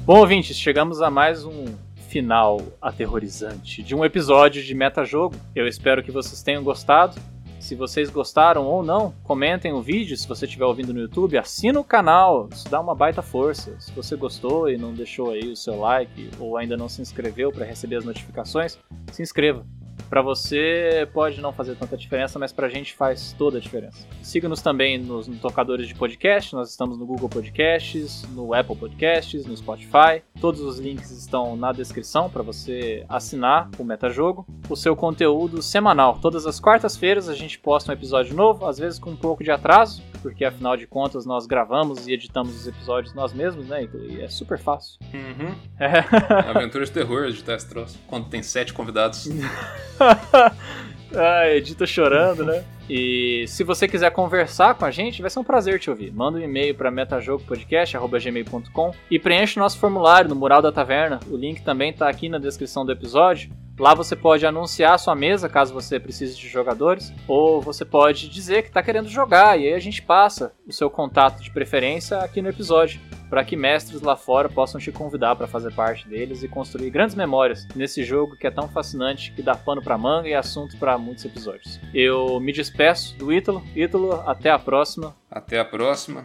Bom, 0.04 0.20
ouvintes, 0.20 0.56
chegamos 0.56 1.02
a 1.02 1.10
mais 1.10 1.44
um 1.44 1.66
final 2.08 2.62
aterrorizante 2.80 3.82
de 3.82 3.94
um 3.94 4.04
episódio 4.04 4.62
de 4.62 4.74
Metajogo. 4.74 5.36
Eu 5.54 5.68
espero 5.68 6.02
que 6.02 6.10
vocês 6.10 6.42
tenham 6.42 6.64
gostado. 6.64 7.20
Se 7.60 7.74
vocês 7.74 8.08
gostaram 8.08 8.64
ou 8.64 8.82
não, 8.82 9.12
comentem 9.22 9.72
o 9.72 9.82
vídeo. 9.82 10.16
Se 10.16 10.26
você 10.26 10.46
estiver 10.46 10.64
ouvindo 10.64 10.94
no 10.94 11.00
YouTube, 11.00 11.36
assina 11.36 11.78
o 11.78 11.84
canal. 11.84 12.48
Isso 12.50 12.68
dá 12.70 12.80
uma 12.80 12.94
baita 12.94 13.20
força. 13.20 13.78
Se 13.78 13.92
você 13.92 14.16
gostou 14.16 14.70
e 14.70 14.78
não 14.78 14.94
deixou 14.94 15.32
aí 15.32 15.50
o 15.50 15.56
seu 15.56 15.78
like 15.78 16.30
ou 16.38 16.56
ainda 16.56 16.76
não 16.76 16.88
se 16.88 17.02
inscreveu 17.02 17.52
para 17.52 17.66
receber 17.66 17.96
as 17.96 18.04
notificações, 18.04 18.78
se 19.12 19.22
inscreva. 19.22 19.66
Para 20.08 20.22
você 20.22 21.08
pode 21.12 21.40
não 21.40 21.52
fazer 21.52 21.74
tanta 21.76 21.96
diferença, 21.96 22.38
mas 22.38 22.52
pra 22.52 22.68
gente 22.68 22.94
faz 22.94 23.34
toda 23.36 23.58
a 23.58 23.60
diferença. 23.60 24.06
Siga-nos 24.22 24.62
também 24.62 24.98
nos, 24.98 25.28
nos, 25.28 25.40
tocadores 25.40 25.86
de 25.86 25.94
podcast, 25.94 26.54
nós 26.54 26.70
estamos 26.70 26.98
no 26.98 27.06
Google 27.06 27.28
Podcasts, 27.28 28.22
no 28.34 28.54
Apple 28.54 28.76
Podcasts, 28.76 29.46
no 29.46 29.56
Spotify. 29.56 30.22
Todos 30.40 30.60
os 30.60 30.78
links 30.78 31.10
estão 31.10 31.56
na 31.56 31.72
descrição 31.72 32.30
para 32.30 32.42
você 32.42 33.04
assinar 33.08 33.70
o 33.78 33.84
Metajogo. 33.84 34.46
O 34.68 34.76
seu 34.76 34.96
conteúdo 34.96 35.62
semanal. 35.62 36.18
Todas 36.20 36.46
as 36.46 36.58
quartas-feiras 36.58 37.28
a 37.28 37.34
gente 37.34 37.58
posta 37.58 37.92
um 37.92 37.94
episódio 37.94 38.34
novo, 38.34 38.66
às 38.66 38.78
vezes 38.78 38.98
com 38.98 39.10
um 39.10 39.16
pouco 39.16 39.44
de 39.44 39.50
atraso, 39.50 40.02
porque 40.22 40.44
afinal 40.44 40.76
de 40.76 40.86
contas 40.86 41.24
nós 41.24 41.46
gravamos 41.46 42.06
e 42.06 42.12
editamos 42.12 42.54
os 42.54 42.66
episódios 42.66 43.14
nós 43.14 43.32
mesmos, 43.32 43.66
né? 43.66 43.88
E 43.94 44.20
é 44.20 44.28
super 44.28 44.58
fácil. 44.58 44.98
Uhum. 45.12 45.54
É. 45.78 45.98
Aventura 46.50 46.84
de 46.84 46.90
terror 46.90 47.24
editar 47.24 47.54
esse 47.54 47.68
troço. 47.68 47.98
Quando 48.06 48.28
tem 48.28 48.42
sete 48.42 48.72
convidados. 48.72 49.28
ah, 51.14 51.48
edita 51.50 51.86
chorando, 51.86 52.44
né? 52.44 52.64
E 52.88 53.44
se 53.46 53.62
você 53.64 53.86
quiser 53.86 54.10
conversar 54.10 54.74
com 54.74 54.86
a 54.86 54.90
gente, 54.90 55.20
vai 55.20 55.30
ser 55.30 55.38
um 55.38 55.44
prazer 55.44 55.78
te 55.78 55.90
ouvir. 55.90 56.10
Manda 56.10 56.38
um 56.38 56.42
e-mail 56.42 56.74
para 56.74 56.90
metajogopodcast.gmail.com 56.90 58.94
e 59.10 59.18
preenche 59.18 59.58
o 59.58 59.62
nosso 59.62 59.78
formulário 59.78 60.30
no 60.30 60.34
mural 60.34 60.62
da 60.62 60.72
taverna. 60.72 61.20
O 61.30 61.36
link 61.36 61.60
também 61.62 61.90
está 61.90 62.08
aqui 62.08 62.30
na 62.30 62.38
descrição 62.38 62.86
do 62.86 62.92
episódio. 62.92 63.50
Lá 63.78 63.94
você 63.94 64.16
pode 64.16 64.44
anunciar 64.44 64.94
a 64.94 64.98
sua 64.98 65.14
mesa, 65.14 65.48
caso 65.48 65.72
você 65.72 66.00
precise 66.00 66.36
de 66.36 66.48
jogadores, 66.48 67.12
ou 67.28 67.62
você 67.62 67.84
pode 67.84 68.28
dizer 68.28 68.62
que 68.62 68.68
está 68.68 68.82
querendo 68.82 69.08
jogar, 69.08 69.58
e 69.58 69.68
aí 69.68 69.74
a 69.74 69.78
gente 69.78 70.02
passa 70.02 70.52
o 70.66 70.72
seu 70.72 70.90
contato 70.90 71.40
de 71.40 71.50
preferência 71.52 72.18
aqui 72.18 72.42
no 72.42 72.48
episódio, 72.48 73.00
para 73.30 73.44
que 73.44 73.56
mestres 73.56 74.02
lá 74.02 74.16
fora 74.16 74.48
possam 74.48 74.80
te 74.80 74.90
convidar 74.90 75.36
para 75.36 75.46
fazer 75.46 75.72
parte 75.74 76.08
deles 76.08 76.42
e 76.42 76.48
construir 76.48 76.90
grandes 76.90 77.14
memórias 77.14 77.68
nesse 77.76 78.02
jogo 78.02 78.36
que 78.36 78.48
é 78.48 78.50
tão 78.50 78.68
fascinante, 78.68 79.32
que 79.32 79.42
dá 79.42 79.54
pano 79.54 79.80
para 79.82 79.96
manga 79.96 80.28
e 80.28 80.34
assunto 80.34 80.76
para 80.78 80.98
muitos 80.98 81.24
episódios. 81.24 81.78
Eu 81.94 82.40
me 82.40 82.52
despeço 82.52 83.16
do 83.16 83.32
Ítalo. 83.32 83.62
Ítalo, 83.76 84.14
até 84.26 84.50
a 84.50 84.58
próxima. 84.58 85.14
Até 85.30 85.60
a 85.60 85.64
próxima. 85.64 86.24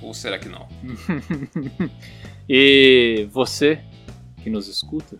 Ou 0.00 0.12
será 0.12 0.38
que 0.38 0.48
não? 0.48 0.66
e 2.48 3.28
você 3.30 3.80
que 4.42 4.50
nos 4.50 4.66
escuta, 4.66 5.18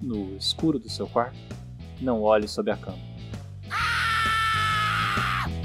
no 0.00 0.36
escuro 0.36 0.78
do 0.78 0.88
seu 0.88 1.06
quarto, 1.06 1.36
não 2.00 2.22
olhe 2.22 2.46
sob 2.48 2.70
a 2.70 2.76
cama. 2.76 2.98
Ah! 3.70 5.57